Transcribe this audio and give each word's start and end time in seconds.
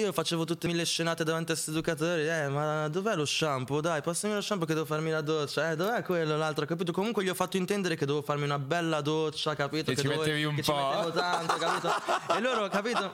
io 0.00 0.12
facevo 0.12 0.44
tutte 0.44 0.66
mille 0.66 0.84
scenate 0.84 1.24
davanti 1.24 1.52
a 1.52 1.54
questi 1.54 1.70
educatori, 1.70 2.28
eh, 2.28 2.48
ma 2.48 2.88
dov'è 2.88 3.14
lo 3.14 3.24
shampoo? 3.24 3.80
Dai, 3.80 4.02
passami 4.02 4.34
lo 4.34 4.40
shampoo 4.40 4.66
che 4.66 4.74
devo 4.74 4.86
farmi 4.86 5.10
la 5.10 5.20
doccia, 5.20 5.70
eh, 5.70 5.76
dov'è 5.76 6.02
quello, 6.02 6.36
l'altro, 6.36 6.66
capito? 6.66 6.92
Comunque 6.92 7.22
gli 7.22 7.28
ho 7.28 7.34
fatto 7.34 7.56
intendere 7.56 7.94
che 7.96 8.04
dovevo 8.06 8.24
farmi 8.24 8.44
una 8.44 8.58
bella 8.58 9.00
doccia, 9.00 9.54
capito? 9.54 9.90
Che 9.92 9.96
ci 9.96 10.02
dovevo- 10.02 10.22
mettevi 10.22 10.44
un 10.44 10.54
che 10.56 10.62
po'. 10.62 11.10
tanto, 11.14 11.54
capito? 11.56 11.90
e 12.36 12.40
loro, 12.40 12.68
capito? 12.68 13.12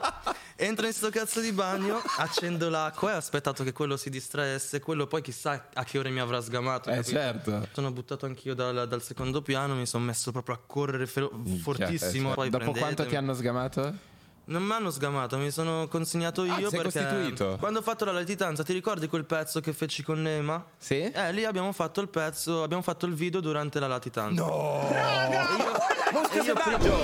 Entro 0.57 0.87
in 0.87 0.93
sto 0.93 1.11
cazzo 1.11 1.41
di 1.41 1.53
bagno, 1.53 2.03
accendo 2.19 2.69
l'acqua 2.69 3.11
e 3.13 3.15
ho 3.15 3.19
aspettato 3.19 3.65
che 3.65 3.73
quello 3.73 3.97
si 3.97 4.11
distraesse, 4.11 4.81
quello 4.81 5.07
poi 5.07 5.23
chissà 5.23 5.69
a 5.73 5.85
che 5.85 5.99
ore 5.99 6.11
mi 6.11 6.21
avrà 6.21 6.41
sgamato, 6.41 6.91
Eh, 6.91 6.97
capito? 6.97 7.11
certo. 7.17 7.69
Sono 7.73 7.91
buttato 7.93 8.27
anch'io 8.27 8.55
dal, 8.55 8.87
dal 8.89 9.03
secondo 9.03 9.43
piano, 9.43 9.75
mi 9.75 9.87
sono 9.87 10.05
messo 10.05 10.33
proprio 10.33 10.55
a 10.57 10.59
correre 10.67 11.07
fero- 11.07 11.31
fortissimo. 11.63 12.33
Eh, 12.33 12.35
Poi 12.35 12.51
Dopo 12.51 12.73
quanto 12.73 13.07
ti 13.07 13.17
hanno 13.17 13.33
sgamato? 13.35 14.09
Non 14.51 14.65
mi 14.65 14.73
hanno 14.73 14.91
sgamato, 14.91 15.39
mi 15.39 15.53
sono 15.53 15.87
consegnato 15.87 16.43
io 16.45 16.67
Ah, 16.67 16.71
perché 16.71 16.83
costituito? 16.83 17.57
quando 17.61 17.79
ho 17.79 17.83
fatto 17.83 18.05
la 18.05 18.11
latitanza, 18.11 18.65
ti 18.65 18.73
ricordi 18.73 19.07
quel 19.07 19.25
pezzo 19.25 19.61
che 19.61 19.73
feci 19.73 20.03
con 20.03 20.21
Nema? 20.21 20.67
Sì? 20.77 21.03
Eh, 21.03 21.33
lì 21.33 21.45
abbiamo 21.45 21.71
fatto 21.71 22.01
il 22.01 22.09
pezzo, 22.09 22.65
abbiamo 22.65 22.83
fatto 22.83 23.07
il 23.07 23.15
video 23.15 23.39
durante 23.41 23.79
la 23.79 23.87
latitanza. 23.87 24.45
No! 24.45 24.89
Muschio 26.13 26.43
selvaggio! 26.43 26.99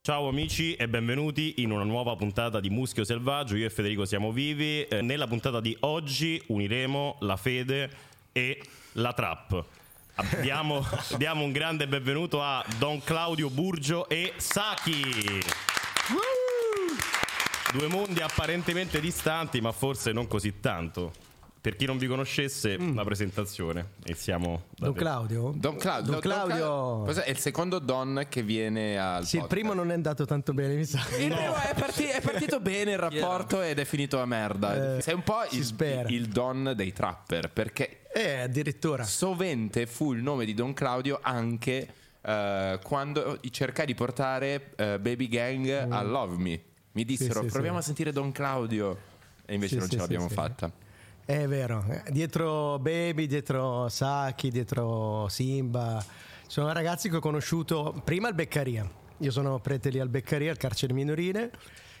Ciao 0.00 0.28
amici 0.28 0.74
e 0.74 0.88
benvenuti 0.88 1.54
in 1.58 1.70
una 1.70 1.84
nuova 1.84 2.16
puntata 2.16 2.58
di 2.58 2.70
Muschio 2.70 3.04
Selvaggio. 3.04 3.54
Io 3.54 3.66
e 3.66 3.70
Federico 3.70 4.04
siamo 4.04 4.32
vivi. 4.32 4.82
Eh, 4.84 5.00
nella 5.02 5.26
puntata 5.28 5.60
di 5.60 5.76
oggi 5.80 6.42
uniremo 6.46 7.18
la 7.20 7.36
fede 7.36 7.90
e 8.32 8.60
la 8.92 9.12
trap. 9.12 9.64
Abbiamo, 10.14 10.86
diamo 11.16 11.42
un 11.42 11.52
grande 11.52 11.88
benvenuto 11.88 12.42
a 12.42 12.62
Don 12.76 13.02
Claudio 13.02 13.48
Burgio 13.48 14.08
e 14.10 14.34
Saki. 14.36 15.42
Due 17.72 17.86
mondi 17.88 18.20
apparentemente 18.20 19.00
distanti, 19.00 19.62
ma 19.62 19.72
forse 19.72 20.12
non 20.12 20.26
così 20.26 20.60
tanto. 20.60 21.12
Per 21.62 21.76
chi 21.76 21.84
non 21.86 21.96
vi 21.96 22.08
conoscesse, 22.08 22.76
la 22.76 23.04
presentazione. 23.04 23.90
Iniziamo 24.06 24.64
da 24.76 24.86
Don. 24.86 24.94
Claudio? 24.94 25.52
Don 25.54 25.76
Claudio. 25.76 26.10
Don 26.10 26.20
Claudio. 26.20 27.06
È 27.06 27.30
il 27.30 27.38
secondo 27.38 27.78
Don 27.78 28.26
che 28.28 28.42
viene 28.42 28.98
al 28.98 29.24
Sì, 29.24 29.36
il 29.36 29.42
podcast. 29.42 29.60
primo 29.60 29.72
non 29.72 29.92
è 29.92 29.94
andato 29.94 30.24
tanto 30.24 30.52
bene, 30.54 30.74
mi 30.74 30.84
sa. 30.84 30.98
Il 30.98 31.28
primo 31.28 31.54
è, 31.54 31.72
parti- 31.78 32.06
è 32.06 32.20
partito 32.20 32.58
bene 32.58 32.90
il 32.90 32.98
rapporto 32.98 33.62
ed 33.62 33.78
è 33.78 33.84
finito 33.84 34.20
a 34.20 34.26
merda. 34.26 34.96
Eh, 34.96 35.02
Sei 35.02 35.14
un 35.14 35.22
po' 35.22 35.42
il, 35.52 36.04
il 36.08 36.26
Don 36.30 36.72
dei 36.74 36.92
trapper 36.92 37.48
perché 37.52 38.00
Eh, 38.12 38.40
addirittura. 38.40 39.04
sovente 39.04 39.86
fu 39.86 40.12
il 40.14 40.20
nome 40.20 40.44
di 40.44 40.54
Don 40.54 40.72
Claudio 40.74 41.20
anche 41.22 41.86
eh, 42.22 42.78
quando 42.82 43.38
cercai 43.50 43.86
di 43.86 43.94
portare 43.94 44.72
eh, 44.74 44.98
Baby 44.98 45.28
Gang 45.28 45.68
a 45.88 46.02
Love 46.02 46.36
Me. 46.42 46.60
Mi 46.94 47.04
dissero 47.04 47.40
Mm. 47.42 47.46
sì, 47.46 47.52
proviamo 47.52 47.76
sì. 47.76 47.82
a 47.82 47.86
sentire 47.86 48.10
Don 48.12 48.32
Claudio 48.32 48.98
e 49.46 49.54
invece 49.54 49.74
Sì, 49.74 49.78
non 49.78 49.86
sì, 49.88 49.94
ce 49.94 50.00
l'abbiamo 50.00 50.24
sì, 50.24 50.30
sì. 50.30 50.34
fatta. 50.34 50.72
È 51.24 51.46
vero. 51.46 51.84
Eh, 51.88 52.10
Dietro 52.10 52.78
Baby, 52.80 53.26
dietro 53.26 53.88
Saki, 53.88 54.50
dietro 54.50 55.28
Simba. 55.28 56.04
Sono 56.46 56.72
ragazzi 56.72 57.08
che 57.08 57.16
ho 57.16 57.20
conosciuto 57.20 58.00
prima 58.04 58.28
al 58.28 58.34
Beccaria. 58.34 58.88
Io 59.18 59.30
sono 59.30 59.60
prete 59.60 59.90
lì 59.90 60.00
al 60.00 60.08
Beccaria, 60.08 60.50
al 60.50 60.56
carcere 60.56 60.92
minorile. 60.92 61.52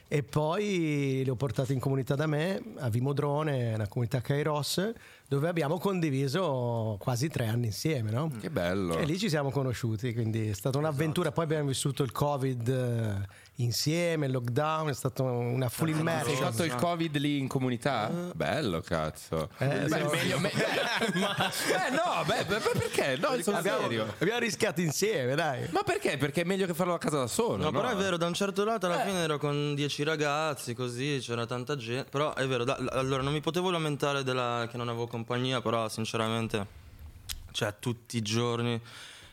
E 0.08 0.22
poi 0.22 1.22
li 1.24 1.30
ho 1.30 1.36
portati 1.36 1.72
in 1.72 1.78
comunità 1.78 2.14
da 2.14 2.26
me, 2.26 2.60
a 2.80 2.90
Vimodrone, 2.90 3.72
una 3.72 3.88
comunità 3.88 4.20
Kairos, 4.20 4.92
dove 5.26 5.48
abbiamo 5.48 5.78
condiviso 5.78 6.96
quasi 6.98 7.28
tre 7.28 7.46
anni 7.46 7.66
insieme, 7.66 8.10
no? 8.10 8.30
Che 8.38 8.50
bello. 8.50 8.98
E 8.98 9.06
lì 9.06 9.18
ci 9.18 9.30
siamo 9.30 9.50
conosciuti, 9.50 10.12
quindi 10.12 10.48
è 10.48 10.52
stata 10.52 10.76
un'avventura. 10.76 11.32
Poi 11.32 11.44
abbiamo 11.44 11.68
vissuto 11.68 12.02
il 12.02 12.12
Covid 12.12 12.68
eh, 12.68 13.26
insieme, 13.56 14.26
il 14.26 14.32
lockdown, 14.32 14.88
è 14.88 14.94
stata 14.94 15.22
una 15.22 15.68
full 15.68 15.92
Hai 15.92 15.98
immersion. 16.00 16.36
fatto 16.36 16.64
il 16.64 16.74
covid 16.74 17.16
lì 17.18 17.38
in 17.38 17.46
comunità? 17.48 18.08
Bello 18.34 18.80
cazzo. 18.80 19.50
Eh, 19.58 19.66
Beh, 19.66 19.88
siamo- 19.88 20.10
meglio, 20.10 20.38
me- 20.40 20.52
ma, 21.14 21.36
eh, 21.48 21.90
no, 21.90 22.24
beh, 22.24 22.44
beh, 22.46 22.58
beh, 22.58 22.70
perché? 22.78 23.16
No, 23.20 23.40
sono 23.42 23.58
abbiamo, 23.58 23.82
serio. 23.82 24.14
abbiamo 24.18 24.40
rischiato 24.40 24.80
insieme, 24.80 25.34
dai. 25.34 25.68
Ma 25.70 25.82
perché? 25.82 26.16
Perché 26.16 26.40
è 26.40 26.44
meglio 26.44 26.66
che 26.66 26.74
farlo 26.74 26.94
a 26.94 26.98
casa 26.98 27.18
da 27.18 27.26
solo. 27.26 27.56
No, 27.58 27.64
no? 27.70 27.70
però 27.80 27.88
è 27.90 27.96
vero, 27.96 28.16
da 28.16 28.26
un 28.26 28.34
certo 28.34 28.64
lato 28.64 28.86
alla 28.86 29.02
Eh. 29.04 29.06
fine 29.06 29.18
ero 29.22 29.38
con 29.38 29.74
dieci 29.74 30.02
ragazzi, 30.02 30.74
così 30.74 31.18
c'era 31.20 31.46
tanta 31.46 31.76
gente. 31.76 32.08
Però 32.10 32.34
è 32.34 32.46
vero, 32.46 32.64
da- 32.64 32.78
allora 32.92 33.22
non 33.22 33.32
mi 33.32 33.40
potevo 33.40 33.70
lamentare 33.70 34.22
della- 34.24 34.66
che 34.70 34.76
non 34.76 34.88
avevo 34.88 35.06
compagnia, 35.06 35.60
però 35.60 35.88
sinceramente, 35.88 36.66
cioè 37.52 37.74
tutti 37.78 38.16
i 38.16 38.22
giorni 38.22 38.80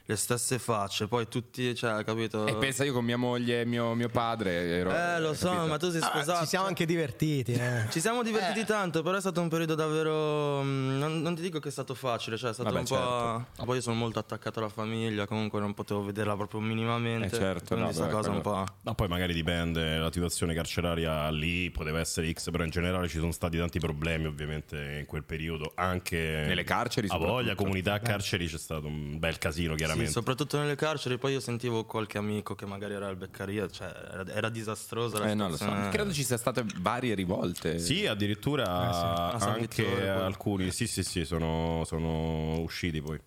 le 0.10 0.16
stesse 0.16 0.58
facce, 0.58 1.08
poi 1.08 1.28
tutti, 1.28 1.76
cioè, 1.76 2.04
capito? 2.04 2.48
E 2.48 2.56
pensa 2.56 2.84
io 2.84 2.94
con 2.94 3.06
mia 3.06 3.16
moglie 3.16 3.62
e 3.62 3.66
mio, 3.66 3.94
mio 3.94 4.10
padre. 4.10 4.52
Ero, 4.80 4.90
Eh, 4.92 5.20
lo 5.20 5.36
so, 5.36 5.50
capito? 5.50 5.68
ma 5.68 5.78
tu 5.78 5.92
sei 5.92 6.02
Ah, 6.02 6.06
sposato. 6.08 6.40
ci 6.42 6.48
siamo 6.48 6.66
anche 6.66 6.86
divertiti. 6.88 7.52
eh. 7.54 7.86
Ci 7.92 8.00
siamo 8.02 8.24
divertiti 8.24 8.66
tanto, 8.66 9.04
però 9.04 9.18
è 9.18 9.20
stato 9.20 9.40
un 9.40 9.50
periodo 9.50 9.76
davvero. 9.76 10.64
mm, 10.64 10.98
Non, 10.98 11.22
non 11.22 11.36
ti 11.36 11.44
dico 11.44 11.60
che 11.60 11.68
è 11.70 11.72
stato 11.72 11.94
facile, 11.94 12.38
cioè 12.38 12.50
è 12.50 12.54
stato 12.54 12.72
Vabbè, 12.72 12.80
un 12.82 12.86
po'. 12.88 13.46
certo. 13.54 13.66
Poi 13.66 13.76
io 13.76 13.82
sono 13.84 13.96
molto 13.98 14.18
attaccato 14.18 14.58
alla 14.58 14.70
famiglia, 14.70 15.28
comunque 15.28 15.60
non 15.60 15.76
potevo 15.76 16.04
vederla 16.04 16.36
proprio 16.36 16.60
minimamente. 16.60 17.28
Eh, 17.36 17.40
certo, 17.40 17.76
quindi 17.76 17.96
no, 17.96 18.06
beh, 18.06 18.12
cosa 18.12 18.32
un 18.32 18.42
quello- 18.42 18.64
po'. 18.64 18.74
Ma 18.82 18.96
poi 18.96 19.08
magari 19.10 19.34
dipende, 19.36 19.98
la 20.00 20.12
situazione 20.12 20.56
carceraria 20.56 21.30
lì 21.30 21.70
poteva 21.70 22.00
essere 22.00 22.32
X, 22.34 22.50
però 22.50 22.64
in 22.64 22.72
generale 22.72 23.08
ci 23.08 23.20
sono 23.20 23.32
stati 23.32 23.58
tanti 23.60 23.78
problemi 23.78 24.26
ovviamente 24.26 24.98
in 25.02 25.06
quel 25.06 25.24
periodo, 25.24 25.72
anche 25.76 26.18
Nelle 26.48 26.64
carceri 26.64 27.06
a 27.12 27.18
voglia, 27.18 27.54
comunità 27.54 28.00
carceri 28.00 28.48
c'è 28.48 28.58
stato 28.58 28.88
un 28.88 29.20
bel 29.20 29.38
casino 29.38 29.76
Sì, 29.78 29.84
chiaramente. 30.00 30.12
soprattutto 30.12 30.58
nelle 30.58 30.76
carceri, 30.76 31.18
poi 31.18 31.34
io 31.34 31.40
sentivo 31.40 31.86
qualche 31.86 32.18
amico 32.18 32.56
che 32.56 32.66
magari 32.66 32.94
era 32.94 33.08
al 33.08 33.16
Beccaria, 33.18 33.68
cioè 33.70 33.88
era, 33.88 34.26
era 34.28 34.50
disastrosa 34.50 35.20
la 35.20 35.32
Eh, 35.32 35.34
non 35.36 35.52
lo 35.52 35.58
so. 35.58 35.66
Credo 35.92 36.12
ci 36.12 36.24
sia 36.24 36.38
state 36.38 36.64
varie 36.78 37.14
rivolte. 37.16 37.80
Sì, 37.80 38.06
addirittura 38.06 39.34
A 39.34 39.40
San 39.40 39.50
anche 39.54 39.84
Vittore, 39.84 40.10
alcuni, 40.10 40.72
sì 40.72 40.88
sì 40.88 41.04
sì, 41.04 41.26
sono, 41.26 41.84
sono 41.86 42.60
usciti 42.62 43.02
poi. 43.02 43.20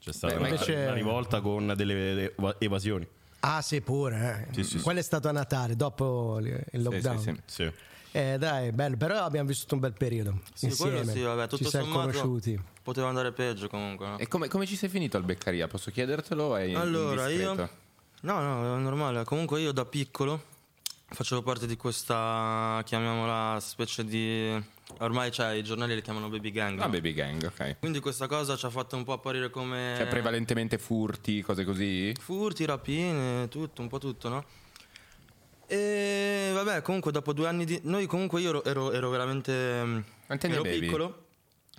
C'è 0.00 0.12
stata 0.12 0.32
Beh, 0.34 0.38
una, 0.38 0.48
invece- 0.48 0.74
una 0.74 0.92
rivolta 0.94 1.40
con 1.40 1.72
delle 1.76 2.34
eva- 2.34 2.56
evasioni. 2.58 3.06
Ah, 3.40 3.62
sì, 3.62 3.80
pure. 3.80 4.46
eh. 4.50 4.54
Sì, 4.54 4.64
sì, 4.64 4.76
sì. 4.78 4.82
Quello 4.84 4.98
è 4.98 5.02
stato 5.02 5.28
a 5.28 5.32
Natale, 5.32 5.74
dopo 5.76 6.38
il 6.40 6.62
Sì, 6.72 6.78
lockdown. 6.78 7.18
sì, 7.18 7.24
sì. 7.46 7.62
Sì. 7.64 7.72
Eh, 8.12 8.36
dai, 8.38 8.72
bello. 8.72 8.96
Però 8.96 9.18
abbiamo 9.22 9.46
vissuto 9.48 9.74
un 9.74 9.80
bel 9.80 9.92
periodo. 9.92 10.40
Sì, 10.52 10.66
insieme. 10.66 10.96
quello 10.98 11.10
sì, 11.12 11.20
vabbè, 11.20 11.46
tutto 11.48 11.64
Ci 11.64 11.70
siamo 11.70 11.86
sommato 11.86 12.10
conosciuti. 12.10 12.60
poteva 12.82 13.08
andare 13.08 13.32
peggio 13.32 13.68
comunque. 13.68 14.06
no? 14.06 14.18
E 14.18 14.26
come, 14.28 14.48
come 14.48 14.66
ci 14.66 14.76
sei 14.76 14.88
finito 14.88 15.16
al 15.16 15.22
Beccaria? 15.24 15.68
Posso 15.68 15.90
chiedertelo? 15.90 16.56
È 16.56 16.72
Allora, 16.74 17.28
io. 17.28 17.50
indiscreto? 17.52 17.70
No, 18.22 18.40
no, 18.40 18.76
è 18.76 18.80
normale. 18.80 19.24
Comunque 19.24 19.60
io 19.60 19.72
da 19.72 19.84
piccolo 19.84 20.42
facevo 21.12 21.42
parte 21.42 21.66
di 21.66 21.76
questa, 21.76 22.82
chiamiamola 22.84 23.58
specie 23.60 24.04
di. 24.04 24.78
Ormai 24.98 25.30
cioè, 25.30 25.52
i 25.52 25.62
giornali 25.62 25.94
li 25.94 26.02
chiamano 26.02 26.28
baby 26.28 26.50
gang. 26.50 26.80
Ah, 26.80 26.86
no? 26.86 26.90
baby 26.90 27.12
gang, 27.14 27.42
ok. 27.44 27.76
Quindi 27.78 28.00
questa 28.00 28.26
cosa 28.26 28.56
ci 28.56 28.66
ha 28.66 28.70
fatto 28.70 28.96
un 28.96 29.04
po' 29.04 29.12
apparire 29.12 29.48
come. 29.48 29.94
Cioè, 29.96 30.06
prevalentemente 30.08 30.78
furti, 30.78 31.42
cose 31.42 31.64
così? 31.64 32.12
Furti, 32.20 32.64
rapine, 32.64 33.46
tutto, 33.48 33.82
un 33.82 33.88
po' 33.88 33.98
tutto, 33.98 34.28
no? 34.28 34.44
E 35.72 36.50
vabbè, 36.52 36.82
comunque 36.82 37.12
dopo 37.12 37.32
due 37.32 37.46
anni 37.46 37.64
di... 37.64 37.78
Noi 37.84 38.06
comunque 38.06 38.40
io 38.40 38.48
ero, 38.48 38.64
ero, 38.64 38.90
ero 38.92 39.08
veramente... 39.08 39.52
mm, 39.84 39.98
Quanti 40.26 40.46
anni 40.46 40.54
ero 40.56 40.64
avevi? 40.64 40.80
piccolo, 40.80 41.26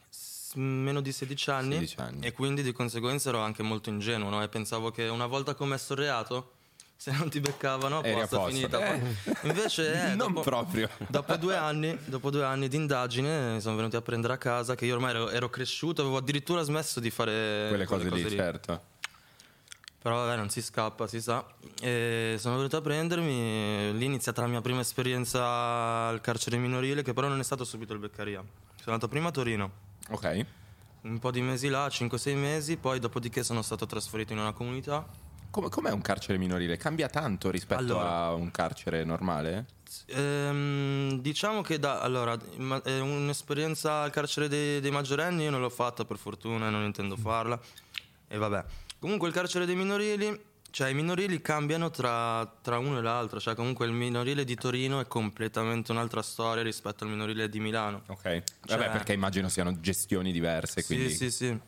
s- 0.09 0.53
meno 0.55 1.01
di 1.01 1.11
16 1.11 1.49
anni, 1.49 1.73
16 1.73 1.95
anni. 1.99 2.25
e 2.25 2.31
quindi 2.31 2.63
di 2.63 2.71
conseguenza 2.71 3.27
ero 3.29 3.39
anche 3.39 3.63
molto 3.63 3.89
ingenuo, 3.89 4.29
no? 4.29 4.41
E 4.41 4.47
pensavo 4.47 4.91
che 4.91 5.09
una 5.09 5.25
volta 5.25 5.55
commesso 5.55 5.91
il 5.91 5.99
reato, 5.99 6.53
se 6.95 7.11
non 7.11 7.29
ti 7.29 7.41
beccavano, 7.41 8.01
Eri 8.01 8.13
a 8.21 8.27
posto, 8.27 8.37
posto. 8.37 8.51
finita. 8.53 8.93
Eh. 8.93 9.01
Invece... 9.43 9.93
eh, 10.11 10.15
non 10.15 10.31
dopo- 10.31 10.41
proprio. 10.41 10.89
Dopo 11.09 11.35
due 11.35 11.55
anni, 11.57 11.97
dopo 12.05 12.29
due 12.29 12.45
anni 12.45 12.69
di 12.69 12.77
indagine, 12.77 13.55
mi 13.55 13.59
sono 13.59 13.75
venuti 13.75 13.97
a 13.97 14.01
prendere 14.01 14.31
a 14.33 14.37
casa 14.37 14.73
che 14.75 14.85
io 14.85 14.93
ormai 14.93 15.09
ero, 15.11 15.29
ero 15.29 15.49
cresciuto, 15.49 15.99
avevo 15.99 16.15
addirittura 16.15 16.61
smesso 16.61 17.01
di 17.01 17.09
fare 17.09 17.65
Quelle 17.67 17.83
cose, 17.85 18.09
lì, 18.09 18.29
certo. 18.29 18.83
Però 20.01 20.15
vabbè, 20.25 20.35
non 20.35 20.49
si 20.49 20.61
scappa, 20.61 21.05
si 21.07 21.21
sa. 21.21 21.45
E 21.79 22.35
sono 22.39 22.55
venuto 22.55 22.77
a 22.77 22.81
prendermi. 22.81 23.91
Lì 23.93 24.01
è 24.01 24.07
iniziata 24.07 24.41
la 24.41 24.47
mia 24.47 24.61
prima 24.61 24.79
esperienza 24.81 26.07
al 26.07 26.21
carcere 26.21 26.57
minorile, 26.57 27.03
che 27.03 27.13
però 27.13 27.27
non 27.27 27.39
è 27.39 27.43
stato 27.43 27.63
subito 27.63 27.93
il 27.93 27.99
Beccaria. 27.99 28.39
Sono 28.39 28.93
andato 28.93 29.07
prima 29.07 29.27
a 29.29 29.31
Torino, 29.31 29.71
Ok. 30.09 30.45
un 31.03 31.19
po' 31.19 31.29
di 31.29 31.41
mesi 31.41 31.67
là, 31.69 31.85
5-6 31.87 32.35
mesi, 32.35 32.77
poi 32.77 32.99
dopodiché 32.99 33.43
sono 33.43 33.61
stato 33.61 33.85
trasferito 33.85 34.33
in 34.33 34.39
una 34.39 34.53
comunità. 34.53 35.05
Come, 35.51 35.69
com'è 35.69 35.91
un 35.91 36.01
carcere 36.01 36.37
minorile? 36.39 36.77
Cambia 36.77 37.07
tanto 37.09 37.51
rispetto 37.51 37.81
Allora. 37.81 38.09
a 38.23 38.33
un 38.33 38.49
carcere 38.51 39.03
normale? 39.03 39.65
Ehm, 40.07 41.19
diciamo 41.19 41.61
che 41.61 41.77
da, 41.77 41.99
allora, 41.99 42.37
un'esperienza 42.57 44.01
al 44.01 44.11
carcere 44.11 44.47
dei, 44.47 44.79
dei 44.79 44.91
maggiorenni, 44.91 45.43
io 45.43 45.51
non 45.51 45.61
l'ho 45.61 45.69
fatta 45.69 46.05
per 46.05 46.17
fortuna 46.17 46.69
non 46.69 46.83
intendo 46.83 47.15
farla. 47.17 47.59
E 48.27 48.37
vabbè. 48.37 48.63
Comunque 49.01 49.27
il 49.29 49.33
carcere 49.33 49.65
dei 49.65 49.75
minorili, 49.75 50.39
cioè 50.69 50.89
i 50.89 50.93
minorili 50.93 51.41
cambiano 51.41 51.89
tra, 51.89 52.45
tra 52.61 52.77
uno 52.77 52.99
e 52.99 53.01
l'altro, 53.01 53.39
cioè 53.39 53.55
comunque 53.55 53.87
il 53.87 53.93
minorile 53.93 54.43
di 54.43 54.53
Torino 54.53 54.99
è 54.99 55.07
completamente 55.07 55.91
un'altra 55.91 56.21
storia 56.21 56.61
rispetto 56.61 57.03
al 57.03 57.09
minorile 57.09 57.49
di 57.49 57.59
Milano. 57.59 58.03
Ok. 58.05 58.21
Vabbè, 58.21 58.43
Cioè- 58.67 58.91
perché 58.91 59.13
immagino 59.13 59.49
siano 59.49 59.79
gestioni 59.79 60.31
diverse, 60.31 60.85
quindi... 60.85 61.09
Sì, 61.09 61.31
sì, 61.31 61.31
sì. 61.31 61.59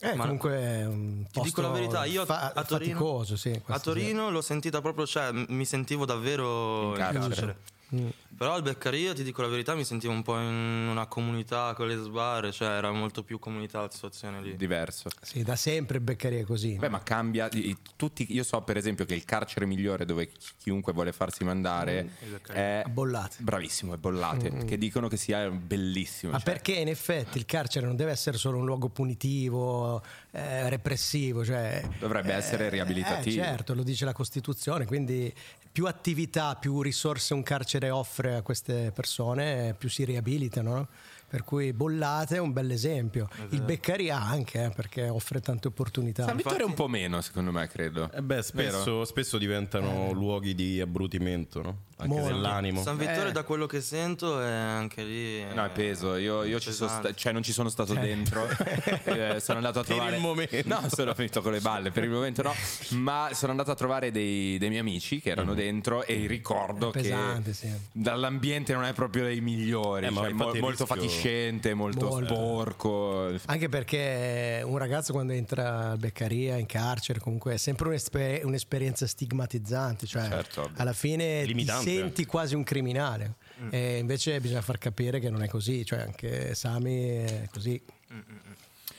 Eh, 0.00 0.14
Ma- 0.16 0.24
comunque 0.24 0.50
è 0.56 0.84
un 0.84 1.24
Ti 1.30 1.40
dico 1.42 1.60
la 1.60 1.68
posto 1.68 1.80
verità, 1.80 2.04
io 2.06 2.24
fa- 2.26 2.52
a 2.52 2.64
Torino, 2.64 2.98
faticoso, 2.98 3.36
sì, 3.36 3.50
a 3.50 3.60
questo 3.60 3.92
sì. 3.92 4.00
Torino 4.00 4.30
l'ho 4.30 4.42
sentita 4.42 4.80
proprio, 4.80 5.06
cioè 5.06 5.30
mi 5.32 5.64
sentivo 5.64 6.04
davvero 6.04 6.88
in 6.88 6.94
carcere. 6.96 7.20
carcere. 7.28 7.56
Mm. 7.94 8.08
Però 8.36 8.54
al 8.54 8.62
Beccaria, 8.62 9.12
ti 9.12 9.22
dico 9.22 9.42
la 9.42 9.48
verità, 9.48 9.74
mi 9.74 9.84
sentivo 9.84 10.12
un 10.12 10.22
po' 10.22 10.36
in 10.38 10.88
una 10.90 11.06
comunità 11.06 11.72
con 11.74 11.86
le 11.86 11.96
sbarre, 11.96 12.50
cioè 12.50 12.68
era 12.68 12.90
molto 12.90 13.22
più 13.22 13.38
comunità 13.38 13.80
la 13.80 13.90
situazione 13.90 14.42
lì. 14.42 14.56
Diverso. 14.56 15.08
Sì, 15.20 15.42
da 15.42 15.54
sempre 15.54 16.00
Beccaria 16.00 16.40
è 16.40 16.44
così. 16.44 16.74
Beh, 16.74 16.88
ma 16.88 17.02
cambia. 17.02 17.48
Tutti, 17.96 18.26
io 18.30 18.42
so, 18.42 18.60
per 18.62 18.76
esempio, 18.76 19.04
che 19.04 19.14
il 19.14 19.24
carcere 19.24 19.66
migliore 19.66 20.04
dove 20.04 20.26
chi- 20.26 20.52
chiunque 20.58 20.92
vuole 20.92 21.12
farsi 21.12 21.44
mandare 21.44 22.10
è. 22.52 22.82
A 22.84 22.88
bollate. 22.88 23.36
Bravissimo, 23.38 23.94
è 23.94 23.96
bollate. 23.96 24.64
Che 24.64 24.78
dicono 24.78 25.08
che 25.08 25.16
sia 25.16 25.48
bellissimo. 25.50 26.32
Ma 26.32 26.38
cioè. 26.38 26.52
perché 26.52 26.72
in 26.72 26.88
effetti 26.88 27.38
il 27.38 27.44
carcere 27.46 27.86
non 27.86 27.94
deve 27.94 28.10
essere 28.10 28.36
solo 28.36 28.58
un 28.58 28.64
luogo 28.64 28.88
punitivo, 28.88 30.02
eh, 30.32 30.68
repressivo, 30.68 31.44
cioè, 31.44 31.88
Dovrebbe 31.98 32.32
essere 32.32 32.68
riabilitativo. 32.68 33.42
Eh, 33.42 33.44
certo, 33.44 33.74
lo 33.74 33.84
dice 33.84 34.04
la 34.04 34.12
Costituzione, 34.12 34.86
quindi 34.86 35.32
più 35.74 35.86
attività, 35.86 36.54
più 36.54 36.82
risorse 36.82 37.34
un 37.34 37.42
carcere 37.42 37.90
offre 37.90 38.36
a 38.36 38.42
queste 38.42 38.92
persone, 38.94 39.74
più 39.76 39.88
si 39.88 40.04
riabilitano. 40.04 40.72
no? 40.72 40.88
Per 41.26 41.42
cui 41.42 41.72
Bollate 41.72 42.36
è 42.36 42.38
un 42.38 42.52
bel 42.52 42.70
esempio. 42.70 43.28
Il 43.50 43.62
Beccaria 43.62 44.22
anche, 44.22 44.66
eh, 44.66 44.70
perché 44.70 45.08
offre 45.08 45.40
tante 45.40 45.66
opportunità. 45.66 46.26
San 46.26 46.36
Vittore 46.36 46.62
un 46.62 46.74
po' 46.74 46.86
meno, 46.86 47.20
secondo 47.22 47.50
me, 47.50 47.66
credo. 47.66 48.08
Eh 48.12 48.22
beh, 48.22 48.40
spesso, 48.42 49.04
spesso 49.04 49.36
diventano 49.36 50.12
luoghi 50.12 50.54
di 50.54 50.80
abbrutimento, 50.80 51.60
no? 51.60 51.78
Anche 51.96 52.12
Molto. 52.12 52.26
dell'animo. 52.34 52.82
San 52.82 52.96
Vittore, 52.96 53.28
Eh. 53.28 53.32
da 53.32 53.44
quello 53.44 53.66
che 53.66 53.80
sento, 53.80 54.40
è 54.40 54.50
anche 54.50 55.04
lì. 55.04 55.44
No, 55.54 55.64
è 55.64 55.70
peso. 55.70 56.16
Io, 56.16 56.42
io 56.42 56.58
ci 56.58 56.72
sono 56.72 56.90
sta- 56.90 57.14
cioè 57.14 57.32
non 57.32 57.42
ci 57.42 57.52
sono 57.52 57.68
stato 57.68 57.94
dentro. 57.94 58.46
Eh, 59.04 59.38
sono 59.40 59.58
andato 59.58 59.80
a 59.80 59.82
Per 59.84 59.92
il 59.92 59.96
trovare. 60.00 60.18
momento. 60.18 60.56
No, 60.64 60.88
sono 60.92 61.14
finito 61.14 61.40
con 61.40 61.52
le 61.52 61.60
balle. 61.60 61.90
Per 61.92 62.02
il 62.02 62.10
momento 62.10 62.42
no. 62.42 62.52
Ma 62.90 63.28
sono 63.32 63.52
andato 63.52 63.70
a 63.70 63.74
trovare 63.74 64.10
dei, 64.10 64.58
dei 64.58 64.68
miei 64.68 64.80
amici 64.80 65.20
che 65.20 65.30
erano 65.30 65.54
dentro 65.54 66.04
e 66.04 66.26
ricordo 66.26 66.90
pesante, 66.90 67.50
che 67.50 67.56
sì. 67.56 67.68
dall'ambiente 67.92 68.72
non 68.72 68.84
è 68.84 68.92
proprio 68.92 69.24
dei 69.24 69.40
migliori. 69.40 70.06
Eh, 70.06 70.12
cioè, 70.12 70.30
mo- 70.30 70.52
molto 70.54 70.86
fatiscente, 70.86 71.74
molto, 71.74 72.06
Molto. 72.06 72.34
sporco. 72.34 73.32
Anche 73.46 73.68
perché 73.68 74.62
un 74.64 74.78
ragazzo 74.78 75.12
quando 75.12 75.32
entra 75.32 75.90
al 75.92 75.98
Beccaria 75.98 76.56
in 76.56 76.66
carcere 76.66 77.20
comunque 77.20 77.54
è 77.54 77.56
sempre 77.56 77.88
un'esper- 77.88 78.44
un'esperienza 78.44 79.06
stigmatizzante, 79.06 80.06
cioè 80.06 80.28
Certo, 80.28 80.70
alla 80.76 80.92
fine 80.92 81.44
Limitante 81.44 81.83
senti 81.84 82.24
quasi 82.26 82.54
un 82.54 82.62
criminale. 82.64 83.34
E 83.70 83.98
invece 83.98 84.40
bisogna 84.40 84.62
far 84.62 84.78
capire 84.78 85.20
che 85.20 85.30
non 85.30 85.42
è 85.42 85.48
così, 85.48 85.84
cioè 85.84 86.00
anche 86.00 86.54
Sami 86.54 87.06
è 87.24 87.48
così. 87.52 87.80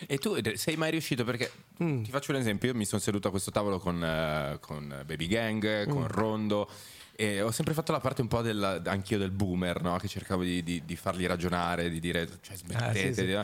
E 0.07 0.17
tu 0.17 0.35
sei 0.55 0.75
mai 0.75 0.91
riuscito? 0.91 1.23
Perché 1.23 1.51
Mm. 1.83 2.03
ti 2.03 2.11
faccio 2.11 2.31
un 2.31 2.37
esempio: 2.37 2.69
io 2.69 2.75
mi 2.75 2.85
sono 2.85 3.01
seduto 3.01 3.27
a 3.27 3.31
questo 3.31 3.51
tavolo 3.51 3.79
con, 3.79 4.01
eh, 4.03 4.57
con 4.61 4.87
Baby 5.05 5.27
Gang, 5.27 5.87
Mm. 5.87 5.89
con 5.89 6.07
Rondo. 6.07 6.69
E 7.17 7.41
ho 7.41 7.51
sempre 7.51 7.73
fatto 7.73 7.91
la 7.93 7.99
parte 8.01 8.21
un 8.21 8.27
po' 8.27 8.41
del, 8.41 8.81
anch'io 8.85 9.17
del 9.17 9.31
boomer, 9.31 9.81
no? 9.81 9.95
che 9.97 10.07
cercavo 10.09 10.43
di, 10.43 10.61
di- 10.63 10.83
di 10.85 10.95
farli 10.97 11.25
ragionare, 11.25 11.89
di 11.89 11.99
dire 12.01 12.27
cioè, 12.41 12.57
smettete. 12.57 12.83
Ah, 12.89 12.93
sì, 12.93 13.13
sì. 13.13 13.25
di- 13.25 13.39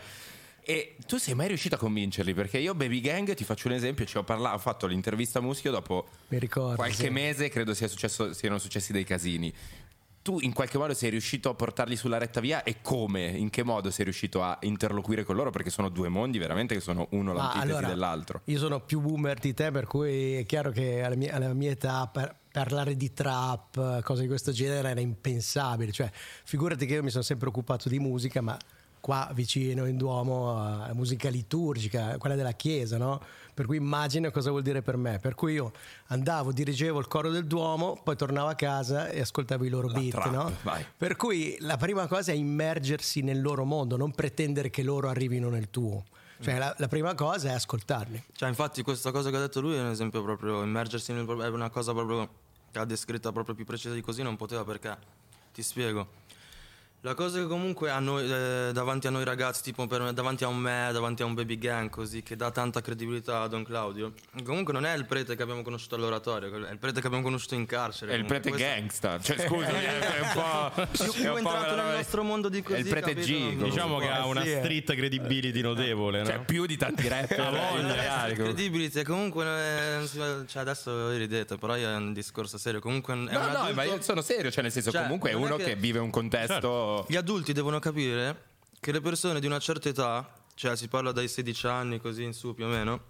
E 0.63 0.95
tu 1.07 1.17
sei 1.17 1.33
mai 1.33 1.47
riuscito 1.47 1.75
a 1.75 1.77
convincerli? 1.77 2.33
Perché 2.33 2.59
io, 2.59 2.75
Baby 2.75 3.01
Gang, 3.01 3.33
ti 3.33 3.43
faccio 3.43 3.67
un 3.67 3.73
esempio: 3.73 4.05
ci 4.05 4.17
ho, 4.17 4.23
parlato, 4.23 4.55
ho 4.55 4.59
fatto 4.59 4.87
l'intervista 4.87 5.39
a 5.39 5.41
Muschio 5.41 5.71
dopo 5.71 6.07
ricordo. 6.29 6.75
qualche 6.75 7.05
sì. 7.05 7.09
mese, 7.09 7.49
credo 7.49 7.73
sia 7.73 7.87
successo, 7.87 8.33
siano 8.33 8.57
successi 8.57 8.91
dei 8.91 9.03
casini. 9.03 9.53
Tu 10.21 10.37
in 10.41 10.53
qualche 10.53 10.77
modo 10.77 10.93
sei 10.93 11.09
riuscito 11.09 11.49
a 11.49 11.55
portarli 11.55 11.95
sulla 11.95 12.19
retta 12.19 12.39
via 12.39 12.61
e 12.61 12.77
come? 12.83 13.25
In 13.25 13.49
che 13.49 13.63
modo 13.63 13.89
sei 13.89 14.03
riuscito 14.03 14.43
a 14.43 14.55
interloquire 14.61 15.23
con 15.23 15.35
loro? 15.35 15.49
Perché 15.49 15.71
sono 15.71 15.89
due 15.89 16.09
mondi 16.09 16.37
veramente 16.37 16.75
che 16.75 16.79
sono 16.79 17.07
uno 17.11 17.33
l'antitesi 17.33 17.71
allora, 17.71 17.87
dell'altro. 17.87 18.41
Io 18.45 18.59
sono 18.59 18.81
più 18.81 18.99
boomer 18.99 19.39
di 19.39 19.55
te, 19.55 19.71
per 19.71 19.87
cui 19.87 20.35
è 20.35 20.45
chiaro 20.45 20.69
che 20.69 21.01
alla 21.01 21.15
mia, 21.15 21.33
alla 21.33 21.53
mia 21.53 21.71
età 21.71 22.05
per- 22.05 22.35
parlare 22.51 22.95
di 22.95 23.13
trap, 23.13 24.01
cose 24.03 24.21
di 24.21 24.27
questo 24.27 24.51
genere 24.51 24.89
era 24.89 24.99
impensabile. 24.99 25.91
Cioè, 25.91 26.11
figurati 26.43 26.85
che 26.85 26.95
io 26.95 27.03
mi 27.03 27.09
sono 27.09 27.23
sempre 27.23 27.47
occupato 27.47 27.89
di 27.89 27.97
musica, 27.97 28.41
ma 28.41 28.57
qua 29.01 29.29
vicino 29.33 29.85
in 29.85 29.97
Duomo 29.97 30.87
eh, 30.87 30.93
musica 30.93 31.29
liturgica, 31.29 32.17
quella 32.17 32.35
della 32.35 32.53
chiesa, 32.53 32.97
no? 32.97 33.21
Per 33.53 33.65
cui 33.65 33.75
immagina 33.75 34.31
cosa 34.31 34.49
vuol 34.51 34.61
dire 34.61 34.81
per 34.81 34.95
me. 34.95 35.19
Per 35.19 35.35
cui 35.35 35.53
io 35.53 35.73
andavo, 36.07 36.53
dirigevo 36.53 36.99
il 36.99 37.07
coro 37.07 37.29
del 37.29 37.45
Duomo, 37.45 37.99
poi 38.01 38.15
tornavo 38.15 38.47
a 38.47 38.55
casa 38.55 39.09
e 39.09 39.19
ascoltavo 39.19 39.65
i 39.65 39.69
loro 39.69 39.87
La 39.87 39.99
beat, 39.99 40.11
trap, 40.11 40.31
no? 40.31 40.55
vai. 40.63 40.85
Per 40.95 41.17
cui 41.17 41.57
la 41.59 41.75
prima 41.75 42.07
cosa 42.07 42.31
è 42.31 42.35
immergersi 42.35 43.21
nel 43.21 43.41
loro 43.41 43.65
mondo, 43.65 43.97
non 43.97 44.11
pretendere 44.11 44.69
che 44.69 44.83
loro 44.83 45.09
arrivino 45.09 45.49
nel 45.49 45.69
tuo. 45.69 46.05
Cioè, 46.41 46.57
la, 46.57 46.73
la 46.77 46.87
prima 46.87 47.13
cosa 47.13 47.49
è 47.49 47.53
ascoltarli. 47.53 48.23
Cioè, 48.33 48.49
infatti, 48.49 48.81
questa 48.81 49.11
cosa 49.11 49.29
che 49.29 49.35
ha 49.35 49.39
detto 49.39 49.61
lui 49.61 49.75
è 49.75 49.79
un 49.79 49.89
esempio 49.91 50.23
proprio. 50.23 50.63
Immergersi 50.63 51.13
nel 51.13 51.25
è 51.27 51.47
una 51.47 51.69
cosa 51.69 51.93
proprio 51.93 52.27
che 52.71 52.79
ha 52.79 52.85
descritta 52.85 53.31
proprio 53.31 53.53
più 53.53 53.65
precisa 53.65 53.93
di 53.93 54.01
così, 54.01 54.23
non 54.23 54.37
poteva 54.37 54.63
perché. 54.63 54.97
Ti 55.53 55.61
spiego. 55.61 56.07
La 57.03 57.15
cosa 57.15 57.39
che 57.39 57.47
comunque 57.47 57.89
a 57.89 57.97
noi, 57.97 58.31
eh, 58.31 58.69
davanti 58.73 59.07
a 59.07 59.09
noi 59.09 59.23
ragazzi, 59.23 59.63
tipo 59.63 59.87
per 59.87 60.13
davanti 60.13 60.43
a 60.43 60.47
un 60.47 60.57
me, 60.57 60.89
davanti 60.93 61.23
a 61.23 61.25
un 61.25 61.33
baby 61.33 61.57
gang 61.57 61.89
così, 61.89 62.21
che 62.21 62.35
dà 62.35 62.51
tanta 62.51 62.79
credibilità 62.79 63.41
a 63.41 63.47
Don 63.47 63.63
Claudio, 63.63 64.13
comunque 64.43 64.71
non 64.71 64.85
è 64.85 64.95
il 64.95 65.05
prete 65.05 65.35
che 65.35 65.41
abbiamo 65.41 65.63
conosciuto 65.63 65.95
all'oratorio, 65.95 66.63
è 66.67 66.71
il 66.71 66.77
prete 66.77 67.01
che 67.01 67.07
abbiamo 67.07 67.23
conosciuto 67.23 67.55
in 67.55 67.65
carcere. 67.65 68.11
È 68.11 68.15
il 68.17 68.25
prete 68.25 68.49
Questo- 68.51 68.67
gangsta. 68.67 69.19
Cioè, 69.19 69.35
scusami, 69.47 69.83
è 69.83 70.19
un 70.21 70.31
po'. 70.31 70.71
Più, 70.91 71.05
è 71.05 71.09
più 71.09 71.23
un 71.23 71.31
po' 71.31 71.37
entrato 71.37 71.57
nel 71.57 71.69
veramente- 71.69 71.95
nostro 71.97 72.23
mondo 72.23 72.49
di 72.49 72.61
così. 72.61 72.75
È 72.77 72.83
il 72.83 72.87
prete? 72.87 73.13
G. 73.15 73.55
Diciamo 73.63 73.97
che 73.97 74.07
ha 74.07 74.25
una 74.27 74.41
sì, 74.43 74.51
eh. 74.51 74.57
street 74.59 74.93
credibility 74.93 75.61
notevole, 75.61 76.19
no? 76.19 76.25
Cioè, 76.25 76.39
più 76.45 76.67
di 76.67 76.77
tanti 76.77 77.07
rapper 77.07 77.39
voglia, 77.49 77.79
italiani, 77.93 78.35
comunque. 78.35 78.43
Credibility, 78.53 79.01
comunque 79.03 79.45
eh, 80.03 80.07
cioè 80.45 80.61
adesso 80.61 81.09
ridete, 81.17 81.57
però 81.57 81.73
è 81.73 81.95
un 81.95 82.13
discorso 82.13 82.59
serio. 82.59 82.79
Comunque 82.79 83.15
è 83.15 83.17
un 83.17 83.23
No, 83.23 83.39
no, 83.39 83.45
adulto- 83.47 83.73
ma 83.73 83.83
io 83.85 83.99
sono 84.03 84.21
serio, 84.21 84.51
cioè 84.51 84.61
nel 84.61 84.71
senso 84.71 84.91
Cioè, 84.91 85.01
comunque 85.01 85.31
è 85.31 85.33
è 85.33 85.35
uno 85.35 85.55
che- 85.55 85.63
che... 85.63 85.75
vive 85.75 85.97
un 85.97 86.11
contesto... 86.11 86.89
Gli 87.07 87.15
adulti 87.15 87.53
devono 87.53 87.79
capire 87.79 88.43
che 88.79 88.91
le 88.91 89.01
persone 89.01 89.39
di 89.39 89.45
una 89.45 89.59
certa 89.59 89.89
età, 89.89 90.31
cioè 90.55 90.75
si 90.75 90.87
parla 90.87 91.11
dai 91.11 91.27
16 91.27 91.67
anni 91.67 91.99
così 91.99 92.23
in 92.23 92.33
su 92.33 92.53
più 92.53 92.65
o 92.65 92.67
meno, 92.67 93.01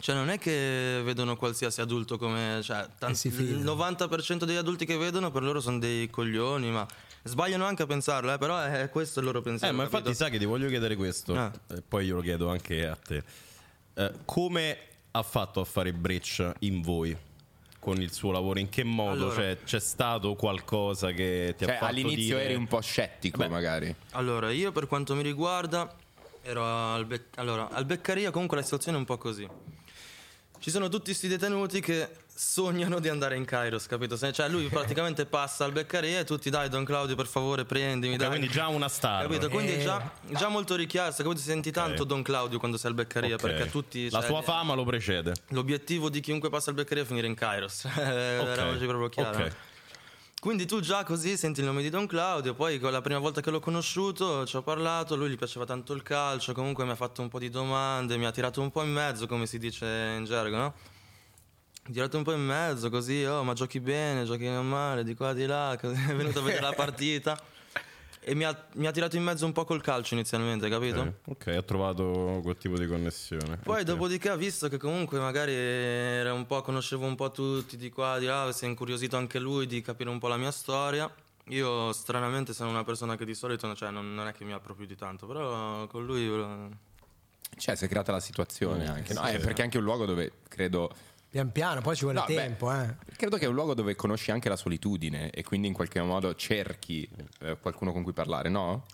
cioè 0.00 0.14
non 0.14 0.28
è 0.28 0.38
che 0.38 1.00
vedono 1.04 1.36
qualsiasi 1.36 1.80
adulto 1.80 2.18
come... 2.18 2.60
Cioè, 2.62 2.86
tan- 2.98 3.14
si 3.14 3.28
il 3.28 3.34
fidano. 3.34 3.74
90% 3.74 4.44
degli 4.44 4.56
adulti 4.56 4.84
che 4.84 4.96
vedono 4.96 5.30
per 5.30 5.42
loro 5.42 5.60
sono 5.60 5.78
dei 5.78 6.08
coglioni, 6.10 6.70
ma 6.70 6.86
sbagliano 7.22 7.64
anche 7.64 7.82
a 7.82 7.86
pensarlo, 7.86 8.32
eh, 8.32 8.38
però 8.38 8.60
è 8.60 8.88
questo 8.90 9.20
il 9.20 9.26
loro 9.26 9.38
Eh, 9.38 9.42
pensiero. 9.42 9.74
ma 9.74 9.82
infatti 9.84 10.04
capito? 10.04 10.22
sai 10.22 10.30
che 10.32 10.38
ti 10.38 10.44
voglio 10.44 10.68
chiedere 10.68 10.96
questo, 10.96 11.34
Ah. 11.36 11.50
e 11.68 11.82
poi 11.86 12.06
glielo 12.06 12.20
chiedo 12.20 12.48
anche 12.50 12.86
a 12.86 12.94
te. 12.96 13.22
Eh, 13.94 14.12
come 14.24 14.78
ha 15.12 15.22
fatto 15.22 15.60
a 15.60 15.64
fare 15.64 15.92
breccia 15.94 16.54
in 16.60 16.82
voi 16.82 17.16
con 17.86 18.02
il 18.02 18.12
suo 18.12 18.32
lavoro? 18.32 18.58
In 18.58 18.68
che 18.68 18.82
modo? 18.82 19.12
Allora. 19.12 19.34
Cioè, 19.36 19.58
c'è 19.62 19.78
stato 19.78 20.34
qualcosa 20.34 21.12
che 21.12 21.54
ti 21.56 21.62
ha 21.62 21.68
Cioè, 21.68 21.76
fatto 21.76 21.92
all'inizio 21.92 22.36
dire... 22.36 22.44
eri 22.46 22.54
un 22.56 22.66
po' 22.66 22.80
scettico, 22.80 23.38
Beh. 23.38 23.48
magari. 23.48 23.94
Allora, 24.12 24.50
io 24.50 24.72
per 24.72 24.88
quanto 24.88 25.14
mi 25.14 25.22
riguarda, 25.22 25.94
ero 26.42 26.64
al, 26.64 27.06
Bec- 27.06 27.38
allora, 27.38 27.70
al 27.70 27.84
Beccaria 27.84 28.32
comunque 28.32 28.56
la 28.56 28.64
situazione 28.64 28.96
è 28.96 29.00
un 29.00 29.06
po' 29.06 29.18
così. 29.18 29.48
Ci 30.66 30.72
sono 30.72 30.88
tutti 30.88 31.04
questi 31.04 31.28
detenuti 31.28 31.80
che 31.80 32.08
sognano 32.34 32.98
di 32.98 33.08
andare 33.08 33.36
in 33.36 33.44
Kairos, 33.44 33.86
capito? 33.86 34.18
Cioè 34.18 34.48
lui 34.48 34.66
praticamente 34.66 35.24
passa 35.24 35.64
al 35.64 35.70
Beccaria 35.70 36.18
e 36.18 36.24
tutti 36.24 36.50
dai 36.50 36.68
Don 36.68 36.84
Claudio 36.84 37.14
per 37.14 37.28
favore 37.28 37.64
prendimi, 37.64 38.16
dai. 38.16 38.26
quindi 38.26 38.48
già 38.48 38.66
una 38.66 38.88
star. 38.88 39.22
Capito? 39.22 39.48
Quindi 39.48 39.74
è 39.74 39.78
Eh. 39.78 39.82
già, 39.84 40.10
già 40.30 40.48
molto 40.48 40.74
richiesto, 40.74 41.22
capito? 41.22 41.40
Senti 41.40 41.70
tanto 41.70 42.02
Don 42.02 42.20
Claudio 42.22 42.58
quando 42.58 42.78
sei 42.78 42.90
al 42.90 42.96
Beccaria 42.96 43.36
Ok. 43.36 43.42
perché 43.42 43.70
tutti... 43.70 44.10
La 44.10 44.18
cioè, 44.18 44.28
sua 44.28 44.42
fama 44.42 44.74
lo 44.74 44.82
precede. 44.82 45.34
L'obiettivo 45.50 46.10
di 46.10 46.18
chiunque 46.18 46.50
passa 46.50 46.70
al 46.70 46.74
Beccaria 46.74 47.04
è 47.04 47.06
finire 47.06 47.28
in 47.28 47.36
Kairos. 47.36 47.84
Eravamo 47.96 48.76
proprio 48.76 49.08
chiaro. 49.08 49.44
Ok. 49.44 49.52
Quindi 50.46 50.64
tu 50.64 50.78
già 50.78 51.02
così 51.02 51.36
senti 51.36 51.58
il 51.58 51.66
nome 51.66 51.82
di 51.82 51.90
Don 51.90 52.06
Claudio, 52.06 52.54
poi 52.54 52.78
la 52.78 53.00
prima 53.00 53.18
volta 53.18 53.40
che 53.40 53.50
l'ho 53.50 53.58
conosciuto 53.58 54.46
ci 54.46 54.54
ho 54.54 54.62
parlato, 54.62 55.16
lui 55.16 55.28
gli 55.28 55.36
piaceva 55.36 55.64
tanto 55.64 55.92
il 55.92 56.04
calcio, 56.04 56.52
comunque 56.52 56.84
mi 56.84 56.92
ha 56.92 56.94
fatto 56.94 57.20
un 57.20 57.28
po' 57.28 57.40
di 57.40 57.50
domande, 57.50 58.16
mi 58.16 58.26
ha 58.26 58.30
tirato 58.30 58.60
un 58.60 58.70
po' 58.70 58.84
in 58.84 58.92
mezzo 58.92 59.26
come 59.26 59.46
si 59.46 59.58
dice 59.58 60.14
in 60.16 60.24
gergo, 60.24 60.56
no? 60.56 60.74
Tirato 61.92 62.16
un 62.16 62.22
po' 62.22 62.30
in 62.30 62.44
mezzo 62.44 62.90
così, 62.90 63.24
oh 63.24 63.42
ma 63.42 63.54
giochi 63.54 63.80
bene, 63.80 64.24
giochi 64.24 64.44
non 64.44 64.68
male, 64.68 65.02
di 65.02 65.16
qua 65.16 65.32
di 65.32 65.46
là, 65.46 65.76
così, 65.80 66.00
è 66.08 66.14
venuto 66.14 66.38
a 66.38 66.42
vedere 66.42 66.62
la 66.62 66.74
partita 66.78 67.36
e 68.28 68.34
mi 68.34 68.42
ha, 68.42 68.66
mi 68.72 68.88
ha 68.88 68.90
tirato 68.90 69.14
in 69.14 69.22
mezzo 69.22 69.46
un 69.46 69.52
po' 69.52 69.64
col 69.64 69.80
calcio 69.80 70.14
inizialmente, 70.14 70.68
capito? 70.68 71.00
Ok, 71.00 71.12
ok, 71.26 71.46
ha 71.46 71.62
trovato 71.62 72.40
quel 72.42 72.56
tipo 72.56 72.76
di 72.76 72.88
connessione. 72.88 73.56
Poi 73.58 73.82
Ok. 73.82 73.86
dopodiché 73.86 74.30
ha 74.30 74.34
visto 74.34 74.68
che 74.68 74.78
comunque 74.78 75.20
magari 75.20 75.52
era 75.54 76.32
un 76.32 76.44
po', 76.44 76.60
conoscevo 76.60 77.06
un 77.06 77.14
po' 77.14 77.30
tutti 77.30 77.76
di 77.76 77.88
qua, 77.88 78.18
di 78.18 78.26
là, 78.26 78.50
si 78.50 78.64
è 78.64 78.68
incuriosito 78.68 79.16
anche 79.16 79.38
lui 79.38 79.66
di 79.68 79.80
capire 79.80 80.10
un 80.10 80.18
po' 80.18 80.26
la 80.26 80.36
mia 80.36 80.50
storia. 80.50 81.08
Io 81.50 81.92
stranamente 81.92 82.52
sono 82.52 82.70
una 82.70 82.82
persona 82.82 83.16
che 83.16 83.24
di 83.24 83.34
solito 83.34 83.72
cioè, 83.76 83.90
non, 83.90 84.12
non 84.12 84.26
è 84.26 84.32
che 84.32 84.42
mi 84.44 84.52
apro 84.52 84.74
più 84.74 84.86
di 84.86 84.96
tanto, 84.96 85.28
però 85.28 85.86
con 85.86 86.04
lui... 86.04 86.26
eh, 86.26 86.68
Cioè, 87.56 87.76
si 87.76 87.84
è 87.84 87.88
creata 87.88 88.10
la 88.10 88.18
situazione 88.18 88.88
anche. 88.88 89.14
No, 89.14 89.24
sì. 89.24 89.34
Eh, 89.34 89.38
perché 89.38 89.60
è 89.60 89.64
anche 89.64 89.78
un 89.78 89.84
luogo 89.84 90.04
dove 90.04 90.32
credo. 90.48 90.90
Pian 91.36 91.52
piano, 91.52 91.82
poi 91.82 91.94
ci 91.94 92.04
vuole 92.04 92.18
No, 92.20 92.24
beh, 92.24 92.34
tempo. 92.34 92.72
eh. 92.72 92.96
Credo 93.14 93.36
che 93.36 93.44
è 93.44 93.48
un 93.48 93.52
luogo 93.54 93.74
dove 93.74 93.94
conosci 93.94 94.30
anche 94.30 94.48
la 94.48 94.56
solitudine 94.56 95.28
e 95.28 95.42
quindi 95.44 95.66
in 95.66 95.74
qualche 95.74 96.00
modo 96.00 96.34
cerchi 96.34 97.06
eh, 97.40 97.58
qualcuno 97.60 97.92
con 97.92 98.02
cui 98.02 98.14
parlare, 98.14 98.48
no? 98.48 98.84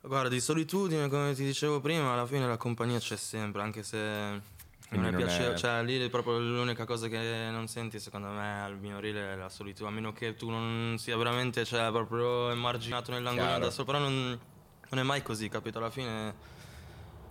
Guarda, 0.00 0.28
di 0.28 0.40
solitudine, 0.40 1.08
come 1.08 1.34
ti 1.34 1.44
dicevo 1.44 1.78
prima, 1.80 2.14
alla 2.14 2.26
fine 2.26 2.48
la 2.48 2.56
compagnia 2.56 2.98
c'è 2.98 3.14
sempre, 3.16 3.62
anche 3.62 3.84
se 3.84 3.96
non 3.96 4.40
Quindi 4.88 5.06
è 5.06 5.10
non 5.12 5.20
è- 5.20 5.24
piacevole. 5.24 5.56
Cioè, 5.56 5.82
lì 5.84 6.04
è 6.04 6.10
proprio 6.10 6.40
l'unica 6.40 6.84
cosa 6.84 7.06
che 7.06 7.48
non 7.52 7.68
senti, 7.68 8.00
secondo 8.00 8.26
me, 8.30 8.60
al 8.60 8.76
minorile 8.76 9.34
è 9.34 9.36
la 9.36 9.48
solitudine. 9.48 9.88
A 9.88 9.92
meno 9.92 10.12
che 10.12 10.34
tu 10.34 10.50
non 10.50 10.96
sia 10.98 11.16
veramente, 11.16 11.64
cioè, 11.64 11.92
proprio 11.92 12.50
emarginato 12.50 13.12
nell'angolo 13.12 13.58
da 13.58 13.70
sopra, 13.70 13.92
però 13.98 14.08
non, 14.08 14.36
non 14.88 14.98
è 14.98 15.02
mai 15.04 15.22
così, 15.22 15.48
capito? 15.48 15.78
Alla 15.78 15.90
fine 15.90 16.34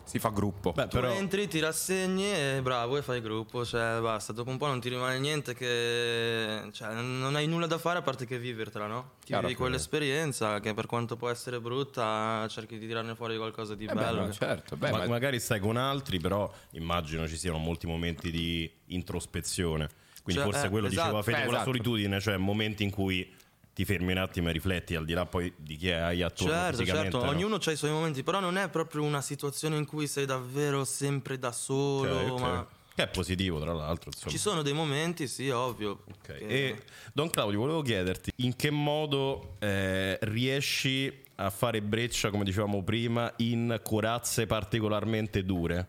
Si 0.03 0.19
fa 0.19 0.29
gruppo. 0.29 0.71
Beh, 0.73 0.87
tu 0.87 0.97
però 0.99 1.11
entri, 1.13 1.47
ti 1.47 1.59
rassegni 1.59 2.25
e 2.25 2.59
bravo 2.61 2.97
e 2.97 3.01
fai 3.01 3.21
gruppo, 3.21 3.63
cioè 3.65 3.99
basta. 4.01 4.33
Dopo 4.33 4.49
un 4.49 4.57
po' 4.57 4.67
non 4.67 4.79
ti 4.81 4.89
rimane 4.89 5.19
niente 5.19 5.53
che... 5.53 6.63
Cioè, 6.71 6.93
non 6.95 7.35
hai 7.35 7.47
nulla 7.47 7.65
da 7.67 7.77
fare 7.77 7.99
a 7.99 8.01
parte 8.01 8.25
che 8.25 8.37
vivertela, 8.37 8.87
no? 8.87 9.11
Ti 9.19 9.27
Chiaro 9.27 9.41
vivi 9.43 9.53
che- 9.53 9.59
quell'esperienza 9.61 10.59
che 10.59 10.73
per 10.73 10.85
quanto 10.85 11.15
può 11.15 11.29
essere 11.29 11.59
brutta, 11.61 12.45
cerchi 12.49 12.77
di 12.77 12.87
tirarne 12.87 13.15
fuori 13.15 13.37
qualcosa 13.37 13.75
di 13.75 13.85
Eh 13.85 13.87
beh, 13.87 13.93
bello. 13.93 14.25
no, 14.25 14.31
certo. 14.33 14.75
Beh, 14.75 14.91
ma- 14.91 14.97
ma- 14.99 15.07
magari 15.07 15.39
stai 15.39 15.59
con 15.59 15.77
altri, 15.77 16.19
però 16.19 16.51
immagino 16.71 17.27
ci 17.27 17.37
siano 17.37 17.57
molti 17.57 17.87
momenti 17.87 18.31
di 18.31 18.69
introspezione. 18.87 19.89
Quindi 20.23 20.41
Cioè, 20.41 20.51
forse 20.51 20.67
eh, 20.67 20.69
quello 20.69 20.87
esatto. 20.87 21.01
diceva 21.07 21.23
Fede 21.23 21.37
Eh, 21.37 21.43
con 21.45 21.51
la 21.53 21.57
esatto. 21.59 21.71
solitudine, 21.71 22.19
cioè 22.19 22.37
momenti 22.37 22.83
in 22.83 22.91
cui 22.91 23.33
ti 23.73 23.85
fermi 23.85 24.11
un 24.11 24.17
attimo 24.17 24.49
e 24.49 24.51
rifletti 24.51 24.95
al 24.95 25.05
di 25.05 25.13
là 25.13 25.25
poi 25.25 25.51
di 25.55 25.75
chi 25.77 25.89
hai 25.91 26.21
attorno 26.21 26.51
Certo, 26.53 26.85
certo, 26.85 27.23
no? 27.23 27.29
ognuno 27.29 27.55
ha 27.63 27.71
i 27.71 27.75
suoi 27.77 27.91
momenti, 27.91 28.21
però 28.23 28.39
non 28.39 28.57
è 28.57 28.69
proprio 28.69 29.03
una 29.03 29.21
situazione 29.21 29.77
in 29.77 29.85
cui 29.85 30.07
sei 30.07 30.25
davvero 30.25 30.83
sempre 30.83 31.39
da 31.39 31.51
solo, 31.51 32.15
Ok, 32.17 32.31
ok. 32.31 32.39
ma 32.41 32.67
Che 32.93 33.03
è 33.03 33.07
positivo, 33.07 33.59
tra 33.61 33.71
l'altro. 33.73 34.09
Insomma. 34.13 34.31
ci 34.31 34.37
sono 34.37 34.61
dei 34.61 34.73
momenti, 34.73 35.27
sì, 35.27 35.49
ovvio. 35.49 36.03
Ok. 36.09 36.37
che- 36.37 36.45
E 36.47 36.81
Don 37.13 37.29
Claudio, 37.29 37.59
volevo 37.59 37.81
chiederti 37.81 38.31
in 38.37 38.55
che 38.57 38.69
modo 38.71 39.55
eh, 39.59 40.17
riesci 40.23 41.23
a 41.35 41.49
fare 41.49 41.81
breccia, 41.81 42.29
come 42.29 42.43
dicevamo 42.43 42.83
prima, 42.83 43.31
in 43.37 43.79
corazze 43.81 44.45
particolarmente 44.45 45.43
dure? 45.45 45.87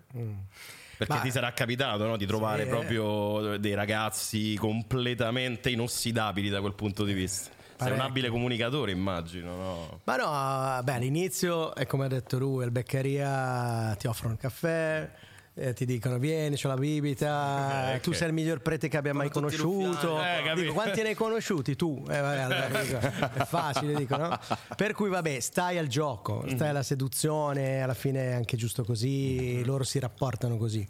Perché 0.96 1.14
Ma- 1.16 1.20
ti 1.20 1.30
sarà 1.32 1.52
capitato 1.52 2.06
no, 2.06 2.16
di 2.16 2.26
trovare 2.26 2.62
Sì, 2.62 2.68
proprio 2.68 3.56
dei 3.58 3.74
ragazzi 3.74 4.54
completamente 4.54 5.68
inossidabili 5.70 6.48
da 6.48 6.60
quel 6.60 6.74
punto 6.74 7.02
di 7.04 7.12
vista. 7.12 7.50
Sei 7.82 7.92
un 7.92 8.00
abile 8.00 8.28
comunicatore, 8.28 8.92
immagino, 8.92 9.56
no? 9.56 10.00
Ma 10.04 10.16
no, 10.16 10.82
beh, 10.82 10.92
all'inizio 10.94 11.74
è 11.74 11.86
come 11.86 12.04
ha 12.04 12.08
detto 12.08 12.38
lui, 12.38 12.64
al 12.64 12.70
beccheria 12.70 13.94
ti 13.98 14.06
offrono 14.06 14.34
il 14.34 14.40
caffè, 14.40 15.10
eh, 15.54 15.74
ti 15.74 15.84
dicono 15.84 16.18
vieni, 16.18 16.56
c'ho 16.56 16.68
la 16.68 16.76
bibita, 16.76 17.92
Ok, 17.94 18.00
tu 18.02 18.10
ok. 18.10 18.16
sei 18.16 18.28
il 18.28 18.34
miglior 18.34 18.60
prete 18.60 18.88
che 18.88 18.96
abbia 18.96 19.12
mai 19.12 19.28
Fanno 19.28 19.48
tutti 19.48 19.60
conosciuto. 19.60 20.18
Eh. 20.22 20.54
Dico, 20.54 20.72
quanti 20.72 21.02
ne 21.02 21.08
hai 21.08 21.14
conosciuti 21.14 21.76
tu? 21.76 22.02
Eh, 22.08 22.20
vabbè, 22.20 22.40
allora, 22.40 22.80
dico, 22.82 22.96
è 23.34 23.44
facile, 23.44 23.94
dico, 23.94 24.16
no? 24.16 24.38
Per 24.76 24.94
cui 24.94 25.10
vabbè, 25.10 25.40
stai 25.40 25.76
al 25.78 25.88
gioco, 25.88 26.44
stai 26.48 26.68
alla 26.70 26.82
seduzione, 26.82 27.82
alla 27.82 27.94
fine 27.94 28.30
è 28.30 28.32
anche 28.32 28.56
giusto 28.56 28.82
così, 28.84 29.62
loro 29.64 29.84
si 29.84 29.98
rapportano 29.98 30.56
così. 30.56 30.86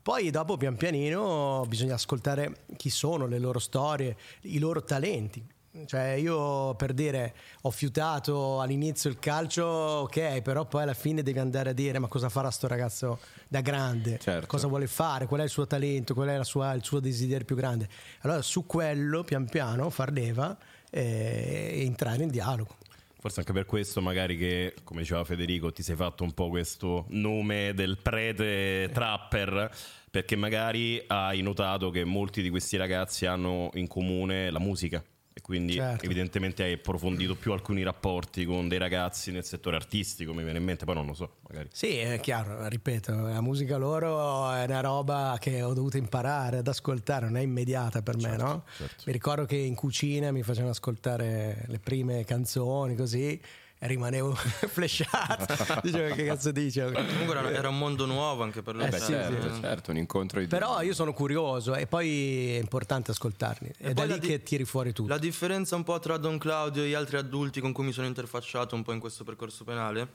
Poi 0.00 0.30
dopo 0.30 0.56
pian 0.56 0.76
pianino 0.76 1.64
bisogna 1.66 1.94
ascoltare 1.94 2.58
chi 2.76 2.90
sono, 2.90 3.26
le 3.26 3.40
loro 3.40 3.58
storie, 3.58 4.16
i 4.42 4.58
loro 4.60 4.84
talenti. 4.84 5.44
Cioè 5.84 6.10
io 6.12 6.74
per 6.74 6.92
dire 6.94 7.34
ho 7.62 7.70
fiutato 7.70 8.60
all'inizio 8.60 9.10
il 9.10 9.18
calcio, 9.18 9.64
ok, 9.64 10.40
però 10.40 10.64
poi 10.64 10.82
alla 10.82 10.94
fine 10.94 11.22
devi 11.22 11.38
andare 11.38 11.70
a 11.70 11.72
dire 11.72 11.98
ma 11.98 12.06
cosa 12.08 12.28
farà 12.28 12.50
sto 12.50 12.66
ragazzo 12.66 13.18
da 13.48 13.60
grande, 13.60 14.18
Certo. 14.18 14.46
cosa 14.46 14.66
vuole 14.68 14.86
fare, 14.86 15.26
qual 15.26 15.40
è 15.40 15.44
il 15.44 15.50
suo 15.50 15.66
talento, 15.66 16.14
qual 16.14 16.28
è 16.28 16.44
sua- 16.44 16.72
il 16.72 16.84
suo 16.84 17.00
desiderio 17.00 17.44
più 17.44 17.56
grande. 17.56 17.88
Allora 18.20 18.42
su 18.42 18.64
quello 18.66 19.22
pian 19.24 19.46
piano 19.48 19.90
far 19.90 20.10
leva 20.12 20.56
eh, 20.90 21.72
e 21.74 21.84
entrare 21.84 22.22
in 22.22 22.30
dialogo. 22.30 22.76
Forse 23.18 23.40
anche 23.40 23.52
per 23.52 23.64
questo, 23.66 24.00
magari 24.00 24.36
che, 24.36 24.74
come 24.84 25.00
diceva 25.00 25.24
Federico, 25.24 25.72
ti 25.72 25.82
sei 25.82 25.96
fatto 25.96 26.22
un 26.22 26.32
po' 26.32 26.48
questo 26.48 27.06
nome 27.08 27.72
del 27.74 27.98
prete 28.00 28.88
trapper, 28.92 29.68
perché 30.10 30.36
magari 30.36 31.02
hai 31.08 31.42
notato 31.42 31.90
che 31.90 32.04
molti 32.04 32.40
di 32.40 32.50
questi 32.50 32.76
ragazzi 32.76 33.26
hanno 33.26 33.70
in 33.74 33.88
comune 33.88 34.50
la 34.50 34.60
musica. 34.60 35.02
E 35.38 35.42
quindi 35.42 35.74
Certo. 35.74 36.06
evidentemente 36.06 36.62
hai 36.62 36.72
approfondito 36.72 37.34
più 37.34 37.52
alcuni 37.52 37.82
rapporti 37.82 38.46
con 38.46 38.68
dei 38.68 38.78
ragazzi 38.78 39.30
nel 39.30 39.44
settore 39.44 39.76
artistico, 39.76 40.32
mi 40.32 40.42
viene 40.42 40.56
in 40.56 40.64
mente, 40.64 40.86
poi 40.86 40.94
non 40.94 41.04
lo 41.04 41.12
so, 41.12 41.36
magari. 41.46 41.68
Sì, 41.70 41.98
è 41.98 42.18
chiaro, 42.20 42.66
ripeto, 42.66 43.14
la 43.14 43.42
musica 43.42 43.76
loro 43.76 44.50
è 44.50 44.64
una 44.64 44.80
roba 44.80 45.36
che 45.38 45.60
ho 45.60 45.74
dovuto 45.74 45.98
imparare 45.98 46.56
ad 46.56 46.68
ascoltare, 46.68 47.26
non 47.26 47.36
è 47.36 47.42
immediata 47.42 48.00
per 48.00 48.16
me, 48.16 48.34
no? 48.34 48.64
certo. 48.78 49.02
Mi 49.04 49.12
ricordo 49.12 49.44
che 49.44 49.56
in 49.56 49.74
cucina 49.74 50.32
mi 50.32 50.42
facevano 50.42 50.70
ascoltare 50.70 51.64
le 51.66 51.80
prime 51.80 52.24
canzoni 52.24 52.96
così 52.96 53.38
rimanevo 53.80 54.34
flashato. 54.68 55.80
Dicevo 55.82 56.14
che 56.14 56.24
cazzo 56.24 56.50
dice? 56.50 56.90
Comunque 56.92 57.36
era, 57.36 57.50
era 57.50 57.68
un 57.68 57.78
mondo 57.78 58.06
nuovo 58.06 58.42
anche 58.42 58.62
per 58.62 58.74
loro. 58.76 58.86
Eh, 58.86 58.90
beh, 58.90 58.98
sì, 58.98 59.12
certo, 59.12 59.54
sì. 59.54 59.60
certo, 59.60 59.90
un 59.90 59.96
incontro 59.98 60.40
di 60.40 60.46
Però 60.46 60.80
io 60.82 60.94
sono 60.94 61.12
curioso 61.12 61.74
e 61.74 61.86
poi 61.86 62.54
è 62.54 62.58
importante 62.58 63.10
ascoltarli. 63.10 63.72
È 63.76 63.92
da 63.92 64.04
lì 64.04 64.18
di- 64.18 64.28
che 64.28 64.42
tiri 64.42 64.64
fuori 64.64 64.92
tutto. 64.92 65.08
La 65.08 65.18
differenza 65.18 65.76
un 65.76 65.84
po' 65.84 65.98
tra 65.98 66.16
Don 66.16 66.38
Claudio 66.38 66.82
e 66.82 66.88
gli 66.88 66.94
altri 66.94 67.16
adulti 67.16 67.60
con 67.60 67.72
cui 67.72 67.84
mi 67.84 67.92
sono 67.92 68.06
interfacciato 68.06 68.74
un 68.74 68.82
po' 68.82 68.92
in 68.92 69.00
questo 69.00 69.24
percorso 69.24 69.64
penale 69.64 70.08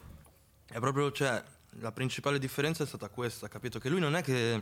è 0.71 0.79
proprio, 0.79 1.11
cioè, 1.11 1.43
la 1.79 1.91
principale 1.91 2.39
differenza 2.39 2.83
è 2.83 2.87
stata 2.87 3.09
questa, 3.09 3.49
capito? 3.49 3.77
Che 3.77 3.89
lui 3.89 3.99
non 3.99 4.15
è 4.15 4.23
che, 4.23 4.61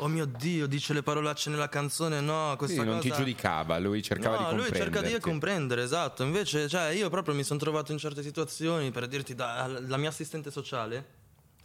oh 0.00 0.08
mio 0.08 0.24
Dio, 0.24 0.66
dice 0.66 0.92
le 0.92 1.02
parolacce 1.02 1.50
nella 1.50 1.68
canzone, 1.68 2.20
no, 2.20 2.50
Sì, 2.52 2.56
questa 2.56 2.84
non 2.84 3.00
ti 3.00 3.10
giudicava, 3.10 3.78
lui 3.78 4.02
cercava 4.02 4.38
no, 4.40 4.50
di 4.50 4.56
lui 4.56 4.72
cerca 4.72 5.00
di 5.02 5.18
comprendere, 5.20 5.82
esatto. 5.82 6.22
Invece, 6.22 6.68
cioè, 6.68 6.88
io 6.88 7.08
proprio 7.10 7.34
mi 7.34 7.44
sono 7.44 7.58
trovato 7.58 7.92
in 7.92 7.98
certe 7.98 8.22
situazioni, 8.22 8.90
per 8.90 9.06
dirti, 9.06 9.34
da- 9.34 9.66
la 9.66 9.96
mia 9.96 10.08
assistente 10.08 10.50
sociale, 10.50 11.18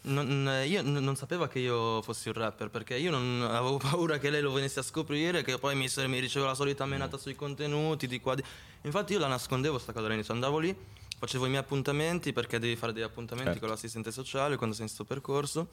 non, 0.04 0.64
io 0.66 0.82
n- 0.82 1.04
non 1.04 1.16
sapeva 1.16 1.48
che 1.48 1.60
io 1.60 2.02
fossi 2.02 2.28
un 2.28 2.36
rapper, 2.36 2.70
perché 2.70 2.96
io 2.98 3.10
non 3.10 3.42
avevo 3.50 3.78
paura 3.78 4.18
che 4.20 4.30
lei 4.30 4.42
lo 4.42 4.52
venisse 4.52 4.80
a 4.80 4.84
scoprire, 4.84 5.42
che 5.42 5.58
poi 5.58 5.76
mi, 5.76 5.88
mi 6.08 6.20
riceveva 6.20 6.52
la 6.52 6.56
solita 6.56 6.86
menata 6.86 7.18
sui 7.18 7.36
contenuti, 7.36 8.06
di 8.08 8.20
qua, 8.20 8.36
di... 8.36 8.44
Infatti 8.82 9.14
io 9.14 9.20
la 9.20 9.28
nascondevo 9.28 9.80
sta 9.80 9.94
cosa 9.94 10.06
all'inizio, 10.08 10.34
andavo 10.34 10.60
lì, 10.60 10.76
facevo 11.18 11.46
i 11.46 11.50
miei 11.50 11.62
appuntamenti, 11.62 12.34
perché 12.34 12.60
devi 12.60 12.76
fare 12.76 12.94
degli 12.94 13.04
appuntamenti 13.04 13.52
Certo. 13.52 13.66
con 13.66 13.70
l'assistente 13.70 14.12
sociale 14.12 14.58
quando 14.58 14.76
sei 14.76 14.86
in 14.86 14.90
sto 14.92 15.06
percorso. 15.06 15.68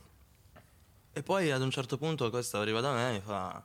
E 1.15 1.23
poi 1.23 1.51
ad 1.51 1.61
un 1.61 1.71
certo 1.71 1.99
punto 1.99 2.31
questa 2.31 2.59
arriva 2.59 2.81
da 2.81 2.93
me 2.93 3.11
e 3.11 3.13
mi 3.13 3.21
fa... 3.25 3.63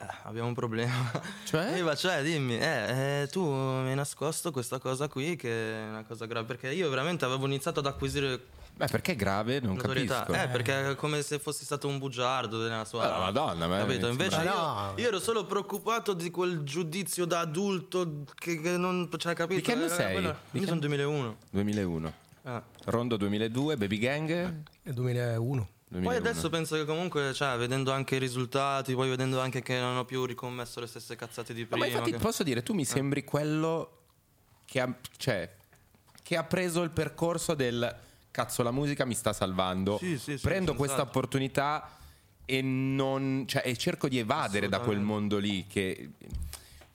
Eh, 0.00 0.06
abbiamo 0.22 0.46
un 0.48 0.54
problema. 0.54 0.94
Cioè? 1.44 1.72
E 1.74 1.78
io, 1.78 1.96
cioè, 1.96 2.22
dimmi, 2.22 2.56
eh, 2.56 3.22
eh, 3.22 3.28
tu 3.28 3.42
mi 3.50 3.88
hai 3.88 3.94
nascosto 3.96 4.52
questa 4.52 4.78
cosa 4.78 5.08
qui 5.08 5.34
che 5.34 5.50
è 5.76 5.88
una 5.88 6.04
cosa 6.04 6.26
grave. 6.26 6.46
Perché 6.46 6.72
io 6.72 6.88
veramente 6.88 7.24
avevo 7.24 7.46
iniziato 7.46 7.80
ad 7.80 7.86
acquisire 7.86 8.40
Beh, 8.76 8.86
perché 8.86 9.12
è 9.12 9.16
grave? 9.16 9.58
Non 9.58 9.74
notorietà. 9.74 10.22
capisco. 10.22 10.40
Eh, 10.40 10.46
perché 10.48 10.90
è 10.90 10.94
come 10.94 11.20
se 11.22 11.40
fossi 11.40 11.64
stato 11.64 11.88
un 11.88 11.98
bugiardo 11.98 12.62
nella 12.62 12.84
sua. 12.84 13.02
Ah, 13.12 13.18
la 13.18 13.24
Madonna, 13.24 13.66
ma- 13.66 13.78
Capito? 13.78 14.06
Invece 14.06 14.36
Ma 14.36 14.42
io, 14.44 14.54
no. 14.56 14.92
io 14.94 15.08
ero 15.08 15.18
solo 15.18 15.44
preoccupato 15.46 16.12
di 16.12 16.30
quel 16.30 16.62
giudizio 16.62 17.24
da 17.24 17.40
adulto 17.40 18.22
che, 18.36 18.60
che 18.60 18.76
non. 18.76 19.10
Cioè, 19.16 19.34
capito? 19.34 19.58
Di 19.58 19.66
che 19.66 19.72
anno 19.72 19.86
Era 19.86 19.94
sei? 19.96 20.12
quella- 20.12 20.30
Di 20.50 20.58
Io 20.58 20.60
che 20.60 20.66
sono 20.68 20.78
2001. 20.80 21.36
2001. 21.50 22.12
Eh. 22.44 22.62
Rondo 22.84 23.16
2002, 23.16 23.76
Baby 23.76 23.98
Gang 23.98 24.28
Nel 24.84 24.94
2001. 24.94 25.68
2001. 25.88 26.06
Poi 26.08 26.16
adesso 26.16 26.48
penso 26.50 26.76
che 26.76 26.84
comunque, 26.84 27.32
cioè, 27.32 27.56
vedendo 27.56 27.92
anche 27.92 28.16
i 28.16 28.18
risultati, 28.18 28.94
poi 28.94 29.08
vedendo 29.08 29.40
anche 29.40 29.62
che 29.62 29.78
non 29.78 29.96
ho 29.96 30.04
più 30.04 30.24
ricommesso 30.24 30.80
le 30.80 30.86
stesse 30.86 31.16
cazzate 31.16 31.54
di 31.54 31.62
No, 31.62 31.66
prima. 31.68 31.84
ma 31.86 31.90
infatti 31.90 32.10
che- 32.12 32.18
posso 32.18 32.42
dire, 32.42 32.62
tu 32.62 32.74
mi 32.74 32.84
sembri 32.84 33.24
quello 33.24 33.92
che 34.64 34.80
ha, 34.80 34.94
cioè, 35.16 35.50
che 36.22 36.36
ha 36.36 36.44
preso 36.44 36.82
il 36.82 36.90
percorso 36.90 37.54
del 37.54 37.96
cazzo 38.30 38.62
la 38.62 38.70
musica 38.70 39.04
mi 39.04 39.14
sta 39.14 39.32
salvando. 39.32 39.96
Sì, 39.98 40.18
sì, 40.18 40.36
sì, 40.36 40.42
Prendo 40.42 40.74
questa 40.74 41.00
opportunità 41.00 41.96
e 42.44 42.62
non 42.62 43.44
cioè, 43.46 43.62
e 43.64 43.76
cerco 43.76 44.08
di 44.08 44.18
evadere 44.18 44.68
da 44.68 44.80
quel 44.80 45.00
mondo 45.00 45.38
lì 45.38 45.66
che 45.66 46.10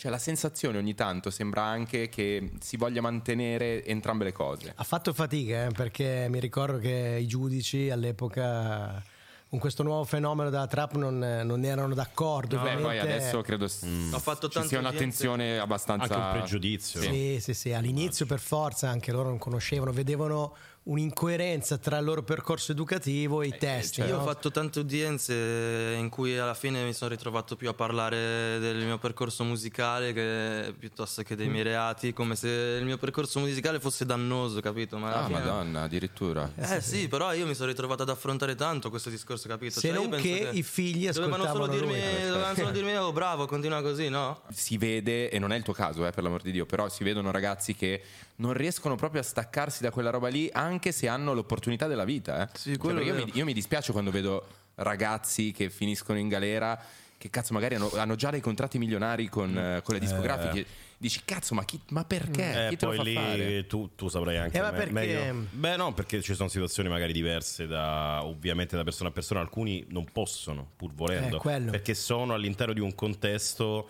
cioè 0.04 0.12
la 0.12 0.18
sensazione 0.18 0.78
ogni 0.80 0.96
tanto 0.96 1.30
sembra 1.30 1.64
anche 1.64 2.10
che 2.10 2.52
si 2.60 2.76
voglia 2.76 3.00
mantenere 3.00 3.86
entrambe 3.86 4.26
le 4.26 4.34
cose. 4.34 4.74
Ha 4.76 4.84
fatto 4.84 5.14
fatica 5.14 5.68
eh, 5.68 5.72
perché 5.72 6.26
mi 6.30 6.42
ricordo 6.42 6.78
che 6.78 7.18
i 7.22 7.26
giudici 7.26 7.90
all'epoca 7.90 9.02
con 9.48 9.60
questo 9.60 9.82
nuovo 9.82 10.04
fenomeno 10.04 10.50
della 10.50 10.68
trap 10.68 10.96
non, 10.96 11.20
non 11.46 11.64
erano 11.64 11.94
d'accordo. 11.94 12.58
Beh, 12.58 12.64
poi 12.64 12.84
ovviamente. 12.84 13.00
adesso 13.14 13.42
credo 13.44 13.66
s- 13.70 13.84
Ho 14.12 14.20
fatto 14.20 14.50
ci 14.50 14.62
sia 14.64 14.80
un'attenzione 14.80 15.58
abbastanza 15.58 16.14
Anche 16.16 16.26
un 16.28 16.32
pregiudizio. 16.42 17.00
Sì, 17.00 17.38
sì, 17.40 17.54
sì, 17.54 17.72
all'inizio 17.72 18.26
per 18.26 18.40
forza 18.40 18.90
anche 18.90 19.14
loro 19.14 19.30
non 19.30 19.38
conoscevano, 19.38 19.94
vedevano 19.94 20.54
un'incoerenza 20.84 21.78
tra 21.78 21.98
il 21.98 22.04
loro 22.04 22.24
percorso 22.24 22.72
educativo 22.74 23.42
e 23.42 23.48
i 23.48 23.58
testi. 23.58 24.02
Io 24.02 24.16
ho 24.16 24.20
no? 24.20 24.26
fatto 24.26 24.52
tante 24.52 24.80
udienze 24.80 25.96
in 25.98 26.10
cui 26.10 26.38
alla 26.38 26.54
fine 26.54 26.84
mi 26.84 26.94
sono 26.94 27.12
ritrovato 27.12 27.56
più 27.56 27.70
a 27.70 27.74
parlare 27.74 28.60
del 28.60 28.84
mio 28.84 28.98
percorso 28.98 29.44
musicale 29.46 30.12
che 30.12 30.74
piuttosto 30.78 31.24
che 31.24 31.36
dei 31.36 31.48
miei 31.48 31.64
reati, 31.64 32.12
come 32.12 32.36
se 32.36 32.48
il 32.50 32.86
mio 32.86 32.98
percorso 32.98 33.40
musicale 33.40 33.80
fosse 33.80 34.06
dannoso, 34.06 34.60
capito? 34.60 34.98
Ma 34.98 35.22
Ah, 35.22 35.26
fine- 35.26 35.40
madonna, 35.40 35.84
addirittura. 35.84 36.52
Eh 36.56 36.82
sì, 36.82 37.08
però 37.08 37.34
io 37.34 37.46
mi 37.46 37.56
sono 37.56 37.70
ritrovato 37.70 38.04
ad 38.04 38.10
affrontare 38.10 38.56
tanto 38.56 38.90
questo 38.90 39.10
discorso, 39.10 39.48
capito? 39.48 39.80
Se 39.80 39.88
Cioè, 39.88 39.96
io 39.96 40.02
non 40.02 40.10
penso 40.10 40.26
che 40.28 40.50
i 40.52 40.64
figli 40.64 41.10
dovevano 41.10 41.46
solo 41.46 41.64
ascoltavano 41.64 41.92
dirmi, 41.94 42.28
dovevano 42.28 42.56
solo 42.56 42.72
dirmi 42.72 42.98
oh 42.98 43.12
bravo, 43.14 43.46
continua 43.46 43.82
così, 43.82 44.10
no? 44.10 44.42
si 44.50 44.78
vede, 44.78 45.30
e 45.30 45.40
non 45.40 45.54
è 45.54 45.56
il 45.56 45.64
tuo 45.64 45.74
caso, 45.74 46.06
eh, 46.06 46.12
per 46.12 46.24
l'amor 46.24 46.42
di 46.42 46.52
Dio, 46.52 46.66
però 46.66 46.90
si 46.90 47.04
vedono 47.04 47.32
ragazzi 47.32 47.74
che 47.76 48.02
non 48.36 48.54
riescono 48.54 48.96
proprio 48.96 49.22
a 49.22 49.24
staccarsi 49.24 49.84
da 49.84 49.92
quella 49.92 50.10
roba 50.10 50.28
lì, 50.28 50.50
anche 50.52 50.72
se 50.92 51.08
hanno 51.08 51.34
l'opportunità 51.34 51.88
della 51.88 52.06
vita. 52.06 52.44
eh. 52.44 52.50
Sì, 52.58 52.78
Cioè, 52.80 53.04
io, 53.04 53.14
mi, 53.14 53.32
io 53.34 53.46
mi 53.46 53.54
dispiace 53.54 53.92
quando 53.92 54.12
vedo 54.12 54.46
ragazzi 54.76 55.52
che 55.52 55.70
finiscono 55.70 56.18
in 56.20 56.28
galera, 56.28 56.80
che 57.18 57.30
cazzo 57.30 57.54
magari 57.54 57.76
hanno, 57.76 57.92
hanno 57.96 58.16
già 58.16 58.30
dei 58.32 58.42
contratti 58.42 58.78
milionari 58.78 59.30
con, 59.30 59.56
eh, 59.58 59.82
con 59.84 59.94
le 59.94 60.00
discografiche. 60.00 60.66
Dici, 60.98 61.22
cazzo, 61.26 61.54
ma, 61.54 61.66
chi- 61.66 61.82
ma 61.90 62.06
perché? 62.06 62.68
Eh, 62.68 62.70
chi 62.70 62.78
te 62.78 62.86
poi 62.86 62.96
lo 62.96 63.04
fa 63.04 63.10
lì 63.10 63.14
fare? 63.16 63.68
tu, 63.68 63.90
tu 63.94 64.08
saprai 64.08 64.38
anche 64.38 64.58
Eh, 64.58 64.62
ma 64.62 64.72
me- 64.72 64.78
perché- 64.78 64.92
meglio. 64.94 65.48
Beh, 65.52 65.76
no, 65.76 65.94
perché 65.94 66.22
ci 66.22 66.34
sono 66.34 66.48
situazioni 66.48 66.88
magari 66.88 67.12
diverse 67.12 67.68
da 67.68 68.24
ovviamente 68.24 68.76
da 68.78 68.84
persona 68.86 69.10
a 69.10 69.12
persona. 69.12 69.42
Alcuni 69.42 69.86
non 69.90 70.06
possono, 70.12 70.66
pur 70.78 70.94
volendo, 70.94 71.42
Eh, 71.44 71.60
perché 71.72 71.94
sono 71.94 72.34
all'interno 72.34 72.72
di 72.74 72.80
un 72.80 72.96
contesto 72.96 73.86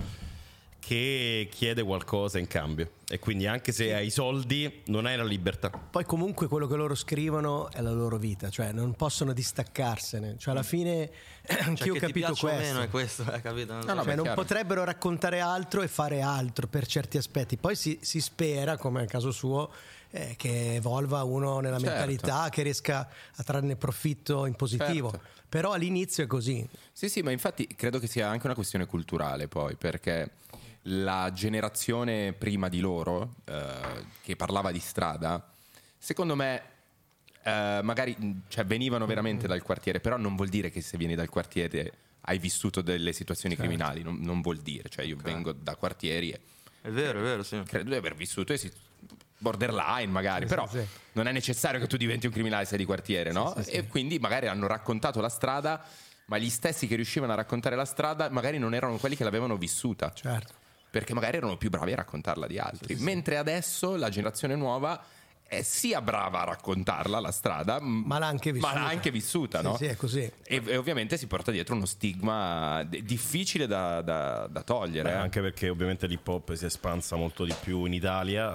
che 0.85 1.47
chiede 1.49 1.81
qualcosa 1.81 2.39
in 2.39 2.47
cambio. 2.47 2.91
E 3.07 3.17
quindi 3.17 3.47
anche 3.47 3.71
se 3.71 3.93
hai 3.93 4.07
i 4.07 4.09
soldi, 4.09 4.81
non 4.87 5.05
hai 5.05 5.15
la 5.15 5.23
libertà. 5.23 5.69
Poi 5.69 6.03
comunque 6.03 6.47
quello 6.47 6.67
che 6.67 6.75
loro 6.75 6.93
scrivono 6.93 7.71
è 7.71 7.79
la 7.79 7.91
loro 7.91 8.17
vita, 8.17 8.49
cioè 8.49 8.73
non 8.73 8.93
possono 8.93 9.31
distaccarsene. 9.31 10.35
Cioè 10.37 10.53
alla 10.53 10.63
fine 10.63 11.09
Cioè, 11.45 11.61
anch'io 11.61 11.93
ho 11.93 11.97
che 11.97 12.07
ti 12.07 12.19
capito 12.19 12.35
questo. 12.35 12.47
meno 12.47 12.81
è 12.81 12.89
questo, 12.89 13.31
eh, 13.31 13.41
capito? 13.41 13.73
Non 13.73 13.81
so. 13.83 13.87
No, 13.87 13.93
no, 13.93 14.03
Cioè, 14.03 14.15
non 14.15 14.31
potrebbero 14.33 14.83
raccontare 14.83 15.39
altro 15.39 15.81
e 15.83 15.87
fare 15.87 16.21
altro 16.21 16.67
per 16.67 16.85
certi 16.85 17.17
aspetti. 17.17 17.55
Poi 17.55 17.75
si, 17.75 17.99
si 18.01 18.19
spera, 18.19 18.75
come 18.77 18.99
nel 18.99 19.09
caso 19.09 19.31
suo, 19.31 19.71
eh, 20.11 20.33
che 20.37 20.75
evolva 20.75 21.23
uno 21.23 21.59
nella 21.61 21.79
Certo. 21.79 21.91
mentalità, 21.93 22.49
che 22.49 22.61
riesca 22.61 23.07
a 23.35 23.43
trarne 23.43 23.77
profitto 23.77 24.45
in 24.45 24.55
positivo. 24.55 25.11
Certo. 25.11 25.27
Però 25.47 25.71
all'inizio 25.71 26.23
è 26.23 26.27
così. 26.27 26.67
Sì, 26.91 27.07
sì, 27.09 27.21
ma 27.21 27.31
infatti 27.31 27.67
credo 27.67 27.99
che 27.99 28.07
sia 28.07 28.27
anche 28.27 28.47
una 28.47 28.55
questione 28.55 28.85
culturale 28.85 29.47
poi, 29.47 29.75
perché 29.75 30.29
la 30.83 31.31
generazione 31.33 32.33
prima 32.33 32.69
di 32.69 32.79
loro, 32.79 33.35
eh, 33.45 34.05
che 34.21 34.35
parlava 34.35 34.71
di 34.71 34.79
strada, 34.79 35.51
secondo 35.97 36.35
me 36.35 36.61
eh, 37.43 37.79
magari 37.83 38.41
cioè, 38.47 38.65
venivano 38.65 39.05
veramente 39.05 39.47
dal 39.47 39.61
quartiere, 39.61 39.99
però 39.99 40.17
non 40.17 40.35
vuol 40.35 40.49
dire 40.49 40.69
che 40.69 40.81
se 40.81 40.97
vieni 40.97 41.15
dal 41.15 41.29
quartiere 41.29 41.93
hai 42.21 42.37
vissuto 42.37 42.81
delle 42.81 43.13
situazioni 43.13 43.55
Certo. 43.55 43.69
criminali, 43.69 44.01
non, 44.01 44.19
non 44.19 44.41
vuol 44.41 44.57
dire, 44.57 44.89
cioè 44.89 45.05
io 45.05 45.17
vengo 45.21 45.51
da 45.51 45.75
quartieri 45.75 46.31
e 46.31 46.39
È 46.81 46.89
vero, 46.89 47.19
è 47.19 47.21
vero, 47.21 47.43
sì. 47.43 47.61
credo 47.65 47.89
di 47.89 47.95
aver 47.95 48.15
vissuto 48.15 48.53
borderline 49.37 50.09
magari, 50.09 50.45
però 50.45 50.65
sì. 50.69 50.81
non 51.13 51.27
è 51.27 51.33
necessario 51.33 51.79
che 51.79 51.87
tu 51.87 51.97
diventi 51.97 52.27
un 52.27 52.31
criminale 52.31 52.63
se 52.63 52.69
sei 52.69 52.77
di 52.79 52.85
quartiere, 52.85 53.33
no? 53.33 53.53
E 53.55 53.87
quindi 53.87 54.19
magari 54.19 54.47
hanno 54.47 54.67
raccontato 54.67 55.19
la 55.19 55.27
strada, 55.27 55.83
ma 56.27 56.37
gli 56.37 56.49
stessi 56.49 56.87
che 56.87 56.95
riuscivano 56.95 57.33
a 57.33 57.35
raccontare 57.35 57.75
la 57.75 57.83
strada 57.83 58.29
magari 58.29 58.57
non 58.57 58.73
erano 58.73 58.95
quelli 58.97 59.17
che 59.17 59.25
l'avevano 59.25 59.57
vissuta, 59.57 60.13
Certo. 60.13 60.61
Perché 60.93 61.15
magari 61.15 61.37
erano 61.37 61.57
più 61.57 61.71
bravi 61.71 61.91
a 61.91 61.95
raccontarla 61.95 62.45
di 62.45 62.59
altri. 62.59 62.93
Mentre 62.99 63.37
adesso 63.37 63.95
la 63.95 64.09
generazione 64.09 64.53
nuova 64.55 65.03
è 65.43 65.63
sia 65.63 66.01
brava 66.01 66.41
a 66.41 66.45
raccontarla 66.45 67.19
la 67.19 67.31
strada, 67.31 67.79
Ma 67.81 68.19
l'ha 68.19 68.27
anche 68.27 68.51
vissuta. 68.51 68.73
ma 68.75 68.79
l'ha 68.79 68.87
anche 68.89 69.09
vissuta, 69.09 69.57
Sì, 69.59 69.63
no? 69.65 69.75
sì, 69.77 69.85
è 69.85 69.95
così. 69.95 70.31
E, 70.43 70.61
e 70.63 70.77
ovviamente 70.77 71.17
si 71.17 71.25
porta 71.25 71.49
dietro 71.49 71.73
uno 71.73 71.87
stigma 71.87 72.83
d- 72.83 73.01
difficile 73.01 73.65
da, 73.65 74.03
da- 74.03 74.45
da 74.47 74.61
togliere. 74.61 75.09
Beh, 75.09 75.15
eh. 75.15 75.19
anche 75.19 75.41
perché 75.41 75.67
ovviamente 75.69 76.05
l'hip 76.05 76.27
hop 76.27 76.53
si 76.53 76.63
è 76.63 76.67
espansa 76.67 77.15
molto 77.15 77.43
di 77.43 77.55
più 77.59 77.85
in 77.85 77.93
Italia, 77.93 78.51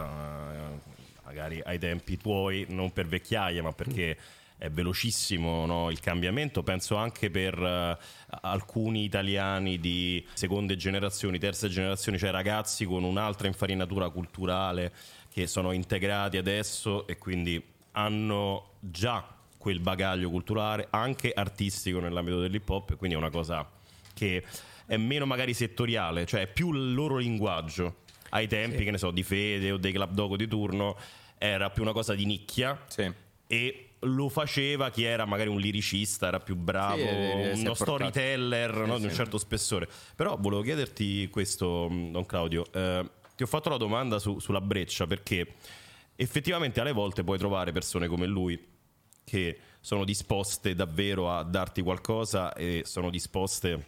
eh, 0.53 0.79
magari 1.25 1.61
ai 1.65 1.79
tempi 1.81 2.17
tuoi, 2.19 2.67
non 2.69 2.93
per 2.93 3.09
vecchiaia, 3.09 3.65
ma 3.65 3.73
perché 3.73 4.17
è 4.59 4.69
velocissimo 4.71 5.65
no, 5.67 5.91
il 5.91 6.01
cambiamento. 6.01 6.63
Penso 6.63 6.97
anche 6.97 7.31
per 7.31 7.59
eh, 7.59 7.97
alcuni 8.43 9.05
italiani 9.05 9.79
di 9.79 10.25
seconde 10.35 10.77
generazioni, 10.77 11.39
terze 11.39 11.69
generazioni, 11.69 12.19
cioè 12.19 12.31
ragazzi 12.31 12.85
con 12.85 13.05
un'altra 13.05 13.47
infarinatura 13.47 14.11
culturale 14.11 14.93
che 15.33 15.47
sono 15.47 15.73
integrati 15.73 16.37
adesso 16.37 17.07
e 17.07 17.17
quindi 17.17 17.63
hanno 17.93 18.73
già 18.81 19.37
quel 19.57 19.81
bagaglio 19.81 20.31
culturale, 20.31 20.87
anche 20.91 21.33
artistico 21.33 22.01
nell'ambito 22.01 22.41
dell'hip 22.41 22.69
hop, 22.69 22.97
quindi 22.97 23.17
è 23.17 23.19
una 23.19 23.31
cosa 23.31 23.69
che 24.15 24.45
è 24.87 24.97
meno 24.97 25.27
magari 25.27 25.53
settoriale, 25.53 26.25
cioè 26.25 26.43
è 26.43 26.47
più 26.47 26.73
il 26.73 26.95
loro 26.95 27.17
linguaggio. 27.19 28.07
Ai 28.31 28.47
tempi, 28.47 28.85
che 28.85 28.91
ne 28.91 28.99
so, 28.99 29.11
di 29.11 29.23
Fede 29.23 29.71
o 29.73 29.77
dei 29.79 29.93
Club 29.93 30.13
Dogo 30.13 30.37
di 30.37 30.47
turno, 30.47 30.97
era 31.39 31.71
più 31.71 31.83
una 31.83 31.93
cosa 31.93 32.15
di 32.15 32.25
nicchia 32.25 32.79
Sì. 32.87 33.11
e 33.47 33.88
lo 34.03 34.29
faceva 34.29 34.91
chi 34.91 35.03
era 35.03 35.25
magari 35.25 35.49
un 35.49 35.59
liricista, 35.59 36.29
era 36.29 36.39
più 36.41 36.55
bravo, 36.55 36.97
Sì, 37.03 37.09
eh, 37.09 37.51
è 37.51 37.55
uno 37.55 37.75
storyteller 37.75 38.75
no, 38.87 38.95
Eh, 38.95 38.99
di 38.99 39.05
un 39.05 39.11
sì. 39.11 39.17
certo 39.17 39.39
spessore. 39.39 39.89
Però 40.15 40.37
volevo 40.39 40.63
chiederti 40.63 41.29
questo, 41.29 41.89
mh, 41.91 42.13
Don 42.13 42.25
Claudio, 42.27 42.65
eh, 42.73 43.11
ti 43.35 43.43
ho 43.43 43.47
fatto 43.47 43.69
la 43.69 43.77
domanda 43.77 44.19
su- 44.19 44.39
sulla 44.39 44.61
breccia 44.61 45.07
perché 45.07 45.55
effettivamente 46.17 46.81
alle 46.81 46.93
volte 46.93 47.23
puoi 47.25 47.39
trovare 47.39 47.73
persone 47.73 48.07
come 48.09 48.27
lui 48.27 48.59
che 49.25 49.59
sono 49.81 50.05
disposte 50.05 50.75
davvero 50.75 51.31
a 51.31 51.43
darti 51.43 51.83
qualcosa 51.83 52.53
e 52.55 52.83
sono 52.85 53.11
disposte 53.11 53.87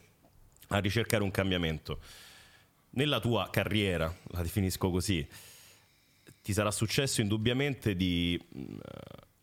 a 0.69 0.79
ricercare 0.79 1.23
un 1.23 1.31
cambiamento. 1.31 1.99
Nella 2.91 3.21
tua 3.21 3.49
carriera, 3.51 4.13
la 4.33 4.43
definisco 4.43 4.91
così, 4.91 5.27
ti 6.43 6.53
sarà 6.53 6.71
successo 6.71 7.21
indubbiamente 7.21 7.95
di 7.97 8.41
mh, 8.49 8.75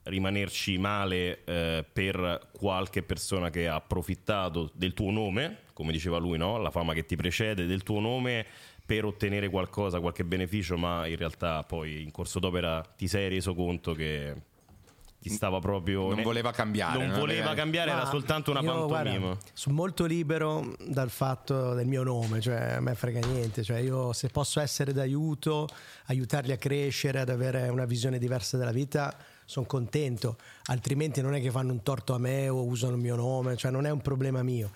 rimanerci 0.07 0.77
male 0.77 1.43
eh, 1.43 1.85
per 1.91 2.49
qualche 2.51 3.03
persona 3.03 3.49
che 3.49 3.67
ha 3.67 3.75
approfittato 3.75 4.69
del 4.73 4.93
tuo 4.93 5.11
nome, 5.11 5.59
come 5.73 5.91
diceva 5.91 6.17
lui, 6.17 6.37
no? 6.37 6.57
la 6.57 6.71
fama 6.71 6.93
che 6.93 7.05
ti 7.05 7.15
precede, 7.15 7.65
del 7.65 7.83
tuo 7.83 7.99
nome 7.99 8.45
per 8.85 9.03
ottenere 9.05 9.49
qualcosa, 9.49 9.99
qualche 9.99 10.23
beneficio, 10.23 10.77
ma 10.77 11.05
in 11.07 11.17
realtà 11.17 11.63
poi 11.63 12.01
in 12.01 12.11
corso 12.11 12.39
d'opera 12.39 12.81
ti 12.95 13.07
sei 13.07 13.27
reso 13.29 13.53
conto 13.53 13.93
che 13.93 14.33
ti 15.19 15.29
stava 15.29 15.59
proprio... 15.59 16.13
Non 16.13 16.21
voleva 16.23 16.51
cambiare, 16.51 16.99
Non 16.99 17.07
non 17.09 17.19
voleva 17.19 17.47
aveva- 17.47 17.55
cambiare, 17.55 17.89
era 17.91 18.03
Ma 18.03 18.09
soltanto 18.09 18.51
una 18.51 18.61
io, 18.61 18.85
pantomima. 18.87 19.17
guarda, 19.25 19.37
sono 19.53 19.75
molto 19.75 20.05
libero 20.05 20.73
dal 20.87 21.09
fatto 21.09 21.73
del 21.73 21.87
mio 21.87 22.03
nome, 22.03 22.39
cioè 22.39 22.73
a 22.75 22.79
me 22.79 22.95
frega 22.95 23.19
niente, 23.27 23.61
cioè 23.63 23.79
io 23.79 24.13
se 24.13 24.29
posso 24.29 24.61
essere 24.61 24.93
d'aiuto, 24.93 25.67
aiutarli 26.05 26.51
a 26.53 26.57
crescere, 26.57 27.19
ad 27.19 27.29
avere 27.29 27.67
una 27.67 27.85
visione 27.85 28.19
diversa 28.19 28.57
della 28.57 28.71
vita, 28.71 29.17
sono 29.47 29.65
contento, 29.65 30.37
altrimenti 30.65 31.21
non 31.21 31.33
è 31.33 31.39
che 31.39 31.51
fanno 31.51 31.71
un 31.71 31.81
torto 31.81 32.13
a 32.13 32.17
me 32.17 32.49
o 32.49 32.65
usano 32.65 32.95
il 32.95 33.01
mio 33.01 33.15
nome, 33.15 33.55
cioè 33.55 33.71
non 33.71 33.85
è 33.85 33.89
un 33.89 34.01
problema 34.01 34.43
mio. 34.43 34.71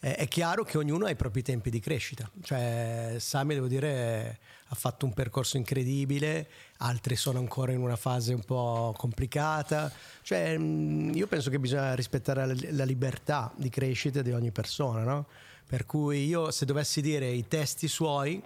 Eh, 0.00 0.16
È 0.16 0.26
chiaro 0.26 0.64
che 0.64 0.78
ognuno 0.78 1.06
ha 1.06 1.10
i 1.10 1.14
propri 1.14 1.42
tempi 1.42 1.70
di 1.70 1.78
crescita, 1.78 2.28
cioè 2.42 3.14
Sami 3.18 3.54
devo 3.54 3.68
dire 3.68 4.38
ha 4.66 4.74
fatto 4.74 5.06
un 5.06 5.14
percorso 5.14 5.58
incredibile, 5.58 6.48
altri 6.78 7.14
sono 7.14 7.38
ancora 7.38 7.70
in 7.70 7.78
una 7.78 7.94
fase 7.94 8.34
un 8.34 8.42
po' 8.42 8.92
complicata, 8.96 9.92
cioè 10.22 10.58
mh, 10.58 11.12
io 11.14 11.28
penso 11.28 11.48
che 11.48 11.60
bisogna 11.60 11.94
rispettare 11.94 12.72
la 12.72 12.84
libertà 12.84 13.52
di 13.54 13.68
crescita 13.68 14.22
di 14.22 14.32
ogni 14.32 14.50
persona, 14.50 15.04
no? 15.04 15.26
Per 15.68 15.86
cui 15.86 16.26
io 16.26 16.50
se 16.50 16.64
dovessi 16.64 17.00
dire 17.00 17.28
i 17.28 17.46
testi 17.46 17.86
suoi, 17.86 18.42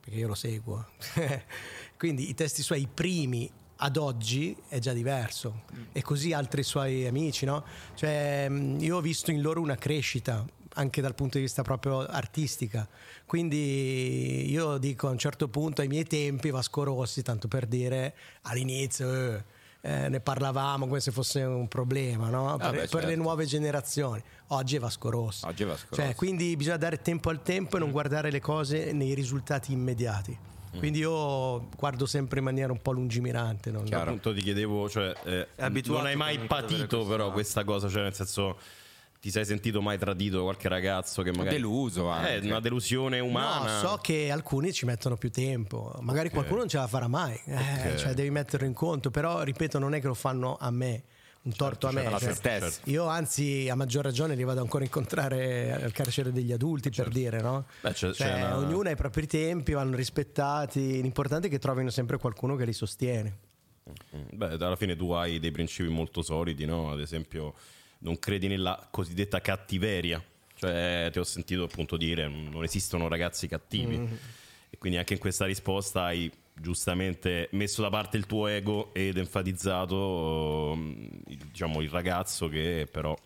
perché 0.00 0.18
io 0.18 0.26
lo 0.28 0.34
seguo, 0.34 0.86
quindi 1.98 2.30
i 2.30 2.34
testi 2.34 2.62
suoi, 2.62 2.80
i 2.80 2.88
primi 2.92 3.50
ad 3.80 3.96
oggi 3.96 4.56
è 4.68 4.78
già 4.78 4.92
diverso 4.92 5.62
e 5.92 6.02
così 6.02 6.32
altri 6.32 6.62
suoi 6.62 7.06
amici, 7.06 7.44
no? 7.44 7.64
Cioè 7.94 8.48
mh, 8.48 8.78
io 8.80 8.96
ho 8.96 9.00
visto 9.00 9.30
in 9.30 9.40
loro 9.40 9.60
una 9.60 9.76
crescita 9.76 10.44
anche 10.74 11.00
dal 11.00 11.14
punto 11.14 11.38
di 11.38 11.44
vista 11.44 11.62
proprio 11.62 12.06
artistica. 12.06 12.88
Quindi 13.26 14.48
io 14.50 14.78
dico 14.78 15.08
a 15.08 15.10
un 15.10 15.18
certo 15.18 15.48
punto 15.48 15.80
ai 15.80 15.88
miei 15.88 16.04
tempi 16.04 16.50
Vasco 16.50 16.82
Rossi, 16.84 17.22
tanto 17.22 17.48
per 17.48 17.66
dire 17.66 18.14
all'inizio 18.42 19.12
eh, 19.12 19.44
eh, 19.80 20.08
ne 20.08 20.20
parlavamo 20.20 20.86
come 20.86 21.00
se 21.00 21.10
fosse 21.12 21.42
un 21.42 21.68
problema 21.68 22.28
no? 22.28 22.56
per, 22.56 22.66
Ah, 22.66 22.70
beh, 22.70 22.86
per 22.88 23.02
le 23.02 23.08
certo. 23.08 23.22
nuove 23.22 23.44
generazioni. 23.46 24.22
Oggi 24.48 24.76
è 24.76 24.78
Vasco 24.78 25.10
Rossi. 25.10 25.44
Oggi 25.46 25.62
è 25.62 25.66
Vasco 25.66 25.94
Cioè, 25.94 26.14
quindi 26.14 26.56
bisogna 26.56 26.76
dare 26.76 27.00
tempo 27.00 27.30
al 27.30 27.42
tempo 27.42 27.76
e 27.76 27.80
non 27.80 27.90
guardare 27.90 28.30
le 28.30 28.40
cose 28.40 28.92
nei 28.92 29.14
risultati 29.14 29.72
immediati. 29.72 30.36
Quindi 30.78 30.98
io 31.00 31.68
guardo 31.76 32.06
sempre 32.06 32.38
in 32.38 32.44
maniera 32.44 32.72
un 32.72 32.80
po' 32.80 32.92
lungimirante. 32.92 33.70
non- 33.70 33.84
Chiaro. 33.84 34.10
appunto 34.10 34.32
ti 34.34 34.40
chiedevo, 34.40 34.88
cioè, 34.88 35.12
eh, 35.24 35.48
È 35.54 35.68
non 35.86 36.06
hai 36.06 36.16
mai 36.16 36.38
patito 36.38 37.04
però 37.06 37.30
questa 37.32 37.64
cosa, 37.64 37.88
cioè 37.88 38.02
nel 38.02 38.14
senso 38.14 38.58
ti 39.20 39.30
sei 39.32 39.44
sentito 39.44 39.82
mai 39.82 39.98
tradito 39.98 40.36
da 40.36 40.42
qualche 40.44 40.68
ragazzo 40.68 41.22
che 41.22 41.32
magari... 41.32 41.56
Deluso 41.56 42.06
Eh, 42.06 42.34
anche. 42.34 42.46
una 42.46 42.60
delusione 42.60 43.18
umana. 43.18 43.80
No, 43.82 43.88
so 43.88 43.98
che 44.00 44.30
alcuni 44.30 44.72
ci 44.72 44.84
mettono 44.84 45.16
più 45.16 45.30
tempo, 45.32 45.92
magari 46.02 46.30
qualcuno 46.30 46.58
non 46.60 46.68
ce 46.68 46.76
la 46.78 46.86
farà 46.86 47.08
mai, 47.08 47.34
eh, 47.46 47.96
cioè 47.96 48.14
devi 48.14 48.30
metterlo 48.30 48.64
in 48.66 48.74
conto, 48.74 49.10
però 49.10 49.42
ripeto 49.42 49.78
non 49.80 49.94
è 49.94 50.00
che 50.00 50.06
lo 50.06 50.14
fanno 50.14 50.56
a 50.60 50.70
me, 50.70 51.02
un 51.48 51.56
torto 51.56 51.86
a 51.88 51.92
me. 51.92 52.02
certo, 52.02 52.16
a 52.16 52.18
cioè, 52.18 52.28
se 52.28 52.34
stessi. 52.34 52.60
certo. 52.74 52.90
Io 52.90 53.06
anzi 53.06 53.68
a 53.70 53.74
maggior 53.74 54.04
ragione 54.04 54.34
li 54.34 54.44
vado 54.44 54.60
ancora 54.60 54.82
a 54.82 54.86
incontrare 54.86 55.72
al 55.82 55.92
carcere 55.92 56.30
degli 56.30 56.52
adulti 56.52 56.90
per 56.90 57.08
dire, 57.08 57.40
no? 57.40 57.66
Beh, 57.80 57.92
c'è- 57.92 58.12
Cioè, 58.12 58.26
c'è 58.26 58.34
una- 58.34 58.58
Ognuno 58.58 58.88
ha 58.88 58.92
i 58.92 58.96
propri 58.96 59.26
tempi, 59.26 59.72
vanno 59.72 59.96
rispettati, 59.96 61.00
l'importante 61.00 61.46
è 61.46 61.50
che 61.50 61.58
trovino 61.58 61.90
sempre 61.90 62.18
qualcuno 62.18 62.54
che 62.56 62.64
li 62.64 62.72
sostiene. 62.72 63.38
Beh, 64.30 64.54
alla 64.60 64.76
fine 64.76 64.94
tu 64.96 65.10
hai 65.12 65.38
dei 65.38 65.50
principi 65.50 65.88
molto 65.88 66.20
solidi, 66.22 66.66
no? 66.66 66.90
Ad 66.92 67.00
esempio, 67.00 67.54
non 68.00 68.18
credi 68.18 68.46
nella 68.46 68.86
cosiddetta 68.90 69.40
cattiveria. 69.40 70.22
Cioè, 70.54 71.08
ti 71.12 71.18
ho 71.18 71.24
sentito 71.24 71.62
appunto 71.62 71.96
dire 71.96 72.28
non 72.28 72.62
esistono 72.64 73.08
ragazzi 73.08 73.46
cattivi. 73.48 73.96
E 74.70 74.76
quindi 74.76 74.98
anche 74.98 75.14
in 75.14 75.18
questa 75.20 75.46
risposta 75.46 76.02
hai 76.04 76.30
giustamente 76.60 77.48
messo 77.52 77.82
da 77.82 77.90
parte 77.90 78.16
il 78.16 78.26
tuo 78.26 78.46
ego 78.46 78.92
ed 78.94 79.16
enfatizzato 79.16 80.74
mm, 80.76 81.04
il- 81.26 81.36
diciamo, 81.50 81.80
il 81.80 81.90
ragazzo 81.90 82.48
che 82.48 82.88
però 82.90 83.16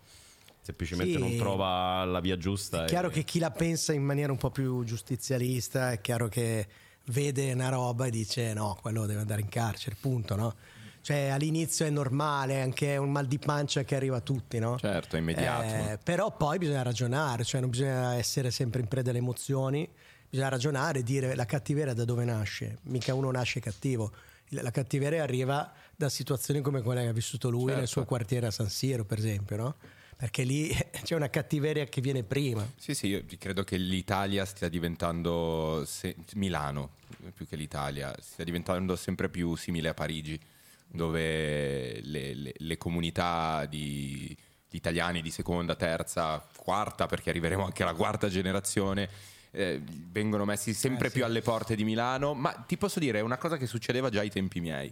semplicemente 0.60 1.14
Sì. 1.14 1.18
non 1.18 1.36
trova 1.36 2.04
la 2.04 2.20
via 2.20 2.36
giusta. 2.36 2.84
È 2.84 2.88
chiaro 2.88 3.08
e- 3.08 3.12
che 3.12 3.24
chi 3.24 3.38
la 3.38 3.50
pensa 3.50 3.92
in 3.92 4.02
maniera 4.04 4.30
un 4.32 4.38
po' 4.38 4.50
più 4.50 4.84
giustizialista 4.84 5.92
è 5.92 6.00
chiaro 6.00 6.28
che 6.28 6.66
vede 7.06 7.52
una 7.52 7.68
roba 7.68 8.06
e 8.06 8.10
dice 8.10 8.52
no, 8.54 8.78
quello 8.80 9.06
deve 9.06 9.20
andare 9.20 9.40
in 9.40 9.48
carcere, 9.48 9.96
punto, 10.00 10.36
no? 10.36 10.54
Cioè 11.00 11.30
all'inizio 11.30 11.84
è 11.84 11.90
normale, 11.90 12.60
anche 12.62 12.96
un 12.96 13.10
mal 13.10 13.26
di 13.26 13.40
pancia 13.40 13.82
che 13.82 13.96
arriva 13.96 14.18
a 14.18 14.20
tutti, 14.20 14.60
no? 14.60 14.78
Certo, 14.78 15.16
è 15.16 15.18
immediato. 15.18 15.64
Eh, 15.64 15.98
però 16.00 16.30
poi 16.36 16.58
bisogna 16.58 16.82
ragionare, 16.82 17.42
cioè 17.42 17.60
non 17.60 17.70
bisogna 17.70 18.14
essere 18.14 18.52
sempre 18.52 18.80
in 18.82 18.86
preda 18.86 19.10
alle 19.10 19.18
emozioni, 19.18 19.88
bisogna 20.32 20.48
ragionare 20.48 21.00
e 21.00 21.02
dire 21.02 21.34
la 21.34 21.44
cattiveria 21.44 21.92
da 21.92 22.06
dove 22.06 22.24
nasce, 22.24 22.78
mica 22.84 23.12
uno 23.12 23.30
nasce 23.30 23.60
cattivo, 23.60 24.10
la 24.48 24.70
cattiveria 24.70 25.22
arriva 25.22 25.70
da 25.94 26.08
situazioni 26.08 26.62
come 26.62 26.80
quella 26.80 27.02
che 27.02 27.08
ha 27.08 27.12
vissuto 27.12 27.50
lui 27.50 27.64
Certo. 27.64 27.78
nel 27.78 27.86
suo 27.86 28.04
quartiere 28.06 28.46
a 28.46 28.50
San 28.50 28.70
Siro, 28.70 29.04
per 29.04 29.18
esempio, 29.18 29.56
no? 29.58 29.74
Perché 30.16 30.44
lì 30.44 30.74
c'è 31.04 31.14
una 31.16 31.28
cattiveria 31.28 31.84
che 31.84 32.00
viene 32.00 32.22
prima. 32.22 32.66
Sì, 32.76 32.94
sì, 32.94 33.08
io 33.08 33.22
credo 33.38 33.62
che 33.62 33.76
l'Italia 33.76 34.46
stia 34.46 34.70
diventando, 34.70 35.84
se- 35.86 36.16
Milano 36.36 36.92
più 37.34 37.46
che 37.46 37.56
l'Italia, 37.56 38.14
stia 38.18 38.42
diventando 38.44 38.96
sempre 38.96 39.28
più 39.28 39.54
simile 39.54 39.90
a 39.90 39.94
Parigi, 39.94 40.40
dove 40.86 42.00
le, 42.00 42.32
le- 42.34 42.54
le 42.56 42.76
comunità 42.78 43.66
di, 43.66 44.34
di 44.66 44.76
italiani 44.78 45.20
di 45.20 45.30
seconda, 45.30 45.74
terza, 45.74 46.42
quarta, 46.56 47.04
perché 47.04 47.28
arriveremo 47.28 47.64
anche 47.66 47.82
alla 47.82 47.92
quarta 47.94 48.28
generazione, 48.30 49.08
eh, 49.52 49.80
vengono 49.84 50.44
messi 50.44 50.72
sempre 50.72 51.10
più 51.10 51.24
alle 51.24 51.42
porte 51.42 51.76
di 51.76 51.84
Milano, 51.84 52.34
ma 52.34 52.52
ti 52.52 52.76
posso 52.76 52.98
dire, 52.98 53.18
è 53.18 53.22
una 53.22 53.36
cosa 53.36 53.56
che 53.56 53.66
succedeva 53.66 54.08
già 54.08 54.20
ai 54.20 54.30
tempi 54.30 54.60
miei. 54.60 54.90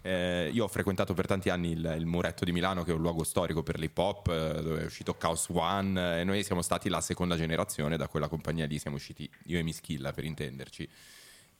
Eh, 0.00 0.50
io 0.52 0.64
ho 0.64 0.68
frequentato 0.68 1.12
per 1.14 1.26
tanti 1.26 1.50
anni 1.50 1.72
il, 1.72 1.94
il 1.98 2.06
Muretto 2.06 2.44
di 2.44 2.52
Milano, 2.52 2.84
che 2.84 2.90
è 2.90 2.94
un 2.94 3.02
luogo 3.02 3.22
storico 3.22 3.62
per 3.62 3.78
l'hip 3.78 3.96
hop, 3.96 4.28
eh, 4.28 4.62
dove 4.62 4.82
è 4.82 4.84
uscito 4.84 5.14
Chaos 5.16 5.48
One, 5.50 6.16
eh, 6.16 6.20
e 6.20 6.24
noi 6.24 6.42
siamo 6.42 6.62
stati 6.62 6.88
la 6.88 7.02
seconda 7.02 7.36
generazione 7.36 7.96
da 7.96 8.08
quella 8.08 8.28
compagnia 8.28 8.66
lì, 8.66 8.78
siamo 8.78 8.96
usciti 8.96 9.28
io 9.44 9.58
e 9.58 9.62
Mischilla 9.62 10.12
per 10.12 10.24
intenderci. 10.24 10.88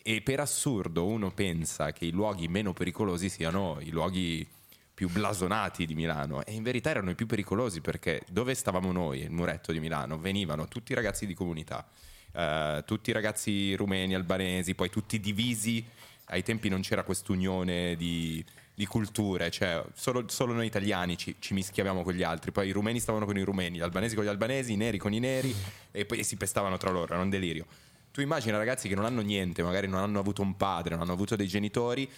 E 0.00 0.22
per 0.22 0.40
assurdo 0.40 1.06
uno 1.06 1.30
pensa 1.30 1.92
che 1.92 2.06
i 2.06 2.10
luoghi 2.10 2.48
meno 2.48 2.72
pericolosi 2.72 3.28
siano 3.28 3.76
i 3.80 3.90
luoghi 3.90 4.46
più 4.94 5.08
blasonati 5.10 5.86
di 5.86 5.94
Milano 5.94 6.44
e 6.44 6.54
in 6.54 6.62
verità 6.64 6.90
erano 6.90 7.10
i 7.10 7.14
più 7.14 7.26
pericolosi 7.26 7.80
perché 7.80 8.22
dove 8.30 8.54
stavamo 8.54 8.90
noi, 8.90 9.20
il 9.20 9.30
muretto 9.30 9.70
di 9.70 9.78
Milano, 9.80 10.18
venivano 10.18 10.66
tutti 10.66 10.90
i 10.90 10.94
ragazzi 10.94 11.26
di 11.26 11.34
comunità, 11.34 11.86
eh, 12.32 12.82
tutti 12.86 13.10
i 13.10 13.12
ragazzi 13.12 13.74
rumeni, 13.74 14.14
albanesi, 14.14 14.74
poi 14.74 14.90
tutti 14.90 15.20
divisi, 15.20 15.84
ai 16.26 16.42
tempi 16.42 16.68
non 16.68 16.80
c'era 16.80 17.02
quest'unione 17.02 17.96
di, 17.96 18.44
di 18.74 18.86
culture, 18.86 19.50
cioè 19.50 19.82
solo, 19.94 20.24
solo 20.28 20.52
noi 20.52 20.66
italiani 20.66 21.16
ci, 21.16 21.36
ci 21.38 21.54
mischiavamo 21.54 22.02
con 22.02 22.14
gli 22.14 22.22
altri, 22.22 22.52
poi 22.52 22.68
i 22.68 22.72
rumeni 22.72 23.00
stavano 23.00 23.24
con 23.24 23.36
i 23.36 23.42
rumeni, 23.42 23.78
gli 23.78 23.82
albanesi 23.82 24.14
con 24.14 24.24
gli 24.24 24.28
albanesi, 24.28 24.72
i 24.72 24.76
neri 24.76 24.98
con 24.98 25.12
i 25.12 25.18
neri 25.18 25.54
e 25.90 26.04
poi 26.04 26.22
si 26.22 26.36
pestavano 26.36 26.76
tra 26.76 26.90
loro, 26.90 27.12
era 27.12 27.22
un 27.22 27.30
delirio. 27.30 27.66
Tu 28.10 28.20
immagina 28.20 28.56
ragazzi 28.56 28.88
che 28.88 28.94
non 28.94 29.04
hanno 29.04 29.20
niente, 29.20 29.62
magari 29.62 29.86
non 29.86 30.00
hanno 30.00 30.18
avuto 30.18 30.42
un 30.42 30.56
padre, 30.56 30.90
non 30.90 31.02
hanno 31.02 31.12
avuto 31.12 31.36
dei 31.36 31.46
genitori, 31.46 32.08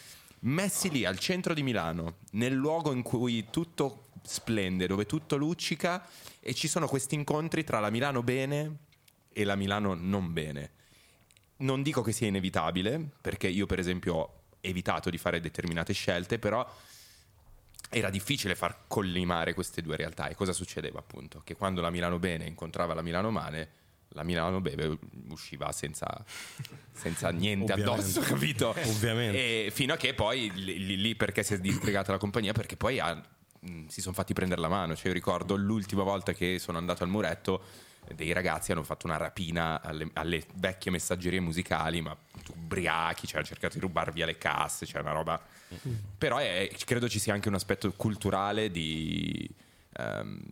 messi 0.41 0.91
lì 0.91 1.05
al 1.05 1.19
centro 1.19 1.55
di 1.55 1.63
Milano, 1.63 2.17
nel 2.33 2.53
luogo 2.53 2.93
in 2.93 3.03
cui 3.03 3.47
tutto 3.51 4.09
splende, 4.23 4.87
dove 4.87 5.07
tutto 5.07 5.37
luccica 5.37 6.07
e 6.41 6.55
ci 6.55 6.69
sono 6.69 6.87
questi 6.89 7.15
incontri 7.15 7.65
tra 7.65 7.81
la 7.81 7.91
Milano 7.91 8.23
bene 8.23 8.89
e 9.33 9.45
la 9.45 9.55
Milano 9.57 9.95
non 9.95 10.33
bene. 10.33 10.71
Non 11.59 11.83
dico 11.83 12.03
che 12.03 12.13
sia 12.13 12.27
inevitabile, 12.27 13.09
perché 13.21 13.49
io 13.49 13.67
per 13.67 13.79
esempio 13.79 14.15
ho 14.15 14.41
evitato 14.61 15.11
di 15.11 15.19
fare 15.19 15.41
determinate 15.41 15.93
scelte, 15.93 16.39
però 16.39 16.67
era 17.91 18.09
difficile 18.11 18.55
far 18.55 18.85
collimare 18.87 19.53
queste 19.55 19.83
due 19.83 19.97
realtà. 19.97 20.29
E 20.29 20.35
cosa 20.35 20.53
succedeva 20.53 20.99
appunto? 21.01 21.43
Che 21.45 21.57
quando 21.57 21.81
la 21.81 21.91
Milano 21.91 22.19
bene 22.19 22.47
incontrava 22.47 22.95
la 22.95 23.03
Milano 23.03 23.31
male, 23.31 23.71
la 24.15 24.23
Milano 24.23 24.61
beve 24.61 24.99
usciva 25.29 25.71
senza, 25.73 26.25
senza 26.93 27.31
niente 27.31 27.73
addosso, 27.73 28.21
capito? 28.21 28.71
Ovviamente. 28.71 29.67
E 29.67 29.71
fino 29.71 29.93
a 29.93 29.97
che 29.97 30.15
poi 30.15 30.51
lì, 30.55 30.97
lì- 31.01 31.15
perché 31.15 31.43
si 31.43 31.55
è 31.55 31.59
disgregata 31.61 32.13
la 32.13 32.19
compagnia? 32.19 32.53
Perché 32.53 32.77
poi 32.77 32.99
ha- 32.99 33.21
si 33.89 34.01
sono 34.01 34.15
fatti 34.15 34.33
prendere 34.33 34.61
la 34.61 34.69
mano. 34.69 34.97
Cioè, 34.97 35.09
io 35.09 35.13
ricordo 35.13 35.55
l'ultima 35.57 36.03
volta 36.03 36.33
che 36.33 36.59
sono 36.59 36.79
andato 36.79 37.03
al 37.03 37.11
muretto, 37.11 37.63
dei 38.15 38.33
ragazzi 38.33 38.73
hanno 38.73 38.83
fatto 38.83 39.07
una 39.07 39.17
rapina 39.17 39.81
alle, 39.83 40.11
alle 40.15 40.45
vecchie 40.55 40.91
messaggerie 40.91 41.41
musicali, 41.41 42.01
ma 42.01 42.17
ubriachi, 42.55 43.27
cioè, 43.27 43.37
hanno 43.39 43.47
cercato 43.47 43.75
di 43.75 43.81
rubar 43.81 44.13
via 44.13 44.27
le 44.27 44.39
casse, 44.39 44.87
cioè 44.87 45.01
una 45.01 45.13
roba. 45.13 45.41
Però 46.19 46.39
è- 46.39 46.69
credo 46.85 47.09
ci 47.09 47.19
sia 47.19 47.33
anche 47.33 47.49
un 47.49 47.55
aspetto 47.55 47.91
culturale 47.93 48.71
di. 48.71 49.49
ehm, 49.97 50.43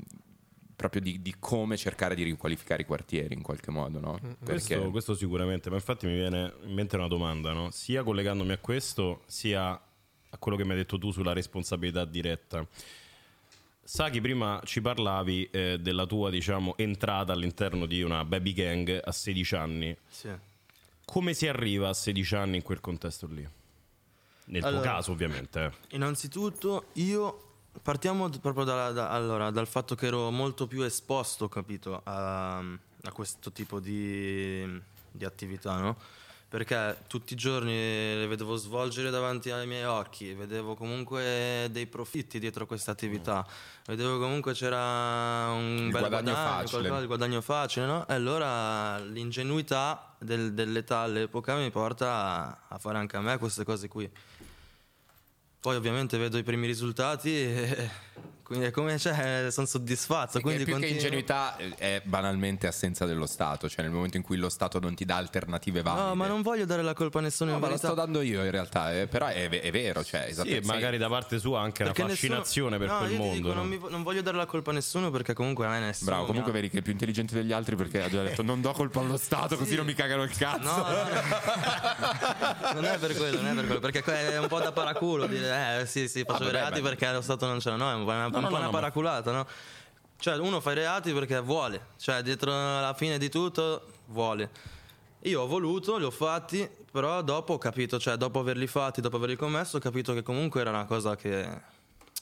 proprio 0.79 1.01
di, 1.01 1.21
di 1.21 1.35
come 1.41 1.77
cercare 1.77 2.15
di 2.15 2.23
riqualificare 2.23 2.83
i 2.83 2.85
quartieri 2.85 3.35
in 3.35 3.43
qualche 3.43 3.73
modo, 3.73 3.99
no? 3.99 4.21
Perché 4.21 4.77
Questo, 4.77 4.91
questo 4.93 5.15
sicuramente, 5.17 5.71
ma 5.71 5.75
infatti 5.75 6.07
mi 6.07 6.15
viene 6.15 6.53
in 6.63 6.73
mente 6.73 6.95
una 6.95 7.09
domanda, 7.09 7.53
no? 7.53 7.73
sia 7.73 8.05
collegandomi 8.05 8.53
a 8.53 8.59
questo, 8.59 9.23
sia 9.27 9.71
a 9.71 10.39
quello 10.39 10.57
che 10.57 10.65
mi 10.65 10.71
hai 10.71 10.77
detto 10.77 10.97
tu 10.97 11.11
sulla 11.11 11.33
responsabilità 11.33 12.05
diretta. 12.05 12.65
Saki, 13.90 14.20
prima 14.20 14.61
ci 14.64 14.83
parlavi 14.83 15.48
eh, 15.51 15.79
della 15.81 16.05
tua, 16.05 16.29
diciamo, 16.29 16.77
entrata 16.77 17.33
all'interno 17.33 17.87
di 17.87 18.03
una 18.03 18.22
baby 18.22 18.53
gang 18.53 19.01
a 19.03 19.11
16 19.11 19.55
anni. 19.55 19.96
Sì. 20.11 20.29
Come 21.07 21.33
si 21.33 21.48
arriva 21.48 21.88
a 21.88 21.94
16 21.94 22.35
anni 22.35 22.57
in 22.57 22.62
quel 22.62 22.81
contesto 22.81 23.27
lì? 23.29 23.48
Nel 24.44 24.61
tuo 24.61 24.68
Allora- 24.70 24.90
caso, 24.90 25.12
ovviamente. 25.12 25.64
eh. 25.64 25.96
Innanzitutto 25.96 26.88
io 26.94 27.44
partiamo 27.83 28.29
proprio 28.29 28.64
dalla- 28.64 28.92
da- 28.92 29.09
allora, 29.09 29.51
dal 29.51 29.66
fatto 29.66 29.94
che 29.94 30.05
ero 30.09 30.31
molto 30.31 30.66
più 30.66 30.83
esposto, 30.83 31.48
capito, 31.48 31.98
a, 32.05 32.59
a 32.59 33.12
questo 33.14 33.51
tipo 33.53 33.81
di, 33.81 34.81
di 35.11 35.24
attività, 35.24 35.79
no? 35.81 35.96
Perché 36.51 37.03
tutti 37.09 37.35
i 37.35 37.37
giorni 37.37 37.73
le 37.75 38.27
vedevo 38.27 38.57
svolgere 38.57 39.11
davanti 39.11 39.51
ai 39.51 39.67
miei 39.67 39.85
occhi, 39.85 40.33
vedevo 40.33 40.75
comunque 40.75 41.69
dei 41.71 41.87
profitti 41.87 42.39
dietro 42.39 42.65
questa 42.67 42.91
attività, 42.91 43.47
vedevo 43.85 44.19
comunque 44.19 44.55
c'era 44.55 45.51
un 45.51 45.77
Il 45.77 45.91
bel 45.91 46.01
guadagno 46.09 46.33
guadagno, 46.33 46.67
facile. 46.67 47.07
guadagno 47.07 47.41
facile, 47.43 47.85
no? 47.85 48.09
E 48.09 48.15
allora 48.15 48.99
l'ingenuità 48.99 50.15
del- 50.19 50.55
dell'età 50.55 51.01
all'epoca 51.01 51.55
mi 51.55 51.71
porta 51.71 52.13
a, 52.15 52.59
a 52.69 52.79
fare 52.79 52.97
anche 52.97 53.19
a 53.19 53.21
me 53.21 53.37
queste 53.37 53.65
cose 53.65 53.87
qui. 53.89 54.11
Poi 55.61 55.77
ovviamente 55.77 56.17
vedo 56.17 56.39
i 56.39 56.43
primi 56.43 56.67
risultati 56.67 57.31
e 57.31 57.91
quindi 58.49 58.65
è 58.67 58.71
come 58.71 58.99
cioè, 58.99 59.47
sono 59.51 59.67
soddisfatto. 59.67 60.33
Perché 60.41 60.41
Quindi 60.43 60.65
più 60.65 60.75
che 60.75 60.81
continuo- 60.81 61.03
ingenuità 61.03 61.57
eh, 61.59 61.75
è 61.77 62.03
banalmente 62.05 62.67
assenza 62.67 63.05
dello 63.07 63.27
Stato, 63.27 63.69
cioè 63.69 63.83
nel 63.85 63.93
momento 63.93 64.17
in 64.17 64.23
cui 64.25 64.37
lo 64.39 64.49
Stato 64.49 64.81
non 64.81 64.95
ti 64.95 65.05
dà 65.05 65.17
alternative 65.17 65.83
valide. 65.83 66.07
No, 66.09 66.15
ma 66.15 66.27
non 66.27 66.43
voglio 66.43 66.65
dare 66.65 66.83
la 66.83 66.95
colpa 66.95 67.19
a 67.21 67.23
nessuno 67.23 67.51
No, 67.51 67.57
in 67.57 67.63
ma 67.63 67.69
la 67.69 67.77
sto 67.77 67.95
dando 67.95 68.21
io 68.23 68.43
in 68.43 68.51
realtà, 68.51 68.93
eh, 68.99 69.07
però 69.07 69.27
è, 69.27 69.49
è 69.49 69.71
vero, 69.71 70.03
cioè, 70.03 70.23
Sì, 70.25 70.31
esattamente. 70.31 70.65
e 70.65 70.67
magari 70.67 70.99
da 70.99 71.09
parte 71.09 71.39
sua 71.39 71.61
anche 71.61 71.83
una 71.83 71.93
Perché 71.93 72.09
nessuno- 72.11 72.35
fascinazione 72.37 72.79
per 72.79 72.89
no, 72.89 72.99
quel 72.99 73.13
mondo. 73.13 73.35
dico, 73.35 73.49
no? 73.49 73.55
non, 73.55 73.69
mi- 73.69 73.81
non 73.91 74.03
voglio 74.03 74.23
dare 74.23 74.37
la 74.39 74.47
colpa 74.47 74.71
a 74.71 74.75
nessuno 74.75 75.11
perché 75.11 75.35
comunque 75.35 75.67
a 75.67 75.69
me 75.71 75.81
nessuno. 75.81 76.11
Bravo, 76.11 76.27
comunque 76.27 76.51
vedi 76.53 76.71
che 76.71 76.79
è 76.79 76.83
più 76.83 76.93
intelligente 76.93 77.35
degli 77.35 77.53
altri 77.53 77.77
perché 77.77 78.03
ha 78.03 78.09
già 78.09 78.23
detto 78.23 78.43
non 78.43 78.61
do 78.63 78.73
colpa 78.73 79.01
allo 79.01 79.17
Stato 79.19 79.57
così 79.57 79.77
non 79.77 79.85
mi 79.85 79.95
cagano 79.95 80.23
il 80.23 80.35
cazzo. 80.35 80.63
No, 80.63 80.77
no, 80.77 81.03
no. 81.03 82.73
non 82.75 82.85
è 82.85 82.99
per 82.99 83.15
quello, 83.17 83.41
non 83.41 83.51
è 83.51 83.55
per 83.55 83.65
quello, 83.67 83.81
perché 83.81 84.03
è 84.33 84.39
un 84.39 84.47
po' 84.49 84.59
da 84.61 84.73
paraculo 84.73 85.27
dire 85.27 85.81
eh 85.81 85.87
sì 85.87 86.09
sì 86.09 86.25
faccio 86.27 86.45
Ah, 86.45 86.49
i 86.49 86.53
reati 86.53 86.81
beh. 86.81 86.89
perché 86.89 87.13
lo 87.13 87.21
Stato 87.21 87.47
non 87.47 87.61
ce 87.61 87.71
l'ha, 87.71 87.77
no, 87.77 87.91
è 87.91 87.95
un 87.95 88.05
po' 88.05 88.11
una, 88.11 88.29
un 88.38 88.44
no, 88.44 88.48
po' 88.48 88.55
no, 88.55 88.61
una 88.61 88.66
no, 88.66 88.72
ma- 88.72 88.79
paraculata, 88.81 89.33
no? 89.33 89.46
Cioè 90.20 90.37
uno 90.38 90.61
fa 90.61 90.72
i 90.72 90.74
reati 90.74 91.12
perché 91.12 91.40
vuole, 91.40 91.88
cioè 91.96 92.22
dietro 92.22 92.51
la 92.51 92.94
fine 92.96 93.18
di 93.18 93.29
tutto 93.29 93.87
vuole. 94.07 94.51
Io 95.22 95.42
ho 95.42 95.46
voluto, 95.46 95.96
li 95.96 96.05
ho 96.05 96.11
fatti, 96.11 96.68
però 96.90 97.22
dopo 97.22 97.55
ho 97.55 97.59
capito, 97.59 97.98
cioè 97.98 98.16
dopo 98.16 98.38
averli 98.40 98.66
fatti, 98.66 99.01
dopo 99.01 99.16
averli 99.16 99.37
commesso, 99.37 99.77
ho 99.77 99.81
capito 99.81 100.14
che 100.14 100.22
comunque 100.22 100.61
era 100.61 100.70
una 100.70 100.85
cosa 100.87 101.14
che 101.16 101.77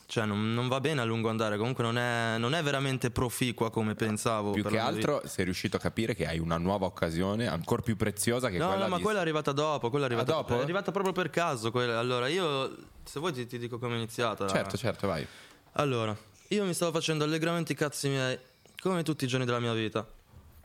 Cioè, 0.09 0.25
non, 0.25 0.55
non 0.55 0.69
va 0.69 0.79
bene 0.81 1.01
a 1.01 1.05
lungo 1.05 1.29
andare. 1.29 1.57
Comunque, 1.57 1.83
non 1.83 1.99
è, 1.99 2.37
non 2.39 2.55
è 2.55 2.63
veramente 2.63 3.11
proficua 3.11 3.71
come 3.71 3.95
pensavo. 3.97 4.53
Più 4.53 4.63
che 4.63 4.79
altro 4.79 5.21
sei 5.25 5.45
riuscito 5.45 5.77
a 5.77 5.81
capire 5.81 6.15
che 6.15 6.27
hai 6.29 6.39
una 6.39 6.59
nuova 6.59 6.87
occasione 6.87 7.49
ancora 7.49 7.83
più 7.83 7.97
preziosa 7.97 8.49
che 8.49 8.59
No, 8.59 8.69
quella 8.69 8.85
no, 8.85 8.91
ma 8.91 8.97
di... 8.99 9.03
quella 9.03 9.19
è 9.19 9.23
arrivata 9.23 9.51
dopo. 9.53 9.91
Quella 9.91 10.05
è 10.05 10.09
arrivata, 10.09 10.33
Ah, 10.33 10.37
dopo? 10.37 10.59
È 10.59 10.63
arrivata 10.63 10.93
proprio 10.93 11.13
per 11.13 11.29
caso. 11.31 11.71
quella. 11.73 11.99
Allora, 11.99 12.29
io, 12.29 12.77
se 13.05 13.19
vuoi, 13.21 13.33
ti, 13.33 13.47
ti 13.47 13.59
dico 13.59 13.79
come 13.79 13.95
è 13.95 13.97
iniziata. 13.97 14.47
Certo, 14.47 14.77
certo, 14.77 15.07
vai. 15.09 15.27
Allora, 15.79 16.17
io 16.49 16.65
mi 16.65 16.73
stavo 16.73 16.93
facendo 16.93 17.25
allegramente 17.25 17.73
i 17.73 17.77
cazzi 17.77 18.09
miei, 18.09 18.39
come 18.81 19.03
tutti 19.03 19.25
i 19.25 19.29
giorni 19.29 19.45
della 19.45 19.61
mia 19.61 19.75
vita. 19.75 20.07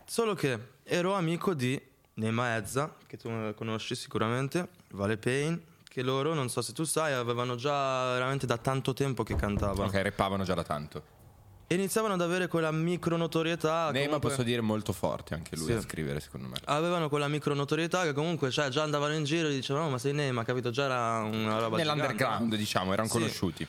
Solo 0.06 0.34
che 0.36 0.58
ero 0.84 1.13
amico 1.15 1.54
di 1.54 1.80
Nema 2.15 2.56
Ezza, 2.56 2.95
che 3.08 3.17
tu 3.17 3.30
conosci 3.56 3.93
sicuramente, 3.95 4.69
Vale 4.91 5.17
Payne, 5.17 5.60
che 5.88 6.02
loro, 6.02 6.34
non 6.34 6.50
so 6.50 6.62
se 6.62 6.71
tu 6.71 6.86
sai, 6.86 7.12
avevano 7.13 7.56
già 7.56 8.13
veramente 8.13 8.45
da 8.45 8.58
tanto 8.58 8.93
tempo 8.93 9.24
che 9.24 9.36
cantavano. 9.36 9.84
Ok, 9.89 9.95
reppavano 9.95 10.43
già 10.45 10.54
da 10.54 10.63
tanto. 10.63 11.19
E 11.67 11.76
iniziavano 11.76 12.13
ad 12.13 12.21
avere 12.21 12.47
quella 12.47 12.71
micronotorietà. 12.71 13.91
Neymar 13.91 14.04
comunque- 14.06 14.30
posso 14.30 14.43
dire 14.43 14.60
molto 14.62 14.91
forte 14.93 15.34
anche 15.34 15.56
lui 15.58 15.67
Sì. 15.67 15.71
a 15.74 15.82
scrivere 15.82 16.19
secondo 16.21 16.47
me. 16.47 16.56
Avevano 16.65 17.08
quella 17.10 17.28
micronotorietà 17.30 18.04
che 18.04 18.13
comunque 18.13 18.50
cioè, 18.52 18.67
già 18.69 18.84
andavano 18.84 19.13
in 19.13 19.24
giro 19.26 19.47
e 19.47 19.52
dicevano, 19.52 19.86
"Oh, 19.86 19.89
ma 19.89 19.97
sei 19.97 20.12
Neymar, 20.13 20.43
capito? 20.45 20.69
Già 20.69 20.86
era 20.86 21.19
una 21.24 21.60
roba 21.60 21.78
gigante. 21.78 21.84
Nell'underground 22.02 22.56
diciamo, 22.56 22.91
erano 22.93 23.08
Sì. 23.08 23.13
conosciuti. 23.13 23.67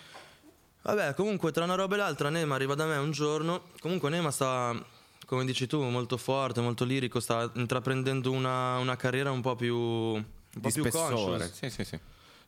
Vabbè, 0.83 1.15
comunque 1.15 1.53
tra 1.53 1.65
una 1.65 1.75
roba 1.75 1.95
e 1.95 1.99
l'altra 1.99 2.29
Nema 2.29 2.55
arriva 2.55 2.75
da 2.75 2.87
me 2.87 2.97
un 2.97 3.13
giorno. 3.13 3.69
Comunque 3.81 4.11
Nema 4.11 4.31
sta, 4.31 4.75
come 5.27 5.45
dici 5.45 5.67
tu, 5.67 5.81
molto 5.83 6.17
forte, 6.17 6.61
molto 6.61 6.85
lirico, 6.85 7.21
sta 7.21 7.51
intraprendendo 7.55 8.31
una, 8.31 8.79
una 8.79 8.97
carriera 8.97 9.31
un 9.31 9.41
po' 9.41 9.57
più... 9.57 9.77
Un 9.77 10.61
po' 10.61 10.69
Di 10.69 10.83
più 10.83 10.91
conscious. 10.91 11.53
Sì, 11.53 11.71
sì, 11.71 11.85
sì. 11.85 11.99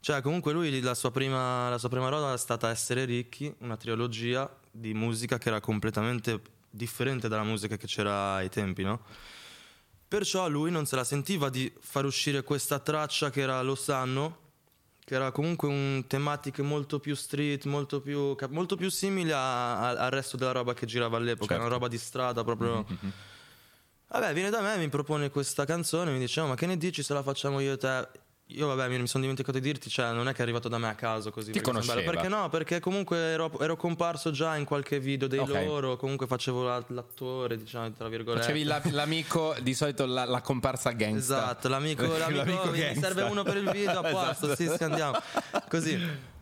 Cioè, 0.00 0.20
comunque 0.20 0.52
lui 0.52 0.82
la 0.82 0.94
sua, 0.94 1.10
prima, 1.10 1.70
la 1.70 1.78
sua 1.78 1.88
prima 1.88 2.10
roba 2.10 2.34
è 2.34 2.38
stata 2.38 2.68
Essere 2.68 3.06
ricchi, 3.06 3.54
una 3.60 3.78
trilogia 3.78 4.54
di 4.70 4.92
musica 4.92 5.38
che 5.38 5.48
era 5.48 5.60
completamente 5.60 6.42
differente 6.68 7.28
dalla 7.28 7.44
musica 7.44 7.78
che 7.78 7.86
c'era 7.86 8.34
ai 8.34 8.50
tempi, 8.50 8.82
no? 8.82 9.00
Perciò 10.06 10.46
lui 10.48 10.70
non 10.70 10.84
se 10.84 10.96
la 10.96 11.04
sentiva 11.04 11.48
di 11.48 11.72
far 11.80 12.04
uscire 12.04 12.42
questa 12.42 12.80
traccia 12.80 13.30
che 13.30 13.40
era 13.40 13.62
Lo 13.62 13.74
sanno, 13.74 14.43
che 15.04 15.14
era 15.14 15.30
comunque 15.32 15.68
un 15.68 16.04
tematiche 16.06 16.62
molto 16.62 16.98
più 16.98 17.14
street, 17.14 17.66
molto 17.66 18.00
più, 18.00 18.34
molto 18.48 18.74
più 18.76 18.88
simile 18.90 19.32
a- 19.34 19.78
a- 19.80 20.04
al 20.04 20.10
resto 20.10 20.36
della 20.38 20.52
roba 20.52 20.72
che 20.72 20.86
girava 20.86 21.18
all'epoca, 21.18 21.48
Certo. 21.48 21.54
era 21.54 21.64
una 21.64 21.72
roba 21.74 21.88
di 21.88 21.98
strada 21.98 22.42
proprio. 22.42 22.86
Vabbè, 24.08 24.32
viene 24.32 24.48
da 24.50 24.60
me, 24.60 24.76
mi 24.78 24.88
propone 24.88 25.28
questa 25.30 25.64
canzone, 25.64 26.12
mi 26.12 26.18
dice, 26.18 26.40
"Oh, 26.40 26.46
ma 26.46 26.54
che 26.54 26.66
ne 26.66 26.76
dici 26.78 27.02
se 27.02 27.12
la 27.14 27.22
facciamo 27.22 27.60
io 27.60 27.72
e 27.72 27.76
te? 27.76 28.08
Io 28.48 28.66
vabbè, 28.66 28.88
mi, 28.98 29.06
sono 29.06 29.22
dimenticato 29.22 29.58
di 29.58 29.64
dirti, 29.64 29.88
cioè 29.88 30.12
non 30.12 30.28
è 30.28 30.32
che 30.32 30.38
è 30.40 30.42
arrivato 30.42 30.68
da 30.68 30.76
me 30.76 30.88
a 30.88 30.94
caso 30.94 31.30
così. 31.30 31.50
Ti 31.50 31.60
perché 31.60 31.66
sono 31.70 31.78
bello. 31.80 31.92
conosceva? 32.02 32.12
Perché 32.20 32.28
no? 32.42 32.48
Perché 32.50 32.78
comunque 32.80 33.16
ero, 33.16 33.58
ero 33.58 33.74
comparso 33.76 34.30
già 34.30 34.54
in 34.56 34.66
qualche 34.66 35.00
video 35.00 35.26
dei 35.26 35.38
Ok. 35.38 35.48
loro, 35.64 35.96
comunque 35.96 36.26
facevo 36.26 36.62
la- 36.62 36.84
l'attore, 36.88 37.56
diciamo, 37.56 37.90
tra 37.92 38.08
virgolette. 38.08 38.42
Facevi 38.46 38.64
la- 38.64 38.82
l'amico, 38.90 39.56
di 39.62 39.72
solito 39.74 40.04
la, 40.04 40.26
la 40.26 40.42
comparsa 40.42 40.90
gangsta. 40.92 41.36
Esatto, 41.36 41.68
l'amico, 41.68 42.02
l'amico, 42.18 42.36
L'amico 42.44 42.70
mi 42.70 42.78
gangsta. 42.78 43.00
serve 43.06 43.22
uno 43.22 43.42
per 43.44 43.56
il 43.56 43.70
video, 43.70 43.98
a 44.00 44.02
posto, 44.10 44.52
Esatto. 44.52 44.54
sì, 44.56 44.68
sì, 44.76 44.82
andiamo. 44.84 45.18
Così. 45.68 46.32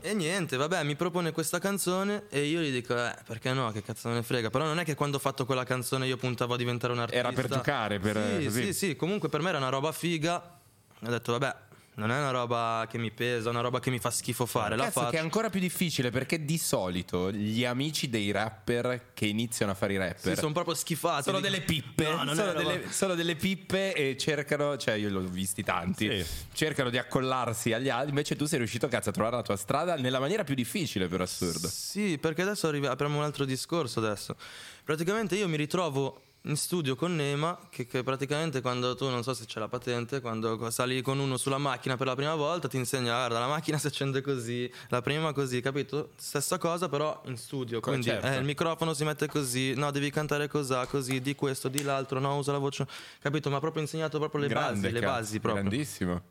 E 0.00 0.14
niente, 0.14 0.56
vabbè, 0.56 0.82
mi 0.82 0.94
propone 0.96 1.30
questa 1.30 1.58
canzone 1.60 2.24
e 2.28 2.42
io 2.44 2.60
gli 2.60 2.70
dico, 2.72 2.94
eh, 2.96 3.14
perché 3.24 3.52
no, 3.52 3.70
che 3.70 3.82
cazzo 3.82 4.08
me 4.08 4.14
ne 4.14 4.22
frega. 4.24 4.50
Però 4.50 4.64
non 4.64 4.78
è 4.80 4.84
che 4.84 4.94
quando 4.96 5.16
ho 5.16 5.20
fatto 5.20 5.46
quella 5.46 5.64
canzone 5.64 6.06
io 6.08 6.16
puntavo 6.16 6.54
a 6.54 6.56
diventare 6.56 6.92
un 6.92 6.98
artista. 6.98 7.20
Era 7.20 7.32
per 7.32 7.48
giocare, 7.48 7.98
per- 8.00 8.36
Sì, 8.40 8.44
così. 8.44 8.62
sì, 8.64 8.72
sì, 8.72 8.96
comunque 8.96 9.28
per 9.28 9.40
me 9.40 9.48
era 9.50 9.58
una 9.58 9.68
roba 9.68 9.92
figa. 9.92 10.55
Ho 11.04 11.10
detto, 11.10 11.32
vabbè, 11.32 11.64
non 11.96 12.10
è 12.10 12.18
una 12.18 12.30
roba 12.30 12.86
che 12.90 12.98
mi 12.98 13.10
pesa, 13.10 13.48
è 13.48 13.50
una 13.50 13.60
roba 13.62 13.80
che 13.80 13.88
mi 13.90 13.98
fa 13.98 14.10
schifo 14.10 14.44
fare. 14.44 14.76
La 14.76 14.84
Cazzo, 14.84 15.00
faccio. 15.00 15.10
che 15.12 15.16
è 15.16 15.20
ancora 15.20 15.48
più 15.50 15.60
difficile 15.60 16.10
perché 16.10 16.44
di 16.44 16.58
solito 16.58 17.30
gli 17.30 17.64
amici 17.64 18.10
dei 18.10 18.30
rapper 18.32 19.12
che 19.14 19.24
iniziano 19.26 19.72
a 19.72 19.74
fare 19.74 19.92
i 19.94 19.96
Sì, 19.96 20.02
rapper 20.02 20.36
sono 20.38 20.52
proprio 20.52 20.74
schifati. 20.74 21.22
sono 21.24 21.38
Dico- 21.38 21.48
delle 21.50 21.62
pippe, 21.62 22.04
No, 22.04 22.16
non 22.24 22.30
è 22.30 22.34
sono, 22.34 22.52
roba- 22.52 22.62
delle, 22.72 22.92
sono 22.92 23.14
delle 23.14 23.34
pippe 23.36 23.94
e 23.94 24.16
cercano, 24.18 24.76
cioè 24.76 24.94
io 24.94 25.08
l'ho 25.10 25.20
visti 25.20 25.62
tanti, 25.62 26.22
Sì. 26.22 26.26
cercano 26.52 26.90
di 26.90 26.98
accollarsi 26.98 27.72
agli 27.72 27.88
altri, 27.88 28.10
invece 28.10 28.36
tu 28.36 28.44
sei 28.44 28.58
riuscito 28.58 28.88
cazzo, 28.88 29.08
a 29.08 29.12
trovare 29.12 29.36
la 29.36 29.42
tua 29.42 29.56
strada 29.56 29.94
nella 29.96 30.18
maniera 30.18 30.44
più 30.44 30.54
difficile 30.54 31.08
per 31.08 31.20
assurdo. 31.22 31.68
Sì, 31.68 32.18
perché 32.18 32.42
adesso 32.42 32.68
arrivi- 32.68 32.86
apriamo 32.86 33.16
un 33.16 33.24
altro 33.24 33.44
discorso 33.46 34.00
adesso. 34.00 34.36
Praticamente 34.84 35.34
io 35.36 35.48
mi 35.48 35.56
ritrovo 35.56 36.24
in 36.46 36.56
studio 36.56 36.94
con 36.94 37.14
Nema, 37.14 37.58
che, 37.70 37.86
che 37.86 38.02
praticamente 38.02 38.60
quando 38.60 38.94
tu, 38.94 39.08
non 39.08 39.22
so 39.22 39.34
se 39.34 39.46
c'è 39.46 39.58
la 39.58 39.68
patente, 39.68 40.20
quando 40.20 40.70
sali 40.70 41.02
con 41.02 41.18
uno 41.18 41.36
sulla 41.36 41.58
macchina 41.58 41.96
per 41.96 42.06
la 42.06 42.14
prima 42.14 42.34
volta 42.34 42.68
ti 42.68 42.76
insegna, 42.76 43.12
guarda, 43.14 43.38
la 43.38 43.48
macchina 43.48 43.78
si 43.78 43.86
accende 43.86 44.20
così, 44.20 44.70
la 44.88 45.02
prima 45.02 45.32
così, 45.32 45.60
capito? 45.60 46.10
Stessa 46.16 46.58
cosa 46.58 46.88
però 46.88 47.20
in 47.26 47.36
studio, 47.36 47.80
Co- 47.80 47.90
quindi 47.90 48.08
certo. 48.08 48.26
eh, 48.26 48.36
il 48.36 48.44
microfono 48.44 48.94
si 48.94 49.04
mette 49.04 49.26
così, 49.26 49.74
no, 49.74 49.90
devi 49.90 50.10
cantare 50.10 50.48
così, 50.48 50.74
così, 50.88 51.20
di 51.20 51.34
questo, 51.34 51.68
di 51.68 51.82
l'altro, 51.82 52.20
no, 52.20 52.36
usa 52.36 52.52
la 52.52 52.58
voce, 52.58 52.86
capito? 53.20 53.50
Ma 53.50 53.56
ha 53.56 53.60
proprio 53.60 53.82
insegnato 53.82 54.18
proprio 54.18 54.40
le 54.40 54.48
Grande, 54.48 54.80
basi, 54.80 54.92
le 54.92 55.00
basi 55.00 55.40
proprio. 55.40 55.62
Grandissimo. 55.62 56.22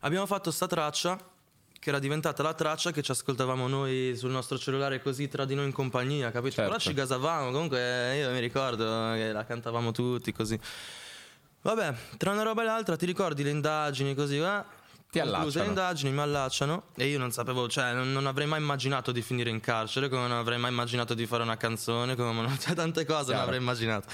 Abbiamo 0.00 0.26
fatto 0.26 0.50
sta 0.50 0.66
traccia 0.66 1.18
che 1.84 1.90
era 1.90 1.98
diventata 1.98 2.42
la 2.42 2.54
traccia 2.54 2.92
che 2.92 3.02
ci 3.02 3.10
ascoltavamo 3.10 3.68
noi 3.68 4.14
sul 4.16 4.30
nostro 4.30 4.56
cellulare 4.56 5.02
così 5.02 5.28
tra 5.28 5.44
di 5.44 5.54
noi 5.54 5.66
in 5.66 5.72
compagnia, 5.72 6.30
capito? 6.30 6.54
Certo. 6.54 6.70
Però 6.70 6.80
ci 6.82 6.94
gasavamo, 6.94 7.50
comunque 7.50 8.16
io 8.16 8.30
mi 8.30 8.40
ricordo 8.40 9.12
che 9.12 9.30
la 9.32 9.44
cantavamo 9.44 9.92
tutti 9.92 10.32
così. 10.32 10.58
Vabbè, 11.60 11.94
tra 12.16 12.30
una 12.30 12.42
roba 12.42 12.62
e 12.62 12.64
l'altra 12.64 12.96
ti 12.96 13.04
ricordi 13.04 13.42
le 13.42 13.50
indagini 13.50 14.14
così, 14.14 14.38
eh? 14.38 14.62
Ti 15.10 15.18
Concluse 15.18 15.20
allacciano. 15.20 15.62
le 15.62 15.68
indagini, 15.68 16.12
mi 16.12 16.20
allacciano 16.20 16.82
e 16.96 17.06
io 17.06 17.18
non 17.18 17.30
sapevo, 17.32 17.68
cioè 17.68 17.92
non, 17.92 18.10
non 18.12 18.26
avrei 18.26 18.46
mai 18.46 18.60
immaginato 18.60 19.12
di 19.12 19.20
finire 19.20 19.50
in 19.50 19.60
carcere, 19.60 20.08
come 20.08 20.26
non 20.26 20.38
avrei 20.38 20.56
mai 20.56 20.70
immaginato 20.70 21.12
di 21.12 21.26
fare 21.26 21.42
una 21.42 21.58
canzone, 21.58 22.16
come 22.16 22.32
non, 22.32 22.56
cioè, 22.58 22.74
tante 22.74 23.04
cose 23.04 23.16
non 23.16 23.24
Chiaro. 23.26 23.42
avrei 23.42 23.60
immaginato. 23.60 24.08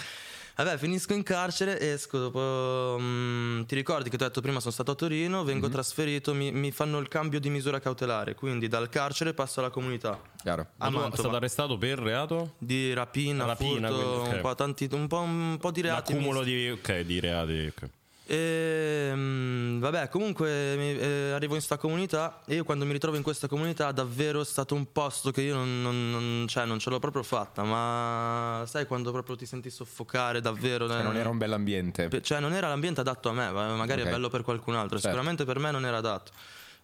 Vabbè, 0.63 0.77
finisco 0.79 1.15
in 1.15 1.23
carcere, 1.23 1.79
esco 1.81 2.19
dopo... 2.19 2.97
mm, 3.01 3.63
ti 3.63 3.75
ricordi 3.75 4.11
che 4.11 4.17
ti 4.17 4.23
ho 4.23 4.27
detto 4.27 4.41
prima 4.41 4.61
sono 4.61 4.73
stato 4.73 4.91
a 4.91 4.95
Torino, 4.95 5.43
vengo 5.45 5.67
Mhm. 5.67 5.73
trasferito, 5.73 6.35
mi, 6.35 6.53
mi 6.53 6.71
fanno 6.71 6.99
il 6.99 7.09
cambio 7.09 7.41
di 7.41 7.49
misura 7.51 7.79
cautelare, 7.81 8.35
quindi 8.35 8.69
dal 8.69 8.89
carcere 8.91 9.33
passo 9.33 9.61
alla 9.61 9.71
comunità. 9.71 10.21
Chiaro. 10.43 10.67
A 10.79 10.91
Ma 10.91 10.99
Mantova. 11.01 11.17
stato 11.23 11.37
arrestato 11.37 11.79
per 11.79 11.99
reato? 11.99 12.55
Di 12.59 12.93
rapina, 12.93 13.47
Rapina, 13.47 13.89
furto, 13.89 14.03
quindi, 14.11 14.29
ok. 14.29 14.35
un, 14.35 14.41
po 14.41 14.55
tanti, 14.55 14.89
un, 14.93 15.07
po', 15.07 15.21
un 15.21 15.57
po' 15.59 15.71
di 15.71 15.81
reati. 15.81 16.13
L'accumulo 16.13 16.41
misti. 16.41 16.55
di, 16.55 16.71
ok, 16.71 17.01
di 17.01 17.21
reati. 17.21 17.73
ok. 17.77 17.91
E, 18.33 19.11
mm, 19.13 19.81
vabbè, 19.81 20.09
comunque 20.09 20.49
eh, 20.49 21.33
arrivo 21.33 21.57
in 21.57 21.61
sta 21.61 21.77
comunità 21.79 22.43
e 22.47 22.55
io 22.55 22.63
quando 22.65 22.85
mi 22.87 22.93
ritrovo 22.93 23.17
in 23.17 23.25
questa 23.25 23.49
comunità 23.49 23.91
davvero 23.91 24.43
è 24.43 24.45
stato 24.45 24.77
un 24.77 24.93
posto 24.93 25.33
che 25.33 25.41
io 25.41 25.57
non, 25.57 25.83
non- 25.83 26.11
non- 26.13 26.45
cioè, 26.47 26.65
non 26.65 26.79
ce 26.79 26.91
l'ho 26.91 27.01
proprio 27.01 27.25
fatta, 27.25 27.65
ma 27.65 28.63
sai 28.69 28.87
quando 28.87 29.11
proprio 29.11 29.35
ti 29.35 29.47
senti 29.47 29.69
soffocare 29.69 30.41
davvero? 30.41 30.87
Cioè, 30.89 31.01
eh, 31.01 31.03
non 31.03 31.17
era 31.17 31.29
un 31.29 31.39
bell'ambiente. 31.39 32.07
Pe- 32.07 32.23
Cioè, 32.23 32.39
non 32.39 32.53
era 32.53 32.69
l'ambiente 32.69 33.01
adatto 33.01 33.31
a 33.31 33.33
me, 33.33 33.51
ma- 33.51 33.75
magari 33.75 34.03
Ok. 34.03 34.07
è 34.07 34.11
bello 34.13 34.29
per 34.29 34.43
qualcun 34.43 34.77
altro. 34.77 34.91
Certo. 35.01 35.09
Sicuramente 35.09 35.45
per 35.45 35.59
me 35.59 35.73
non 35.73 35.85
era 35.85 35.97
adatto. 35.97 36.31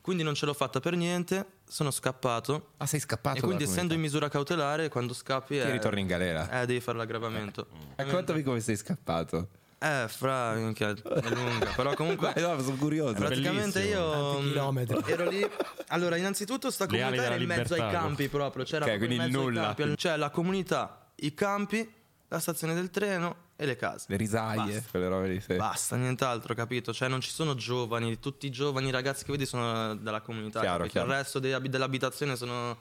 Quindi 0.00 0.24
non 0.24 0.34
ce 0.34 0.46
l'ho 0.46 0.54
fatta 0.54 0.80
per 0.80 0.96
niente, 0.96 1.46
sono 1.68 1.92
scappato. 1.92 2.70
Ah, 2.78 2.86
sei 2.86 2.98
scappato 2.98 3.38
e 3.38 3.40
quindi, 3.42 3.62
essendo 3.62 3.92
in 3.94 4.00
comunità. 4.00 4.02
misura 4.16 4.28
cautelare, 4.28 4.88
quando 4.88 5.14
scappi. 5.14 5.54
Ti 5.60 5.60
eh, 5.60 5.70
ritorni 5.70 6.00
in 6.00 6.06
galera. 6.08 6.60
Eh, 6.60 6.66
devi 6.66 6.80
fare 6.80 6.98
l'aggravamento. 6.98 7.68
Raccontami 7.94 8.42
come 8.42 8.58
sei 8.58 8.74
scappato. 8.76 9.48
Eh, 9.78 10.06
fra, 10.08 10.54
minchia, 10.54 10.88
è 10.90 11.28
lunga. 11.28 11.72
Però 11.76 11.94
comunque. 11.94 12.32
Eh, 12.36 12.40
no, 12.40 12.58
sono 12.62 12.76
curioso. 12.76 13.14
Praticamente 13.14 13.80
Bellissimo. 13.80 14.40
io 14.40 15.04
ero 15.06 15.28
lì. 15.28 15.46
Allora, 15.88 16.16
innanzitutto 16.16 16.70
sta 16.70 16.86
Le 16.88 16.98
comunità 16.98 17.22
era 17.24 17.34
in 17.36 17.46
mezzo 17.46 17.74
ai 17.74 17.90
campi 17.90 18.28
proprio. 18.28 18.64
C'era 18.64 18.84
Ok, 18.86 18.96
proprio 18.96 19.10
in 19.10 19.16
quindi 19.18 19.36
ai 19.36 19.42
nulla. 19.44 19.74
campi. 19.74 19.94
C'è 19.96 20.16
la 20.16 20.30
comunità, 20.30 21.10
i 21.16 21.34
campi, 21.34 21.92
la 22.28 22.38
stazione 22.38 22.74
del 22.74 22.90
treno 22.90 23.44
e 23.56 23.66
le 23.66 23.76
case. 23.76 24.06
Le 24.08 24.16
risaie, 24.16 24.56
Basta. 24.56 24.90
quelle 24.90 25.08
robe 25.08 25.28
lì. 25.28 25.40
sì. 25.40 25.54
Basta, 25.54 25.96
nient'altro, 25.96 26.54
capito? 26.54 26.92
Cioè, 26.92 27.08
non 27.08 27.20
ci 27.20 27.30
sono 27.30 27.54
giovani, 27.54 28.18
tutti 28.18 28.46
i 28.46 28.50
giovani 28.50 28.90
ragazzi 28.90 29.24
che 29.24 29.32
vedi 29.32 29.46
sono 29.46 29.94
della 29.94 30.20
comunità. 30.20 30.60
Chiaro, 30.60 30.86
chiaro. 30.86 31.08
Il 31.08 31.14
resto 31.16 31.38
dell'abitazione 31.38 32.34
sono 32.36 32.76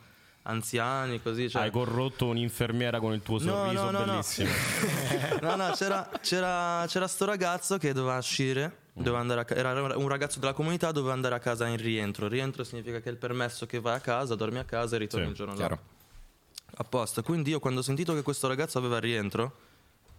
anziani, 0.47 1.21
così. 1.21 1.49
Cioè... 1.49 1.63
Hai 1.63 1.71
corrotto 1.71 2.27
un'infermiera 2.27 2.99
con 2.99 3.13
il 3.13 3.21
tuo 3.21 3.39
sorriso 3.39 3.83
no, 3.83 3.91
no, 3.91 3.99
no. 3.99 4.05
bellissimo. 4.05 4.49
No, 5.41 5.55
no, 5.55 5.71
c'era, 5.71 6.09
c'era, 6.21 6.85
c'era 6.87 7.07
sto 7.07 7.25
ragazzo 7.25 7.77
che 7.77 7.93
doveva 7.93 8.17
uscire. 8.17 8.83
doveva 8.93 9.19
andare 9.19 9.41
a 9.41 9.43
ca- 9.45 9.55
era 9.55 9.71
un 9.97 10.07
ragazzo 10.07 10.39
della 10.39 10.53
comunità, 10.53 10.91
doveva 10.91 11.13
andare 11.13 11.35
a 11.35 11.39
casa 11.39 11.67
in 11.67 11.77
rientro. 11.77 12.27
Rientro 12.27 12.63
significa 12.63 12.99
che 12.99 13.09
è 13.09 13.11
il 13.11 13.17
permesso 13.17 13.65
che 13.65 13.79
vai 13.79 13.95
a 13.95 13.99
casa, 13.99 14.35
dormi 14.35 14.57
a 14.59 14.63
casa 14.63 14.95
e 14.95 14.99
ritorni 14.99 15.25
Sì, 15.25 15.31
il 15.31 15.37
giorno 15.37 15.55
dopo. 15.55 15.79
A 16.77 16.83
posto. 16.83 17.21
Quindi 17.21 17.51
io 17.51 17.59
quando 17.59 17.81
ho 17.81 17.83
sentito 17.83 18.13
che 18.13 18.21
questo 18.21 18.47
ragazzo 18.47 18.77
aveva 18.77 18.95
il 18.95 19.01
rientro, 19.01 19.43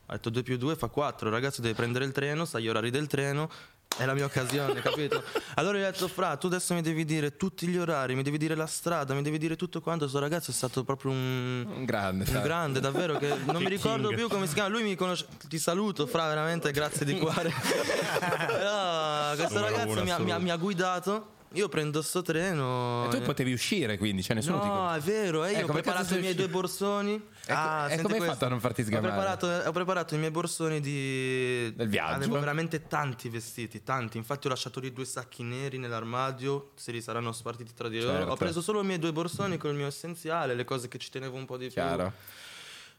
ho 0.07 0.13
detto 0.13 0.31
2 0.31 0.43
più 0.43 0.57
2 0.57 0.77
fa 0.77 0.89
4. 0.89 1.29
Il 1.29 1.35
ragazzo 1.35 1.61
deve 1.61 1.75
prendere 1.75 2.05
il 2.05 2.13
treno, 2.13 2.45
sa 2.45 2.59
gli 2.59 2.69
orari 2.69 2.91
del 2.91 3.07
treno. 3.09 3.51
È 3.99 4.05
la 4.05 4.13
mia 4.13 4.27
occasione, 4.27 4.81
capito? 4.83 5.23
Allora 5.55 5.79
gli 5.79 5.83
ho 5.83 5.91
detto, 5.91 6.07
Fra, 6.09 6.37
tu 6.37 6.49
adesso 6.49 6.75
mi 6.75 6.83
devi 6.83 7.05
dire 7.07 7.37
tutti 7.37 7.67
gli 7.67 7.79
orari, 7.79 8.15
mi 8.15 8.23
devi 8.23 8.37
dire 8.37 8.55
la 8.55 8.67
strada, 8.67 9.15
mi 9.15 9.23
devi 9.23 9.39
dire 9.39 9.57
tutto 9.57 9.81
quanto. 9.81 10.01
Questo 10.01 10.19
ragazzo 10.21 10.51
è 10.51 10.55
stato 10.55 10.85
proprio 10.85 11.13
un, 11.13 11.65
Un 11.67 11.85
grande. 11.87 12.31
un 12.31 12.43
grande, 12.43 12.81
davvero, 12.81 13.17
che 13.17 13.35
non 13.47 13.63
mi 13.63 13.69
ricordo 13.71 14.09
king. 14.09 14.19
più 14.19 14.29
come 14.29 14.47
si 14.47 14.53
chiama. 14.55 14.69
Lui 14.69 14.83
mi 14.83 14.95
conosce. 14.97 15.27
Ti 15.49 15.59
saluto, 15.59 16.07
Fra, 16.07 16.27
veramente, 16.29 16.71
grazie 16.73 17.07
di 17.07 17.17
cuore. 17.19 17.51
Però 18.21 19.35
questo 19.35 19.55
Numero 19.55 19.77
ragazzo 19.77 20.03
mi 20.03 20.11
ha, 20.11 20.19
mi 20.19 20.31
ha- 20.33 20.39
mi 20.39 20.51
ha 20.51 20.57
guidato 20.57 21.29
io 21.53 21.69
prendo 21.69 22.03
sto 22.03 22.23
treno. 22.23 23.07
E 23.07 23.09
tu 23.09 23.17
eh, 23.17 23.21
potevi 23.21 23.53
uscire, 23.53 23.97
quindi, 23.99 24.23
cioè 24.23 24.35
nessuno 24.37 24.61
ti 24.61 24.67
No, 24.67 24.93
è 24.93 25.01
vero, 25.01 25.47
io 25.47 25.57
Eh, 25.57 25.63
ho 25.63 25.67
come 25.67 25.81
preparato 25.81 26.15
i 26.17 26.21
miei 26.21 26.35
due 26.35 26.49
borsoni. 26.49 27.21
Ah, 27.49 27.87
e 27.87 27.89
senti 27.91 28.03
come 28.03 28.17
hai 28.17 28.27
fatto 28.27 28.45
a 28.45 28.49
non 28.49 28.61
farti 28.61 28.81
Ho 28.81 28.85
sgamare? 28.85 29.13
preparato, 29.15 29.69
ho 29.69 29.73
preparato 29.73 30.15
i 30.15 30.19
miei 30.19 30.31
borsoni 30.31 30.81
di... 30.81 31.73
Del 31.75 31.89
viaggio? 31.89 32.15
Avevo 32.15 32.39
veramente 32.41 32.87
tanti 32.87 33.29
vestiti, 33.29 33.83
tanti. 33.83 34.17
Infatti 34.17 34.47
ho 34.47 34.51
lasciato 34.51 34.81
lì 34.81 34.93
due 34.93 35.05
sacchi 35.05 35.43
neri 35.43 35.79
nell'armadio, 35.79 36.73
se 36.75 36.93
li 36.93 37.01
saranno 37.01 37.33
spartiti 37.33 37.73
tra 37.75 37.89
di 37.89 38.01
loro. 38.01 38.17
Certo. 38.17 38.33
Ho 38.33 38.37
preso 38.37 38.61
solo 38.61 38.83
i 38.83 38.85
miei 38.85 38.99
due 38.99 39.13
borsoni 39.13 39.57
con 39.57 39.71
il 39.71 39.77
mio 39.77 39.87
essenziale, 39.87 40.55
le 40.55 40.65
cose 40.65 40.89
che 40.89 40.99
ci 40.99 41.11
tenevo 41.11 41.37
un 41.37 41.45
po' 41.45 41.57
di 41.57 41.67
più. 41.67 41.75
Chiaro. 41.75 42.13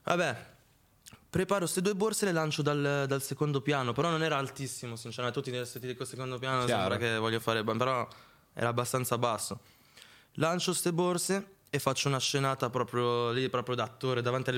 Vabbè, 0.03 0.45
preparo 1.29 1.59
queste 1.61 1.81
due 1.81 1.93
borse 1.93 2.23
e 2.23 2.27
le 2.29 2.33
lancio 2.33 2.61
dal, 2.61 3.05
dal 3.07 3.21
secondo 3.21 3.61
piano, 3.61 3.91
però 3.91 4.09
non 4.09 4.23
era 4.23 4.37
altissimo, 4.37 4.95
sinceramente. 4.95 5.39
Tutti 5.39 5.51
nel 5.51 5.67
secondo 5.67 6.39
piano 6.39 6.63
Chiaro. 6.63 6.89
sembra 6.89 6.97
che 6.97 7.17
voglio 7.17 7.39
fare, 7.41 7.63
però 7.63 8.07
era 8.57 8.69
abbastanza 8.69 9.17
basso. 9.19 9.59
Lancio 10.33 10.71
queste 10.71 10.91
borse 10.91 11.47
e 11.69 11.77
faccio 11.79 12.07
una 12.07 12.19
scenata 12.19 12.69
proprio 12.71 13.29
lì, 13.31 13.49
proprio 13.49 13.75
da 13.75 13.83
attore, 13.83 14.21
davanti 14.23 14.49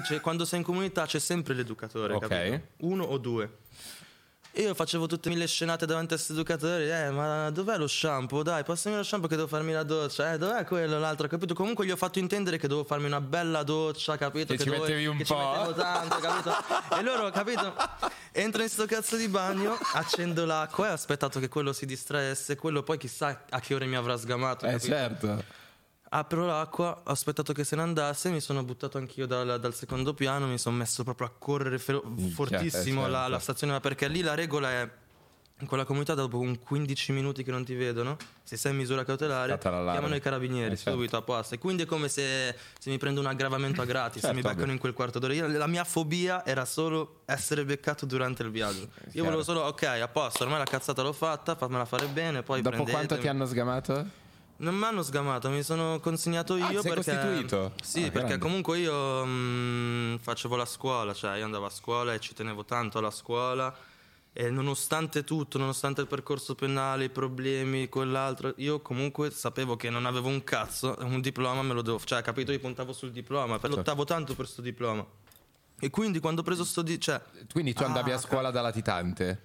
c'è- 0.00 0.20
quando 0.20 0.46
sei 0.46 0.60
in 0.60 0.64
comunità 0.64 1.04
c'è 1.04 1.18
sempre 1.18 1.52
l'educatore, 1.52 2.14
Ok. 2.14 2.28
capito? 2.28 2.66
Uno 2.78 3.04
o 3.04 3.18
due. 3.18 3.58
Io 4.56 4.74
facevo 4.74 5.06
tutte 5.06 5.30
mille 5.30 5.46
scenate 5.46 5.86
davanti 5.86 6.12
a 6.12 6.16
questi 6.16 6.32
educatori. 6.32 6.90
Eh, 6.90 7.10
ma 7.10 7.48
dov'è 7.50 7.78
lo 7.78 7.86
shampoo? 7.86 8.42
Dai, 8.42 8.62
passami 8.64 8.96
lo 8.96 9.02
shampoo 9.02 9.26
che 9.26 9.36
devo 9.36 9.48
farmi 9.48 9.72
la 9.72 9.82
doccia. 9.82 10.34
Eh, 10.34 10.38
dov'è 10.38 10.64
quello, 10.64 10.98
l'altro? 10.98 11.26
Capito? 11.26 11.54
Comunque 11.54 11.86
gli 11.86 11.90
ho 11.90 11.96
fatto 11.96 12.18
intendere 12.18 12.58
che 12.58 12.68
devo 12.68 12.84
farmi 12.84 13.06
una 13.06 13.22
bella 13.22 13.62
doccia, 13.62 14.18
capito? 14.18 14.52
Che 14.52 14.58
ci 14.58 14.66
dovevo- 14.66 14.84
mettevi 14.84 15.06
un 15.06 15.16
che 15.16 15.24
po'. 15.24 15.34
Ci 15.34 15.58
mettevo 15.58 15.72
tanto, 15.74 16.16
capito? 16.18 16.52
e 16.98 17.02
loro, 17.02 17.30
capito? 17.30 17.74
Entro 18.32 18.62
in 18.62 18.68
sto 18.68 18.84
cazzo 18.84 19.16
di 19.16 19.28
bagno, 19.28 19.78
accendo 19.94 20.44
l'acqua 20.44 20.88
e 20.88 20.90
ho 20.90 20.94
aspettato 20.94 21.40
che 21.40 21.48
quello 21.48 21.72
si 21.72 21.86
distraesse. 21.86 22.54
Quello 22.56 22.82
poi 22.82 22.98
chissà 22.98 23.44
a 23.48 23.58
che 23.60 23.74
ore 23.74 23.86
mi 23.86 23.96
avrà 23.96 24.18
sgamato. 24.18 24.66
Eh, 24.66 24.72
capito? 24.72 24.86
certo. 24.86 25.44
Apro 26.14 26.44
l'acqua, 26.44 27.00
ho 27.04 27.10
aspettato 27.10 27.54
che 27.54 27.64
se 27.64 27.74
ne 27.74 27.80
andasse, 27.82 28.28
mi 28.28 28.40
sono 28.40 28.62
buttato 28.62 28.98
anch'io 28.98 29.26
dal, 29.26 29.58
dal 29.58 29.74
secondo 29.74 30.12
piano, 30.12 30.46
mi 30.46 30.58
sono 30.58 30.76
messo 30.76 31.04
proprio 31.04 31.26
a 31.26 31.30
correre 31.38 31.78
fero- 31.78 32.02
fortissimo 32.34 33.06
eh, 33.06 33.08
la, 33.08 33.16
certo. 33.18 33.30
la 33.32 33.38
stazione, 33.38 33.80
perché 33.80 34.08
lì 34.08 34.20
la 34.20 34.34
regola 34.34 34.70
è 34.70 34.90
in 35.60 35.66
quella 35.66 35.84
comunità 35.84 36.12
dopo 36.12 36.38
un 36.38 36.58
15 36.58 37.12
minuti 37.12 37.42
che 37.42 37.50
non 37.50 37.64
ti 37.64 37.74
vedono, 37.74 38.18
se 38.42 38.58
sei 38.58 38.72
in 38.72 38.78
misura 38.78 39.04
cautelare, 39.04 39.56
chiamano 39.56 40.14
i 40.14 40.20
carabinieri 40.20 40.74
Eh, 40.74 40.76
certo. 40.76 40.90
subito 40.98 41.16
a 41.16 41.22
posto. 41.22 41.54
E 41.54 41.58
quindi 41.58 41.84
è 41.84 41.86
come 41.86 42.08
se, 42.08 42.54
se 42.78 42.90
mi 42.90 42.98
prendo 42.98 43.20
un 43.20 43.26
aggravamento 43.26 43.80
a 43.80 43.86
gratis, 43.86 44.20
se 44.20 44.26
Certo, 44.32 44.36
mi 44.36 44.42
beccano 44.54 44.72
in 44.72 44.78
quel 44.78 44.92
quarto 44.92 45.18
d'ora. 45.18 45.32
Io- 45.32 45.46
la 45.48 45.66
mia 45.66 45.84
fobia 45.84 46.44
era 46.44 46.66
solo 46.66 47.20
essere 47.24 47.64
beccato 47.64 48.04
durante 48.04 48.42
il 48.42 48.50
viaggio. 48.50 48.80
Io 48.80 48.88
chiaro. 49.12 49.24
volevo 49.24 49.42
solo, 49.44 49.60
ok, 49.60 49.82
a 49.84 50.08
posto, 50.08 50.42
ormai 50.42 50.58
la 50.58 50.64
cazzata 50.66 51.00
l'ho 51.00 51.12
fatta, 51.14 51.54
fammela 51.54 51.86
fare 51.86 52.06
bene, 52.08 52.42
poi 52.42 52.60
Dopo 52.60 52.82
quanto 52.84 53.16
ti 53.16 53.28
hanno 53.28 53.46
sgamato? 53.46 54.20
Non 54.62 54.76
mi 54.76 54.84
hanno 54.84 55.02
sgamato, 55.02 55.50
mi 55.50 55.64
sono 55.64 55.98
consegnato 55.98 56.54
io 56.56 56.78
Ah, 56.78 56.82
perché 56.82 56.94
costituito? 57.16 57.72
Sì, 57.82 57.98
Ah, 58.04 58.10
perché 58.12 58.18
grande. 58.28 58.38
comunque 58.38 58.78
io 58.78 59.24
mm, 59.26 60.16
facevo 60.18 60.54
la 60.54 60.64
scuola, 60.66 61.12
cioè 61.12 61.36
io 61.38 61.44
andavo 61.44 61.66
a 61.66 61.70
scuola 61.70 62.14
e 62.14 62.20
ci 62.20 62.32
tenevo 62.32 62.64
tanto 62.64 62.98
alla 62.98 63.10
scuola 63.10 63.74
e 64.32 64.50
nonostante 64.50 65.24
tutto, 65.24 65.58
nonostante 65.58 66.00
il 66.00 66.06
percorso 66.06 66.54
penale, 66.54 67.04
i 67.04 67.08
problemi, 67.10 67.88
quell'altro, 67.88 68.54
io 68.58 68.80
comunque 68.80 69.32
sapevo 69.32 69.74
che 69.74 69.90
non 69.90 70.06
avevo 70.06 70.28
un 70.28 70.44
cazzo, 70.44 70.94
un 71.00 71.20
diploma 71.20 71.62
me 71.62 71.74
lo 71.74 71.82
devo, 71.82 71.98
cioè 71.98 72.22
capito, 72.22 72.52
io 72.52 72.60
puntavo 72.60 72.92
sul 72.92 73.10
diploma, 73.10 73.58
Certo. 73.58 73.74
lottavo 73.76 74.04
tanto 74.04 74.36
per 74.36 74.46
sto 74.46 74.62
diploma. 74.62 75.04
E 75.80 75.90
quindi 75.90 76.20
quando 76.20 76.42
ho 76.42 76.44
preso 76.44 76.62
sto 76.62 76.82
di, 76.82 77.00
cioè 77.00 77.20
Quindi 77.52 77.72
tu 77.72 77.82
andavi 77.82 78.12
Ah, 78.12 78.14
a 78.14 78.18
scuola 78.18 78.52
da 78.52 78.60
latitante? 78.60 79.42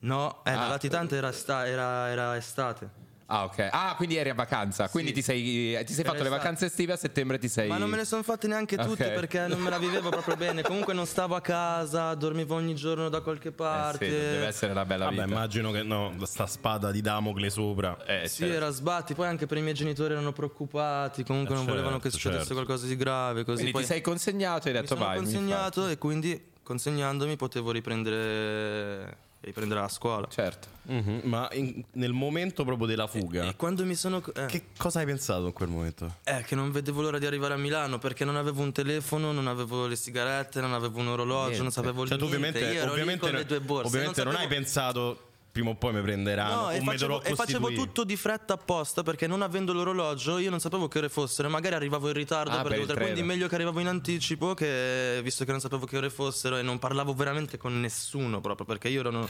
no, 0.00 0.42
eh, 0.44 0.50
Ah. 0.50 0.56
la 0.62 0.68
latitante 0.68 1.14
era, 1.14 1.28
esta- 1.28 1.64
era- 1.64 2.08
era 2.10 2.36
estate. 2.36 3.06
Ah, 3.30 3.44
ok. 3.44 3.68
Ah, 3.70 3.92
quindi 3.94 4.16
eri 4.16 4.30
a 4.30 4.34
vacanza. 4.34 4.88
Quindi 4.88 5.12
ti 5.12 5.20
sei, 5.20 5.84
ti 5.84 5.92
sei 5.92 6.02
fatto 6.02 6.16
le 6.16 6.22
esatto. 6.22 6.36
vacanze 6.36 6.64
estive 6.66 6.94
a 6.94 6.96
settembre 6.96 7.38
ti 7.38 7.46
sei. 7.48 7.68
Ma 7.68 7.76
non 7.76 7.90
me 7.90 7.96
ne 7.98 8.06
sono 8.06 8.22
fatte 8.22 8.46
neanche 8.46 8.76
tutte 8.78 9.04
Ok. 9.08 9.12
perché 9.12 9.46
non 9.46 9.60
me 9.60 9.68
la 9.68 9.78
vivevo 9.78 10.08
proprio 10.08 10.34
bene. 10.34 10.62
Comunque 10.62 10.94
non 10.94 11.04
stavo 11.06 11.34
a 11.34 11.42
casa, 11.42 12.14
dormivo 12.14 12.54
ogni 12.54 12.74
giorno 12.74 13.10
da 13.10 13.20
qualche 13.20 13.48
Eh 13.48 13.52
parte. 13.52 14.06
sì, 14.06 14.10
deve 14.10 14.46
essere 14.46 14.72
una 14.72 14.86
bella 14.86 15.04
Vabbè, 15.04 15.16
vita. 15.24 15.26
immagino 15.28 15.70
che 15.70 15.82
no, 15.82 16.14
sta 16.22 16.46
spada 16.46 16.90
di 16.90 17.02
Damocle 17.02 17.50
sopra. 17.50 18.02
Eh, 18.06 18.28
Sì, 18.28 18.38
certo. 18.44 18.54
era 18.54 18.70
sbatti. 18.70 19.12
Poi 19.12 19.26
anche 19.26 19.44
per 19.46 19.58
i 19.58 19.60
miei 19.62 19.74
genitori 19.74 20.12
erano 20.14 20.32
preoccupati. 20.32 21.22
Comunque 21.22 21.52
Eh, 21.54 21.58
non 21.58 21.66
volevano 21.66 21.92
certo, 22.00 22.08
che 22.08 22.14
succedesse 22.14 22.46
certo. 22.46 22.54
qualcosa 22.64 22.86
di 22.86 22.96
grave. 22.96 23.44
Così 23.44 23.56
Quindi 23.56 23.72
poi 23.72 23.82
ti 23.82 23.88
sei 23.88 24.00
consegnato 24.00 24.68
e 24.68 24.70
hai 24.70 24.76
mi 24.76 24.80
detto 24.80 24.94
sono 24.94 25.06
vai. 25.06 25.18
mi 25.18 25.24
consegnato 25.24 25.86
e 25.88 25.98
quindi 25.98 26.42
consegnandomi 26.62 27.36
potevo 27.36 27.72
riprendere, 27.72 29.16
riprendere 29.40 29.80
la 29.80 29.88
scuola. 29.88 30.26
Certo. 30.30 30.68
Mhm, 30.88 31.20
Ma 31.24 31.48
in- 31.52 31.84
nel 31.92 32.12
momento 32.12 32.64
proprio 32.64 32.86
della 32.86 33.06
fuga, 33.06 33.44
E 33.46 33.56
quando 33.56 33.84
mi 33.84 33.94
sono. 33.94 34.22
Eh, 34.34 34.46
che 34.46 34.64
cosa 34.76 35.00
hai 35.00 35.04
pensato 35.06 35.46
in 35.46 35.52
quel 35.52 35.68
momento? 35.68 36.16
eh, 36.24 36.42
che 36.46 36.54
non 36.54 36.70
vedevo 36.72 37.02
l'ora 37.02 37.18
di 37.18 37.26
arrivare 37.26 37.54
a 37.54 37.56
Milano 37.58 37.98
perché 37.98 38.24
non 38.24 38.36
avevo 38.36 38.62
un 38.62 38.72
telefono, 38.72 39.32
non 39.32 39.46
avevo 39.46 39.86
le 39.86 39.96
sigarette, 39.96 40.60
non 40.60 40.72
avevo 40.72 40.98
un 40.98 41.08
orologio, 41.08 41.44
Niente. 41.46 41.62
non 41.62 41.70
sapevo 41.72 42.06
Cioè, 42.06 42.16
tu 42.18 42.24
niente. 42.26 42.36
ovviamente, 42.48 42.58
Io 42.74 42.80
ero 42.80 42.84
lì 42.86 42.90
ovviamente, 43.00 43.20
con 43.28 43.34
le 43.38 43.44
due 43.44 43.60
borse. 43.60 43.86
ovviamente 43.88 44.24
non, 44.24 44.32
sapevo- 44.32 44.50
hai 44.52 44.58
pensato 44.60 45.27
prima 45.58 45.70
o 45.70 45.74
poi 45.74 45.92
mi 45.92 46.00
prenderanno 46.02 46.62
No, 46.62 46.70
e 46.70 46.80
facevo, 46.80 47.22
e 47.22 47.34
facevo 47.34 47.72
tutto 47.72 48.04
di 48.04 48.16
fretta 48.16 48.54
apposta 48.54 49.02
perché 49.02 49.26
non 49.26 49.42
avendo 49.42 49.72
l'orologio 49.72 50.38
io 50.38 50.50
non 50.50 50.60
sapevo 50.60 50.86
che 50.88 50.98
ore 50.98 51.08
fossero, 51.08 51.48
magari 51.48 51.74
arrivavo 51.74 52.06
in 52.08 52.14
ritardo 52.14 52.50
Ah, 52.52 52.62
per 52.62 52.80
per 52.84 52.90
ore, 52.96 53.02
quindi 53.02 53.22
meglio 53.22 53.48
che 53.48 53.54
arrivavo 53.56 53.80
in 53.80 53.88
anticipo 53.88 54.54
che 54.54 55.20
visto 55.22 55.44
che 55.44 55.50
non 55.50 55.60
sapevo 55.60 55.84
che 55.86 55.96
ore 55.96 56.10
fossero 56.10 56.56
e 56.56 56.62
non 56.62 56.78
parlavo 56.78 57.12
veramente 57.14 57.56
con 57.56 57.78
nessuno 57.80 58.40
proprio 58.40 58.64
perché 58.66 58.88
io 58.88 59.00
erano 59.00 59.28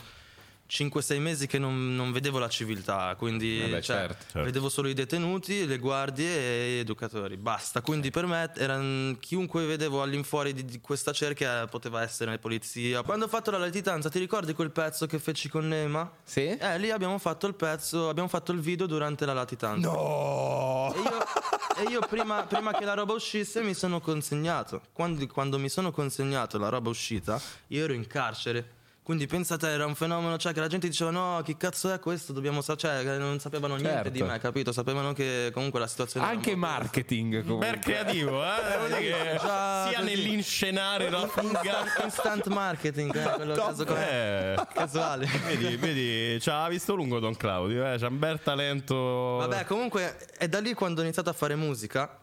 5-6 0.68 1.18
mesi 1.18 1.46
che 1.46 1.58
non, 1.58 1.96
non 1.96 2.12
vedevo 2.12 2.38
la 2.38 2.48
civiltà, 2.48 3.14
quindi 3.16 3.58
Vabbè, 3.60 3.80
cioè, 3.80 3.96
certo, 3.96 4.24
certo. 4.24 4.42
vedevo 4.42 4.68
solo 4.68 4.88
i 4.88 4.94
detenuti, 4.94 5.66
le 5.66 5.78
guardie 5.78 6.28
e 6.28 6.74
gli 6.74 6.78
educatori, 6.80 7.38
basta. 7.38 7.80
Quindi 7.80 8.10
per 8.10 8.26
me 8.26 8.50
era, 8.54 8.78
chiunque 9.18 9.64
vedevo 9.64 10.02
all'infuori 10.02 10.52
di, 10.52 10.66
di 10.66 10.80
questa 10.80 11.12
cerchia 11.12 11.66
poteva 11.66 12.02
essere 12.02 12.38
polizia. 12.38 13.02
Quando 13.02 13.24
ho 13.24 13.28
fatto 13.28 13.50
la 13.50 13.58
latitanza, 13.58 14.10
ti 14.10 14.18
ricordi 14.18 14.52
quel 14.52 14.70
pezzo 14.70 15.06
che 15.06 15.18
feci 15.18 15.48
con 15.48 15.66
Nema? 15.66 16.10
Sì? 16.22 16.46
Eh, 16.48 16.78
lì 16.78 16.90
abbiamo 16.90 17.18
fatto 17.18 17.46
il 17.46 17.54
pezzo, 17.54 18.10
abbiamo 18.10 18.28
fatto 18.28 18.52
il 18.52 18.60
video 18.60 18.86
durante 18.86 19.24
la 19.24 19.32
latitanza. 19.32 19.90
No! 19.90 20.92
E 20.94 21.00
io, 21.00 21.86
e 21.86 21.90
io 21.90 22.00
prima, 22.00 22.42
prima 22.42 22.72
che 22.72 22.84
la 22.84 22.94
roba 22.94 23.14
uscisse 23.14 23.62
mi 23.62 23.72
sono 23.72 24.00
consegnato. 24.00 24.82
Quando, 24.92 25.26
quando 25.28 25.58
mi 25.58 25.70
sono 25.70 25.90
consegnato 25.90 26.58
la 26.58 26.68
roba 26.68 26.90
uscita, 26.90 27.40
io 27.68 27.84
ero 27.84 27.94
in 27.94 28.06
carcere. 28.06 28.76
Quindi 29.08 29.26
pensate, 29.26 29.68
era 29.68 29.86
un 29.86 29.94
fenomeno, 29.94 30.36
cioè 30.36 30.52
che 30.52 30.60
la 30.60 30.66
gente 30.66 30.86
diceva 30.86 31.10
no, 31.10 31.40
chi 31.42 31.56
cazzo 31.56 31.90
è 31.90 31.98
questo? 31.98 32.34
Dobbiamo 32.34 32.60
sapere, 32.60 33.02
cioè 33.02 33.16
non 33.16 33.40
sapevano 33.40 33.76
niente 33.76 33.94
Certo. 33.94 34.10
di 34.10 34.22
me, 34.22 34.38
capito? 34.38 34.70
Sapevano 34.70 35.14
che 35.14 35.48
comunque 35.54 35.80
la 35.80 35.86
situazione 35.86 36.26
era 36.26 36.34
Anche 36.36 36.54
marketing 36.54 37.40
comunque. 37.42 37.68
Per 37.70 37.78
creativo, 37.78 38.44
eh? 38.44 38.48
Devo 38.70 38.86
dire 38.98 39.00
che 39.22 39.38
Già, 39.40 39.86
sia 39.88 40.00
così. 40.00 40.10
nell'inscenare 40.14 41.08
la 41.08 41.26
fuga. 41.26 41.84
Instant, 42.04 42.48
marketing, 42.48 43.16
eh, 43.16 43.30
quello 43.36 43.54
caso 43.54 43.86
Eh, 43.96 44.56
casuale. 44.74 45.26
vedi, 45.46 45.76
vedi, 45.76 46.36
c'ha 46.40 46.68
visto 46.68 46.94
lungo 46.94 47.18
Don 47.18 47.34
Claudio, 47.34 47.90
eh? 47.90 47.96
c'ha 47.96 48.08
un 48.08 48.18
bel 48.18 48.42
talento. 48.42 48.94
Vabbè, 49.38 49.64
comunque 49.64 50.18
è 50.36 50.48
da 50.48 50.60
lì 50.60 50.74
quando 50.74 51.00
ho 51.00 51.04
iniziato 51.04 51.30
a 51.30 51.32
fare 51.32 51.54
musica. 51.54 52.14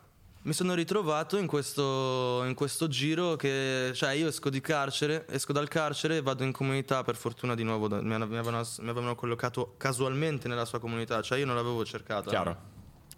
Mi 0.45 0.53
sono 0.53 0.75
ritrovato 0.75 1.38
in 1.38 1.47
questo, 1.47 2.43
in 2.45 2.53
questo 2.53 2.88
giro 2.88 3.36
che, 3.36 3.91
cioè, 3.95 4.12
io 4.12 4.27
esco 4.27 4.51
di 4.51 4.62
carcere, 4.62 5.25
esco 5.27 5.51
dal 5.51 5.67
carcere 5.67 6.17
e 6.17 6.21
vado 6.21 6.43
in 6.43 6.51
comunità. 6.51 7.03
Per 7.03 7.15
fortuna, 7.15 7.55
di 7.55 7.63
nuovo, 7.63 7.88
da- 7.88 7.99
mi, 7.99 8.13
avevano, 8.13 8.63
mi 8.81 8.89
avevano 8.89 9.15
collocato 9.15 9.73
casualmente 9.77 10.47
nella 10.47 10.65
sua 10.65 10.77
comunità, 10.77 11.23
cioè 11.23 11.39
io 11.39 11.47
non 11.47 11.55
l'avevo 11.55 11.84
cercata. 11.84 12.29
Chiaro. 12.29 12.58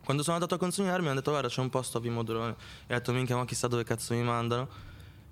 Quando 0.06 0.24
sono 0.24 0.36
andato 0.36 0.56
a 0.56 0.58
consegnarmi, 0.58 1.02
mi 1.02 1.08
hanno 1.08 1.20
detto: 1.20 1.32
Guarda, 1.32 1.50
c'è 1.50 1.60
un 1.60 1.70
posto 1.70 1.98
a 1.98 2.00
Vimodrone. 2.00 2.56
E 2.88 2.94
ho 2.94 2.98
detto: 2.98 3.12
Minchia, 3.12 3.36
ma 3.36 3.44
chissà 3.44 3.68
dove 3.68 3.84
cazzo 3.84 4.14
mi 4.14 4.24
mandano. 4.24 4.70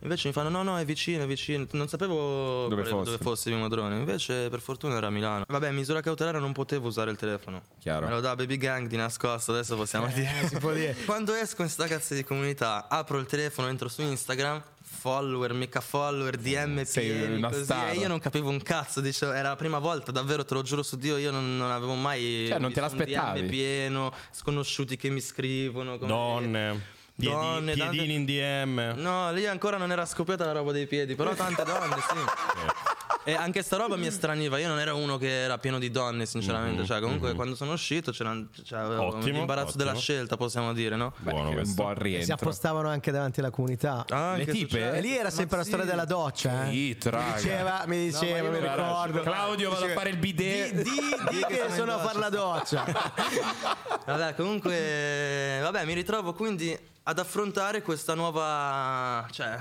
Invece 0.05 0.27
mi 0.27 0.33
fanno: 0.33 0.49
No, 0.49 0.63
no, 0.63 0.77
è 0.77 0.85
vicino, 0.85 1.23
è 1.23 1.27
vicino. 1.27 1.65
Non 1.71 1.87
sapevo 1.87 2.67
Dove 2.67 2.83
fosse. 2.85 3.11
dove 3.11 3.17
fosse 3.23 3.49
Vimodrone. 3.51 3.95
Invece, 3.97 4.49
per 4.49 4.59
fortuna, 4.61 4.95
era 4.97 5.07
a 5.07 5.09
Milano. 5.09 5.43
Vabbè, 5.47 5.71
misura 5.71 6.01
cautelare 6.01 6.39
non 6.39 6.53
potevo 6.53 6.87
usare 6.87 7.11
il 7.11 7.17
telefono. 7.17 7.61
Chiaro. 7.79 8.05
Me 8.05 8.11
lo 8.13 8.19
dà 8.21 8.35
Baby 8.35 8.57
Gang 8.57 8.87
di 8.87 8.95
nascosto, 8.97 9.51
adesso 9.51 9.75
possiamo 9.75 10.07
dire. 10.07 10.47
si 10.47 10.57
può 10.57 10.71
dire. 10.73 10.95
Quando 11.05 11.33
esco 11.33 11.61
in 11.63 11.69
sta 11.69 11.87
cazzo 11.87 12.13
di 12.13 12.23
comunità, 12.23 12.87
apro 12.87 13.17
il 13.19 13.25
telefono, 13.25 13.67
entro 13.67 13.89
su 13.89 14.01
Instagram, 14.01 14.61
follower, 14.83 15.53
mica 15.53 15.81
follower, 15.81 16.37
DM 16.37 16.83
Sei 16.83 17.09
pieni, 17.11 17.41
così. 17.41 17.71
E 17.91 17.95
io 17.95 18.07
non 18.07 18.19
capivo 18.19 18.49
un 18.49 18.61
cazzo, 18.61 19.01
dicevo, 19.01 19.31
era 19.33 19.49
la 19.49 19.55
prima 19.55 19.79
volta, 19.79 20.11
davvero, 20.11 20.45
te 20.45 20.53
lo 20.53 20.61
giuro 20.61 20.83
su 20.83 20.97
Dio, 20.97 21.17
io 21.17 21.31
non, 21.31 21.57
non 21.57 21.71
avevo 21.71 21.95
mai 21.95 22.45
Cioè, 22.49 22.59
non 22.59 22.71
te 22.71 22.79
l'aspettavi. 22.79 23.41
DM 23.41 23.47
pieno, 23.49 24.13
sconosciuti 24.31 24.95
che 24.97 25.09
mi 25.09 25.21
scrivono. 25.21 25.97
come- 25.97 26.11
Donne, 26.11 26.93
piedi- 27.15 27.33
Donne, 27.35 27.73
piedini 27.73 27.97
tante- 27.97 28.11
in 28.13 28.25
DM. 28.25 28.93
No, 29.01 29.31
lì 29.31 29.45
ancora 29.45 29.77
non 29.77 29.91
era 29.91 30.05
scoppiata 30.05 30.45
la 30.45 30.51
roba 30.51 30.71
dei 30.71 30.87
piedi, 30.87 31.15
però 31.15 31.33
tante 31.33 31.63
donne, 31.63 31.95
sì. 31.95 32.83
E 33.27 33.33
anche 33.33 33.63
sta 33.63 33.77
roba 33.77 33.95
mi 33.95 34.05
estraniva. 34.05 34.59
Io 34.59 34.67
non 34.67 34.77
ero 34.79 34.95
uno 34.97 35.17
che 35.17 35.41
era 35.41 35.57
pieno 35.57 35.79
di 35.79 35.89
donne, 35.89 36.27
sinceramente. 36.27 36.85
Cioè, 36.85 36.99
comunque, 36.99 37.33
quando 37.33 37.55
sono 37.55 37.71
uscito 37.73 38.11
c'era, 38.11 38.39
cioè, 38.63 38.77
avevo 38.79 39.01
Mm-hmm. 39.05 39.15
Ottimo, 39.17 39.37
l'imbarazzo 39.39 39.69
ottimo. 39.69 39.83
della 39.83 39.97
scelta, 39.97 40.37
possiamo 40.37 40.73
dire, 40.73 40.95
no? 40.95 41.11
Beh, 41.17 41.31
Buono 41.31 41.49
un 41.49 41.73
buon 41.73 41.95
Si 41.97 42.03
rientro. 42.03 42.35
appostavano 42.35 42.87
anche 42.87 43.09
davanti 43.09 43.39
alla 43.39 43.49
comunità. 43.49 44.05
Anche 44.09 44.45
Le 44.45 44.51
tipe? 44.51 44.93
E 44.93 45.01
lì 45.01 45.17
era 45.17 45.31
sempre 45.31 45.57
Ma 45.57 45.63
la 45.63 45.67
storia 45.67 45.85
sì. 45.85 45.89
della 45.91 46.05
doccia. 46.05 46.65
Eh? 46.67 46.69
Sì, 46.69 46.71
mi 46.71 46.93
diceva, 47.33 47.83
mi, 47.87 47.97
diceva, 48.05 48.49
mi 48.49 48.59
ricordo. 48.59 49.21
Claudio, 49.21 49.69
vado 49.71 49.85
a 49.85 49.89
fare 49.89 50.09
il 50.11 50.17
bidet. 50.17 50.71
Di, 50.73 50.83
di, 50.83 50.91
di 51.31 51.45
che 51.47 51.65
sono 51.73 51.93
a 51.95 51.97
fare 51.99 52.19
la 52.19 52.29
doccia. 52.29 52.83
Vabbè, 54.05 54.35
comunque, 54.35 55.59
vabbè, 55.63 55.83
mi 55.85 55.93
ritrovo 55.93 56.33
quindi 56.33 56.77
ad 57.07 57.19
affrontare 57.19 57.81
questa 57.81 58.13
nuova. 58.15 59.25
Cioè, 59.31 59.57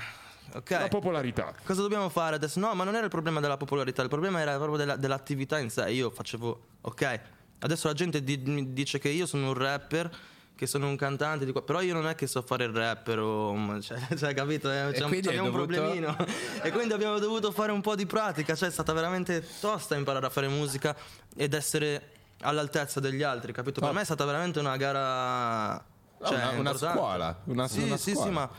ok. 0.53 0.87
popolarità. 0.89 1.53
Cosa 1.63 1.81
dobbiamo 1.81 2.09
fare 2.09 2.35
adesso? 2.35 2.59
No, 2.59 2.73
ma 2.73 2.83
non 2.83 2.95
era 2.95 3.03
il 3.05 3.11
problema 3.11 3.39
della 3.39 3.57
popolarità, 3.57 4.01
il 4.01 4.09
problema 4.09 4.39
era 4.39 4.55
proprio 4.57 4.77
della- 4.77 4.95
dell'attività 4.95 5.59
in 5.59 5.69
sé. 5.69 5.89
Io 5.91 6.09
facevo, 6.09 6.61
ok, 6.81 7.19
adesso 7.59 7.87
la 7.87 7.93
gente 7.93 8.23
di- 8.23 8.37
mi 8.45 8.73
dice 8.73 8.97
che 8.99 9.09
io 9.09 9.25
sono 9.25 9.47
un 9.49 9.53
rapper, 9.53 10.09
che 10.55 10.65
sono 10.67 10.87
un 10.87 10.95
cantante, 10.95 11.45
di 11.45 11.51
qua, 11.51 11.61
però 11.63 11.81
io 11.81 11.93
non 11.93 12.07
è 12.07 12.15
che 12.15 12.27
so 12.27 12.41
fare 12.41 12.63
il 12.63 12.71
rapper, 12.73 13.19
o, 13.19 13.79
cioè, 13.81 13.99
cioè, 14.17 14.33
capito? 14.33 14.71
Eh, 14.71 14.85
un- 14.87 14.93
hai 14.93 15.17
abbiamo 15.19 15.49
un 15.49 15.51
dovuto- 15.51 15.65
problemino. 15.73 16.15
e 16.63 16.71
quindi 16.71 16.93
abbiamo 16.93 17.19
dovuto 17.19 17.51
fare 17.51 17.71
un 17.71 17.81
po' 17.81 17.95
di 17.95 18.05
pratica, 18.07 18.55
cioè 18.55 18.69
è 18.69 18.71
stata 18.71 18.91
veramente 18.93 19.45
tosta 19.59 19.95
imparare 19.95 20.25
a 20.25 20.29
fare 20.29 20.47
musica 20.47 20.95
ed 21.35 21.53
essere 21.53 22.11
all'altezza 22.39 22.99
degli 22.99 23.21
altri, 23.21 23.51
capito? 23.53 23.81
Per 23.81 23.91
me 23.91 24.01
è 24.01 24.05
stata 24.05 24.25
veramente 24.25 24.59
una 24.59 24.77
gara... 24.77 25.93
Cioè, 26.25 26.37
una- 26.37 26.59
una 26.71 26.77
scuola, 26.77 27.39
una- 27.45 27.67
sì, 27.67 27.83
una 27.83 27.97
sì, 27.97 28.11
scuola. 28.11 28.27
sì, 28.27 28.33
ma... 28.33 28.49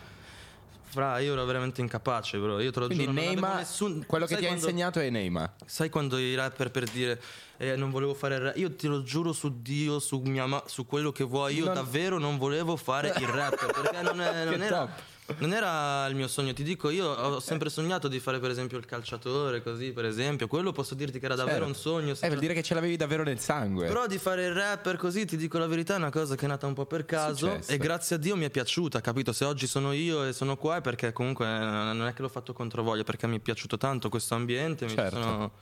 Fra, 0.88 1.18
io 1.18 1.32
ero 1.32 1.44
veramente 1.44 1.80
incapace, 1.82 2.38
bro. 2.38 2.58
Io 2.60 2.70
te 2.70 2.80
lo 2.80 2.86
Quindi 2.86 3.04
giuro, 3.06 3.16
Neymar, 3.20 3.56
nessun- 3.56 4.04
quello 4.06 4.24
che 4.24 4.36
ti 4.36 4.46
ha 4.46 4.50
insegnato 4.50 5.00
è 5.00 5.10
Neymar. 5.10 5.52
Sai 5.66 5.90
quando 5.90 6.16
i 6.16 6.34
rapper 6.34 6.70
per 6.70 6.84
dire 6.84 7.20
eh, 7.58 7.74
non 7.76 7.90
volevo 7.90 8.14
fare 8.14 8.36
il 8.36 8.40
rap? 8.40 8.56
Io 8.56 8.74
te 8.74 8.86
lo 8.86 9.02
giuro 9.02 9.32
su 9.32 9.60
Dio, 9.60 9.98
su, 9.98 10.20
mia 10.20 10.46
ma- 10.46 10.62
su 10.66 10.86
quello 10.86 11.10
che 11.12 11.24
vuoi. 11.24 11.56
Io 11.56 11.64
Non- 11.66 11.74
davvero 11.74 12.18
non 12.18 12.38
volevo 12.38 12.76
fare 12.76 13.08
il 13.18 13.26
rapper 13.26 13.72
perché 13.74 14.00
non, 14.02 14.20
è- 14.22 14.44
non 14.44 14.62
era, 14.62 14.78
top. 14.86 14.90
Non 15.38 15.52
era 15.52 16.06
il 16.06 16.14
mio 16.14 16.28
sogno. 16.28 16.52
Ti 16.52 16.62
dico, 16.62 16.88
io 16.90 17.06
ho 17.08 17.40
sempre 17.40 17.68
sognato 17.68 18.08
di 18.08 18.20
fare 18.20 18.38
per 18.38 18.50
esempio 18.50 18.78
il 18.78 18.84
calciatore, 18.86 19.62
così 19.62 19.92
per 19.92 20.04
esempio. 20.04 20.46
Quello 20.46 20.72
posso 20.72 20.94
dirti 20.94 21.18
che 21.18 21.24
era 21.26 21.34
davvero 21.34 21.64
Certo. 21.64 21.72
un 21.72 21.74
sogno. 21.76 22.14
Eh, 22.20 22.26
vuol 22.28 22.38
dire 22.40 22.54
che 22.54 22.62
ce 22.62 22.74
l'avevi 22.74 22.96
davvero 22.96 23.22
nel 23.22 23.38
sangue. 23.40 23.86
Però 23.86 24.06
di 24.06 24.18
fare 24.18 24.44
il 24.46 24.52
rapper 24.54 24.96
così, 24.96 25.24
ti 25.24 25.36
dico 25.36 25.58
la 25.58 25.66
verità, 25.66 25.94
è 25.94 25.96
una 25.98 26.10
cosa 26.10 26.34
che 26.36 26.44
è 26.44 26.48
nata 26.48 26.66
un 26.66 26.74
po' 26.74 26.86
per 26.86 27.04
caso 27.04 27.48
Successo. 27.50 27.72
e 27.72 27.76
grazie 27.78 28.16
a 28.16 28.18
Dio 28.18 28.36
mi 28.36 28.44
è 28.44 28.50
piaciuta, 28.50 29.00
capito? 29.00 29.32
Se 29.32 29.44
oggi 29.44 29.66
sono 29.66 29.92
io 29.92 30.24
e 30.26 30.32
sono 30.32 30.56
qua 30.56 30.76
è 30.76 30.80
perché 30.80 31.12
comunque 31.12 31.46
eh, 31.46 31.58
non 31.58 32.06
è 32.06 32.12
che 32.12 32.22
l'ho 32.22 32.28
fatto 32.28 32.52
contro 32.52 32.82
voglia, 32.82 33.02
perché 33.04 33.26
mi 33.26 33.36
è 33.36 33.40
piaciuto 33.40 33.76
tanto 33.76 34.08
questo 34.08 34.34
ambiente, 34.34 34.84
mi, 34.86 34.92
Certo. 34.94 35.20
sono, 35.20 35.52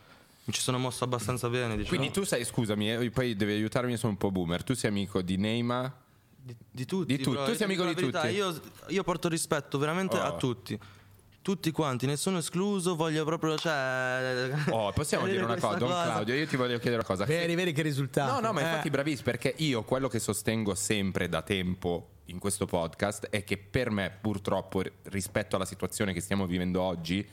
mi 0.44 0.52
ci 0.52 0.60
sono 0.60 0.78
mosso 0.78 1.04
abbastanza 1.04 1.48
bene, 1.48 1.76
diciamo. 1.76 1.88
Quindi 1.96 2.10
tu 2.12 2.24
sei, 2.24 2.44
scusami, 2.44 2.92
eh, 2.92 3.10
poi 3.10 3.34
devi 3.34 3.52
aiutarmi, 3.52 3.96
sono 3.96 4.12
un 4.12 4.18
po' 4.18 4.30
boomer. 4.30 4.62
Tu 4.62 4.74
sei 4.74 4.90
amico 4.90 5.22
di 5.22 5.36
Neymar? 5.38 6.02
Di, 6.46 6.54
di 6.70 6.84
tutti, 6.84 7.16
Di 7.16 7.22
tu 7.22 7.32
io 7.32 7.54
sei 7.54 7.64
amico 7.64 7.86
di 7.86 7.94
verità, 7.94 8.20
tutti? 8.20 8.34
Io, 8.34 8.60
io 8.88 9.02
porto 9.02 9.28
rispetto 9.28 9.78
veramente 9.78 10.18
a 10.18 10.32
Oh. 10.32 10.36
tutti. 10.36 10.78
Tutti 11.40 11.70
quanti, 11.72 12.04
nessuno 12.06 12.38
escluso, 12.38 12.96
voglio 12.96 13.24
proprio, 13.24 13.56
cioè... 13.56 14.50
Oh, 14.70 14.92
possiamo 14.92 15.24
dire 15.28 15.42
una 15.42 15.56
cosa, 15.56 15.76
Don 15.76 15.88
Claudio, 15.88 16.34
io 16.34 16.46
ti 16.46 16.56
voglio 16.56 16.74
chiedere 16.78 16.96
una 16.96 17.04
cosa. 17.04 17.24
Vedi, 17.24 17.54
vedi 17.54 17.72
che 17.72 17.80
risultato. 17.82 18.32
No, 18.32 18.40
no, 18.40 18.52
ma 18.52 18.60
Eh. 18.60 18.64
infatti 18.64 18.90
bravissimo, 18.90 19.24
perché 19.24 19.54
io 19.58 19.82
quello 19.84 20.08
che 20.08 20.18
sostengo 20.18 20.74
sempre 20.74 21.28
da 21.30 21.40
tempo 21.42 22.08
in 22.26 22.38
questo 22.38 22.64
podcast 22.66 23.28
è 23.28 23.42
che 23.44 23.56
per 23.58 23.90
me, 23.90 24.10
purtroppo, 24.20 24.82
rispetto 25.04 25.56
alla 25.56 25.66
situazione 25.66 26.12
che 26.14 26.20
stiamo 26.20 26.46
vivendo 26.46 26.80
oggi, 26.82 27.26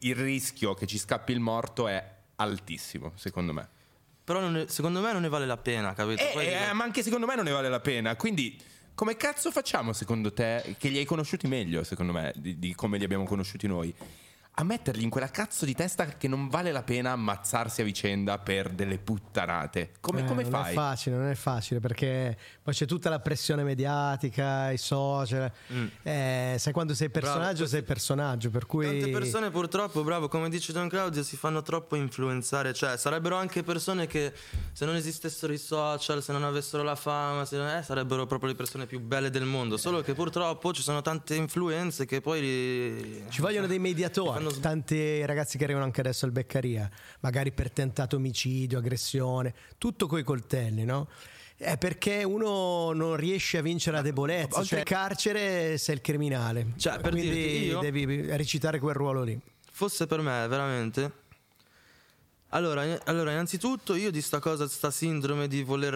il 0.00 0.14
rischio 0.16 0.74
che 0.74 0.86
ci 0.86 0.98
scappi 0.98 1.32
il 1.32 1.40
morto 1.40 1.88
è 1.88 2.06
altissimo, 2.36 3.12
secondo 3.16 3.52
me. 3.54 3.68
Però 4.24 4.48
ne- 4.48 4.68
secondo 4.68 5.00
me 5.00 5.12
non 5.12 5.20
ne 5.22 5.28
vale 5.28 5.46
la 5.46 5.56
pena, 5.58 5.92
capito? 5.92 6.22
Eh, 6.22 6.30
Poi 6.32 6.46
eh, 6.46 6.72
ma 6.72 6.84
anche 6.84 7.02
secondo 7.02 7.26
me 7.26 7.34
non 7.34 7.44
ne 7.44 7.50
vale 7.50 7.68
la 7.68 7.80
pena. 7.80 8.16
Quindi, 8.16 8.58
come 8.94 9.16
cazzo 9.16 9.50
facciamo 9.50 9.92
secondo 9.92 10.32
te, 10.32 10.76
che 10.78 10.88
li 10.88 10.96
hai 10.98 11.04
conosciuti 11.04 11.46
meglio, 11.46 11.84
secondo 11.84 12.12
me, 12.12 12.32
di, 12.36 12.58
di 12.58 12.74
come 12.74 12.96
li 12.96 13.04
abbiamo 13.04 13.24
conosciuti 13.24 13.66
noi? 13.66 13.94
A 14.56 14.62
metterli 14.62 15.02
in 15.02 15.10
quella 15.10 15.30
cazzo 15.30 15.64
di 15.64 15.74
testa 15.74 16.06
che 16.06 16.28
non 16.28 16.46
vale 16.48 16.70
la 16.70 16.84
pena 16.84 17.10
ammazzarsi 17.10 17.80
a 17.80 17.84
vicenda 17.84 18.38
per 18.38 18.68
delle 18.70 18.98
puttanate. 18.98 19.94
Come, 19.98 20.20
Eh, 20.20 20.24
come 20.26 20.42
non 20.42 20.52
fai? 20.52 20.70
è 20.70 20.74
facile, 20.74 21.16
non 21.16 21.26
è 21.26 21.34
facile 21.34 21.80
perché 21.80 22.38
poi 22.62 22.72
c'è 22.72 22.86
tutta 22.86 23.10
la 23.10 23.18
pressione 23.18 23.64
mediatica, 23.64 24.70
i 24.70 24.78
social. 24.78 25.50
Eh, 26.04 26.54
sai 26.56 26.72
quando 26.72 26.94
sei 26.94 27.10
personaggio, 27.10 27.40
Bravo, 27.54 27.66
sei 27.66 27.82
personaggio. 27.82 28.50
Per 28.50 28.66
cui 28.66 28.84
Tante 28.86 29.08
persone 29.08 29.50
purtroppo, 29.50 30.04
bravo, 30.04 30.28
come 30.28 30.48
dice 30.48 30.72
Don 30.72 30.88
Claudio, 30.88 31.24
si 31.24 31.36
fanno 31.36 31.60
troppo 31.62 31.96
influenzare, 31.96 32.72
cioè 32.74 32.96
sarebbero 32.96 33.34
anche 33.34 33.64
persone 33.64 34.06
che 34.06 34.32
se 34.72 34.84
non 34.86 34.94
esistessero 34.94 35.52
i 35.52 35.58
social, 35.58 36.22
se 36.22 36.30
non 36.30 36.44
avessero 36.44 36.84
la 36.84 36.94
fama, 36.94 37.44
se 37.44 37.56
non- 37.56 37.66
eh, 37.70 37.82
sarebbero 37.82 38.24
proprio 38.26 38.50
le 38.50 38.54
persone 38.54 38.86
più 38.86 39.00
belle 39.00 39.30
del 39.30 39.46
mondo, 39.46 39.76
solo 39.76 40.00
che 40.02 40.14
purtroppo 40.14 40.72
ci 40.72 40.82
sono 40.82 41.02
tante 41.02 41.34
influenze 41.34 42.06
che 42.06 42.20
poi... 42.20 42.40
li- 42.40 43.24
Ci 43.30 43.40
vogliono 43.40 43.66
dei 43.66 43.80
mediatori, 43.80 44.42
tanti 44.52 45.24
ragazzi 45.24 45.58
che 45.58 45.64
arrivano 45.64 45.84
anche 45.84 46.00
adesso 46.00 46.24
al 46.26 46.32
Beccaria, 46.32 46.88
magari 47.20 47.52
per 47.52 47.70
tentato 47.70 48.16
omicidio, 48.16 48.78
aggressione, 48.78 49.54
tutto 49.78 50.06
coi 50.06 50.22
coltelli, 50.22 50.84
no? 50.84 51.08
È 51.56 51.78
perché 51.78 52.24
uno 52.24 52.92
non 52.92 53.16
riesce 53.16 53.58
a 53.58 53.62
vincere 53.62 53.96
la 53.96 54.02
debolezza, 54.02 54.58
oltre- 54.58 54.64
cioè 54.66 54.78
in 54.80 54.84
carcere 54.84 55.78
sei 55.78 55.94
il 55.94 56.00
criminale, 56.00 56.72
Cioè, 56.76 56.98
per 57.00 57.12
quindi 57.12 57.30
dirti, 57.30 57.64
io- 57.66 57.78
devi 57.80 58.26
recitare 58.36 58.78
quel 58.78 58.94
ruolo 58.94 59.22
lì. 59.22 59.38
Fosse 59.70 60.06
per 60.06 60.20
me, 60.20 60.46
veramente... 60.48 61.22
Allora, 62.54 62.84
eh, 62.84 63.00
allora, 63.06 63.32
innanzitutto 63.32 63.96
io 63.96 64.12
di 64.12 64.20
sta 64.22 64.38
cosa, 64.38 64.68
sta 64.68 64.92
sindrome 64.92 65.48
di 65.48 65.64
voler 65.64 65.94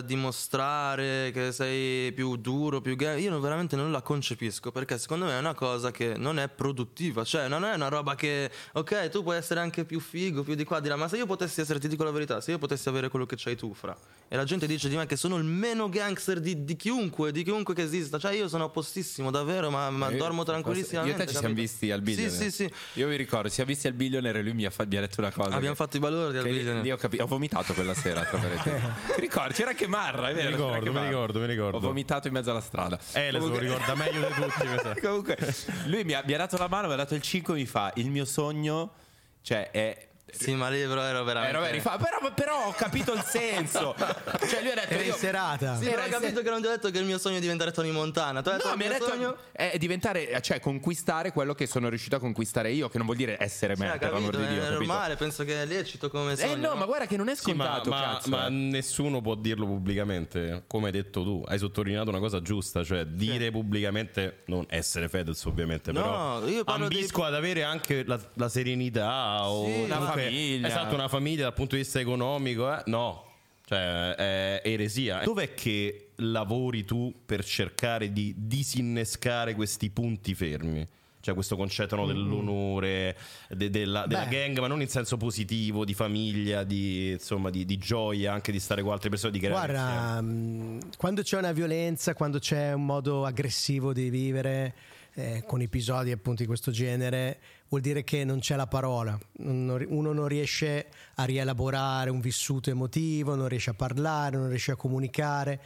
eh, 0.00 0.04
dimostrare 0.06 1.30
che 1.34 1.52
sei 1.52 2.12
più 2.12 2.36
duro, 2.36 2.80
più 2.80 2.96
gay, 2.96 3.22
io 3.22 3.28
non- 3.28 3.42
veramente 3.42 3.76
non 3.76 3.92
la 3.92 4.00
concepisco 4.00 4.72
perché 4.72 4.96
secondo 4.96 5.26
me 5.26 5.32
è 5.32 5.38
una 5.38 5.52
cosa 5.52 5.90
che 5.90 6.14
non 6.16 6.38
è 6.38 6.48
produttiva, 6.48 7.24
cioè 7.24 7.46
non 7.48 7.62
è 7.66 7.74
una 7.74 7.88
roba 7.88 8.14
che, 8.14 8.50
ok, 8.72 9.10
tu 9.10 9.22
puoi 9.22 9.36
essere 9.36 9.60
anche 9.60 9.84
più 9.84 10.00
figo, 10.00 10.42
più 10.42 10.54
di 10.54 10.64
qua, 10.64 10.80
di 10.80 10.88
là, 10.88 10.96
ma 10.96 11.08
se 11.08 11.18
io 11.18 11.26
potessi 11.26 11.60
essere, 11.60 11.78
ti 11.78 11.88
dico 11.88 12.04
la 12.04 12.10
verità, 12.10 12.40
se 12.40 12.52
io 12.52 12.58
potessi 12.58 12.88
avere 12.88 13.10
quello 13.10 13.26
che 13.26 13.36
c'hai 13.36 13.54
tu, 13.54 13.74
fra, 13.74 13.94
e 14.28 14.34
la 14.34 14.44
gente 14.44 14.66
dice 14.66 14.88
di 14.88 14.96
me 14.96 15.04
che 15.04 15.16
sono 15.16 15.36
il 15.36 15.44
meno 15.44 15.90
gangster 15.90 16.40
di, 16.40 16.64
di 16.64 16.74
chiunque, 16.76 17.32
di 17.32 17.42
chiunque 17.42 17.74
che 17.74 17.82
esista, 17.82 18.18
cioè 18.18 18.32
io 18.32 18.48
sono 18.48 18.64
a 18.64 18.68
postissimo, 18.70 19.30
davvero, 19.30 19.68
ma, 19.70 19.90
ma 19.90 20.08
Io- 20.08 20.16
dormo 20.16 20.42
tranquillissimamente. 20.42 21.16
Io 21.18 21.22
e 21.22 21.26
te 21.26 21.32
ci 21.32 21.38
siamo 21.38 21.54
capito? 21.54 21.70
visti 21.70 21.90
al 21.90 22.00
billionaire. 22.00 22.44
Sì, 22.44 22.50
sì, 22.50 22.64
sì. 22.64 22.98
Io 23.00 23.08
vi 23.08 23.16
ricordo, 23.16 23.48
ci 23.48 23.54
siamo 23.56 23.68
visti 23.68 23.86
al 23.88 23.92
billionaire 23.92 24.38
e 24.38 24.42
lui 24.42 24.54
mi 24.54 24.64
ha, 24.64 24.70
fa- 24.70 24.86
mi 24.86 24.96
ha 24.96 25.00
detto 25.00 25.20
una 25.20 25.30
cosa. 25.30 25.48
Abbiamo 25.54 25.74
che- 25.74 25.74
fatto 25.74 25.96
i 25.98 26.00
valori 26.00 26.36
al 26.38 26.42
che 26.44 26.48
billionaire. 26.50 26.80
lì 26.82 26.90
ho, 26.90 26.96
capi- 26.96 27.20
ho 27.20 27.26
vomitato 27.26 27.74
quella 27.74 27.94
sera. 27.94 28.22
tra. 28.22 28.38
Ti 29.14 29.20
ricordi? 29.20 29.52
C'era 29.54 29.70
anche 29.70 29.86
Marra, 29.86 30.30
è 30.30 30.34
vero? 30.34 30.48
Mi 30.48 30.54
ricordo, 30.56 30.92
mi 30.92 31.06
ricordo, 31.06 31.40
mi 31.40 31.46
ricordo. 31.46 31.76
Ho 31.76 31.80
vomitato 31.80 32.26
in 32.28 32.32
mezzo 32.32 32.50
alla 32.50 32.60
strada. 32.60 32.98
Eh, 33.12 33.30
lo 33.32 33.38
Comunque- 33.38 33.62
ricorda 33.66 33.94
meglio 33.94 34.20
di 34.26 34.34
tutti. 34.34 35.00
Comunque, 35.06 35.36
lui 35.86 36.04
mi 36.04 36.14
ha, 36.14 36.22
mi 36.24 36.32
ha 36.32 36.38
dato 36.38 36.56
la 36.56 36.68
mano, 36.68 36.86
mi 36.86 36.94
ha 36.94 36.96
dato 36.96 37.14
il 37.14 37.22
5 37.22 37.54
mi 37.54 37.66
fa, 37.66 37.92
il 37.96 38.10
mio 38.10 38.24
sogno, 38.24 38.92
cioè 39.42 39.70
è... 39.70 40.06
Sì, 40.30 40.54
ma 40.54 40.68
lì 40.68 40.80
però 40.86 41.02
ero 41.02 41.20
Eh, 41.20 41.24
veramente... 41.24 41.56
Roberto, 41.56 41.80
fa, 41.80 41.96
però, 41.96 42.32
però 42.34 42.66
ho 42.66 42.72
capito 42.72 43.12
il 43.14 43.22
senso. 43.24 43.94
Cioè 44.48 44.60
lui 44.62 44.70
ha 44.70 44.74
detto... 44.74 44.92
Era 44.92 45.02
in 45.02 45.08
io- 45.08 45.16
serata. 45.16 45.76
Sì, 45.76 45.84
però 45.88 46.02
Era 46.02 46.06
ho 46.16 46.20
capito 46.20 46.42
che 46.42 46.50
non 46.50 46.60
ti 46.60 46.66
ho 46.66 46.70
detto 46.70 46.90
che 46.90 46.98
il 46.98 47.04
mio 47.04 47.18
sogno 47.18 47.36
è 47.36 47.40
diventare 47.40 47.72
Tony 47.72 47.90
Montana. 47.90 48.40
Tu 48.42 48.48
hai 48.50 48.56
detto 48.56 48.68
No, 48.68 48.76
mi 48.76 48.86
ha 48.86 48.88
detto 48.90 49.06
sogno... 49.08 49.36
è 49.52 49.76
diventare, 49.78 50.40
cioè 50.42 50.60
conquistare 50.60 51.32
quello 51.32 51.54
che 51.54 51.66
sono 51.66 51.88
riuscito 51.88 52.16
a 52.16 52.18
conquistare 52.18 52.70
io, 52.72 52.88
che 52.88 52.96
non 52.98 53.06
vuol 53.06 53.18
dire 53.18 53.36
essere 53.40 53.74
me, 53.76 53.88
Cioè, 53.88 53.98
per 53.98 54.12
l'amor 54.12 54.30
capito, 54.32 54.48
di 54.48 54.54
Dio. 54.54 54.64
è 54.66 54.70
normale, 54.70 55.16
penso 55.16 55.44
che 55.44 55.62
è 55.62 55.64
lecito 55.66 56.08
come 56.10 56.36
sogno. 56.36 56.52
Eh 56.52 56.56
no, 56.56 56.74
ma 56.74 56.84
guarda 56.86 57.06
che 57.06 57.16
non 57.16 57.28
è 57.28 57.34
Sì, 57.34 57.52
ma, 57.54 57.64
scontato, 57.64 57.90
ma- 57.90 58.00
cazzo. 58.00 58.28
ma 58.30 58.46
eh. 58.46 58.50
nessuno 58.50 59.20
può 59.20 59.34
dirlo 59.34 59.66
pubblicamente, 59.66 60.64
come 60.66 60.86
hai 60.86 60.92
detto 60.92 61.22
tu. 61.22 61.42
Hai 61.46 61.58
sottolineato 61.58 62.10
una 62.10 62.18
cosa 62.20 62.40
giusta, 62.42 62.84
cioè 62.84 63.04
dire 63.06 63.50
pubblicamente, 63.50 64.42
non 64.46 64.64
essere 64.68 65.08
Fedez 65.08 65.42
ovviamente, 65.46 65.90
No, 65.92 66.00
però 66.02 66.46
io 66.48 66.62
ambisco 66.66 67.24
ad 67.24 67.34
avere 67.34 67.62
anche 67.64 68.04
la, 68.06 68.18
la 68.34 68.48
serenità 68.48 69.48
o 69.48 69.64
Sì, 69.64 69.86
la 69.86 69.96
comunque- 69.96 70.17
famiglia. 70.24 70.68
Esatto, 70.68 70.94
una 70.94 71.08
famiglia 71.08 71.42
dal 71.44 71.54
punto 71.54 71.76
di 71.76 71.82
vista 71.82 72.00
economico, 72.00 72.72
eh? 72.72 72.82
no. 72.86 73.24
Cioè, 73.66 74.14
è 74.14 74.62
eresia. 74.64 75.20
Dov'è 75.24 75.52
che 75.52 76.12
lavori 76.16 76.84
tu 76.84 77.14
per 77.26 77.44
cercare 77.44 78.12
di 78.12 78.34
disinnescare 78.36 79.54
questi 79.54 79.90
punti 79.90 80.34
fermi? 80.34 80.86
Cioè 81.20 81.34
questo 81.34 81.56
concetto 81.56 81.96
no, 81.96 82.06
dell'onore, 82.06 83.14
de- 83.48 83.68
della, 83.68 84.06
della 84.06 84.24
gang, 84.24 84.58
ma 84.60 84.68
non 84.68 84.80
in 84.80 84.88
senso 84.88 85.18
positivo, 85.18 85.84
di 85.84 85.92
famiglia, 85.92 86.62
di, 86.62 87.10
insomma, 87.10 87.50
di, 87.50 87.66
di 87.66 87.76
gioia, 87.76 88.32
anche 88.32 88.52
di 88.52 88.60
stare 88.60 88.82
con 88.82 88.92
altre 88.92 89.10
persone, 89.10 89.32
di 89.32 89.38
creare. 89.38 89.72
Guarda, 89.72 90.20
mh, 90.22 90.78
quando 90.96 91.22
c'è 91.22 91.36
una 91.36 91.52
violenza, 91.52 92.14
quando 92.14 92.38
c'è 92.38 92.72
un 92.72 92.86
modo 92.86 93.26
aggressivo 93.26 93.92
di 93.92 94.08
vivere, 94.08 94.74
eh, 95.18 95.42
con 95.44 95.60
episodi 95.60 96.12
appunto 96.12 96.42
di 96.42 96.46
questo 96.46 96.70
genere, 96.70 97.40
vuol 97.68 97.80
dire 97.80 98.04
che 98.04 98.24
non 98.24 98.38
c'è 98.38 98.54
la 98.54 98.68
parola. 98.68 99.18
Uno 99.38 100.12
non 100.12 100.28
riesce 100.28 100.86
a 101.16 101.24
rielaborare 101.24 102.08
un 102.10 102.20
vissuto 102.20 102.70
emotivo, 102.70 103.34
non 103.34 103.48
riesce 103.48 103.70
a 103.70 103.74
parlare, 103.74 104.36
non 104.36 104.48
riesce 104.48 104.70
a 104.70 104.76
comunicare. 104.76 105.60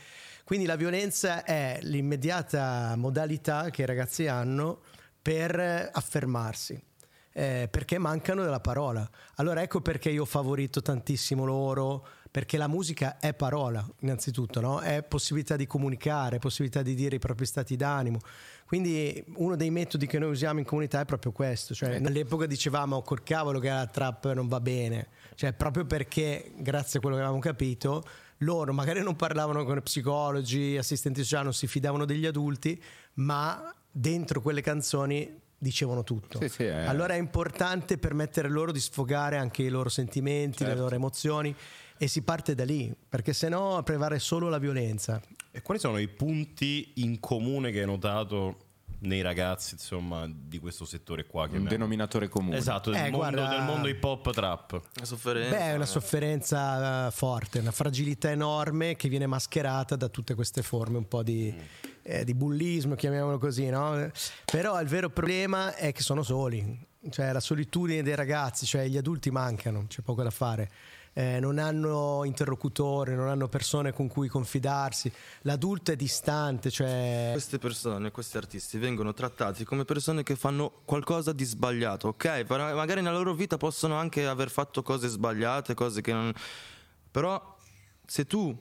Quindi 0.45 0.65
la 0.65 0.77
violenza 0.77 1.45
è 1.45 1.79
l'immediata 1.83 2.95
modalità 2.97 3.69
che 3.69 3.83
i 3.83 3.87
ragazzi 3.87 4.27
hanno 4.27 4.81
per 5.21 5.91
affermarsi. 5.93 6.83
eh, 7.33 7.69
perché 7.71 7.99
mancano 7.99 8.43
della 8.43 8.61
parola. 8.61 9.09
Allora 9.37 9.63
ecco 9.63 9.81
perché 9.81 10.11
io 10.11 10.23
ho 10.23 10.27
favorito 10.27 10.83
tantissimo 10.83 11.45
loro, 11.45 12.07
perché 12.33 12.57
la 12.57 12.67
musica 12.67 13.19
è 13.19 13.35
parola, 13.35 13.87
innanzitutto, 14.01 14.63
no? 14.63 14.81
è 14.81 15.03
possibilità 15.03 15.55
di 15.55 15.67
comunicare, 15.67 16.39
possibilità 16.39 16.81
di 16.81 16.95
dire 16.95 17.17
i 17.17 17.19
propri 17.19 17.45
stati 17.45 17.77
d'animo. 17.77 18.21
Quindi 18.65 19.23
uno 19.35 19.55
dei 19.55 19.69
metodi 19.69 20.07
che 20.07 20.19
noi 20.19 20.31
usiamo 20.31 20.59
in 20.59 20.65
comunità 20.65 21.01
è 21.01 21.05
proprio 21.05 21.31
questo, 21.31 21.75
cioè 21.75 21.97
all'epoca 21.97 22.47
dicevamo 22.47 23.03
col 23.03 23.23
cavolo 23.23 23.59
che 23.59 23.69
la 23.69 23.87
trap 23.87 24.33
non 24.33 24.49
va 24.49 24.61
bene, 24.61 25.09
cioè 25.35 25.53
proprio 25.53 25.85
perché 25.85 26.53
grazie 26.57 26.99
a 26.99 27.03
quello 27.03 27.17
che 27.17 27.23
avevamo 27.23 27.43
capito 27.43 28.03
loro 28.39 28.73
magari 28.73 29.03
non 29.03 29.15
parlavano 29.15 29.63
con 29.65 29.83
psicologi, 29.83 30.79
assistenti 30.79 31.23
sociali, 31.23 31.45
non 31.45 31.53
si 31.53 31.67
fidavano 31.67 32.07
degli 32.07 32.25
adulti, 32.25 32.83
ma 33.15 33.75
dentro 33.91 34.41
quelle 34.41 34.63
canzoni 34.63 35.42
dicevano 35.63 36.03
tutto. 36.03 36.39
Sì, 36.41 36.49
sì, 36.49 36.65
è- 36.65 36.85
Allora 36.87 37.15
è 37.15 37.19
importante 37.19 37.97
permettere 37.97 38.49
loro 38.49 38.73
di 38.73 38.81
sfogare 38.81 39.37
anche 39.37 39.63
i 39.63 39.69
loro 39.69 39.89
sentimenti, 39.89 40.65
le 40.65 40.71
Certo. 40.71 40.83
loro 40.83 40.95
emozioni 40.97 41.55
e 41.97 42.09
si 42.09 42.23
parte 42.23 42.55
da 42.57 42.65
lì, 42.65 42.93
perché 43.09 43.33
sennò 43.33 43.81
prevale 43.85 44.19
solo 44.19 44.49
la 44.49 44.59
violenza. 44.59 45.21
E 45.53 45.63
quali 45.63 45.79
sono 45.79 45.99
i 45.99 46.09
punti 46.09 46.93
in 46.97 47.21
comune 47.21 47.71
che 47.71 47.81
hai 47.81 47.87
notato 47.87 48.57
nei 49.03 49.21
ragazzi, 49.23 49.75
insomma, 49.75 50.29
di 50.33 50.59
questo 50.59 50.85
settore 50.85 51.27
qua? 51.27 51.43
un 51.43 51.49
chiamiamolo? 51.51 51.77
denominatore 51.77 52.29
comune. 52.29 52.57
Esatto, 52.57 52.91
del, 52.91 52.99
Eh, 53.01 53.03
mondo, 53.11 53.17
guarda- 53.19 53.49
del 53.49 53.63
mondo 53.63 53.89
hip 53.89 54.03
hop 54.03 54.33
trap. 54.33 54.81
La 54.95 55.05
sofferenza. 55.05 55.57
Beh, 55.57 55.63
è 55.63 55.75
una 55.75 55.87
sofferenza 55.87 57.07
eh, 57.07 57.11
forte, 57.13 57.59
una 57.61 57.73
fragilità 57.73 58.31
enorme 58.31 58.97
che 58.97 59.09
viene 59.09 59.27
mascherata 59.27 59.95
da 59.97 60.09
tutte 60.09 60.35
queste 60.35 60.63
forme 60.63 60.99
un 60.99 61.07
po' 61.09 61.23
di, 61.23 61.53
eh, 62.03 62.25
di 62.25 62.35
bullismo, 62.35 62.95
chiamiamolo 62.95 63.39
così, 63.39 63.69
no? 63.69 64.11
Però 64.45 64.81
il 64.81 64.89
vero 64.89 65.09
problema 65.11 65.75
è 65.75 65.93
che 65.93 66.03
sono 66.03 66.23
soli, 66.23 66.79
cioè 67.11 67.33
la 67.33 67.41
solitudine 67.41 68.03
dei 68.03 68.15
ragazzi, 68.15 68.67
cioè 68.67 68.87
gli 68.87 68.97
adulti 68.97 69.31
mancano, 69.31 69.87
c'è 69.89 70.03
poco 70.03 70.23
da 70.23 70.31
fare. 70.31 70.71
Eh, 71.15 71.41
non 71.41 71.59
hanno 71.59 72.25
interlocutori, 72.25 73.15
non 73.15 73.29
hanno 73.29 73.47
persone 73.47 73.93
con 73.93 74.09
cui 74.09 74.29
confidarsi, 74.29 75.13
l'adulto 75.43 75.93
è 75.93 75.97
distante, 75.97 76.71
cioè 76.71 77.29
Queste 77.33 77.59
persone, 77.59 78.11
questi 78.11 78.39
artisti 78.39 78.79
vengono 78.79 79.13
trattati 79.13 79.65
come 79.65 79.85
persone 79.85 80.23
che 80.23 80.37
fanno 80.37 80.73
qualcosa 80.87 81.33
di 81.33 81.45
sbagliato, 81.45 82.09
ok? 82.09 82.47
Magari 82.49 83.03
nella 83.03 83.19
loro 83.19 83.35
vita 83.35 83.59
possono 83.59 83.97
anche 83.97 84.27
aver 84.27 84.49
fatto 84.49 84.83
cose 84.83 85.09
sbagliate, 85.09 85.75
cose 85.75 86.01
che 86.01 86.15
non... 86.15 86.33
Però 87.11 87.57
se 88.07 88.25
tu 88.25 88.57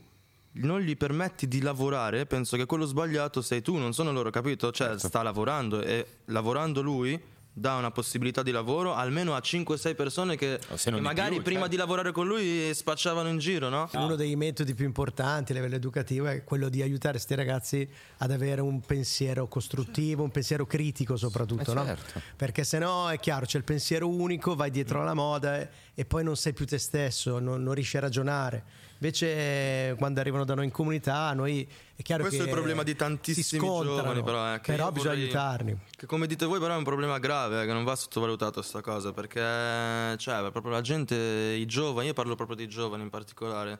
non 0.53 0.81
gli 0.81 0.97
permetti 0.97 1.47
di 1.47 1.61
lavorare, 1.61 2.25
penso 2.25 2.57
che 2.57 2.65
quello 2.65 2.85
sbagliato 2.85 3.41
sei 3.41 3.61
tu, 3.61 3.77
non 3.77 3.93
sono 3.93 4.11
loro, 4.11 4.29
capito? 4.29 4.71
Cioè 4.71 4.97
sta 4.99 5.21
lavorando 5.21 5.81
e 5.81 6.05
lavorando 6.25 6.81
lui 6.81 7.19
dà 7.53 7.75
una 7.75 7.91
possibilità 7.91 8.43
di 8.43 8.51
lavoro 8.51 8.93
almeno 8.93 9.35
a 9.35 9.39
5-6 9.39 9.95
persone 9.95 10.37
che, 10.37 10.57
che 10.73 10.91
magari 11.01 11.35
più, 11.35 11.43
prima 11.43 11.59
certo. 11.61 11.75
di 11.75 11.77
lavorare 11.77 12.11
con 12.13 12.25
lui 12.25 12.73
spacciavano 12.73 13.27
in 13.27 13.39
giro, 13.39 13.67
no? 13.67 13.89
Uno 13.93 14.15
dei 14.15 14.35
metodi 14.37 14.73
più 14.73 14.85
importanti 14.85 15.51
a 15.51 15.55
livello 15.55 15.75
educativo 15.75 16.27
è 16.27 16.45
quello 16.45 16.69
di 16.69 16.81
aiutare 16.81 17.13
questi 17.15 17.35
ragazzi 17.35 17.87
ad 18.17 18.31
avere 18.31 18.61
un 18.61 18.79
pensiero 18.79 19.47
costruttivo, 19.47 20.23
un 20.23 20.31
pensiero 20.31 20.65
critico 20.65 21.17
soprattutto, 21.17 21.71
Eh, 21.71 21.75
no? 21.75 21.85
certo. 21.85 22.21
Perché 22.37 22.63
se 22.63 22.79
no 22.79 23.09
è 23.09 23.19
chiaro, 23.19 23.45
c'è 23.45 23.57
il 23.57 23.65
pensiero 23.65 24.07
unico, 24.07 24.55
vai 24.55 24.71
dietro 24.71 25.01
alla 25.01 25.13
moda 25.13 25.59
e, 25.59 25.69
e 25.93 26.05
poi 26.05 26.23
non 26.23 26.37
sei 26.37 26.53
più 26.53 26.65
te 26.65 26.77
stesso, 26.77 27.39
non, 27.39 27.61
non 27.61 27.73
riesci 27.73 27.97
a 27.97 27.99
ragionare. 27.99 28.63
Invece 29.01 29.25
eh, 29.89 29.95
quando 29.97 30.19
arrivano 30.19 30.45
da 30.45 30.53
noi 30.53 30.65
in 30.65 30.71
comunità, 30.71 31.33
noi 31.33 31.67
è 31.95 32.03
chiaro 32.03 32.21
Questo 32.21 32.37
che 32.37 32.43
è 32.43 32.47
il 32.49 32.53
problema 32.53 32.83
di 32.83 32.91
si 32.91 32.97
tantissimi 32.97 33.59
giovani, 33.59 34.21
però, 34.21 34.53
eh, 34.53 34.59
che 34.61 34.73
però 34.73 34.91
bisogna 34.91 35.09
vorrei- 35.15 35.23
aiutarli. 35.23 35.77
Che 35.97 36.05
come 36.05 36.27
dite 36.27 36.45
voi, 36.45 36.59
però, 36.59 36.75
è 36.75 36.77
un 36.77 36.83
problema 36.83 37.17
grave, 37.17 37.63
eh, 37.63 37.65
che 37.65 37.73
non 37.73 37.83
va 37.83 37.95
sottovalutato 37.95 38.61
sta 38.61 38.81
cosa, 38.81 39.11
perché 39.11 39.39
cioè, 40.19 40.51
proprio 40.51 40.71
la 40.71 40.81
gente, 40.81 41.15
i 41.15 41.65
giovani, 41.65 42.07
io 42.09 42.13
parlo 42.13 42.35
proprio 42.35 42.55
dei 42.55 42.67
giovani 42.67 43.01
in 43.01 43.09
particolare, 43.09 43.79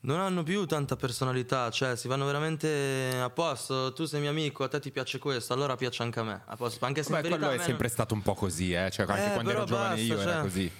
non 0.00 0.18
hanno 0.18 0.42
più 0.44 0.64
tanta 0.64 0.96
personalità, 0.96 1.68
cioè 1.70 1.94
si 1.94 2.08
vanno 2.08 2.24
veramente 2.24 3.18
a 3.20 3.28
posto, 3.28 3.92
tu 3.92 4.06
sei 4.06 4.20
mio 4.22 4.30
amico, 4.30 4.64
a 4.64 4.68
te 4.68 4.80
ti 4.80 4.90
piace 4.90 5.18
questo, 5.18 5.52
allora 5.52 5.76
piace 5.76 6.02
anche 6.02 6.20
a 6.20 6.22
me, 6.22 6.40
a 6.46 6.56
posto, 6.56 6.82
anche 6.86 7.02
se 7.02 7.12
Beh, 7.12 7.28
quello 7.28 7.50
è 7.50 7.58
sempre 7.58 7.88
stato 7.88 8.14
un 8.14 8.22
po' 8.22 8.32
così, 8.32 8.72
eh? 8.72 8.90
cioè 8.90 9.04
anche 9.06 9.26
Eh, 9.26 9.32
quando 9.32 9.50
ero 9.50 9.64
però 9.64 9.76
giovane 9.76 9.96
basta, 9.96 10.02
io 10.14 10.20
era 10.20 10.32
cioè. 10.32 10.40
così. 10.40 10.72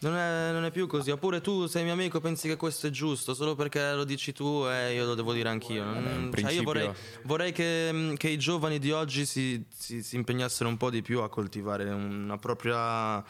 Non 0.00 0.14
è, 0.14 0.52
non 0.52 0.64
è 0.64 0.70
più 0.70 0.86
così, 0.86 1.10
oppure 1.10 1.40
tu 1.40 1.66
sei 1.66 1.82
mio 1.82 1.92
amico, 1.92 2.20
pensi 2.20 2.46
che 2.46 2.56
questo 2.56 2.86
è 2.86 2.90
giusto, 2.90 3.34
solo 3.34 3.56
perché 3.56 3.94
lo 3.94 4.04
dici 4.04 4.32
tu 4.32 4.64
e 4.68 4.94
io 4.94 5.04
lo 5.04 5.14
devo 5.16 5.32
dire 5.32 5.48
anch'io. 5.48 5.82
Non- 5.82 6.30
in 6.32 6.32
cioè, 6.36 6.52
io 6.52 6.62
vorrei, 6.62 6.88
vorrei 7.24 7.50
che, 7.50 8.14
che 8.16 8.28
i 8.28 8.38
giovani 8.38 8.78
di 8.78 8.92
oggi 8.92 9.26
si, 9.26 9.64
si- 9.68 10.02
si 10.04 10.14
impegnassero 10.14 10.68
un 10.68 10.76
po' 10.76 10.90
di 10.90 11.02
più 11.02 11.20
a 11.22 11.28
coltivare 11.28 11.90
una 11.90 12.38
propria. 12.38 13.24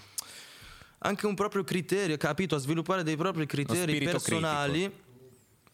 anche 0.99 1.27
un 1.27 1.35
proprio 1.35 1.65
criterio, 1.65 2.19
capito? 2.19 2.55
A 2.55 2.59
sviluppare 2.59 3.03
dei 3.03 3.17
propri 3.17 3.47
criteri 3.47 3.99
personali. 4.01 5.07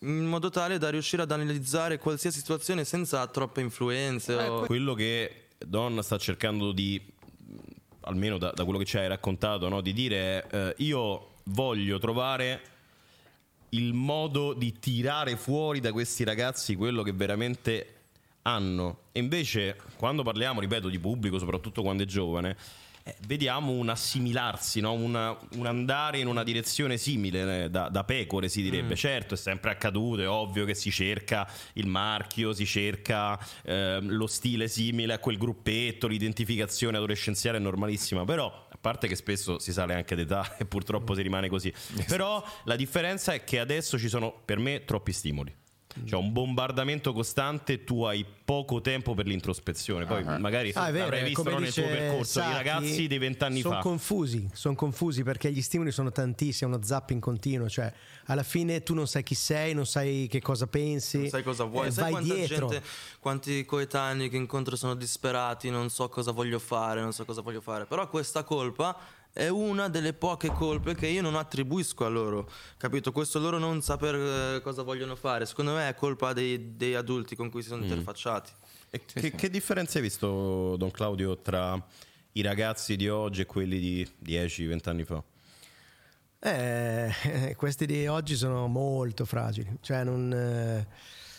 In 0.01 0.27
modo 0.27 0.51
tale 0.51 0.77
da 0.79 0.91
riuscire 0.91 1.23
ad 1.23 1.31
analizzare 1.33 1.99
qualsiasi 1.99 2.39
situazione 2.39 2.85
senza 2.85 3.27
troppe 3.27 3.63
influenze. 3.63 4.35
o... 4.35 4.61
Quello 4.67 4.93
che 4.95 5.47
Don 5.59 6.03
sta 6.03 6.19
cercando 6.19 6.73
di, 6.73 7.01
almeno 8.05 8.39
da, 8.39 8.51
da 8.51 8.65
quello 8.65 8.79
che 8.79 8.85
ci 8.85 8.99
hai 8.99 9.09
raccontato, 9.09 9.69
no, 9.69 9.81
di 9.81 9.93
dire 9.93 10.47
eh, 10.51 10.75
io 10.79 11.31
voglio 11.45 11.99
trovare 11.99 12.61
il 13.71 13.93
modo 13.93 14.53
di 14.53 14.79
tirare 14.79 15.37
fuori 15.37 15.81
da 15.81 15.93
questi 15.93 16.25
ragazzi 16.25 16.77
quello 16.77 17.03
che 17.03 17.13
veramente 17.13 17.95
hanno. 18.43 18.99
E 19.13 19.21
invece, 19.21 19.77
quando 19.97 20.23
parliamo, 20.23 20.61
ripeto, 20.61 20.89
di 20.89 20.99
pubblico, 20.99 21.39
soprattutto 21.39 21.83
quando 21.83 22.03
è 22.03 22.07
giovane, 22.07 22.57
eh, 23.07 23.15
vediamo 23.27 23.73
un 23.73 23.91
assimilarsi, 23.91 24.81
no? 24.81 24.93
Una- 24.93 25.37
un 25.57 25.67
andare 25.67 26.21
in 26.21 26.27
una 26.27 26.43
direzione 26.43 26.97
simile, 26.97 27.65
eh, 27.65 27.71
da, 27.71 27.91
da 27.91 28.03
pecore 28.03 28.49
si 28.49 28.63
direbbe. 28.63 28.97
Certo, 28.97 29.35
è 29.35 29.37
sempre 29.37 29.71
accaduto, 29.71 30.23
è 30.23 30.29
ovvio 30.29 30.65
che 30.65 30.75
si 30.75 30.91
cerca 30.91 31.47
il 31.75 31.87
marchio, 31.87 32.55
si 32.55 32.65
cerca 32.65 33.39
ehm, 33.63 34.09
lo 34.09 34.27
stile 34.27 34.69
simile 34.69 35.13
a 35.13 35.19
quel 35.19 35.37
gruppetto, 35.37 36.07
l'identificazione 36.07 36.97
adolescenziale 36.97 37.59
è 37.59 37.61
normalissima, 37.61 38.25
però 38.25 38.47
a 38.47 38.79
parte 38.81 39.07
che 39.07 39.17
spesso 39.17 39.59
si 39.59 39.73
sale 39.73 39.93
anche 39.93 40.15
d'età 40.15 40.57
e 40.59 40.65
purtroppo 40.65 41.15
si 41.15 41.21
rimane 41.21 41.51
così. 41.51 41.71
Però 42.07 42.43
la 42.65 42.77
differenza 42.77 43.35
è 43.35 43.45
che 43.45 43.59
adesso 43.59 43.99
ci 43.99 44.09
sono 44.09 44.33
per 44.45 44.59
me 44.59 44.87
troppi 44.87 45.13
stimoli. 45.13 45.55
Cioè 46.05 46.19
un 46.19 46.33
bombardamento 46.33 47.13
costante, 47.13 47.85
tu 47.85 48.03
hai 48.03 48.25
poco 48.45 48.81
tempo 48.81 49.15
per 49.15 49.27
l'introspezione. 49.27 50.05
Poi 50.07 50.25
magari 50.41 50.73
Ah, 50.75 50.89
è 50.89 50.93
vero, 50.93 51.05
avrai 51.05 51.23
visto 51.25 51.43
come 51.43 51.55
no, 51.55 51.61
nel 51.61 51.73
tuo 51.73 51.85
percorso 51.87 52.39
i 52.41 52.43
Sacchi, 52.43 52.53
ragazzi 52.55 53.07
dei 53.07 53.19
vent'anni 53.19 53.61
sono 53.61 53.75
fa. 53.77 53.81
confusi, 53.81 54.49
sono 54.53 54.75
confusi 54.75 55.23
perché 55.23 55.53
gli 55.53 55.63
stimoli 55.63 55.93
sono 55.93 56.11
tantissimi, 56.11 56.71
è 56.71 56.75
uno 56.75 56.85
zapping 56.85 57.21
continuo, 57.21 57.69
cioè 57.69 57.93
alla 58.27 58.43
fine 58.43 58.83
tu 58.83 58.93
non 58.95 59.07
sai 59.07 59.23
chi 59.23 59.35
sei, 59.37 59.73
non 59.73 59.87
sai 59.87 60.27
che 60.29 60.41
cosa 60.43 60.67
pensi, 60.67 61.19
Non 61.19 61.29
sai 61.29 61.43
cosa 61.43 61.65
vuoi, 61.65 61.87
eh, 61.87 61.91
sai 61.93 62.03
vai 62.03 62.13
quanta 62.13 62.35
dietro. 62.35 62.69
gente, 62.69 62.87
quanti 63.21 63.65
coetanei 63.65 64.29
che 64.29 64.37
incontro 64.37 64.77
sono 64.77 64.95
disperati, 64.95 65.71
non 65.71 65.91
so 65.91 66.09
cosa 66.09 66.33
voglio 66.33 66.59
fare, 66.59 67.01
non 67.01 67.13
so 67.13 67.25
cosa 67.25 67.41
voglio 67.41 67.61
fare. 67.61 67.87
Però 67.87 68.07
questa 68.09 68.43
colpa 68.43 68.99
è 69.35 69.49
una 69.49 69.89
delle 69.89 70.13
poche 70.15 70.49
colpe 70.53 70.95
che 70.95 71.09
io 71.09 71.21
non 71.21 71.35
attribuisco 71.35 72.05
a 72.05 72.09
loro, 72.09 72.49
capito? 72.77 73.11
Questo 73.11 73.41
loro 73.41 73.59
non 73.59 73.83
saper 73.83 74.15
eh, 74.15 74.61
cosa 74.63 74.83
vogliono 74.83 75.17
fare, 75.17 75.45
secondo 75.45 75.73
me 75.75 75.89
è 75.89 75.95
colpa 75.95 76.33
dei, 76.33 76.77
dei 76.77 76.95
adulti 76.95 77.35
con 77.35 77.51
cui 77.51 77.61
si 77.61 77.69
sono 77.69 77.81
Mm. 77.83 77.89
interfacciati. 77.89 78.53
E 78.91 79.01
che, 79.05 79.33
che 79.33 79.51
differenza 79.51 79.99
hai 79.99 80.05
visto, 80.05 80.77
Don 80.77 80.91
Claudio, 80.93 81.37
tra 81.41 81.85
i 82.37 82.43
ragazzi 82.43 82.95
di 82.95 83.09
oggi 83.09 83.41
e 83.41 83.47
quelli 83.47 83.81
di 83.81 84.09
10-20 84.25 84.89
anni 84.89 85.05
fa? 85.05 85.21
Eh, 86.39 87.13
questi 87.57 87.87
di 87.87 88.07
oggi 88.07 88.37
sono 88.37 88.67
molto 88.69 89.25
fragili, 89.25 89.79
cioè 89.81 90.05
non, 90.05 90.33
eh, 90.33 90.87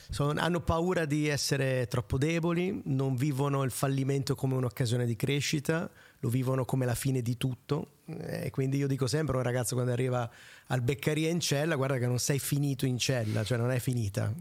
sono- 0.10 0.40
hanno 0.40 0.60
paura 0.62 1.06
di 1.06 1.28
essere 1.28 1.88
troppo 1.88 2.18
deboli, 2.18 2.82
non 2.86 3.16
vivono 3.16 3.64
il 3.64 3.72
fallimento 3.72 4.36
come 4.36 4.56
un'occasione 4.56 5.06
di 5.06 5.16
crescita, 5.16 5.90
lo 6.26 6.30
vivono 6.30 6.66
come 6.66 6.86
la 6.88 6.96
fine 6.96 7.22
di 7.22 7.38
tutto. 7.38 7.92
E 8.06 8.50
quindi 8.50 8.78
io 8.78 8.88
dico 8.88 9.06
sempre 9.06 9.36
a 9.36 9.38
un 9.38 9.44
ragazzo 9.44 9.76
quando 9.76 9.92
arriva 9.92 10.30
al 10.68 10.82
beccaria 10.82 11.30
in 11.30 11.40
cella, 11.40 11.76
guarda 11.76 12.00
che 12.00 12.08
non 12.08 12.18
sei 12.18 12.40
finito 12.40 12.88
in 12.88 12.98
cella, 12.98 13.44
cioè 13.44 13.60
non 13.60 13.70
è 13.70 13.80
finita. 13.80 14.34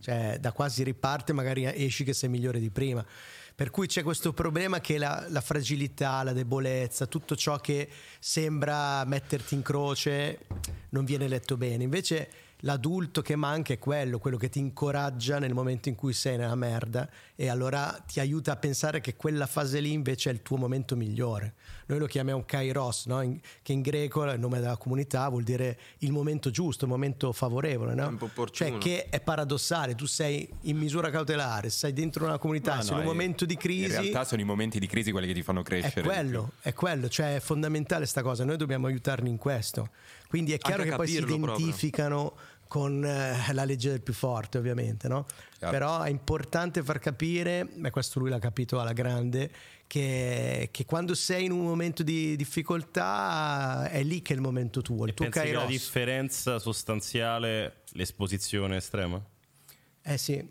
Cioè, 0.00 0.38
da 0.40 0.52
qua 0.52 0.68
si 0.68 0.84
riparte, 0.84 1.32
magari 1.32 1.64
esci 1.64 2.04
che 2.04 2.12
sei 2.12 2.28
migliore 2.28 2.60
di 2.60 2.70
prima. 2.70 3.04
Per 3.54 3.70
cui 3.70 3.86
c'è 3.86 4.02
questo 4.02 4.32
problema 4.32 4.80
che 4.80 4.98
la, 4.98 5.26
la 5.28 5.40
fragilità, 5.40 6.22
la 6.22 6.32
debolezza, 6.32 7.06
tutto 7.06 7.34
ciò 7.36 7.58
che 7.58 7.88
sembra 8.18 9.04
metterti 9.04 9.54
in 9.54 9.62
croce 9.62 10.46
non 10.90 11.04
viene 11.04 11.28
letto 11.28 11.56
bene. 11.56 11.82
Invece 11.82 12.30
l'adulto 12.64 13.22
che 13.22 13.36
manca 13.36 13.72
è 13.72 13.78
quello, 13.78 14.18
quello 14.18 14.36
che 14.36 14.48
ti 14.48 14.58
incoraggia 14.58 15.38
nel 15.38 15.52
momento 15.54 15.88
in 15.88 15.94
cui 15.94 16.12
sei 16.12 16.36
nella 16.36 16.54
merda 16.54 17.08
e 17.34 17.48
allora 17.48 18.02
ti 18.06 18.20
aiuta 18.20 18.52
a 18.52 18.56
pensare 18.56 19.00
che 19.00 19.14
quella 19.16 19.46
fase 19.46 19.80
lì 19.80 19.92
invece 19.92 20.30
è 20.30 20.32
il 20.32 20.42
tuo 20.42 20.56
momento 20.56 20.94
migliore. 20.96 21.54
Noi 21.86 21.98
lo 21.98 22.06
chiamiamo 22.06 22.44
kairos, 22.46 23.06
no? 23.06 23.20
In- 23.22 23.40
che 23.62 23.72
in 23.72 23.80
greco 23.82 24.24
è 24.24 24.32
il 24.34 24.40
nome 24.40 24.60
della 24.60 24.76
comunità 24.76 25.28
vuol 25.28 25.42
dire 25.42 25.78
il 25.98 26.12
momento 26.12 26.50
giusto, 26.50 26.84
il 26.84 26.90
momento 26.90 27.32
favorevole, 27.32 27.94
no? 27.94 28.16
Cioè 28.50 28.78
che 28.78 29.06
è 29.08 29.20
paradossale, 29.20 29.94
tu 29.96 30.06
sei 30.06 30.48
in 30.62 30.76
misura 30.76 31.10
cautelare, 31.10 31.68
sei 31.68 31.92
dentro 31.92 32.24
una 32.24 32.38
comunità, 32.38 32.76
Ma 32.76 32.82
sei 32.82 32.90
no, 32.94 33.00
in 33.00 33.06
un 33.06 33.10
è- 33.10 33.14
momento 33.14 33.44
di 33.44 33.56
crisi. 33.56 33.84
In 33.86 33.90
realtà 33.90 34.24
sono 34.24 34.40
i 34.40 34.44
momenti 34.44 34.78
di 34.78 34.86
crisi 34.86 35.10
quelli 35.10 35.26
che 35.26 35.34
ti 35.34 35.42
fanno 35.42 35.60
È 35.60 35.64
crescere. 35.64 36.00
più. 36.02 36.10
quello, 36.10 36.52
è 36.60 36.72
quello, 36.72 37.08
cioè 37.08 37.34
è 37.36 37.40
fondamentale 37.40 38.06
sta 38.06 38.22
cosa, 38.22 38.44
noi 38.44 38.56
dobbiamo 38.56 38.86
aiutarli 38.86 39.28
in 39.28 39.36
questo. 39.36 39.88
Quindi 40.28 40.52
è 40.52 40.58
chiaro 40.58 40.84
che 40.84 40.94
poi 40.94 41.06
si 41.08 41.14
capirlo 41.16 41.36
proprio. 41.44 41.66
Con 42.72 43.04
eh, 43.04 43.52
la 43.52 43.66
legge 43.66 43.90
del 43.90 44.00
più 44.00 44.14
forte, 44.14 44.56
ovviamente, 44.56 45.06
no? 45.06 45.26
Chiaro. 45.58 45.72
Però 45.76 46.00
è 46.00 46.08
importante 46.08 46.82
far 46.82 47.00
capire, 47.00 47.68
e 47.84 47.90
questo 47.90 48.18
lui 48.18 48.30
l'ha 48.30 48.38
capito 48.38 48.80
alla 48.80 48.94
grande, 48.94 49.50
che, 49.86 50.70
che 50.72 50.86
quando 50.86 51.14
sei 51.14 51.44
in 51.44 51.52
un 51.52 51.66
momento 51.66 52.02
di 52.02 52.34
difficoltà 52.34 53.90
è 53.90 54.02
lì 54.02 54.22
che 54.22 54.32
è 54.32 54.36
il 54.36 54.40
momento 54.40 54.80
tuo, 54.80 55.04
il 55.04 55.10
E 55.10 55.14
tuo 55.14 55.28
pensi 55.28 55.50
che 55.50 55.52
la 55.52 55.66
differenza 55.66 56.58
sostanziale 56.58 57.82
l'esposizione 57.90 58.76
estrema? 58.76 59.22
Eh 60.00 60.16
sì, 60.16 60.42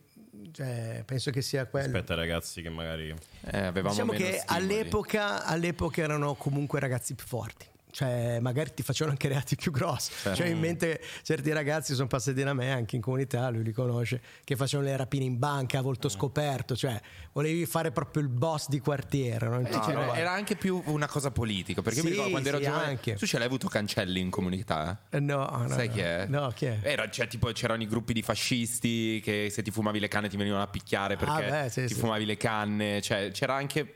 cioè, 0.52 1.02
penso 1.04 1.32
che 1.32 1.42
sia 1.42 1.66
quello. 1.66 1.88
Rispetto 1.88 2.12
ai 2.12 2.20
ragazzi 2.20 2.62
che 2.62 2.70
magari... 2.70 3.10
Eh, 3.46 3.58
avevamo 3.58 3.90
Diciamo 3.90 4.12
meno 4.12 4.26
che 4.26 4.44
all'epoca, 4.46 5.44
all'epoca 5.44 6.04
erano 6.04 6.36
comunque 6.36 6.80
ragazzi 6.80 7.16
più 7.16 7.26
forti. 7.26 7.66
Cioè, 7.92 8.40
magari 8.40 8.74
ti 8.74 8.84
facevano 8.84 9.12
anche 9.12 9.28
reati 9.28 9.56
più 9.56 9.72
grossi. 9.72 10.12
Certo. 10.22 10.38
Cioè, 10.38 10.48
in 10.48 10.60
mente 10.60 11.02
certi 11.24 11.52
ragazzi 11.52 11.94
sono 11.94 12.08
passati 12.08 12.42
da 12.44 12.54
me 12.54 12.72
anche 12.72 12.96
in 12.96 13.02
comunità, 13.02 13.50
lui 13.50 13.64
li 13.64 13.72
conosce, 13.72 14.22
che 14.44 14.56
facevano 14.56 14.88
le 14.90 14.96
rapine 14.98 15.26
in 15.26 15.38
banca 15.38 15.78
a 15.78 15.82
Mm. 15.82 15.84
volto 15.84 16.10
scoperto. 16.10 16.76
Cioè, 16.76 17.00
volevi 17.34 17.66
fare 17.66 17.92
proprio 17.92 18.24
il 18.24 18.30
boss 18.30 18.68
di 18.70 18.80
quartiere. 18.80 19.48
No? 19.48 19.60
No, 19.60 19.68
era, 19.90 20.16
era 20.16 20.32
anche 20.32 20.56
più 20.56 20.82
una 20.86 21.08
cosa 21.08 21.32
politica 21.32 21.82
perché 21.82 22.00
Sì, 22.00 22.06
mi 22.06 22.12
ricordo 22.12 22.32
quando 22.32 22.50
ero 22.50 22.58
sì, 22.58 22.64
giovane 22.64 22.86
anche. 22.86 23.14
tu 23.16 23.26
ce 23.26 23.38
l'hai 23.38 23.48
avuto 23.48 23.68
Cancelli 23.68 24.20
in 24.20 24.30
comunità 24.30 25.02
Eh, 25.10 25.20
No, 25.20 25.46
no, 25.46 25.68
sai 25.70 25.88
no. 25.88 25.94
chi 25.94 26.00
è? 26.00 26.26
No, 26.28 26.48
chi 26.56 26.66
è? 26.66 26.80
Era, 26.82 27.10
cioè, 27.10 27.28
tipo, 27.28 27.52
c'erano 27.52 27.82
i 27.84 27.88
gruppi 27.88 28.14
di 28.14 28.22
fascisti 28.22 29.20
che 29.24 29.50
se 29.52 29.62
ti 29.62 29.72
fumavi 29.72 30.00
le 30.00 30.08
canne 30.08 30.30
ti 30.30 30.38
venivano 30.38 30.62
a 30.64 30.68
picchiare 30.68 31.16
perché 31.18 31.46
Ah, 31.46 31.62
beh, 31.64 31.70
sì, 31.70 31.86
ti 31.86 31.94
fumavi 31.94 32.26
le 32.26 32.38
canne 32.38 33.02
cioè, 33.02 33.32
c'era 33.32 33.56
anche 33.56 33.94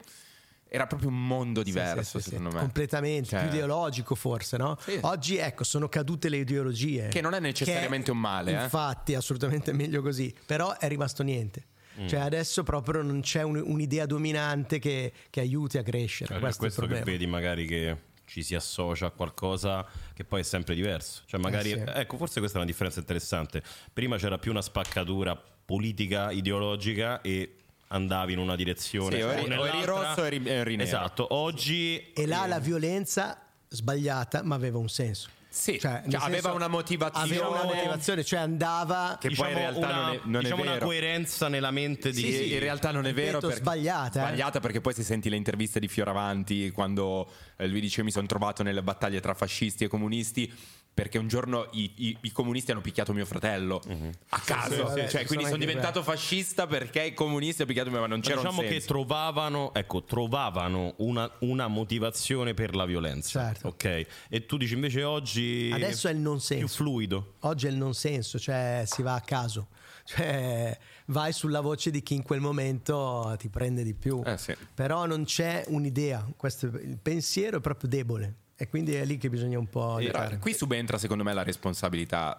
era 0.68 0.88
proprio 0.88 1.09
un 1.09 1.26
mondo 1.28 1.63
diverso 1.63 2.01
Sì, 2.03 2.09
sì, 2.18 2.24
sì, 2.24 2.30
secondo 2.30 2.49
sì. 2.49 2.55
me 2.55 2.61
Completamente, 2.61 3.30
Cioè, 3.30 3.39
più 3.41 3.49
ideologico 3.49 4.16
forse, 4.16 4.57
no? 4.57 4.78
Sì. 4.82 4.97
Oggi 5.01 5.38
ecco, 5.38 5.63
sono 5.63 5.88
cadute 5.88 6.28
le 6.30 6.38
ideologie. 6.38 7.07
Che 7.09 7.22
non 7.22 7.34
è 7.34 7.39
necessariamente 7.39 8.11
un 8.11 8.20
male, 8.20 8.51
eh. 8.59 8.63
Infatti, 8.63 9.13
assolutamente 9.16 9.72
meglio 9.74 10.01
così. 10.01 10.34
Però 10.45 10.78
è 10.78 10.88
rimasto 10.88 11.24
niente. 11.24 11.66
Mm. 12.01 12.07
Cioè 12.07 12.20
adesso 12.20 12.63
proprio 12.63 13.01
non 13.01 13.22
c'è 13.22 13.41
un- 13.41 13.61
un'idea 13.66 14.05
dominante 14.05 14.80
che, 14.80 15.13
che 15.30 15.39
aiuti 15.39 15.78
a 15.78 15.84
crescere. 15.84 16.30
Cioè, 16.32 16.39
questo, 16.39 16.61
questo 16.63 16.86
che 16.88 17.01
vedi 17.03 17.26
magari 17.26 17.66
che 17.66 17.97
ci 18.26 18.43
si 18.43 18.53
associa 18.55 19.05
a 19.05 19.11
qualcosa 19.11 19.86
che 20.13 20.26
poi 20.26 20.41
è 20.41 20.43
sempre 20.43 20.76
diverso. 20.76 21.22
Cioè 21.26 21.39
magari, 21.39 21.72
Eh 21.72 21.84
sì. 21.86 21.91
ecco, 21.99 22.18
forse 22.18 22.39
questa 22.39 22.57
è 22.57 22.61
una 22.61 22.70
differenza 22.70 22.99
interessante. 22.99 23.63
Prima 23.93 24.18
c'era 24.18 24.38
più 24.38 24.51
una 24.51 24.61
spaccatura 24.63 25.41
politica, 25.66 26.32
ideologica 26.32 27.22
e 27.22 27.55
andavi 27.88 28.33
in 28.33 28.39
una 28.39 28.55
direzione 28.55 29.15
Sì, 29.17 29.21
o 29.21 29.31
eri- 29.31 29.53
o 29.53 29.67
eri 29.67 29.86
rosso 29.86 30.21
o 30.21 30.25
eri- 30.25 30.47
eri 30.49 30.75
nero. 30.75 30.88
Esatto, 30.88 31.27
oggi 31.33 32.11
E 32.13 32.25
là 32.25 32.45
la 32.45 32.59
violenza 32.59 33.39
sbagliata, 33.69 34.43
ma 34.43 34.55
aveva 34.55 34.77
un 34.77 34.89
senso. 34.89 35.29
Sì, 35.55 35.79
Cioè, 35.79 36.03
cioè, 36.09 36.19
aveva 36.21 36.41
senso, 36.41 36.53
una 36.53 36.67
motivazione. 36.67 37.25
Aveva 37.27 37.47
una 37.47 37.63
motivazione, 37.63 38.25
cioè 38.25 38.39
andava. 38.39 39.17
Che 39.21 39.29
poi 39.29 39.47
in 39.51 39.57
realtà 39.57 39.88
una, 39.88 39.95
non 40.01 40.13
è- 40.13 40.19
non 40.25 40.36
è 40.36 40.43
diciamo 40.43 40.61
una 40.63 40.71
vero. 40.73 40.86
coerenza 40.86 41.47
nella 41.47 41.71
mente 41.71 42.11
di 42.11 42.19
Sì, 42.21 42.31
sì, 42.33 42.53
in 42.53 42.59
realtà 42.59 42.91
non 42.91 43.05
è 43.05 43.13
vero 43.13 43.39
perché 43.39 43.55
sbagliata, 43.55 44.19
eh. 44.21 44.25
sbagliata 44.27 44.59
perché 44.59 44.81
poi 44.81 44.93
se 44.93 45.03
senti 45.03 45.29
le 45.29 45.38
interviste 45.38 45.79
di 45.79 45.88
Fioravanti 45.88 46.71
quando 46.71 47.31
eh, 47.55 47.67
lui 47.67 47.79
dice 47.79 48.03
mi 48.03 48.11
sono 48.11 48.27
trovato 48.27 48.63
nelle 48.63 48.83
battaglie 48.83 49.21
tra 49.21 49.33
fascisti 49.33 49.86
e 49.86 49.88
comunisti 49.88 50.53
perché 50.96 51.18
un 51.18 51.28
giorno 51.28 51.68
i, 51.74 51.91
i- 51.98 52.18
i 52.22 52.32
comunisti 52.32 52.72
hanno 52.72 52.80
picchiato 52.80 53.12
mio 53.12 53.26
fratello 53.26 53.82
a 54.30 54.39
caso, 54.39 54.74
sì, 54.76 54.82
vabbè, 54.82 55.08
cioè 55.10 55.22
ci 55.22 55.28
quindi 55.28 55.43
sono 55.46 55.58
diventato 55.58 56.02
fascista 56.02 56.68
perché 56.68 57.04
i 57.04 57.14
comunisti 57.14 57.62
hanno 57.62 57.68
picchiato 57.72 57.91
mio 57.91 58.00
ma 58.00 58.08
non 58.08 58.22
c'era 58.22 58.38
diciamo 58.38 58.62
un 58.62 58.68
che 58.68 58.80
trovavano, 58.80 59.74
ecco, 59.74 60.04
trovavano 60.06 60.93
una, 61.00 61.30
una 61.39 61.68
motivazione 61.68 62.54
per 62.54 62.76
la 62.76 62.86
violenza. 62.86 63.41
Certo. 63.41 63.68
Ok. 63.68 64.06
E 64.30 64.46
tu 64.46 64.56
dici 64.56 64.74
invece 64.74 65.04
oggi 65.04 65.70
Adesso 65.74 66.08
è 66.08 66.12
il 66.12 66.18
non 66.20 66.39
senso. 66.39 66.66
più 66.66 66.74
fluido. 66.74 67.34
Oggi 67.41 67.68
è 67.68 67.70
il 67.70 67.76
non 67.76 67.93
senso, 67.93 68.39
cioè 68.39 68.84
si 68.86 69.02
va 69.02 69.16
a 69.16 69.22
caso. 69.22 69.68
Cioè 70.06 70.78
vai 71.08 71.34
sulla 71.34 71.62
voce 71.62 71.89
di 71.91 72.04
chi 72.04 72.14
in 72.14 72.22
quel 72.24 72.39
momento 72.39 73.36
ti 73.39 73.50
prende 73.50 73.84
di 73.84 73.93
più. 73.96 74.22
Eh, 74.26 74.38
sì. 74.38 74.56
Però 74.74 75.06
non 75.06 75.26
c'è 75.26 75.64
un'idea. 75.68 76.26
Questo, 76.38 76.68
il 76.68 77.00
pensiero 77.02 77.58
è 77.58 77.60
proprio 77.60 77.89
debole. 77.89 78.36
E 78.58 78.70
quindi 78.70 78.93
è 78.93 79.03
lì 79.06 79.18
che 79.18 79.30
bisogna 79.30 79.60
un 79.60 79.68
po' 79.70 79.82
Però 79.82 79.95
aiutare. 79.95 80.38
qui 80.38 80.53
subentra 80.53 80.97
secondo 80.97 81.24
me 81.24 81.34
la 81.34 81.43
responsabilità 81.43 82.38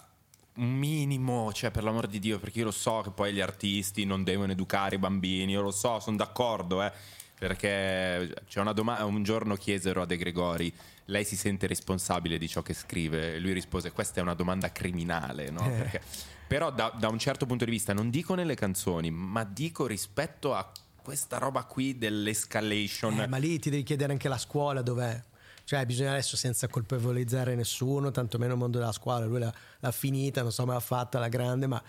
un 0.56 0.72
minimo, 0.72 1.52
cioè 1.52 1.70
per 1.70 1.84
l'amor 1.84 2.06
di 2.06 2.18
Dio, 2.18 2.38
perché 2.38 2.60
io 2.60 2.64
lo 2.66 2.70
so 2.70 3.02
che 3.02 3.10
poi 3.10 3.32
gli 3.32 3.40
artisti 3.40 4.04
non 4.04 4.24
devono 4.24 4.52
educare 4.52 4.94
i 4.94 4.98
bambini, 4.98 5.52
io 5.52 5.60
lo 5.60 5.70
so, 5.70 6.00
sono 6.00 6.16
d'accordo, 6.16 6.82
eh, 6.82 6.90
perché 7.38 8.34
c'è 8.48 8.60
una 8.60 8.72
domanda, 8.72 9.04
un 9.04 9.22
giorno 9.22 9.54
chiesero 9.56 10.02
a 10.02 10.06
De 10.06 10.16
Gregori, 10.16 10.72
lei 11.06 11.24
si 11.24 11.36
sente 11.36 11.66
responsabile 11.66 12.38
di 12.38 12.48
ciò 12.48 12.62
che 12.62 12.72
scrive? 12.72 13.34
E 13.34 13.38
lui 13.38 13.52
rispose, 13.52 13.92
questa 13.92 14.20
è 14.20 14.22
una 14.22 14.34
domanda 14.34 14.72
criminale, 14.72 15.50
no? 15.50 15.66
Eh. 15.66 15.76
Perché- 15.76 16.00
però 16.46 16.70
da, 16.70 16.94
da 16.96 17.08
un 17.08 17.18
certo 17.18 17.44
punto 17.44 17.64
di 17.64 17.70
vista, 17.70 17.92
non 17.92 18.08
dico 18.08 18.34
nelle 18.34 18.54
canzoni, 18.54 19.10
ma 19.10 19.44
dico 19.44 19.86
rispetto 19.86 20.54
a 20.54 20.70
questa 21.02 21.38
roba 21.38 21.64
qui 21.64 21.98
dell'escalation. 21.98 23.20
Eh, 23.20 23.26
ma 23.26 23.36
lì 23.36 23.58
ti 23.58 23.68
devi 23.68 23.82
chiedere 23.82 24.12
anche 24.12 24.28
la 24.28 24.38
scuola 24.38 24.80
dov'è. 24.80 25.22
Cioè, 25.66 25.84
bisogna 25.84 26.12
adesso 26.12 26.36
senza 26.36 26.68
colpevolizzare 26.68 27.56
nessuno, 27.56 28.12
tantomeno 28.12 28.52
il 28.52 28.58
mondo 28.60 28.78
della 28.78 28.92
scuola. 28.92 29.24
Lui 29.26 29.40
l'ha, 29.40 29.52
l'ha 29.80 29.90
finita, 29.90 30.42
non 30.42 30.52
so 30.52 30.62
come 30.62 30.74
l'ha 30.74 30.80
fatta 30.80 31.18
la 31.18 31.26
grande, 31.26 31.66
ma 31.66 31.82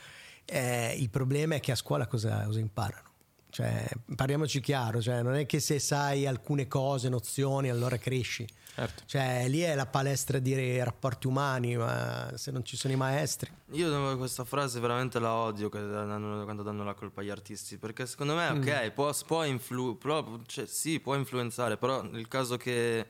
eh, 0.46 0.96
il 0.98 1.12
problema 1.12 1.54
è 1.56 1.60
che 1.60 1.72
a 1.74 1.76
scuola 1.76 2.08
cosa, 2.08 2.44
cosa 2.46 2.60
imparano? 2.60 3.06
Cioè, 3.52 3.88
parliamoci 4.16 4.62
chiaro, 4.62 5.00
cioè, 5.00 5.22
non 5.22 5.36
è 5.36 5.46
che 5.46 5.60
se 5.60 5.78
sai 5.78 6.26
alcune 6.26 6.68
cose, 6.68 7.08
nozioni, 7.08 7.70
allora 7.70 7.98
cresci. 7.98 8.48
Certo. 8.74 9.04
Cioè, 9.06 9.48
lì 9.48 9.62
è 9.62 9.74
la 9.76 9.86
palestra 9.86 10.38
di 10.40 10.78
rapporti 10.84 11.28
umani, 11.28 11.76
ma 11.78 12.32
se 12.36 12.50
non 12.52 12.64
ci 12.66 12.76
sono 12.78 12.94
i 12.94 12.98
maestri. 12.98 13.50
Io 13.74 14.18
questa 14.18 14.44
frase 14.44 14.80
veramente 14.80 15.18
la 15.20 15.34
odio 15.34 15.70
danno- 15.70 16.44
quando 16.44 16.62
danno 16.64 16.84
la 16.84 16.94
colpa 16.94 17.22
agli 17.22 17.30
artisti, 17.30 17.78
perché 17.78 18.06
secondo 18.08 18.36
me, 18.36 18.52
Mm. 18.54 18.58
ok, 18.62 18.92
può, 18.92 19.12
può 19.26 19.44
influ- 19.46 19.98
però, 19.98 20.40
cioè, 20.48 20.66
sì, 20.68 21.00
può 21.00 21.16
influenzare, 21.16 21.78
però 21.78 22.02
nel 22.04 22.28
caso 22.28 22.58
che 22.58 23.06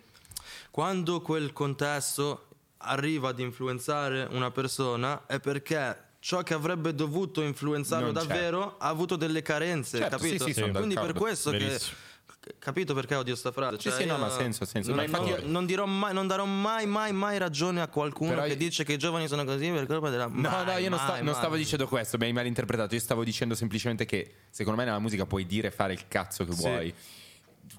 quando 0.81 1.21
quel 1.21 1.53
contesto 1.53 2.49
arriva 2.81 3.29
ad 3.29 3.39
influenzare 3.39 4.27
una 4.29 4.51
persona 4.51 5.25
è 5.25 5.39
perché 5.39 6.03
ciò 6.19 6.43
che 6.43 6.53
avrebbe 6.53 6.93
dovuto 6.93 7.41
influenzarlo 7.41 8.11
Non 8.11 8.21
c'è. 8.21 8.27
davvero 8.27 8.75
ha 8.77 8.87
avuto 8.87 9.15
delle 9.15 9.41
carenze, 9.41 9.97
Certo, 9.97 10.17
capito? 10.17 10.45
sì, 10.45 10.53
sì, 10.53 10.59
sono 10.59 10.73
Quindi 10.73 10.93
per 10.93 11.13
questo 11.13 11.49
che 11.49 11.57
Verissimo. 11.57 11.95
Capito 12.59 12.93
perché 12.93 13.15
odio 13.15 13.35
sta 13.35 13.51
frase? 13.51 13.77
Sì, 13.77 13.89
Cioè, 13.89 14.01
sì, 14.01 14.05
no, 14.05 14.13
io 14.13 14.19
ma 14.19 14.25
ha 14.27 14.29
senso, 14.29 14.65
senso. 14.65 14.93
Non, 14.93 15.03
Ma 15.09 15.17
non- 15.17 15.27
io- 15.27 15.41
non 15.45 15.65
dirò 15.65 15.85
mai, 15.87 16.13
non 16.13 16.27
darò 16.27 16.45
mai, 16.45 16.85
mai, 16.85 17.11
mai 17.11 17.39
ragione 17.39 17.81
a 17.81 17.87
qualcuno 17.87 18.29
Però 18.29 18.43
che 18.43 18.49
io- 18.49 18.55
dice 18.55 18.83
che 18.85 18.93
i 18.93 18.97
giovani 18.97 19.27
sono 19.27 19.43
così 19.45 19.69
per 19.71 19.87
colpa 19.87 20.11
della. 20.11 20.27
No, 20.27 20.41
mai, 20.49 20.65
no, 20.65 20.77
io 20.77 20.89
non, 20.89 20.99
sta- 20.99 21.07
mai, 21.09 21.17
non 21.23 21.31
mai. 21.31 21.35
stavo 21.35 21.55
dicendo 21.57 21.87
questo, 21.87 22.17
mi 22.19 22.25
hai 22.25 22.33
malinterpretato. 22.33 22.93
Io 22.93 23.01
stavo 23.01 23.23
dicendo 23.23 23.53
semplicemente 23.55 24.05
che 24.05 24.33
secondo 24.51 24.77
me 24.79 24.85
nella 24.85 24.99
musica 24.99 25.25
puoi 25.25 25.47
dire 25.47 25.69
e 25.69 25.71
fare 25.71 25.91
il 25.93 26.07
cazzo 26.07 26.45
che 26.45 26.53
Sì. 26.53 26.61
vuoi. 26.61 26.93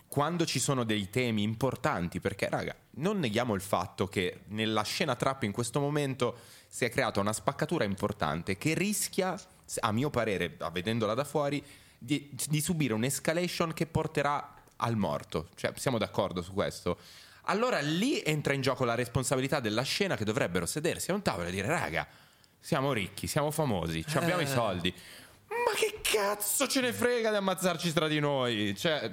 Quando 0.06 0.44
ci 0.46 0.58
sono 0.58 0.84
dei 0.84 1.10
temi 1.10 1.42
importanti, 1.42 2.20
perché 2.20 2.48
raga, 2.48 2.74
non 2.92 3.18
neghiamo 3.18 3.54
il 3.54 3.60
fatto 3.60 4.06
che 4.06 4.40
nella 4.48 4.82
scena 4.82 5.14
trap 5.14 5.44
in 5.44 5.52
questo 5.52 5.80
momento 5.80 6.38
si 6.68 6.84
è 6.84 6.90
creata 6.90 7.20
una 7.20 7.32
spaccatura 7.32 7.84
importante 7.84 8.56
che 8.58 8.74
rischia, 8.74 9.38
a 9.80 9.92
mio 9.92 10.10
parere, 10.10 10.56
vedendola 10.72 11.14
da 11.14 11.24
fuori, 11.24 11.62
di, 11.98 12.30
di 12.48 12.60
subire 12.60 12.94
un'escalation 12.94 13.72
che 13.72 13.86
porterà 13.86 14.54
al 14.76 14.96
morto. 14.96 15.48
Cioè, 15.54 15.72
siamo 15.76 15.98
d'accordo 15.98 16.42
su 16.42 16.52
questo? 16.52 16.98
Allora 17.42 17.80
lì 17.80 18.22
entra 18.22 18.52
in 18.52 18.60
gioco 18.60 18.84
la 18.84 18.94
responsabilità 18.94 19.60
della 19.60 19.82
scena 19.82 20.16
che 20.16 20.24
dovrebbero 20.24 20.66
sedersi 20.66 21.10
a 21.10 21.14
un 21.14 21.22
tavolo 21.22 21.48
e 21.48 21.50
dire, 21.50 21.68
raga, 21.68 22.06
siamo 22.60 22.92
ricchi, 22.92 23.26
siamo 23.26 23.50
famosi, 23.50 24.04
ci 24.06 24.18
abbiamo 24.18 24.40
i 24.40 24.44
Eh. 24.44 24.48
soldi. 24.48 24.94
Ma 25.64 25.74
che 25.74 25.98
cazzo 26.02 26.66
ce 26.66 26.80
ne 26.80 26.92
frega 26.92 27.30
di 27.30 27.36
ammazzarci 27.36 27.92
tra 27.92 28.08
di 28.08 28.20
noi? 28.20 28.74
Cioè, 28.76 29.10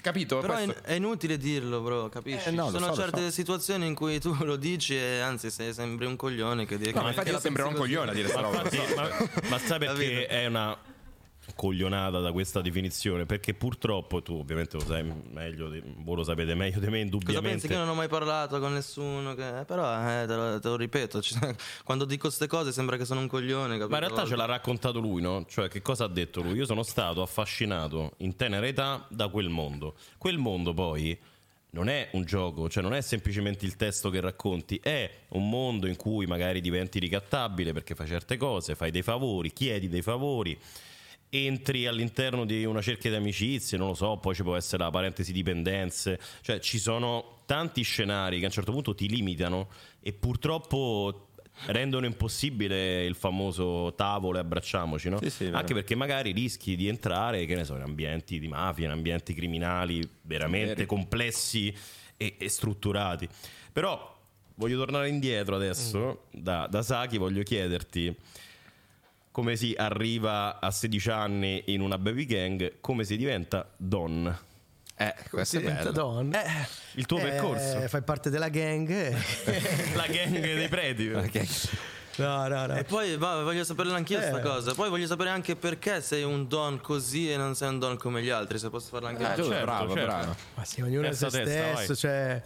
capito? 0.00 0.38
Però 0.40 0.54
è, 0.54 0.64
Questo- 0.64 0.82
è 0.84 0.92
inutile 0.94 1.36
dirlo, 1.36 1.80
bro, 1.80 2.08
capisci? 2.08 2.48
Eh, 2.48 2.52
no, 2.52 2.66
Ci 2.66 2.72
sono 2.78 2.94
so, 2.94 3.00
certe 3.00 3.22
so. 3.24 3.30
situazioni 3.30 3.86
in 3.86 3.94
cui 3.94 4.18
tu 4.20 4.34
lo 4.44 4.56
dici 4.56 4.96
e 4.96 5.20
anzi 5.20 5.50
sei, 5.50 5.72
sembri 5.74 6.06
un 6.06 6.16
coglione 6.16 6.64
che 6.66 6.78
dice 6.78 6.90
No, 6.92 6.98
che 6.98 7.02
ma 7.02 7.08
infatti 7.10 7.28
io 7.28 7.34
la 7.34 7.40
sembrerò 7.40 7.68
un 7.68 7.74
coglione 7.74 8.10
a 8.10 8.14
dire 8.14 8.28
sta 8.28 8.40
Ma, 8.40 8.46
roba. 8.48 8.62
infatti, 8.62 8.94
ma, 8.94 9.48
ma 9.48 9.58
sai 9.58 9.78
perché 9.78 10.26
è 10.26 10.46
una 10.46 10.76
coglionata 11.54 12.20
da 12.20 12.32
questa 12.32 12.60
definizione 12.60 13.26
perché 13.26 13.54
purtroppo 13.54 14.22
tu 14.22 14.34
ovviamente 14.34 14.76
lo 14.76 14.84
sai 14.84 15.04
meglio, 15.32 15.68
di- 15.68 15.82
voi 15.98 16.16
lo 16.16 16.24
sapete 16.24 16.54
meglio 16.54 16.78
di 16.80 16.86
me 16.86 16.92
Cosa 16.92 17.02
indubbiamente. 17.02 17.48
pensi 17.50 17.66
che 17.68 17.74
io 17.74 17.78
non 17.80 17.88
ho 17.90 17.94
mai 17.94 18.08
parlato 18.08 18.58
con 18.58 18.72
nessuno? 18.72 19.34
Che... 19.34 19.60
eh, 19.60 19.64
Però 19.64 19.84
eh, 20.22 20.26
te, 20.26 20.34
lo, 20.34 20.58
te 20.60 20.68
lo 20.68 20.76
ripeto, 20.76 21.20
ci- 21.22 21.36
quando 21.84 22.04
dico 22.04 22.22
queste 22.22 22.46
cose 22.46 22.72
sembra 22.72 22.96
che 22.96 23.04
sono 23.04 23.20
un 23.20 23.28
coglione. 23.28 23.78
capito? 23.78 23.88
Ma 23.88 23.96
in 23.98 24.02
realtà 24.04 24.26
ce 24.26 24.36
l'ha 24.36 24.44
raccontato 24.46 24.98
lui, 25.00 25.20
no? 25.22 25.44
Cioè, 25.48 25.68
che 25.68 25.82
cosa 25.82 26.04
ha 26.04 26.08
detto 26.08 26.40
lui? 26.42 26.54
Io 26.54 26.66
sono 26.66 26.82
stato 26.82 27.22
affascinato 27.22 28.12
in 28.18 28.36
tenera 28.36 28.66
età 28.66 29.06
da 29.10 29.28
quel 29.28 29.48
mondo. 29.48 29.94
Quel 30.18 30.38
mondo 30.38 30.72
poi 30.74 31.16
non 31.70 31.88
è 31.88 32.08
un 32.12 32.24
gioco, 32.24 32.68
cioè 32.68 32.82
non 32.84 32.94
è 32.94 33.00
semplicemente 33.00 33.64
il 33.66 33.74
testo 33.74 34.08
che 34.08 34.20
racconti, 34.20 34.78
è 34.80 35.10
un 35.30 35.48
mondo 35.48 35.88
in 35.88 35.96
cui 35.96 36.24
magari 36.24 36.60
diventi 36.60 37.00
ricattabile 37.00 37.72
perché 37.72 37.96
fai 37.96 38.06
certe 38.06 38.36
cose, 38.36 38.76
fai 38.76 38.92
dei 38.92 39.02
favori, 39.02 39.52
chiedi 39.52 39.88
dei 39.88 40.02
favori. 40.02 40.56
Entri 41.36 41.86
all'interno 41.86 42.44
di 42.44 42.64
una 42.64 42.80
cerchia 42.80 43.10
di 43.10 43.16
amicizie, 43.16 43.76
non 43.76 43.88
lo 43.88 43.94
so, 43.94 44.18
poi 44.18 44.36
ci 44.36 44.44
può 44.44 44.54
essere 44.54 44.84
la 44.84 44.90
parentesi 44.90 45.32
dipendenze, 45.32 46.20
cioè 46.42 46.60
ci 46.60 46.78
sono 46.78 47.40
tanti 47.44 47.82
scenari 47.82 48.38
che 48.38 48.44
a 48.44 48.46
un 48.46 48.52
certo 48.52 48.70
punto 48.70 48.94
ti 48.94 49.08
limitano 49.08 49.68
e 50.00 50.12
purtroppo 50.12 51.30
rendono 51.66 52.06
impossibile 52.06 53.04
il 53.04 53.16
famoso 53.16 53.94
tavolo 53.96 54.38
e 54.38 54.40
abbracciamoci, 54.42 55.08
no? 55.08 55.18
Sì, 55.20 55.30
sì. 55.30 55.50
Anche 55.52 55.74
perché 55.74 55.94
magari 55.94 56.30
rischi 56.32 56.76
di 56.76 56.86
entrare, 56.86 57.46
che 57.46 57.54
ne 57.56 57.64
so, 57.64 57.74
in 57.74 57.82
ambienti 57.82 58.38
di 58.38 58.46
mafia, 58.46 58.86
in 58.86 58.92
ambienti 58.92 59.34
criminali 59.34 60.08
veramente 60.22 60.74
Veri. 60.74 60.86
complessi 60.86 61.74
e, 62.16 62.36
e 62.38 62.48
strutturati. 62.48 63.28
Però 63.72 64.16
voglio 64.54 64.78
tornare 64.78 65.08
indietro 65.08 65.56
adesso, 65.56 66.26
da, 66.30 66.68
da 66.68 66.82
Saki 66.82 67.18
voglio 67.18 67.42
chiederti 67.42 68.14
come 69.34 69.56
si 69.56 69.74
arriva 69.76 70.60
a 70.60 70.70
16 70.70 71.10
anni 71.10 71.60
in 71.66 71.80
una 71.80 71.98
baby 71.98 72.24
gang, 72.24 72.74
come 72.80 73.02
si 73.02 73.16
diventa 73.16 73.68
Don. 73.76 74.38
Eh, 74.96 75.12
questo 75.28 75.56
è 75.56 75.58
diventa 75.58 75.90
bello. 75.90 75.92
don. 75.92 76.38
Il 76.92 77.04
tuo 77.06 77.18
Eh, 77.18 77.22
percorso. 77.22 77.80
Fai 77.88 78.02
parte 78.02 78.30
della 78.30 78.48
gang. 78.48 78.88
eh. 78.88 79.10
La 79.96 80.06
gang 80.06 80.38
dei 80.40 80.68
preti. 80.70 81.08
no, 81.08 82.46
no, 82.46 82.66
no. 82.66 82.76
E 82.76 82.84
poi 82.84 83.16
va, 83.16 83.42
voglio 83.42 83.64
sapere 83.64 83.90
anch'io 83.90 84.18
questa 84.18 84.38
Eh. 84.38 84.42
cosa. 84.42 84.72
Poi 84.72 84.88
voglio 84.88 85.08
sapere 85.08 85.30
anche 85.30 85.56
perché 85.56 86.00
sei 86.00 86.22
un 86.22 86.46
don 86.46 86.80
così 86.80 87.32
e 87.32 87.36
non 87.36 87.56
sei 87.56 87.70
un 87.70 87.80
don 87.80 87.96
come 87.96 88.22
gli 88.22 88.30
altri. 88.30 88.56
Se 88.60 88.70
posso 88.70 88.86
farla 88.90 89.08
anche 89.08 89.24
Ah, 89.24 89.30
io. 89.30 89.34
giusto, 89.34 89.50
certo, 89.50 89.64
bravo, 89.66 89.94
certo. 89.94 90.06
bravo. 90.14 90.36
Ma 90.54 90.64
sì, 90.64 90.80
ognuno 90.80 91.08
è 91.08 91.12
se 91.12 91.24
Testa 91.28 91.42
testa, 91.42 91.74
stesso. 91.74 91.86
vai. 91.86 91.96
Cioè... 91.96 92.42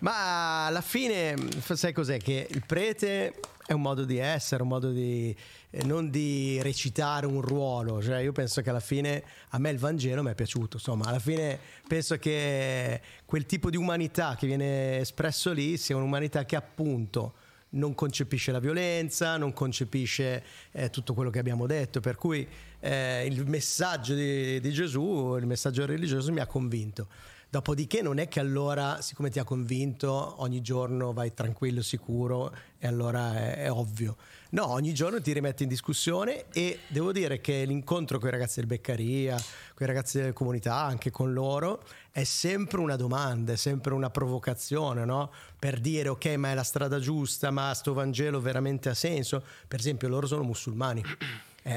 Ma 0.00 0.66
alla 0.66 0.80
fine, 0.80 1.36
sai 1.60 1.92
cos'è? 1.92 2.18
Che 2.18 2.46
il 2.50 2.64
prete 2.66 3.34
è 3.66 3.72
un 3.72 3.82
modo 3.82 4.04
di 4.04 4.16
essere, 4.18 4.62
un 4.62 4.68
modo 4.68 4.90
di 4.90 5.34
eh, 5.70 5.84
non 5.84 6.10
di 6.10 6.60
recitare 6.62 7.26
un 7.26 7.40
ruolo. 7.40 8.02
Cioè, 8.02 8.18
io 8.18 8.32
penso 8.32 8.62
che 8.62 8.70
alla 8.70 8.80
fine 8.80 9.22
a 9.50 9.58
me 9.58 9.70
il 9.70 9.78
Vangelo 9.78 10.22
mi 10.22 10.30
è 10.30 10.34
piaciuto. 10.34 10.76
Insomma, 10.76 11.04
alla 11.06 11.18
fine 11.18 11.58
penso 11.86 12.16
che 12.16 13.00
quel 13.24 13.46
tipo 13.46 13.70
di 13.70 13.76
umanità 13.76 14.36
che 14.36 14.46
viene 14.46 14.98
espresso 14.98 15.52
lì 15.52 15.76
sia 15.76 15.96
un'umanità 15.96 16.44
che 16.44 16.56
appunto 16.56 17.34
non 17.70 17.94
concepisce 17.94 18.50
la 18.50 18.58
violenza, 18.58 19.36
non 19.36 19.52
concepisce 19.52 20.42
eh, 20.72 20.90
tutto 20.90 21.14
quello 21.14 21.30
che 21.30 21.38
abbiamo 21.38 21.66
detto, 21.66 22.00
per 22.00 22.16
cui 22.16 22.44
eh, 22.80 23.26
il 23.26 23.46
messaggio 23.46 24.14
di, 24.14 24.58
di 24.60 24.72
Gesù, 24.72 25.36
il 25.38 25.46
messaggio 25.46 25.86
religioso 25.86 26.32
mi 26.32 26.40
ha 26.40 26.46
convinto. 26.46 27.06
Dopodiché 27.52 28.00
non 28.00 28.20
è 28.20 28.28
che 28.28 28.38
allora, 28.38 29.00
siccome 29.00 29.28
ti 29.28 29.40
ha 29.40 29.44
convinto, 29.44 30.40
ogni 30.40 30.60
giorno 30.60 31.12
vai 31.12 31.34
tranquillo, 31.34 31.82
sicuro 31.82 32.54
e 32.78 32.86
allora 32.86 33.34
è, 33.34 33.64
è 33.64 33.72
ovvio. 33.72 34.16
No, 34.50 34.68
ogni 34.70 34.94
giorno 34.94 35.20
ti 35.20 35.32
rimetti 35.32 35.64
in 35.64 35.68
discussione 35.68 36.44
e 36.52 36.78
devo 36.86 37.10
dire 37.10 37.40
che 37.40 37.64
l'incontro 37.64 38.20
con 38.20 38.28
i 38.28 38.30
ragazzi 38.30 38.60
del 38.60 38.68
Beccaria, 38.68 39.34
con 39.74 39.84
i 39.84 39.86
ragazzi 39.86 40.18
delle 40.18 40.32
comunità, 40.32 40.76
anche 40.76 41.10
con 41.10 41.32
loro, 41.32 41.82
è 42.12 42.22
sempre 42.22 42.78
una 42.78 42.94
domanda, 42.94 43.52
è 43.52 43.56
sempre 43.56 43.94
una 43.94 44.10
provocazione, 44.10 45.04
no? 45.04 45.32
Per 45.58 45.80
dire 45.80 46.08
ok, 46.08 46.26
ma 46.36 46.52
è 46.52 46.54
la 46.54 46.62
strada 46.62 47.00
giusta, 47.00 47.50
ma 47.50 47.74
sto 47.74 47.92
Vangelo 47.92 48.40
veramente 48.40 48.88
ha 48.88 48.94
senso? 48.94 49.42
Per 49.66 49.80
esempio, 49.80 50.06
loro 50.06 50.28
sono 50.28 50.44
musulmani. 50.44 51.02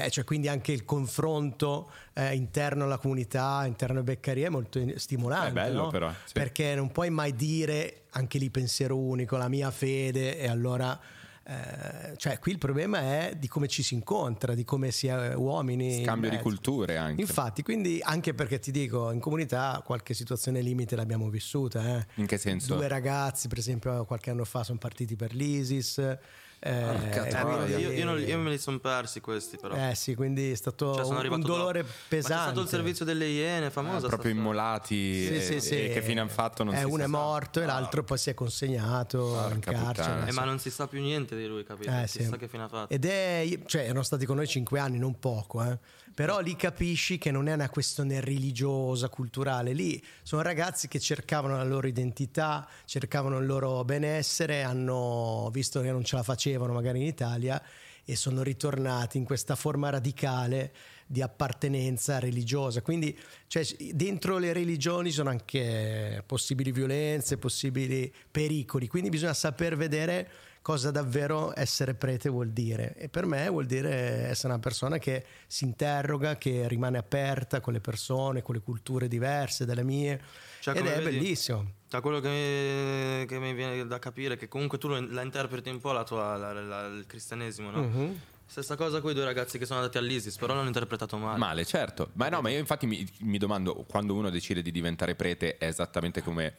Eh, 0.02 0.10
cioè, 0.10 0.24
quindi 0.24 0.48
anche 0.48 0.72
il 0.72 0.84
confronto 0.84 1.90
eh, 2.14 2.34
interno 2.34 2.84
alla 2.84 2.98
comunità, 2.98 3.64
interno 3.66 4.00
a 4.00 4.02
Beccaria 4.02 4.46
è 4.46 4.50
molto 4.50 4.80
stimolante. 4.98 5.48
È 5.48 5.52
bello 5.52 5.82
no? 5.84 5.90
però, 5.90 6.10
sì. 6.24 6.32
Perché 6.32 6.74
non 6.74 6.90
puoi 6.90 7.10
mai 7.10 7.34
dire 7.34 8.02
anche 8.10 8.38
lì 8.38 8.50
pensiero 8.50 8.98
unico, 8.98 9.36
la 9.36 9.48
mia 9.48 9.70
fede 9.70 10.38
e 10.38 10.48
allora... 10.48 10.98
eh, 11.46 12.16
cioè 12.16 12.38
qui 12.38 12.52
il 12.52 12.58
problema 12.58 13.00
è 13.00 13.34
di 13.36 13.48
come 13.48 13.68
ci 13.68 13.82
si 13.82 13.92
incontra, 13.94 14.54
di 14.54 14.64
come 14.64 14.90
si 14.90 15.08
è 15.08 15.34
uomini. 15.34 15.98
in 15.98 16.04
Scambio 16.04 16.30
di 16.30 16.38
culture 16.38 16.96
anche. 16.96 17.20
Infatti, 17.20 17.62
quindi 17.62 18.00
anche 18.02 18.32
perché 18.32 18.58
ti 18.58 18.70
dico, 18.70 19.10
in 19.10 19.20
comunità 19.20 19.82
qualche 19.84 20.14
situazione 20.14 20.62
limite 20.62 20.96
l'abbiamo 20.96 21.28
vissuta. 21.28 21.98
eh. 21.98 22.06
In 22.14 22.26
che 22.26 22.38
senso? 22.38 22.76
Due 22.76 22.88
ragazzi, 22.88 23.48
per 23.48 23.58
esempio, 23.58 24.04
qualche 24.06 24.30
anno 24.30 24.44
fa 24.44 24.64
sono 24.64 24.78
partiti 24.78 25.16
per 25.16 25.34
l'ISIS. 25.34 26.18
Eh, 26.66 27.72
Eh, 27.74 27.78
io, 27.78 27.90
io 27.92 28.04
non- 28.06 28.18
io 28.20 28.38
me 28.38 28.48
li 28.50 28.58
sono 28.58 28.78
persi 28.78 29.20
questi 29.20 29.58
però. 29.58 29.74
eh 29.76 29.94
sì, 29.94 30.14
quindi 30.14 30.50
è 30.50 30.54
stato 30.54 30.94
Cioè, 30.94 31.04
un, 31.28 31.40
dolore 31.40 31.80
dopo. 31.82 31.92
Ma 31.92 32.06
pesante. 32.08 32.34
c'è 32.36 32.42
stato 32.42 32.60
il 32.62 32.68
servizio 32.68 33.04
delle 33.04 33.26
Iene, 33.26 33.70
famosa. 33.70 34.06
Ah, 34.06 34.08
proprio 34.08 34.30
immolati 34.32 35.26
Sì, 35.26 35.34
e, 35.34 35.40
sì, 35.42 35.60
sì. 35.60 35.84
e 35.84 35.90
che 35.92 36.00
fine 36.00 36.20
hanno 36.20 36.30
fatto 36.30 36.64
non 36.64 36.74
Eh, 36.74 36.78
si 36.78 36.84
uno 36.84 36.96
sa. 36.96 37.04
è 37.04 37.06
morto 37.06 37.60
e 37.60 37.66
l'altro 37.66 38.02
poi 38.02 38.16
si 38.16 38.30
è 38.30 38.34
consegnato 38.34 39.18
in 39.52 39.60
Porca 39.60 39.72
carcere. 39.72 39.92
puttana. 40.08 40.26
Eh, 40.26 40.32
ma 40.32 40.44
non 40.44 40.58
si 40.58 40.70
sa 40.70 40.86
più 40.86 41.00
niente 41.00 41.36
di 41.36 41.46
lui, 41.46 41.64
capito? 41.64 41.90
Eh, 41.90 42.06
sì. 42.06 42.18
Chissà 42.18 42.36
che 42.36 42.48
fine 42.48 42.62
ha 42.62 42.68
fatto. 42.68 42.92
Ed 42.94 43.04
è, 43.04 43.46
cioè, 43.66 43.82
erano 43.82 44.02
stati 44.02 44.24
con 44.24 44.36
noi 44.36 44.46
cinque 44.46 44.78
anni, 44.78 44.98
non 44.98 45.18
poco, 45.18 45.62
eh. 45.62 45.78
Però 46.14 46.38
lì 46.38 46.54
capisci 46.54 47.18
che 47.18 47.32
non 47.32 47.48
è 47.48 47.52
una 47.52 47.68
questione 47.68 48.20
religiosa, 48.20 49.08
culturale. 49.08 49.72
Lì 49.72 50.02
sono 50.22 50.42
ragazzi 50.42 50.86
che 50.86 51.00
cercavano 51.00 51.56
la 51.56 51.64
loro 51.64 51.88
identità, 51.88 52.66
cercavano 52.84 53.38
il 53.38 53.46
loro 53.46 53.84
benessere, 53.84 54.62
hanno 54.62 55.50
visto 55.52 55.80
che 55.80 55.90
non 55.90 56.04
ce 56.04 56.14
la 56.14 56.22
facevano 56.22 56.72
magari 56.72 57.00
in 57.00 57.06
Italia 57.06 57.60
e 58.04 58.16
sono 58.16 58.42
ritornati 58.42 59.18
in 59.18 59.24
questa 59.24 59.56
forma 59.56 59.90
radicale 59.90 60.72
di 61.06 61.20
appartenenza 61.20 62.18
religiosa. 62.18 62.80
Quindi 62.82 63.18
cioè, 63.46 63.64
dentro 63.92 64.38
le 64.38 64.52
religioni 64.52 65.10
sono 65.10 65.30
anche 65.30 66.22
possibili 66.26 66.70
violenze, 66.70 67.38
possibili 67.38 68.12
pericoli, 68.30 68.86
quindi 68.86 69.08
bisogna 69.08 69.34
saper 69.34 69.76
vedere 69.76 70.30
cosa 70.64 70.90
davvero 70.90 71.52
essere 71.54 71.92
prete 71.92 72.30
vuol 72.30 72.48
dire. 72.48 72.94
E 72.96 73.10
per 73.10 73.26
me 73.26 73.50
vuol 73.50 73.66
dire 73.66 74.28
essere 74.28 74.54
una 74.54 74.62
persona 74.62 74.96
che 74.96 75.22
si 75.46 75.64
interroga, 75.64 76.38
che 76.38 76.66
rimane 76.68 76.96
aperta 76.96 77.60
con 77.60 77.74
le 77.74 77.80
persone, 77.80 78.40
con 78.40 78.54
le 78.54 78.62
culture 78.62 79.06
diverse 79.06 79.66
dalle 79.66 79.82
mie. 79.84 80.18
Cioè, 80.60 80.74
Ed 80.74 80.86
è 80.86 81.02
vedi- 81.02 81.18
bellissimo. 81.18 81.72
Da 81.86 82.00
quello 82.00 82.18
che, 82.20 83.26
che 83.28 83.38
mi 83.38 83.52
viene 83.52 83.86
da 83.86 83.98
capire, 83.98 84.38
che 84.38 84.48
comunque 84.48 84.78
tu 84.78 84.88
lo- 84.88 85.06
la 85.06 85.20
interpreti 85.20 85.68
un 85.68 85.80
po' 85.80 85.92
la 85.92 86.02
tua, 86.02 86.34
la- 86.38 86.54
la- 86.54 86.86
il 86.86 87.04
cristianesimo, 87.06 87.70
no? 87.70 87.82
Mhm. 87.82 88.20
Stessa 88.46 88.74
cosa 88.74 89.02
con 89.02 89.10
i 89.10 89.14
due 89.14 89.24
ragazzi 89.24 89.58
che 89.58 89.66
sono 89.66 89.80
andati 89.80 89.98
all'ISIS, 89.98 90.38
però 90.38 90.54
l'hanno 90.54 90.68
interpretato 90.68 91.18
male. 91.18 91.38
Male, 91.38 91.66
certo. 91.66 92.08
Ma 92.14 92.30
no, 92.30 92.40
ma 92.40 92.48
io 92.48 92.58
infatti 92.58 92.86
mi, 92.86 93.06
mi 93.20 93.36
domando, 93.36 93.84
quando 93.86 94.14
uno 94.14 94.30
decide 94.30 94.62
di 94.62 94.70
diventare 94.70 95.14
prete 95.14 95.58
è 95.58 95.66
esattamente 95.66 96.22
come 96.22 96.54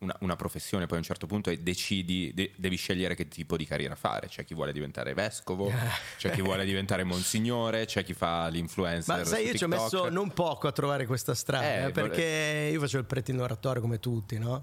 una, 0.00 0.16
una 0.20 0.36
professione, 0.36 0.86
poi 0.86 0.96
a 0.96 1.00
un 1.00 1.06
certo 1.06 1.26
punto 1.26 1.50
e 1.50 1.58
decidi, 1.58 2.32
de- 2.34 2.52
devi 2.56 2.76
scegliere 2.76 3.14
che 3.14 3.28
tipo 3.28 3.56
di 3.56 3.66
carriera 3.66 3.94
fare. 3.94 4.28
C'è 4.28 4.44
chi 4.44 4.54
vuole 4.54 4.72
diventare 4.72 5.14
vescovo, 5.14 5.70
c'è 6.16 6.30
chi 6.30 6.40
vuole 6.42 6.64
diventare 6.64 7.04
monsignore, 7.04 7.86
c'è 7.86 8.04
chi 8.04 8.14
fa 8.14 8.48
l'influencer. 8.48 9.16
Ma 9.18 9.24
sai, 9.24 9.46
io 9.46 9.54
ci 9.54 9.64
ho 9.64 9.68
messo 9.68 10.08
non 10.08 10.32
poco 10.32 10.68
a 10.68 10.72
trovare 10.72 11.06
questa 11.06 11.34
strada, 11.34 11.66
Eh, 11.66 11.84
eh, 11.86 11.90
perché 11.90 12.70
io 12.72 12.80
facevo 12.80 13.00
il 13.02 13.06
prete 13.08 13.32
in 13.32 13.40
oratorio 13.40 13.80
come 13.80 13.98
tutti, 13.98 14.38
no? 14.38 14.62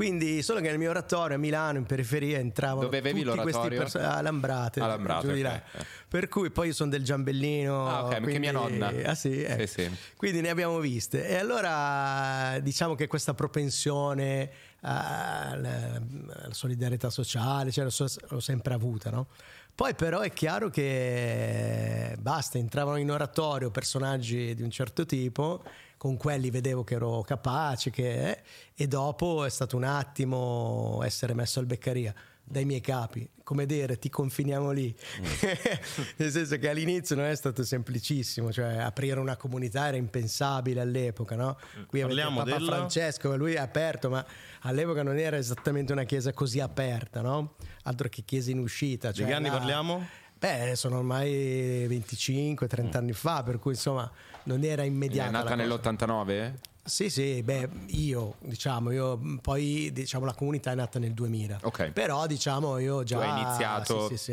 Quindi, 0.00 0.40
solo 0.40 0.60
che 0.60 0.68
nel 0.70 0.78
mio 0.78 0.88
oratorio 0.88 1.36
a 1.36 1.38
Milano, 1.38 1.76
in 1.76 1.84
periferia, 1.84 2.38
entravano 2.38 2.80
Dove 2.84 2.96
avevi 2.96 3.22
tutti 3.22 3.36
questi 3.36 3.52
l'oratorio? 3.58 3.78
perso- 3.80 3.98
a 3.98 4.22
Lambrate, 4.22 4.80
A 4.80 4.86
Lambrate, 4.86 5.26
giù 5.28 5.34
di 5.34 5.42
là. 5.42 5.56
eh. 5.56 5.84
Per 6.08 6.26
cui 6.28 6.50
poi 6.50 6.68
io 6.68 6.72
sono 6.72 6.88
del 6.88 7.04
Giambellino. 7.04 7.86
Ah, 7.86 8.04
ok, 8.04 8.08
perché 8.08 8.22
quindi- 8.22 8.38
mia 8.40 8.52
nonna. 8.52 8.90
Ah, 9.04 9.14
sì, 9.14 9.42
ecco. 9.42 9.66
Sì, 9.66 9.82
sì. 9.82 9.90
Quindi 10.16 10.40
ne 10.40 10.48
abbiamo 10.48 10.78
viste. 10.78 11.28
E 11.28 11.34
allora 11.34 12.58
diciamo 12.60 12.94
che 12.94 13.08
questa 13.08 13.34
propensione 13.34 14.50
alla, 14.80 16.00
solidarietà 16.48 17.10
sociale, 17.10 17.70
cioè, 17.70 17.84
l'ho, 17.84 18.40
sempre 18.40 18.72
avuta, 18.72 19.10
no? 19.10 19.26
Poi 19.74 19.94
però 19.94 20.20
è 20.20 20.32
chiaro 20.32 20.70
che 20.70 22.16
basta, 22.18 22.56
entravano 22.56 22.96
in 22.96 23.10
oratorio 23.10 23.70
personaggi 23.70 24.54
di 24.54 24.62
un 24.62 24.70
certo 24.70 25.04
tipo, 25.04 25.62
con 26.00 26.16
quelli 26.16 26.48
vedevo 26.48 26.82
che 26.82 26.94
ero 26.94 27.20
capace, 27.20 27.90
che, 27.90 28.38
e 28.74 28.88
dopo 28.88 29.44
è 29.44 29.50
stato 29.50 29.76
un 29.76 29.84
attimo 29.84 31.02
essere 31.04 31.34
messo 31.34 31.60
al 31.60 31.66
beccaria 31.66 32.14
dai 32.42 32.64
miei 32.64 32.80
capi, 32.80 33.28
come 33.42 33.66
dire 33.66 33.98
ti 33.98 34.08
confiniamo 34.08 34.70
lì, 34.70 34.96
nel 36.16 36.30
senso 36.30 36.56
che 36.56 36.70
all'inizio 36.70 37.16
non 37.16 37.26
è 37.26 37.34
stato 37.36 37.62
semplicissimo, 37.62 38.50
cioè 38.50 38.78
aprire 38.78 39.20
una 39.20 39.36
comunità 39.36 39.88
era 39.88 39.98
impensabile 39.98 40.80
all'epoca, 40.80 41.36
no? 41.36 41.58
Qui 41.86 42.00
avete 42.00 42.18
Parliamo 42.18 42.44
Papa 42.44 42.56
della- 42.58 42.76
Francesco, 42.76 43.36
lui 43.36 43.52
è 43.52 43.58
aperto, 43.58 44.08
ma 44.08 44.24
all'epoca 44.60 45.02
non 45.02 45.18
era 45.18 45.36
esattamente 45.36 45.92
una 45.92 46.04
chiesa 46.04 46.32
così 46.32 46.60
aperta, 46.60 47.20
no? 47.20 47.56
Altro 47.82 48.08
che 48.08 48.22
chiesa 48.24 48.50
in 48.50 48.58
uscita. 48.60 49.10
Di 49.10 49.18
cioè 49.18 49.26
che 49.26 49.34
anni 49.34 49.48
là- 49.48 49.58
parliamo? 49.58 50.08
Beh, 50.40 50.74
sono 50.74 50.96
ormai 50.96 51.86
25-30 51.86 52.96
anni 52.96 53.12
fa, 53.12 53.42
per 53.42 53.58
cui 53.58 53.72
insomma 53.72 54.10
non 54.44 54.64
era 54.64 54.82
È 54.82 54.86
immediata. 54.86 55.30
nata 55.30 55.54
la 55.56 55.64
cosa. 55.64 55.90
nell'89? 55.92 56.54
Sì, 56.82 57.10
sì, 57.10 57.42
beh, 57.42 57.68
io, 57.88 58.36
diciamo, 58.40 58.90
io 58.90 59.20
poi 59.42 59.90
diciamo 59.92 60.24
la 60.24 60.32
comunità 60.32 60.72
è 60.72 60.74
nata 60.74 60.98
nel 60.98 61.12
2000. 61.12 61.58
Ok. 61.62 61.90
Però 61.90 62.26
diciamo 62.26 62.78
io 62.78 63.02
già 63.04 63.18
Tu 63.18 63.22
hai 63.22 63.42
iniziato- 63.42 64.08
sì, 64.08 64.16
sì, 64.16 64.32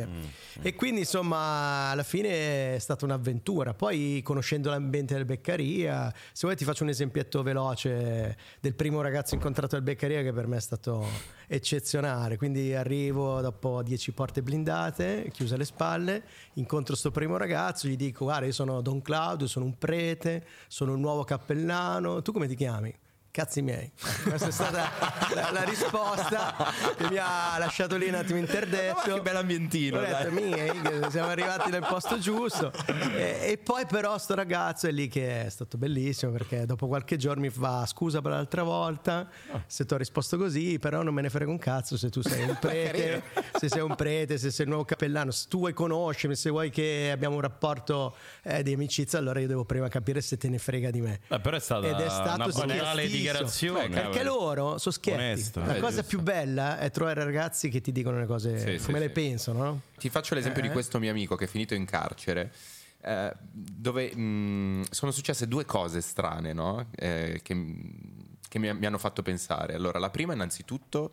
sì. 0.54 0.60
E 0.62 0.74
quindi 0.74 1.02
insomma, 1.02 1.90
alla 1.90 2.04
fine 2.04 2.76
è 2.76 2.80
stata 2.80 3.04
un'avventura. 3.06 3.74
Poi 3.74 4.22
conoscendo 4.24 4.70
l'ambiente 4.70 5.14
del 5.14 5.26
Beccaria, 5.26 6.12
se 6.32 6.40
vuoi 6.48 6.56
ti 6.56 6.64
faccio 6.64 6.84
un 6.84 6.90
esempietto 6.90 7.44
veloce 7.44 8.38
del 8.62 8.74
primo 8.74 9.02
ragazzo 9.02 9.36
incontrato 9.36 9.76
al 9.76 9.82
Beccaria 9.84 10.24
che 10.24 10.32
per 10.32 10.48
me 10.48 10.58
è 10.58 10.62
stato 10.62 11.06
eccezionale. 11.48 12.38
Quindi 12.38 12.76
arrivo 12.76 13.42
dopo 13.42 13.82
10 13.82 14.12
porte 14.12 14.44
blindate, 14.44 15.30
chiuse 15.34 15.56
alle 15.56 15.66
spalle, 15.66 16.24
incontro 16.54 16.96
sto 16.96 17.10
primo 17.10 17.38
ragazzo, 17.38 17.88
gli 17.88 17.96
dico 17.96 18.26
"Guarda, 18.26 18.46
io 18.46 18.52
sono 18.52 18.82
Don 18.82 19.02
Claudio, 19.02 19.48
sono 19.48 19.66
un 19.66 19.78
prete, 19.78 20.46
sono 20.68 20.94
il 20.94 21.00
nuovo 21.00 21.24
cappellano. 21.24 22.22
Tu 22.22 22.32
come 22.32 22.48
ti 22.48 22.56
chiami?" 22.56 22.94
Cazzi 23.32 23.62
miei, 23.62 23.92
questa 24.24 24.48
è 24.48 24.52
stata 24.52 24.90
la, 25.34 25.52
la 25.52 25.64
risposta 25.64 26.56
che 26.98 27.08
mi 27.10 27.18
ha 27.18 27.58
lasciato 27.60 27.96
lì 27.98 28.08
un 28.08 28.16
attimo 28.16 28.40
interdetto. 28.40 29.10
Ma 29.10 29.14
che 29.16 29.22
bell'ambientino, 29.22 29.98
Ho 29.98 30.02
detto, 30.02 30.30
dai. 30.30 30.32
miei, 30.32 31.12
siamo 31.12 31.30
arrivati 31.30 31.70
nel 31.70 31.86
posto 31.88 32.18
giusto. 32.18 32.72
E, 33.16 33.40
e 33.52 33.58
poi, 33.64 33.86
però, 33.86 34.18
sto 34.18 34.34
ragazzo 34.34 34.88
è 34.88 34.92
lì 34.92 35.08
che 35.08 35.46
è 35.46 35.50
stato 35.50 35.78
bellissimo 35.78 36.32
perché 36.32 36.66
dopo 36.66 36.88
qualche 36.88 37.18
giorno 37.18 37.42
mi 37.42 37.50
fa 37.50 37.86
scusa 37.86 38.22
per 38.22 38.32
l'altra 38.32 38.64
volta 38.64 39.30
se 39.68 39.86
ti 39.86 39.94
ho 39.94 39.98
risposto 39.98 40.38
così, 40.38 40.80
però 40.80 41.04
non 41.04 41.14
me 41.14 41.22
ne 41.22 41.30
frega 41.30 41.50
un 41.50 41.60
cazzo 41.60 41.98
se 41.98 42.10
tu 42.10 42.22
sei 42.22 42.44
un 42.48 42.58
prete, 42.60 43.24
se 43.60 43.70
sei 43.70 43.82
un 43.82 43.96
prete, 43.96 44.38
se 44.38 44.52
sei 44.52 44.66
il 44.66 44.72
nuovo 44.72 44.86
cappellano, 44.86 45.32
se 45.32 45.46
tu 45.48 45.60
vuoi 45.60 45.74
conoscermi, 45.74 46.36
se 46.36 46.50
vuoi 46.50 46.70
che 46.70 47.10
abbiamo 47.12 47.36
un 47.36 47.42
rapporto 47.42 48.16
eh, 48.44 48.64
di 48.64 48.74
amicizia, 48.74 49.20
allora 49.20 49.40
io 49.40 49.48
devo 49.48 49.66
prima 49.66 49.88
capire 49.90 50.22
se 50.22 50.38
te 50.38 50.50
ne 50.50 50.58
frega 50.58 50.90
di 50.90 51.02
me. 51.02 51.20
Beh, 51.28 51.40
però 51.40 51.58
è 51.58 51.60
stata 51.60 51.88
Ed 51.88 52.00
è 52.00 52.10
stato 52.10 52.44
una 52.44 52.48
banale. 52.48 53.08
Dichiarazione. 53.18 53.90
Perché 53.90 54.24
loro 54.24 54.78
sono 54.78 54.94
schietti. 54.94 55.20
Onesto. 55.20 55.60
La 55.60 55.76
Eh, 55.76 55.80
cosa 55.80 55.98
giusto. 56.02 56.08
più 56.08 56.22
bella 56.22 56.80
è 56.80 56.90
trovare 56.92 57.24
ragazzi 57.24 57.70
che 57.70 57.82
ti 57.82 57.92
dicono 57.92 58.20
le 58.20 58.26
cose 58.26 58.58
Sì, 58.60 58.78
sì, 58.80 58.86
come 58.86 59.00
le 59.00 59.08
sì. 59.08 59.12
pensano, 59.14 59.64
no? 59.64 59.82
Ti 59.98 60.10
faccio 60.10 60.36
l'esempio 60.36 60.62
Eh. 60.64 60.68
di 60.68 60.72
questo 60.72 61.00
mio 61.00 61.12
amico 61.12 61.36
che 61.36 61.46
è 61.46 61.48
finito 61.48 61.74
in 61.74 61.86
carcere. 61.86 62.52
eh, 63.02 63.32
dove 63.52 64.14
mh, 64.16 64.86
sono 64.90 65.12
successe 65.12 65.48
due 65.48 65.64
cose 65.66 66.02
strane 66.02 66.52
no? 66.52 66.88
Eh, 66.96 67.40
che, 67.44 67.66
che 68.50 68.60
mi, 68.60 68.74
mi 68.74 68.86
hanno 68.86 68.98
fatto 68.98 69.22
pensare. 69.22 69.76
Allora, 69.76 70.00
la 70.00 70.10
prima, 70.10 70.34
innanzitutto, 70.34 71.12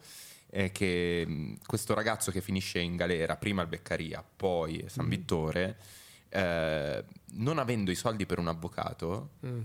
è 0.49 0.73
che 0.73 1.25
mh, 1.27 1.59
questo 1.67 1.95
ragazzo 1.95 2.31
che 2.31 2.41
finisce 2.41 2.79
in 2.81 2.97
galera, 2.97 3.37
prima 3.37 3.61
al 3.63 3.69
Beccaria, 3.69 4.25
poi 4.37 4.79
a 4.81 4.85
Mm. 4.85 4.89
San 4.89 5.09
Vittore, 5.09 5.77
eh, 6.31 7.05
non 7.37 7.59
avendo 7.59 7.91
i 7.91 7.95
soldi 7.95 8.25
per 8.27 8.39
un 8.39 8.49
avvocato, 8.49 9.31
Mm. 9.47 9.61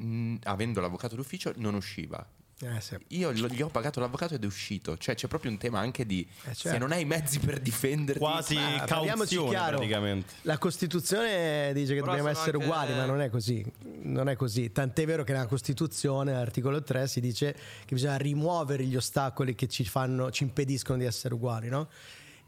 Mh, 0.00 0.36
avendo 0.44 0.80
l'avvocato 0.80 1.14
d'ufficio, 1.16 1.52
non 1.56 1.74
usciva. 1.74 2.24
Eh, 2.62 2.78
sì. 2.82 2.94
Io 3.08 3.30
lo- 3.32 3.48
gli 3.48 3.62
ho 3.62 3.68
pagato 3.68 4.00
l'avvocato 4.00 4.34
ed 4.34 4.42
è 4.42 4.46
uscito. 4.46 4.98
Cioè, 4.98 5.14
c'è 5.14 5.28
proprio 5.28 5.50
un 5.50 5.56
tema 5.56 5.78
anche 5.78 6.04
di 6.04 6.20
Eh, 6.44 6.48
se 6.50 6.54
certo. 6.54 6.78
non 6.78 6.92
hai 6.92 7.00
i 7.00 7.04
mezzi 7.06 7.38
per 7.38 7.58
difenderti. 7.58 8.20
Quasi 8.20 8.54
Ma 8.54 8.84
parliamoci 8.86 9.36
cauzione 9.36 9.48
chiaro. 9.48 9.76
praticamente. 9.78 10.34
La 10.42 10.58
Costituzione 10.58 11.72
dice 11.72 11.94
che 11.94 12.00
Però 12.00 12.06
dobbiamo 12.12 12.28
essere 12.28 12.52
anche- 12.58 12.64
uguali, 12.66 12.92
ma 12.92 13.06
non 13.06 13.22
è 13.22 13.30
così. 13.30 13.64
Non 14.02 14.28
è 14.28 14.36
così. 14.36 14.70
Tant'è 14.72 15.06
vero 15.06 15.24
che 15.24 15.32
nella 15.32 15.46
Costituzione, 15.46 16.32
all'articolo 16.32 16.82
3, 16.82 17.06
si 17.08 17.20
dice 17.20 17.54
che 17.86 17.94
bisogna 17.94 18.16
rimuovere 18.16 18.84
gli 18.84 18.96
ostacoli 18.96 19.54
che 19.54 19.66
ci, 19.66 19.84
fanno, 19.84 20.30
ci 20.30 20.42
impediscono 20.42 20.98
di 20.98 21.04
essere 21.06 21.32
uguali, 21.32 21.68
no? 21.70 21.88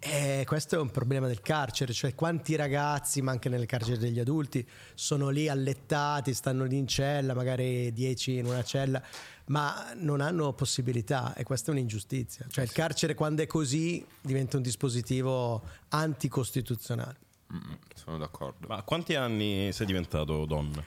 E 0.04 0.42
questo 0.48 0.74
è 0.74 0.78
un 0.80 0.90
problema 0.90 1.28
del 1.28 1.40
carcere, 1.42 1.92
cioè 1.92 2.16
quanti 2.16 2.56
ragazzi, 2.56 3.22
ma 3.22 3.30
anche 3.30 3.48
nelle 3.48 3.66
carceri 3.66 3.98
degli 3.98 4.18
adulti, 4.18 4.66
sono 4.94 5.28
lì 5.28 5.48
allettati, 5.48 6.34
stanno 6.34 6.64
lì 6.64 6.76
in 6.76 6.88
cella, 6.88 7.34
magari 7.34 7.92
10 7.92 8.38
in 8.38 8.46
una 8.46 8.64
cella, 8.64 9.00
ma 9.46 9.92
non 9.94 10.20
hanno 10.20 10.54
possibilità 10.54 11.34
e 11.34 11.44
questa 11.44 11.70
è 11.70 11.74
un'ingiustizia. 11.74 12.46
Cioè 12.50 12.64
il 12.64 12.72
carcere 12.72 13.14
quando 13.14 13.42
è 13.42 13.46
così 13.46 14.04
diventa 14.20 14.56
un 14.56 14.64
dispositivo 14.64 15.62
anticostituzionale. 15.90 17.18
Mm, 17.54 17.72
sono 17.94 18.18
d'accordo. 18.18 18.66
Ma 18.66 18.82
quanti 18.82 19.14
anni 19.14 19.70
sei 19.72 19.86
diventato 19.86 20.44
donna? 20.46 20.82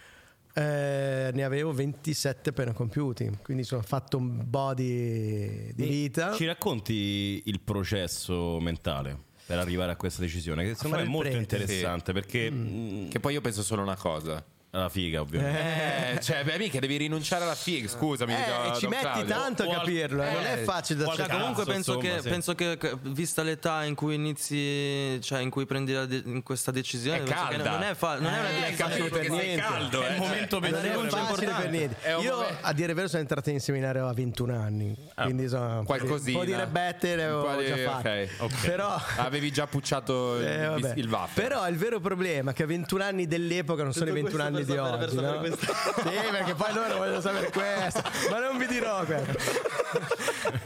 Eh, 0.57 1.31
ne 1.33 1.43
avevo 1.43 1.73
27 1.73 2.51
appena 2.51 2.71
compiuti, 2.71 3.29
quindi 3.43 3.63
sono 3.63 3.81
fatto 3.81 4.15
un 4.17 4.49
po' 4.49 4.73
di, 4.73 5.73
di 5.75 5.85
vita. 5.85 6.31
Ci 6.33 6.45
racconti 6.45 7.41
il 7.45 7.59
processo 7.59 8.57
mentale 8.61 9.19
per 9.45 9.59
arrivare 9.59 9.91
a 9.91 9.95
questa 9.97 10.21
decisione? 10.21 10.63
Che 10.63 10.75
secondo 10.75 10.95
me 10.97 11.03
è 11.03 11.07
molto 11.07 11.29
prete. 11.29 11.55
interessante 11.55 12.13
perché 12.13 12.49
Mm. 12.49 13.03
mh, 13.05 13.09
Che 13.09 13.19
poi 13.19 13.33
io 13.33 13.41
penso 13.41 13.63
solo 13.63 13.81
una 13.81 13.97
cosa. 13.97 14.41
La 14.79 14.89
figa, 14.89 15.21
ovviamente. 15.21 16.17
Eh, 16.17 16.19
cioè, 16.21 16.43
beh, 16.43 16.57
mica 16.57 16.79
devi 16.79 16.97
rinunciare 16.97 17.43
alla 17.43 17.55
figa, 17.55 17.87
scusami. 17.87 18.33
Eh, 18.33 18.37
dico, 18.37 18.75
ci 18.75 18.81
Don 18.81 18.89
metti 18.89 19.03
Claudio. 19.03 19.25
tanto 19.35 19.63
a 19.63 19.73
capirlo, 19.75 20.23
eh, 20.23 20.31
non 20.31 20.45
è 20.45 20.53
eh, 20.59 20.63
facile 20.63 20.99
da 20.99 21.05
Cioè, 21.05 21.13
accettare. 21.15 21.39
comunque 21.39 21.63
Cazzo, 21.65 21.73
penso, 21.75 21.93
insomma, 21.95 22.15
che, 22.15 22.21
sì. 22.21 22.29
penso 22.29 22.55
che, 22.55 22.77
che, 22.77 22.97
vista 23.03 23.43
l'età 23.43 23.83
in 23.83 23.95
cui 23.95 24.15
inizi, 24.15 25.19
cioè 25.21 25.39
in 25.41 25.49
cui 25.49 25.65
prendi 25.65 25.93
la 25.93 26.05
de- 26.05 26.21
in 26.25 26.43
questa 26.43 26.71
decisione, 26.71 27.17
È 27.17 27.23
penso 27.23 27.47
che 27.47 27.55
calda. 27.55 27.69
non 27.71 27.83
è, 27.83 27.93
fa- 27.93 28.19
non 28.19 28.33
è 28.33 28.39
una 28.39 28.49
Eh, 28.49 28.53
decisione 28.61 28.75
capito 28.89 29.03
per 29.03 29.11
perché 29.11 29.27
sei 29.35 29.45
niente. 29.45 29.61
caldo, 29.63 30.01
È 30.01 30.05
eh. 30.09 30.13
il 30.13 30.19
momento 30.19 30.59
Non 30.59 30.69
è 30.73 30.81
peggiore. 30.81 31.09
facile 31.09 31.51
per 31.57 31.69
niente. 31.69 31.95
È 32.01 32.15
un 32.15 32.23
Io, 32.23 32.31
momento- 32.35 32.57
a 32.61 32.73
dire 32.73 32.89
il 32.89 32.95
vero, 32.95 33.07
sono 33.07 33.21
entrato 33.21 33.49
in 33.49 33.59
seminario 33.59 34.07
a 34.07 34.13
21 34.13 34.53
anni. 34.53 34.95
Quindi 35.15 35.47
sono 35.47 35.83
Qualcosina. 35.85 36.37
Un 36.39 36.45
po' 36.45 36.51
di 36.51 36.55
rebette 36.55 37.15
le 37.15 37.23
avevo 37.23 37.55
di- 37.55 37.65
già 37.67 37.77
fatte. 37.91 38.29
ok, 38.39 38.51
ok. 38.53 38.65
Però. 38.65 39.01
Avevi 39.17 39.51
già 39.51 39.67
pucciato 39.67 40.37
il, 40.39 40.45
eh, 40.45 40.65
vabbè. 40.67 40.93
il 40.97 41.07
waffle. 41.09 41.41
Però 41.43 41.67
il 41.67 41.77
vero 41.77 41.99
problema 41.99 42.51
è 42.51 42.53
che 42.53 42.63
a 42.63 42.65
21 42.65 43.03
anni 43.03 43.27
dell'epoca 43.27 43.83
non 43.83 43.93
sono 43.93 44.09
i 44.09 44.13
21 44.13 44.43
anni 44.43 44.64
di 44.65 44.73
per 44.73 44.97
per 44.97 45.07
oggi. 45.07 45.15
sapere 45.15 45.31
no? 45.33 45.39
questa- 45.39 45.73
Sì, 46.09 46.29
perché 46.31 46.53
poi 46.55 46.73
loro 46.73 46.97
vogliono 46.97 47.21
sapere 47.21 47.49
questo, 47.51 48.01
ma 48.29 48.39
non 48.39 48.57
vi 48.57 48.67
dirò 48.67 49.03
questo. 49.05 49.33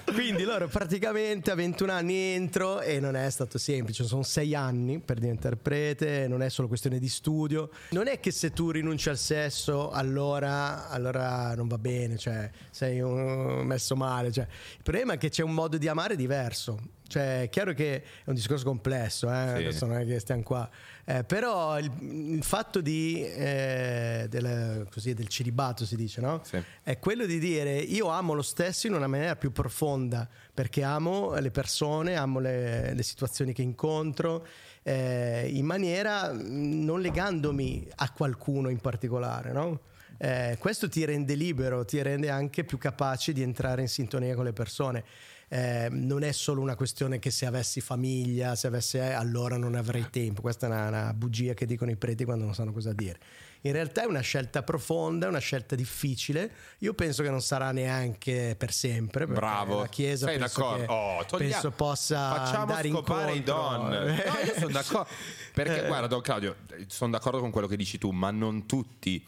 Quindi 0.14 0.44
loro 0.44 0.68
praticamente 0.68 1.52
a 1.52 1.56
21 1.56 1.92
anni 1.92 2.16
entro 2.16 2.82
e 2.82 3.00
non 3.00 3.16
è 3.16 3.30
stato 3.30 3.58
semplice, 3.58 4.04
sono 4.04 4.24
6 4.24 4.54
anni 4.56 5.00
per 5.00 5.18
diventare 5.20 5.56
prete, 5.56 6.28
non 6.28 6.42
è 6.42 6.50
solo 6.50 6.68
questione 6.68 7.00
di 7.00 7.08
studio. 7.08 7.70
Non 7.92 8.08
è 8.08 8.20
che 8.20 8.32
se 8.32 8.52
tu 8.52 8.72
rinunci 8.72 9.08
al 9.10 9.18
sesso 9.18 9.92
allora, 9.92 10.90
allora 10.90 11.54
non 11.56 11.68
va 11.68 11.78
bene, 11.78 12.18
cioè 12.18 12.50
sei 12.72 13.02
messo 13.02 13.96
male. 13.96 14.32
cioè. 14.32 14.46
Il 14.78 14.84
problema 14.84 15.14
è 15.14 15.18
che 15.18 15.30
c'è 15.30 15.44
un 15.44 15.54
modo 15.54 15.78
di 15.78 15.88
amare 15.88 16.16
diverso. 16.16 16.80
Cioè, 17.10 17.42
è 17.42 17.50
chiaro 17.50 17.74
che 17.74 17.96
è 17.96 18.04
un 18.26 18.36
discorso 18.36 18.64
complesso, 18.64 19.28
eh? 19.30 19.36
Adesso 19.36 19.88
non 19.88 19.98
è 19.98 20.06
che 20.06 20.20
stiamo 20.20 20.44
qua. 20.44 20.70
Eh, 21.04 21.24
però 21.24 21.80
il, 21.80 21.92
il 22.02 22.44
fatto 22.44 22.82
di, 22.82 23.26
eh, 23.26 24.28
del, 24.30 24.88
così, 24.92 25.16
del 25.16 25.28
celibato 25.28 25.86
si 25.86 25.96
dice, 25.96 26.22
no? 26.22 26.42
Sì. 26.44 26.62
È 26.84 27.00
quello 27.00 27.26
di 27.26 27.40
dire 27.40 27.78
io 27.78 28.10
amo 28.10 28.34
lo 28.34 28.44
stesso 28.44 28.86
in 28.86 28.94
una 28.94 29.08
maniera 29.08 29.36
più 29.36 29.52
profonda, 29.52 30.30
perché 30.54 30.84
amo 30.84 31.34
le 31.40 31.50
persone, 31.50 32.16
amo 32.16 32.40
le, 32.40 32.94
le 32.94 33.04
situazioni 33.04 33.54
che 33.54 33.64
incontro, 33.64 34.46
eh, 34.84 35.50
in 35.52 35.66
maniera 35.66 36.32
mh, 36.32 36.84
non 36.84 37.02
legandomi 37.02 37.88
a 37.96 38.12
qualcuno 38.12 38.70
in 38.70 38.80
particolare, 38.80 39.52
no? 39.52 39.82
Eh, 40.22 40.58
questo 40.60 40.88
ti 40.90 41.04
rende 41.06 41.34
libero, 41.34 41.86
ti 41.86 42.00
rende 42.04 42.30
anche 42.30 42.66
più 42.66 42.78
capace 42.78 43.34
di 43.34 43.42
entrare 43.42 43.82
in 43.82 43.88
sintonia 43.88 44.36
con 44.36 44.44
le 44.44 44.54
persone. 44.54 45.04
Eh, 45.52 45.88
non 45.90 46.22
è 46.24 46.32
solo 46.32 46.62
una 46.62 46.76
questione 46.76 47.18
che 47.18 47.32
se 47.32 47.46
avessi 47.48 47.82
famiglia, 47.82 48.56
se 48.56 48.68
avessi 48.68 48.98
eh, 48.98 49.12
allora 49.14 49.58
non 49.58 49.74
avrei 49.76 50.06
tempo. 50.12 50.42
Questa 50.42 50.68
è 50.68 50.70
una, 50.70 50.88
una 50.90 51.14
bugia 51.14 51.54
che 51.56 51.66
dicono 51.66 51.90
i 51.90 51.96
preti 51.96 52.24
quando 52.24 52.46
non 52.46 52.54
sanno 52.54 52.72
cosa 52.72 52.94
dire. 52.94 53.18
In 53.62 53.72
realtà 53.74 54.04
è 54.04 54.06
una 54.06 54.22
scelta 54.22 54.62
profonda, 54.64 55.28
una 55.28 55.40
scelta 55.40 55.76
difficile. 55.76 56.50
Io 56.80 56.94
penso 56.94 57.24
che 57.24 57.30
non 57.30 57.42
sarà 57.42 57.72
neanche 57.72 58.56
per 58.58 58.72
sempre. 58.72 59.26
Bravo. 59.28 59.80
La 59.80 59.88
Chiesa 59.88 60.28
Sei 60.28 60.38
penso, 60.38 60.60
d'accordo? 60.62 60.86
che- 60.86 60.92
Oh, 60.92 61.26
toglia- 61.26 61.50
penso 61.52 61.72
possa 61.72 62.36
Facciamo 62.36 62.62
andare 62.62 62.90
scopare 62.90 63.34
i 63.34 63.38
incontro. 63.38 63.90
don. 63.90 63.90
No, 64.30 64.46
io 64.46 64.54
sono 64.60 64.72
d'accordo. 64.72 65.10
Perché, 65.54 65.84
Eh. 65.84 65.88
guarda, 65.88 66.08
Don 66.08 66.22
Claudio, 66.22 66.56
sono 66.88 67.12
d'accordo 67.12 67.40
con 67.40 67.50
quello 67.52 67.68
che 67.68 67.76
dici 67.76 67.98
tu, 67.98 68.12
ma 68.12 68.30
non 68.32 68.66
tutti 68.66 69.26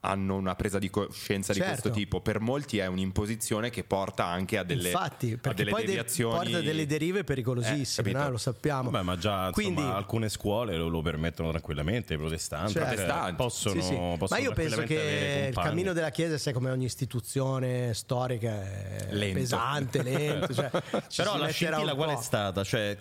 hanno 0.00 0.36
una 0.36 0.54
presa 0.54 0.78
di 0.78 0.88
coscienza 0.90 1.52
di 1.52 1.58
Certo. 1.60 1.72
questo 1.80 1.90
tipo. 1.98 2.20
Per 2.20 2.40
molti 2.40 2.78
è 2.78 2.86
un'imposizione 2.86 3.68
che 3.70 3.84
porta 3.84 4.24
anche 4.24 4.56
a 4.58 4.62
delle, 4.64 4.88
Infatti, 4.90 5.38
a 5.42 5.52
delle 5.52 5.70
poi 5.70 5.80
de- 5.82 5.86
deviazioni. 5.88 6.34
porta 6.36 6.60
delle 6.60 6.86
derive 6.86 7.20
Eh, 7.20 7.24
pericolosissime, 7.24 8.08
capito? 8.08 8.18
no? 8.24 8.30
lo 8.30 8.36
sappiamo. 8.38 8.90
Vabbè, 8.90 9.04
ma 9.04 9.16
già 9.16 9.48
insomma, 9.48 9.50
Quindi- 9.52 9.82
alcune 9.82 10.28
scuole 10.30 10.76
lo, 10.76 10.88
lo 10.88 11.02
permettono 11.02 11.50
tranquillamente, 11.50 12.14
i 12.14 12.16
protestanti, 12.16 12.72
Certo. 12.72 12.88
cioè, 12.88 12.96
Protestanti. 12.96 13.34
possono, 13.36 13.74
Sì, 13.74 13.86
sì. 13.86 13.94
possono 13.94 14.26
Ma 14.30 14.38
io 14.38 14.52
penso 14.52 14.82
che 14.82 15.46
il 15.50 15.54
cammino 15.54 15.92
della 15.92 16.10
Chiesa 16.10 16.38
sia 16.38 16.52
come 16.52 16.70
ogni 16.70 16.86
istituzione 16.86 17.92
storica, 17.94 18.50
è 18.62 19.06
Lento. 19.10 19.38
pesante, 19.38 20.02
lento. 20.02 20.54
Cioè, 20.54 20.70
ci 21.08 21.22
Però 21.22 21.36
la 21.36 21.48
scintilla 21.48 21.94
qual 21.94 22.10
è 22.16 22.22
stata? 22.22 22.64
Cioè, 22.64 22.96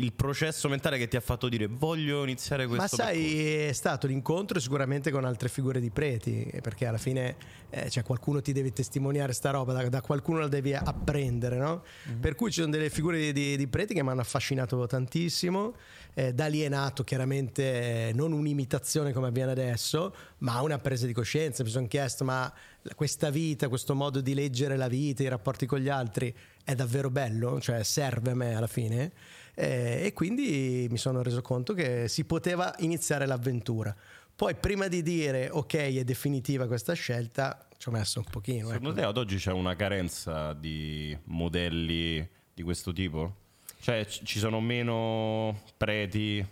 il 0.00 0.12
processo 0.14 0.68
mentale 0.68 0.96
che 0.96 1.08
ti 1.08 1.16
ha 1.16 1.20
fatto 1.20 1.48
dire 1.48 1.66
voglio 1.66 2.22
iniziare 2.22 2.66
questo 2.66 2.96
Ma 2.96 3.04
sai, 3.04 3.22
percorso"? 3.22 3.68
è 3.68 3.72
stato 3.72 4.06
l'incontro 4.06 4.58
sicuramente 4.58 5.10
con 5.10 5.24
altre 5.24 5.48
figure 5.48 5.78
di 5.78 5.90
preti, 5.90 6.50
perché 6.62 6.86
alla 6.86 6.98
fine 6.98 7.36
eh, 7.70 7.90
cioè, 7.90 8.02
qualcuno 8.02 8.40
ti 8.40 8.52
deve 8.52 8.72
testimoniare 8.72 9.32
sta 9.32 9.50
roba, 9.50 9.72
da, 9.72 9.88
da 9.88 10.00
qualcuno 10.00 10.40
la 10.40 10.48
devi 10.48 10.74
apprendere, 10.74 11.56
no? 11.56 11.82
Per 12.18 12.34
cui 12.34 12.50
ci 12.50 12.60
sono 12.60 12.72
delle 12.72 12.90
figure 12.90 13.18
di, 13.18 13.32
di- 13.32 13.56
di 13.56 13.66
preti 13.68 13.94
che 13.94 14.02
mi 14.02 14.08
hanno 14.08 14.22
affascinato 14.22 14.86
tantissimo, 14.86 15.74
eh, 16.14 16.32
da 16.32 16.46
lì 16.46 16.62
è 16.62 16.68
nato 16.68 17.04
chiaramente 17.04 18.08
eh, 18.08 18.12
non 18.14 18.32
un'imitazione 18.32 19.12
come 19.12 19.28
avviene 19.28 19.52
adesso, 19.52 20.14
ma 20.38 20.60
una 20.62 20.78
presa 20.78 21.06
di 21.06 21.12
coscienza, 21.12 21.62
mi 21.62 21.70
sono 21.70 21.86
chiesto 21.86 22.24
ma 22.24 22.52
questa 22.94 23.28
vita, 23.30 23.68
questo 23.68 23.94
modo 23.94 24.20
di 24.20 24.32
leggere 24.34 24.76
la 24.76 24.88
vita, 24.88 25.22
i 25.22 25.28
rapporti 25.28 25.66
con 25.66 25.78
gli 25.78 25.88
altri 25.90 26.34
è 26.64 26.74
davvero 26.74 27.10
bello, 27.10 27.60
cioè 27.60 27.82
serve 27.82 28.30
a 28.30 28.34
me 28.34 28.54
alla 28.54 28.66
fine. 28.66 29.12
Eh, 29.54 30.02
e 30.04 30.12
quindi 30.12 30.86
mi 30.90 30.98
sono 30.98 31.22
reso 31.22 31.42
conto 31.42 31.74
che 31.74 32.08
si 32.08 32.24
poteva 32.24 32.74
iniziare 32.78 33.26
l'avventura. 33.26 33.94
Poi 34.34 34.54
prima 34.54 34.88
di 34.88 35.02
dire 35.02 35.50
ok 35.50 35.74
è 35.74 36.04
definitiva 36.04 36.66
questa 36.66 36.94
scelta 36.94 37.66
ci 37.80 37.88
ho 37.88 37.92
messo 37.92 38.18
un 38.18 38.26
pochino. 38.30 38.68
Secondo 38.68 38.90
ecco. 38.90 39.00
te 39.00 39.06
ad 39.06 39.16
oggi 39.16 39.36
c'è 39.36 39.52
una 39.52 39.74
carenza 39.74 40.52
di 40.52 41.16
modelli 41.24 42.28
di 42.52 42.62
questo 42.62 42.92
tipo? 42.92 43.36
Cioè 43.80 44.04
ci 44.06 44.38
sono 44.38 44.60
meno 44.60 45.62
preti, 45.78 46.46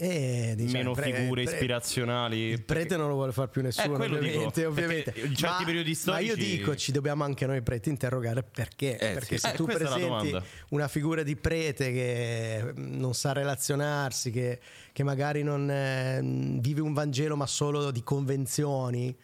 Eh, 0.00 0.52
diciamo, 0.56 0.78
meno 0.78 0.92
pre- 0.92 1.12
figure 1.12 1.42
pre- 1.42 1.52
ispirazioni? 1.52 2.36
Il 2.36 2.62
prete 2.62 2.96
non 2.96 3.08
lo 3.08 3.14
vuole 3.14 3.32
fare 3.32 3.48
più 3.48 3.62
nessuno, 3.62 3.96
Eh, 4.00 4.06
ovviamente, 4.06 4.60
dico, 4.60 4.68
ovviamente. 4.68 5.12
in 5.16 5.34
certi 5.34 5.44
ma, 5.44 5.64
periodi 5.64 5.98
ma 6.06 6.18
io 6.20 6.32
storici- 6.34 6.56
dico, 6.56 6.76
ci 6.76 6.92
dobbiamo 6.92 7.24
anche 7.24 7.46
noi 7.46 7.62
preti 7.62 7.88
interrogare 7.88 8.42
perché. 8.44 8.96
Eh, 8.96 9.12
perché 9.12 9.38
sì. 9.38 9.46
se 9.46 9.50
Eh, 9.52 9.56
tu 9.56 9.64
presenti 9.64 10.36
una 10.70 10.86
figura 10.88 11.22
di 11.24 11.34
prete 11.34 11.92
che 11.92 12.62
mm, 12.78 12.94
non 12.98 13.14
sa 13.14 13.32
relazionarsi, 13.32 14.30
che, 14.30 14.60
che 14.92 15.02
magari 15.02 15.42
non 15.42 15.68
eh, 15.70 16.20
vive 16.60 16.80
un 16.80 16.92
Vangelo 16.92 17.34
ma 17.36 17.46
solo 17.46 17.90
di 17.90 18.02
convenzioni, 18.04 19.08
eh, 19.08 19.16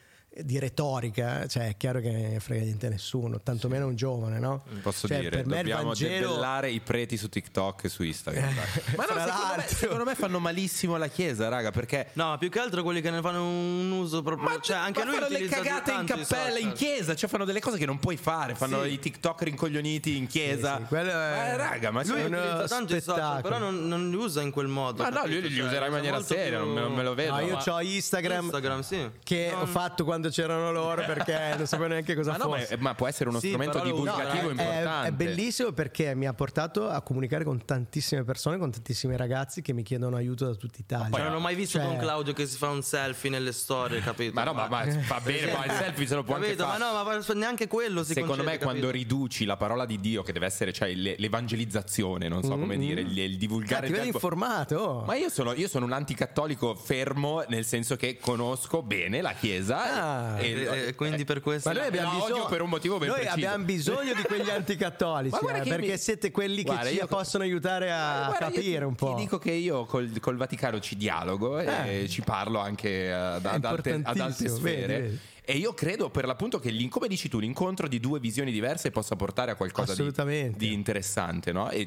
di 0.42 0.58
retorica, 0.58 1.46
cioè 1.46 1.68
è 1.68 1.76
chiaro 1.76 2.00
che 2.00 2.10
ne 2.10 2.40
frega 2.40 2.62
niente 2.64 2.86
a 2.86 2.90
nessuno, 2.90 3.40
tantomeno 3.40 3.86
un 3.86 3.94
giovane, 3.94 4.38
no? 4.38 4.62
Posso 4.82 5.06
Cioè, 5.06 5.20
dire, 5.20 5.42
dobbiamo 5.42 5.84
Vangelo... 5.84 6.26
debellare 6.28 6.70
i 6.70 6.80
preti 6.80 7.16
su 7.16 7.28
TikTok 7.28 7.84
e 7.84 7.88
su 7.88 8.02
Instagram. 8.02 8.52
dai. 8.54 8.96
Ma 8.96 9.04
no, 9.04 9.14
secondo 9.20 9.54
me, 9.56 9.64
secondo 9.68 10.04
me 10.04 10.14
fanno 10.14 10.38
malissimo 10.40 10.96
la 10.96 11.06
Chiesa, 11.08 11.48
raga, 11.48 11.70
perché 11.70 12.08
No, 12.14 12.30
ma 12.30 12.38
più 12.38 12.48
che 12.50 12.58
altro 12.58 12.82
quelli 12.82 13.00
che 13.00 13.10
ne 13.10 13.20
fanno 13.20 13.44
un 13.46 13.90
uso 13.92 14.22
proprio. 14.22 14.58
cioè, 14.60 14.76
anche 14.76 14.98
ma 15.00 15.04
lui 15.10 15.14
fanno 15.18 15.28
le 15.28 15.46
cagate 15.46 15.92
in 15.92 16.04
cappella, 16.04 16.58
in 16.58 16.72
chiesa, 16.72 17.14
cioè 17.14 17.28
fanno 17.28 17.44
delle 17.44 17.60
cose 17.60 17.78
che 17.78 17.86
non 17.86 17.98
puoi 18.00 18.16
fare, 18.16 18.54
fanno 18.54 18.82
Sì. 18.84 18.90
i 18.92 18.98
TikTok 18.98 19.42
rincoglioniti 19.42 20.16
in 20.16 20.26
chiesa. 20.26 20.76
Sì, 20.76 20.82
sì, 20.82 20.88
quello 20.88 21.10
è- 21.10 21.12
Ma, 21.14 21.46
eh, 21.46 21.56
raga, 21.56 21.90
ma 21.90 22.02
Lui 22.04 22.20
utilizza 22.22 22.66
tanto 22.66 22.96
i 22.96 23.00
social, 23.00 23.40
però 23.42 23.58
non, 23.58 23.86
non 23.86 24.10
li 24.10 24.16
usa 24.16 24.40
in 24.40 24.50
quel 24.50 24.66
modo. 24.66 25.02
Ma 25.02 25.08
no, 25.10 25.16
capito? 25.22 25.38
lui 25.40 25.48
li 25.48 25.54
Cioè, 25.56 25.66
userà 25.66 25.86
in 25.86 25.92
è 25.92 25.94
maniera 25.94 26.22
seria, 26.22 26.58
più- 26.60 26.72
non 26.72 26.92
me, 26.92 27.02
lo 27.02 27.14
vedo. 27.14 27.32
No, 27.34 27.40
io 27.40 27.54
ma- 27.64 27.74
ho 27.74 27.80
Instagram, 27.80 28.44
Instagram, 28.44 28.80
sì. 28.80 29.10
che 29.22 29.52
ho 29.54 29.66
fatto 29.66 30.04
quando 30.04 30.23
c'erano 30.30 30.72
loro 30.72 31.02
perché 31.04 31.54
non 31.56 31.66
sapevo 31.66 31.88
neanche 31.88 32.14
cosa 32.14 32.32
Ma 32.32 32.36
no, 32.38 32.48
ma, 32.48 32.58
fosse. 32.58 32.76
ma 32.78 32.94
può 32.94 33.06
essere 33.06 33.28
uno 33.28 33.38
Sì, 33.40 33.48
strumento 33.48 33.80
divulgativo 33.80 34.48
è, 34.48 34.50
importante. 34.52 35.08
è 35.08 35.12
bellissimo 35.12 35.72
perché 35.72 36.14
mi 36.14 36.26
ha 36.26 36.34
portato 36.34 36.88
a 36.88 37.00
comunicare 37.02 37.44
con 37.44 37.64
tantissime 37.64 38.24
persone, 38.24 38.58
con 38.58 38.70
tantissimi 38.70 39.16
ragazzi 39.16 39.62
che 39.62 39.72
mi 39.72 39.82
chiedono 39.82 40.16
aiuto 40.16 40.46
da 40.46 40.54
tutta 40.54 40.78
Italia. 40.80 41.10
Cioè, 41.16 41.24
non 41.26 41.34
ho 41.34 41.40
mai 41.40 41.54
visto 41.54 41.78
Cioè- 41.78 41.86
Don 41.88 41.98
Claudio 41.98 42.32
che 42.32 42.46
si 42.46 42.56
fa 42.56 42.68
un 42.70 42.82
selfie 42.82 43.30
nelle 43.30 43.52
storie, 43.52 44.00
capito? 44.00 44.32
Ma 44.34 44.44
no, 44.44 44.52
ma, 44.52 44.66
ma 44.68 44.84
fa 44.86 45.20
bene, 45.20 45.52
ma 45.52 45.64
il 45.64 45.70
selfie 45.78 46.06
se 46.06 46.14
lo 46.14 46.22
può 46.22 46.34
anche 46.36 46.46
Capito? 46.54 46.66
Ma 46.66 46.76
fare. 46.76 46.84
no, 47.18 47.24
ma 47.26 47.34
neanche 47.34 47.66
quello 47.68 48.02
si 48.02 48.12
Secondo 48.12 48.36
concede, 48.36 48.50
me 48.52 48.58
quando 48.62 48.86
capito? 48.86 48.96
riduci 48.98 49.44
la 49.44 49.56
parola 49.56 49.84
di 49.86 49.98
Dio 50.00 50.22
che 50.22 50.32
deve 50.32 50.46
essere 50.46 50.72
cioè 50.72 50.92
le- 50.94 51.16
l'evangelizzazione, 51.18 52.28
non 52.28 52.42
so 52.42 52.56
come 52.58 52.76
dire, 52.76 53.00
il, 53.00 53.16
il 53.18 53.34
Ah, 53.34 53.36
divulgare 53.38 53.86
ti 53.86 53.92
il 53.92 53.98
vedo 53.98 54.02
tempo- 54.10 54.16
informato. 54.18 54.76
oh. 54.76 55.04
Ma 55.04 55.14
io 55.16 55.28
sono, 55.28 55.52
io 55.54 55.68
sono 55.68 55.84
un 55.86 55.92
anticattolico 55.92 56.74
fermo, 56.74 57.42
nel 57.48 57.64
senso 57.64 57.96
che 57.96 58.18
conosco 58.18 58.82
bene 58.82 59.20
la 59.20 59.32
Chiesa 59.32 59.82
Ah. 59.84 60.13
E, 60.38 60.50
E, 60.50 60.86
e 60.88 60.94
quindi 60.94 61.24
per 61.24 61.40
questo. 61.40 61.68
Ma 61.70 61.76
noi 61.78 61.86
abbiamo 61.86 62.18
bisogno, 62.20 62.46
per 62.46 62.62
un 62.62 62.68
motivo 62.68 62.98
ben 62.98 63.08
noi 63.08 63.20
preciso. 63.20 63.34
abbiamo 63.46 63.64
bisogno 63.64 64.14
di 64.14 64.22
quegli 64.22 64.50
anticattolici 64.50 65.34
eh, 65.36 65.62
che 65.62 65.68
perché 65.70 65.90
mi- 65.92 65.98
siete 65.98 66.30
quelli 66.30 66.62
che 66.62 66.70
Guarda, 66.72 66.88
ci 66.88 66.94
io- 66.96 67.06
possono 67.06 67.44
aiutare 67.44 67.92
a 67.92 68.24
Guarda, 68.26 68.46
capire 68.46 68.78
ti- 68.78 68.84
un 68.84 68.94
po'. 68.94 69.14
Ti 69.14 69.20
dico 69.22 69.38
che 69.38 69.50
io 69.52 69.84
col, 69.86 70.10
col 70.20 70.36
Vaticano 70.36 70.80
ci 70.80 70.96
dialogo 70.96 71.58
e 71.58 72.02
Eh. 72.04 72.08
ci 72.08 72.22
parlo 72.22 72.58
anche 72.58 72.88
eh, 73.06 73.10
ad, 73.10 73.44
ad 73.46 73.64
alte, 73.64 74.00
ad 74.02 74.18
alte 74.20 74.48
sfere. 74.48 74.86
vedi, 74.86 75.02
vedi. 75.02 75.18
E 75.46 75.56
io 75.58 75.74
credo 75.74 76.08
per 76.08 76.24
l'appunto 76.24 76.58
che, 76.58 76.70
come 76.88 77.06
dici 77.06 77.28
tu, 77.28 77.38
l'incontro 77.38 77.86
di 77.86 78.00
due 78.00 78.18
visioni 78.18 78.50
diverse 78.50 78.90
possa 78.90 79.14
portare 79.14 79.50
a 79.50 79.54
qualcosa 79.56 79.94
di, 79.94 80.50
di 80.56 80.72
interessante, 80.72 81.52
no? 81.52 81.68
E 81.68 81.86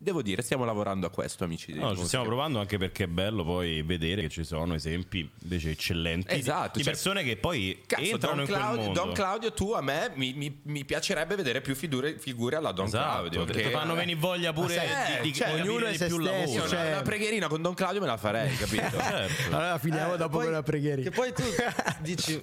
devo 0.00 0.22
dire, 0.22 0.42
stiamo 0.42 0.64
lavorando 0.64 1.06
a 1.06 1.10
questo, 1.10 1.42
amici. 1.42 1.74
No, 1.74 1.96
ci 1.96 2.04
stiamo 2.04 2.24
provando 2.24 2.60
anche 2.60 2.78
perché 2.78 3.04
è 3.04 3.06
bello 3.08 3.42
poi 3.44 3.82
vedere 3.82 4.22
che 4.22 4.28
ci 4.28 4.44
sono 4.44 4.74
esempi 4.74 5.28
invece 5.42 5.70
eccellenti 5.70 6.32
di- 6.34 6.40
Esatto, 6.40 6.78
di 6.78 6.84
cioè- 6.84 6.92
persone 6.92 7.24
che 7.24 7.36
poi 7.36 7.82
Cazzo, 7.84 8.02
entrano 8.02 8.36
Don 8.36 8.40
in 8.44 8.46
quel 8.48 8.58
Claudio, 8.60 8.84
mondo. 8.84 9.00
Don 9.04 9.12
Claudio, 9.12 9.52
tu 9.52 9.72
a 9.72 9.80
me 9.80 10.12
mi, 10.14 10.32
mi- 10.34 10.60
mi 10.62 10.84
piacerebbe 10.84 11.34
vedere 11.34 11.60
più 11.60 11.74
figure, 11.74 12.16
figure 12.18 12.56
alla 12.56 12.70
Don 12.72 12.86
Esatto, 12.86 13.28
Claudio. 13.28 13.44
ti 13.44 13.52
che- 13.60 13.70
fanno 13.70 13.94
venire 13.94 14.18
voglia 14.18 14.52
pure 14.52 14.74
sai, 14.74 14.86
di, 14.86 15.22
di, 15.22 15.28
eh, 15.30 15.32
cioè, 15.34 15.60
ognuno 15.60 15.86
è 15.86 15.90
di 15.90 15.96
se 15.96 16.06
più 16.06 16.20
stesso, 16.20 16.32
lavoro. 16.38 16.52
Io 16.62 16.68
cioè- 16.68 16.80
una, 16.80 16.88
una 16.92 17.02
pregherina 17.02 17.48
con 17.48 17.60
Don 17.62 17.74
Claudio 17.74 18.00
me 18.00 18.06
la 18.06 18.16
farei, 18.16 18.54
capito? 18.56 18.98
Certo. 18.98 19.54
Allora 19.56 19.78
finiamo 19.78 20.14
Eh, 20.14 20.16
dopo 20.16 20.36
poi- 20.36 20.44
con 20.44 20.52
la 20.52 20.62
preghiera. 20.62 21.02
Che 21.02 21.10
poi 21.10 21.32
tu 21.32 21.42
dici, 22.00 22.40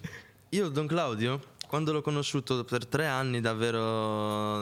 io 0.49 0.67
Don 0.69 0.87
Claudio, 0.87 1.53
quando 1.67 1.91
l'ho 1.91 2.01
conosciuto 2.01 2.63
per 2.63 2.85
tre 2.85 3.07
anni 3.07 3.41
davvero 3.41 3.79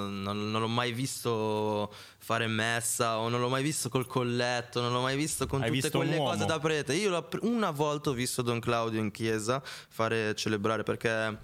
non, 0.07 0.49
non 0.51 0.61
l'ho 0.61 0.67
mai 0.67 0.93
visto 0.93 1.93
fare 2.23 2.47
messa 2.47 3.17
o 3.17 3.27
non 3.27 3.41
l'ho 3.41 3.49
mai 3.49 3.61
visto 3.61 3.89
col 3.89 4.07
colletto, 4.07 4.79
non 4.79 4.93
l'ho 4.93 5.01
mai 5.01 5.17
visto 5.17 5.45
con 5.45 5.61
Hai 5.61 5.67
tutte 5.67 5.81
visto 5.81 5.97
quelle 5.97 6.15
cose 6.15 6.45
da 6.45 6.57
prete. 6.57 6.93
Io 6.93 7.27
una 7.41 7.71
volta 7.71 8.11
ho 8.11 8.13
visto 8.13 8.41
Don 8.41 8.61
Claudio 8.61 9.01
in 9.01 9.11
chiesa 9.11 9.61
fare 9.63 10.33
celebrare 10.33 10.83
perché 10.83 11.37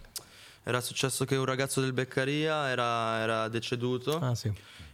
era 0.63 0.80
successo 0.80 1.25
che 1.25 1.36
un 1.36 1.43
ragazzo 1.43 1.82
del 1.82 1.91
Beccaria 1.91 2.69
era, 2.69 3.19
era 3.19 3.47
deceduto. 3.49 4.19
Ah, 4.19 4.34
sì. 4.36 4.49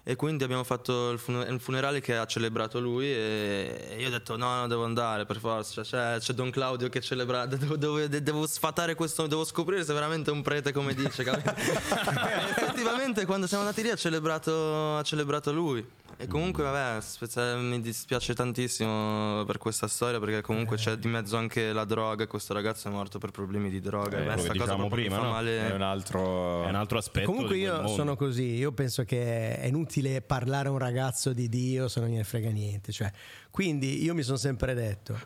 E 0.08 0.16
quindi 0.16 0.43
abbiamo 0.43 0.64
fatto 0.64 1.10
il, 1.10 1.18
fun- 1.18 1.43
il 1.49 1.60
funerale 1.60 1.99
che 1.99 2.16
ha 2.16 2.28
celebrato 2.28 2.80
lui 2.80 3.08
e 3.08 3.95
io 3.97 4.08
ho 4.08 4.12
detto 4.12 4.38
no, 4.38 4.60
no, 4.60 4.68
devo 4.68 4.84
andare 4.84 5.26
per 5.26 5.39
forza, 5.39 5.84
cioè, 5.84 6.18
c'è, 6.20 6.34
Don 6.34 6.51
Claudio 6.51 6.89
che 6.89 7.01
celebra, 7.01 7.47
devo, 7.49 7.76
devo- 7.76 8.08
devo 8.08 8.45
sfatare 8.45 8.93
questo, 8.93 9.26
devo 9.26 9.43
scoprire 9.43 9.84
se 9.84 9.91
è 9.91 9.95
veramente 9.95 10.30
un 10.30 10.43
prete 10.43 10.72
come 10.72 10.93
dice, 10.93 11.24
effettivamente 12.56 13.26
quando 13.26 13.47
siamo 13.47 13.64
andati 13.64 13.82
lì 13.82 13.89
ha 13.89 13.95
celebrato, 13.95 14.97
ha 14.97 15.01
celebrato 15.01 15.51
lui. 15.51 15.84
E 16.18 16.28
comunque 16.28 16.63
vabbè, 16.63 17.01
spezia- 17.01 17.57
mi 17.57 17.82
dispiace 17.82 18.34
tantissimo 18.34 19.43
per 19.43 19.57
questa 19.57 19.88
storia 19.88 20.18
perché 20.18 20.41
comunque 20.41 20.78
c'è 20.78 20.95
di 20.95 21.09
mezzo 21.09 21.36
anche 21.36 21.74
la 21.74 21.84
droga, 21.84 22.26
questo 22.26 22.53
ragazzo 22.53 22.88
è 22.88 22.91
morto 22.91 23.20
per 23.20 23.32
problemi 23.32 23.70
di 23.70 23.82
droga, 23.82 24.18
Eh, 24.20 24.22
e 24.24 24.36
cosa 24.36 24.51
dicevamo 24.53 24.88
proprio 24.88 25.07
prima, 25.07 25.18
no? 25.18 25.32
male. 25.32 25.70
È 25.70 25.74
un 25.74 25.82
altro... 25.82 26.63
È 26.63 26.70
un 26.70 26.76
altro 26.76 26.97
aspetto. 26.99 27.30
Comunque 27.30 27.57
io 27.57 27.86
sono 27.88 28.16
così, 28.16 28.55
io 28.55 28.72
penso 28.72 29.03
che 29.03 29.57
è 29.57 29.66
inutile 29.66 30.22
parlare 30.22 30.70
a 30.70 30.72
un 30.72 30.78
ragazzo 30.78 31.34
di 31.34 31.49
Dio 31.49 31.89
se 31.89 31.99
non 31.99 32.09
gliene 32.09 32.24
frega 32.24 32.49
niente. 32.49 32.93
Cioè, 32.93 33.11
quindi 33.51 34.01
io 34.01 34.13
mi 34.13 34.24
sono 34.24 34.38
sempre 34.38 34.74
detto, 34.74 35.20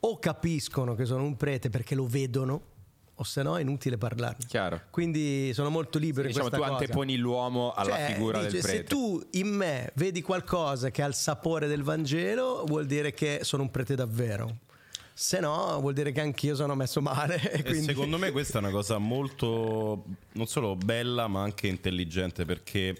o 0.00 0.18
capiscono 0.18 0.94
che 0.94 1.06
sono 1.06 1.22
un 1.22 1.36
prete 1.36 1.70
perché 1.70 1.94
lo 1.94 2.06
vedono, 2.06 2.74
o 3.18 3.24
se 3.24 3.42
no 3.42 3.56
è 3.56 3.62
inutile 3.62 3.96
parlarne. 3.96 4.44
Chiaro. 4.46 4.82
Quindi 4.90 5.52
sono 5.54 5.70
molto 5.70 5.98
libero 5.98 6.26
Diciamo, 6.26 6.46
in 6.46 6.50
tu 6.50 6.56
questa 6.56 6.74
cosa. 6.74 6.84
anteponi 6.84 7.16
l'uomo 7.16 7.72
alla 7.72 7.96
Cioè, 7.96 8.12
figura 8.12 8.38
dice, 8.38 8.50
del 8.50 8.60
prete. 8.60 8.76
Se 8.76 8.84
tu 8.84 9.22
in 9.32 9.48
me 9.48 9.90
vedi 9.94 10.20
qualcosa 10.22 10.90
che 10.90 11.02
ha 11.02 11.06
il 11.06 11.14
sapore 11.14 11.66
del 11.66 11.82
Vangelo, 11.82 12.64
vuol 12.66 12.86
dire 12.86 13.12
che 13.14 13.40
sono 13.42 13.62
un 13.62 13.70
prete 13.70 13.94
davvero. 13.94 14.58
Se 15.14 15.40
no, 15.40 15.80
vuol 15.80 15.94
dire 15.94 16.12
che 16.12 16.20
anch'io 16.20 16.54
sono 16.54 16.74
messo 16.74 17.00
male. 17.00 17.40
Quindi... 17.64 17.84
secondo 17.84 18.18
me 18.18 18.30
questa 18.32 18.58
è 18.58 18.60
una 18.60 18.70
cosa 18.70 18.98
molto 18.98 20.04
non 20.32 20.46
solo 20.46 20.76
bella 20.76 21.26
ma 21.26 21.42
anche 21.42 21.68
intelligente 21.68 22.44
perché 22.44 22.94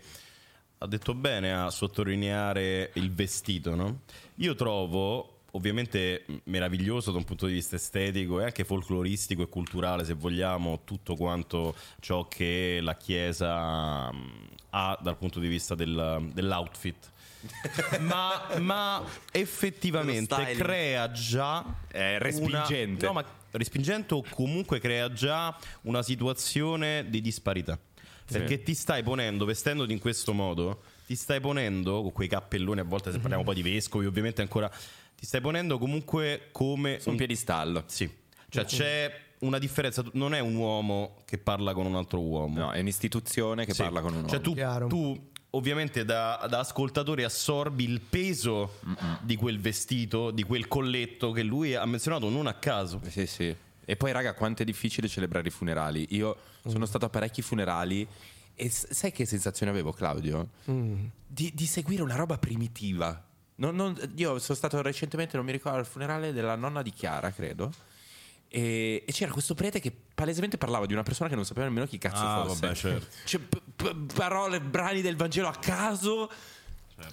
ha 0.78 0.86
detto 0.86 1.14
bene 1.14 1.54
a 1.54 1.70
sottolineare 1.70 2.90
il 2.94 3.12
vestito, 3.12 3.74
no? 3.74 4.00
Io 4.36 4.54
trovo 4.54 5.35
ovviamente 5.52 6.24
meraviglioso 6.44 7.12
da 7.12 7.18
un 7.18 7.24
punto 7.24 7.46
di 7.46 7.52
vista 7.54 7.76
estetico 7.76 8.40
e 8.40 8.44
anche 8.44 8.64
folcloristico 8.64 9.42
e 9.42 9.48
culturale 9.48 10.04
se 10.04 10.12
vogliamo 10.14 10.82
tutto 10.84 11.14
quanto 11.16 11.74
ciò 12.00 12.26
che 12.28 12.78
la 12.82 12.96
Chiesa 12.96 14.10
ha 14.70 14.98
dal 15.00 15.16
punto 15.16 15.40
di 15.40 15.48
vista 15.48 15.74
del- 15.74 16.30
dell'outfit. 16.32 17.12
ma, 18.00 18.48
ma 18.58 19.04
effettivamente 19.30 20.34
crea 20.56 21.10
già 21.12 21.64
È 21.88 22.18
respingente. 22.18 23.06
una- 23.06 23.20
no, 23.20 23.22
ma 23.22 23.24
respingente 23.52 24.14
o 24.14 24.24
comunque 24.28 24.80
crea 24.80 25.10
già 25.12 25.56
una 25.82 26.02
situazione 26.02 27.06
di 27.08 27.20
disparità. 27.20 27.78
Perché 28.28 28.62
ti 28.64 28.74
stai 28.74 29.04
ponendo, 29.04 29.44
vestendoti 29.44 29.92
in 29.92 30.00
questo 30.00 30.32
modo, 30.32 30.82
ti 31.06 31.14
stai 31.14 31.38
ponendo 31.40 32.02
con 32.02 32.10
quei 32.12 32.26
cappelloni, 32.26 32.80
a 32.80 32.84
volte 32.84 33.12
se 33.12 33.20
parliamo 33.20 33.44
poi 33.44 33.54
di 33.54 33.62
vescovi, 33.62 34.04
ovviamente 34.04 34.42
ancora, 34.42 34.68
ti 35.16 35.26
stai 35.26 35.40
ponendo 35.40 35.78
comunque 35.78 36.48
come 36.52 37.00
Su 37.00 37.10
un 37.10 37.16
piedistallo. 37.16 37.84
Sì, 37.86 38.08
cioè 38.48 38.64
c'è 38.64 39.20
una 39.40 39.58
differenza, 39.58 40.04
non 40.12 40.34
è 40.34 40.40
un 40.40 40.54
uomo 40.54 41.16
che 41.24 41.38
parla 41.38 41.72
con 41.74 41.86
un 41.86 41.94
altro 41.96 42.20
uomo. 42.20 42.58
No, 42.58 42.70
è 42.70 42.80
un'istituzione 42.80 43.64
che 43.66 43.74
Sì. 43.74 43.82
parla 43.82 44.00
con 44.00 44.10
un 44.12 44.16
uomo. 44.18 44.28
Cioè 44.28 44.40
tu, 44.40 44.54
Chiaro. 44.54 44.86
tu 44.86 45.30
ovviamente 45.50 46.04
da, 46.04 46.46
da 46.48 46.58
ascoltatore 46.60 47.24
assorbi 47.24 47.84
il 47.84 48.00
peso 48.00 48.78
di 49.22 49.36
quel 49.36 49.58
vestito, 49.58 50.30
di 50.30 50.42
quel 50.42 50.68
colletto 50.68 51.32
che 51.32 51.42
lui 51.42 51.74
ha 51.74 51.84
menzionato 51.86 52.28
non 52.28 52.46
a 52.46 52.54
caso. 52.54 53.00
Sì, 53.08 53.26
sì. 53.26 53.54
E 53.88 53.96
poi, 53.96 54.12
raga, 54.12 54.34
quanto 54.34 54.62
è 54.62 54.64
difficile 54.64 55.06
celebrare 55.08 55.48
i 55.48 55.50
funerali. 55.50 56.06
Io 56.10 56.36
sono 56.66 56.86
stato 56.86 57.04
a 57.04 57.08
parecchi 57.08 57.40
funerali 57.40 58.06
e 58.54 58.68
sai 58.70 59.12
che 59.12 59.24
sensazione 59.26 59.70
avevo, 59.70 59.92
Claudio? 59.92 60.48
Di, 60.64 61.52
di 61.54 61.66
seguire 61.66 62.02
una 62.02 62.16
roba 62.16 62.36
primitiva. 62.38 63.24
Non- 63.56 63.74
non- 63.74 63.98
io 64.16 64.38
sono 64.38 64.56
stato 64.56 64.80
recentemente, 64.82 65.36
non 65.36 65.46
mi 65.46 65.52
ricordo, 65.52 65.78
al 65.78 65.86
funerale 65.86 66.32
della 66.32 66.56
nonna 66.56 66.82
di 66.82 66.90
Chiara, 66.90 67.30
credo. 67.30 67.72
E, 68.48 69.02
e 69.06 69.12
c'era 69.12 69.32
questo 69.32 69.54
prete 69.54 69.80
che 69.80 69.92
palesemente 70.14 70.56
parlava 70.56 70.86
di 70.86 70.92
una 70.92 71.02
persona 71.02 71.28
che 71.28 71.34
non 71.34 71.44
sapeva 71.44 71.66
nemmeno 71.66 71.86
chi 71.86 71.98
cazzo 71.98 72.22
Ah, 72.24 72.44
fosse. 72.46 72.60
vabbè, 72.60 72.74
certo. 72.74 73.06
Cioè, 73.26 73.40
p- 73.40 73.60
p- 73.74 74.12
parole, 74.14 74.60
brani 74.60 75.00
del 75.02 75.16
Vangelo 75.16 75.48
a 75.48 75.54
caso. 75.54 76.30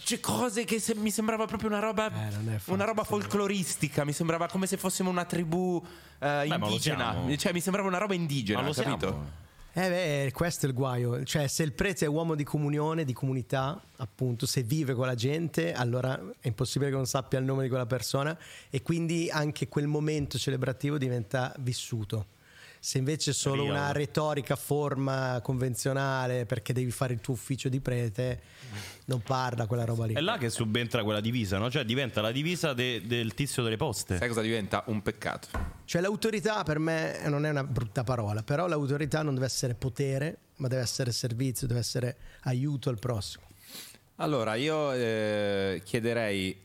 C'è 0.03 0.19
cose 0.21 0.63
che 0.63 0.79
se- 0.79 0.95
mi 0.95 1.11
sembrava 1.11 1.45
proprio 1.45 1.67
una 1.69 1.79
roba, 1.79 2.09
Eh, 2.29 2.59
una 2.67 2.85
roba 2.85 3.03
folcloristica. 3.03 4.05
Mi 4.05 4.13
sembrava 4.13 4.47
come 4.47 4.65
se 4.67 4.77
fossimo 4.77 5.09
una 5.09 5.25
tribù 5.25 5.83
eh, 6.19 6.45
indigena. 6.47 7.17
Cioè, 7.37 7.51
mi 7.51 7.59
sembrava 7.59 7.87
una 7.89 7.97
roba 7.97 8.13
indigena, 8.13 8.61
Ma 8.61 8.67
lo 8.67 8.73
capito? 8.73 8.99
siamo. 9.07 9.29
Eh 9.75 9.89
beh, 9.89 10.31
questo 10.33 10.67
è 10.67 10.69
il 10.69 10.75
guaio. 10.75 11.23
Cioè, 11.23 11.47
se 11.47 11.63
il 11.63 11.73
prete 11.73 12.05
è 12.05 12.07
uomo 12.07 12.35
di 12.35 12.43
comunione, 12.43 13.05
di 13.05 13.13
comunità, 13.13 13.81
appunto, 13.97 14.45
se 14.45 14.61
vive 14.61 14.93
con 14.93 15.07
la 15.07 15.15
gente, 15.15 15.73
allora 15.73 16.15
è 16.39 16.47
impossibile 16.47 16.91
che 16.91 16.95
non 16.95 17.07
sappia 17.07 17.39
il 17.39 17.45
nome 17.45 17.63
di 17.63 17.69
quella 17.69 17.87
persona 17.87 18.37
e 18.69 18.83
quindi 18.83 19.31
anche 19.31 19.67
quel 19.69 19.87
momento 19.87 20.37
celebrativo 20.37 20.99
diventa 20.99 21.55
vissuto. 21.57 22.27
Se 22.85 22.97
invece 22.97 23.31
è 23.31 23.33
solo 23.33 23.63
Real. 23.63 23.75
una 23.75 23.91
retorica 23.93 24.57
forma 24.57 25.39
convenzionale 25.41 26.45
perché 26.45 26.73
devi 26.73 26.91
fare 26.91 27.13
il 27.13 27.21
tuo 27.21 27.33
ufficio 27.33 27.69
di 27.69 27.79
prete, 27.79 28.41
non 29.05 29.21
parla 29.21 29.67
quella 29.67 29.85
roba 29.85 30.05
lì. 30.05 30.15
È 30.15 30.19
là 30.19 30.37
che 30.37 30.49
subentra 30.49 31.01
quella 31.01 31.21
divisa, 31.21 31.57
no? 31.57 31.71
Cioè 31.71 31.85
diventa 31.85 32.19
la 32.19 32.33
divisa 32.33 32.73
de- 32.73 33.01
del 33.07 33.33
tizio 33.35 33.63
delle 33.63 33.77
poste. 33.77 34.17
Sai 34.17 34.27
cosa 34.27 34.41
diventa? 34.41 34.83
Un 34.87 35.01
peccato. 35.01 35.47
Cioè 35.85 36.01
l'autorità 36.01 36.63
per 36.63 36.77
me 36.79 37.21
non 37.27 37.45
è 37.45 37.51
una 37.51 37.63
brutta 37.63 38.03
parola, 38.03 38.43
però 38.43 38.67
l'autorità 38.67 39.21
non 39.21 39.33
deve 39.35 39.45
essere 39.45 39.75
potere, 39.75 40.37
ma 40.57 40.67
deve 40.67 40.81
essere 40.81 41.13
servizio, 41.13 41.67
deve 41.67 41.79
essere 41.79 42.17
aiuto 42.41 42.89
al 42.89 42.99
prossimo. 42.99 43.45
Allora, 44.17 44.55
io 44.55 44.91
eh, 44.91 45.81
chiederei 45.85 46.59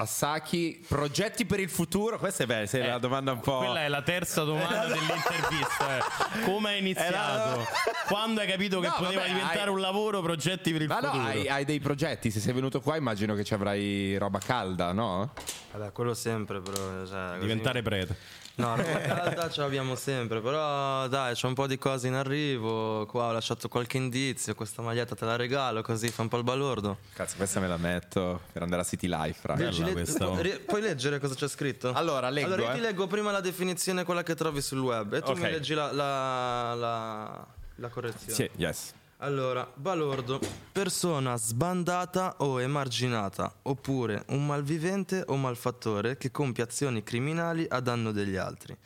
a 0.00 0.06
Saki 0.06 0.84
progetti 0.86 1.44
per 1.44 1.58
il 1.60 1.68
futuro. 1.68 2.18
Questa 2.18 2.44
è 2.44 2.46
bella, 2.46 2.66
se 2.66 2.78
la 2.86 2.98
domanda 2.98 3.32
un 3.32 3.40
po'. 3.40 3.58
Quella 3.58 3.82
è 3.82 3.88
la 3.88 4.02
terza 4.02 4.44
domanda 4.44 4.86
dell'intervista. 4.86 5.98
eh. 5.98 6.40
Come 6.44 6.70
hai 6.70 6.78
iniziato? 6.78 7.66
Quando 8.06 8.40
hai 8.40 8.46
capito 8.46 8.78
che 8.80 8.86
No, 8.86 8.94
poteva 8.96 9.22
vabbè, 9.22 9.32
diventare 9.32 9.60
hai- 9.62 9.68
un 9.68 9.80
lavoro, 9.80 10.20
progetti 10.22 10.70
per 10.72 10.82
il 10.82 10.88
Ma 10.88 11.00
no, 11.00 11.06
futuro? 11.10 11.26
hai, 11.28 11.48
hai 11.48 11.64
dei 11.64 11.80
progetti. 11.80 12.30
Se 12.30 12.38
sei 12.40 12.52
venuto 12.52 12.80
qua, 12.80 12.96
immagino 12.96 13.34
che 13.34 13.42
ci 13.44 13.54
avrai 13.54 14.16
roba 14.16 14.38
calda, 14.38 14.92
no? 14.92 15.32
Vabbè, 15.72 15.90
quello 15.92 16.14
sempre, 16.14 16.60
però. 16.60 16.76
Cioè, 17.04 17.28
così- 17.30 17.40
Diventare 17.40 17.82
prete. 17.82 18.16
No, 18.58 18.74
roba 18.76 18.98
calda 19.00 19.48
ce 19.50 19.60
l'abbiamo 19.60 19.94
sempre, 19.94 20.40
però 20.40 21.06
dai, 21.08 21.34
c'è 21.34 21.46
un 21.46 21.54
po' 21.54 21.66
di 21.66 21.78
cose 21.78 22.08
in 22.08 22.14
arrivo. 22.14 23.06
Qua 23.06 23.28
ho 23.28 23.32
lasciato 23.32 23.68
qualche 23.68 23.96
indizio, 23.96 24.54
questa 24.54 24.82
maglietta 24.82 25.14
te 25.14 25.24
la 25.24 25.36
regalo, 25.36 25.80
così 25.82 26.08
fa 26.08 26.22
un 26.22 26.28
po' 26.28 26.38
il 26.38 26.42
balordo. 26.44 26.98
Cazzo, 27.12 27.36
questa 27.36 27.60
me 27.60 27.68
la 27.68 27.76
metto 27.76 28.40
per 28.52 28.62
andare 28.62 28.82
a 28.82 28.84
City 28.84 29.06
Life, 29.08 29.46
raga. 29.46 29.64
Leggi, 29.64 29.84
le- 29.84 30.58
puoi 30.60 30.80
leggere 30.80 31.18
cosa 31.20 31.34
c'è 31.34 31.48
scritto? 31.48 31.92
Allora, 31.92 32.28
leggo, 32.30 32.46
Allora, 32.54 32.62
io 32.62 32.72
ti 32.72 32.78
eh. 32.78 32.82
leggo 32.82 33.06
prima 33.06 33.30
la 33.30 33.40
definizione, 33.40 34.02
quella 34.04 34.22
che 34.24 34.34
trovi 34.34 34.60
sul 34.60 34.80
web, 34.80 35.12
e 35.14 35.22
tu 35.22 35.30
Ok. 35.30 35.38
mi 35.38 35.50
leggi 35.50 35.74
la, 35.74 35.92
la, 35.92 36.74
la- 36.74 37.46
la 37.76 37.88
correzione. 37.88 38.32
Sì, 38.32 38.50
yes. 38.56 38.92
Allora, 39.20 39.68
balordo, 39.74 40.38
persona 40.70 41.36
sbandata 41.36 42.36
o 42.38 42.60
emarginata, 42.60 43.52
oppure 43.62 44.22
un 44.28 44.46
malvivente 44.46 45.24
o 45.26 45.36
malfattore 45.36 46.16
che 46.16 46.30
compie 46.30 46.62
azioni 46.62 47.02
criminali 47.02 47.66
a 47.68 47.80
danno 47.80 48.12
degli 48.12 48.36
altri. 48.36 48.76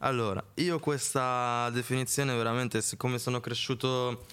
Allora, 0.00 0.44
io 0.56 0.78
questa 0.78 1.70
definizione 1.70 2.36
veramente, 2.36 2.82
siccome 2.82 3.18
sono 3.18 3.40
cresciuto, 3.40 4.26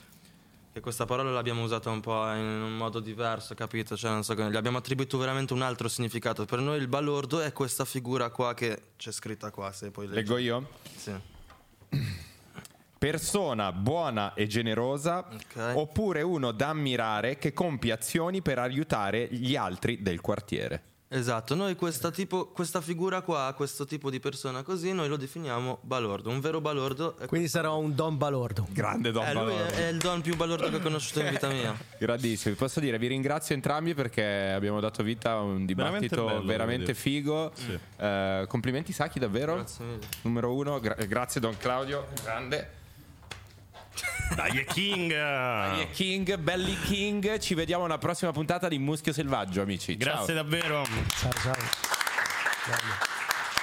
che 0.74 0.82
questa 0.82 1.06
parola 1.06 1.32
l'abbiamo 1.32 1.64
usata 1.64 1.89
un 1.89 2.01
po' 2.01 2.30
in 2.34 2.43
un 2.43 2.76
modo 2.76 2.99
diverso, 2.99 3.56
capito? 3.56 3.95
Cioè, 3.95 4.12
non 4.12 4.26
so, 4.26 4.34
gli 4.34 4.58
abbiamo 4.58 4.80
attribuito 4.80 5.18
veramente 5.18 5.53
un 5.53 5.62
altro 5.62 5.88
significato. 5.88 6.43
Per 6.43 6.60
noi 6.60 6.80
il 6.80 6.89
balordo 6.89 7.39
è 7.39 7.53
questa 7.53 7.86
figura 7.86 8.30
qua 8.30 8.53
che 8.53 8.88
c'è 8.97 9.14
scritta 9.14 9.51
qua, 9.51 9.72
se 9.72 9.89
poi 9.89 10.08
leggi. 10.08 10.18
Leggo 10.18 10.38
io. 10.38 10.68
Sì. 10.97 11.14
Persona 13.10 13.72
buona 13.72 14.34
e 14.34 14.47
generosa, 14.47 15.28
Ok. 15.32 15.74
oppure 15.76 16.24
uno 16.24 16.51
da 16.51 16.70
ammirare 16.70 17.38
che 17.38 17.53
compie 17.53 17.91
azioni 17.91 18.41
per 18.41 18.58
aiutare 18.58 19.28
gli 19.30 19.56
altri 19.56 20.01
del 20.01 20.22
quartiere. 20.22 20.82
Esatto, 21.10 21.53
noi 21.53 21.76
questa, 21.76 22.10
tipo, 22.10 22.47
questa 22.47 22.82
figura 22.82 23.22
qua, 23.22 23.53
questo 23.56 23.86
tipo 23.86 24.10
di 24.10 24.20
persona 24.20 24.64
così, 24.64 24.91
noi 24.91 25.08
lo 25.08 25.18
definiamo 25.18 25.78
balordo. 25.82 26.32
Un 26.32 26.39
vero 26.39 26.62
balordo 26.62 27.16
Quindi 27.28 27.47
sarò 27.47 27.78
un 27.78 27.93
don 27.93 28.18
balordo. 28.18 28.66
Grande 28.72 29.12
Don 29.12 29.24
Eh, 29.24 29.34
lui 29.34 29.41
è, 29.43 29.56
Balordo. 29.56 29.74
è 29.76 29.88
il 29.88 29.97
don 29.99 30.22
più 30.22 30.36
balordo 30.36 30.70
che 30.72 30.76
ho 30.78 30.80
conosciuto 30.80 31.20
in 31.20 31.30
vita 31.30 31.47
mia. 31.47 31.78
Grandissimo, 31.99 32.56
vi 32.56 32.60
posso 32.60 32.80
dire, 32.80 32.97
vi 32.97 33.06
ringrazio 33.08 33.53
entrambi 33.53 33.93
perché 33.93 34.24
abbiamo 34.51 34.80
dato 34.80 35.03
vita 35.03 35.34
a 35.34 35.41
un 35.41 35.64
dibattito 35.68 36.26
Veramente 36.26 36.47
veramente, 36.47 36.86
bello, 36.86 36.97
figo. 36.97 37.51
Eh, 37.97 38.45
complimenti 38.47 38.91
Saki, 38.91 39.20
davvero. 39.20 39.53
Grazie 39.58 39.86
mille. 39.86 39.99
Numero 40.24 40.53
uno, 40.56 40.80
gra- 40.80 40.95
grazie 41.08 41.39
Don 41.39 41.56
Claudio, 41.56 42.08
grande. 42.24 42.84
Dai, 44.36 44.60
è 44.60 44.66
King! 44.66 45.12
E 45.12 45.89
King, 45.91 46.38
belli 46.38 46.78
King, 46.82 47.38
ci 47.39 47.54
vediamo 47.54 47.86
alla 47.86 47.98
prossima 47.98 48.32
puntata 48.32 48.68
di 48.68 48.78
Muschio 48.78 49.14
Selvaggio, 49.14 49.62
amici. 49.62 49.98
Ciao. 50.00 50.14
Grazie 50.14 50.34
davvero. 50.34 50.86
Ciao 51.20 51.32
ciao. 51.32 51.56
Grande. 52.66 53.14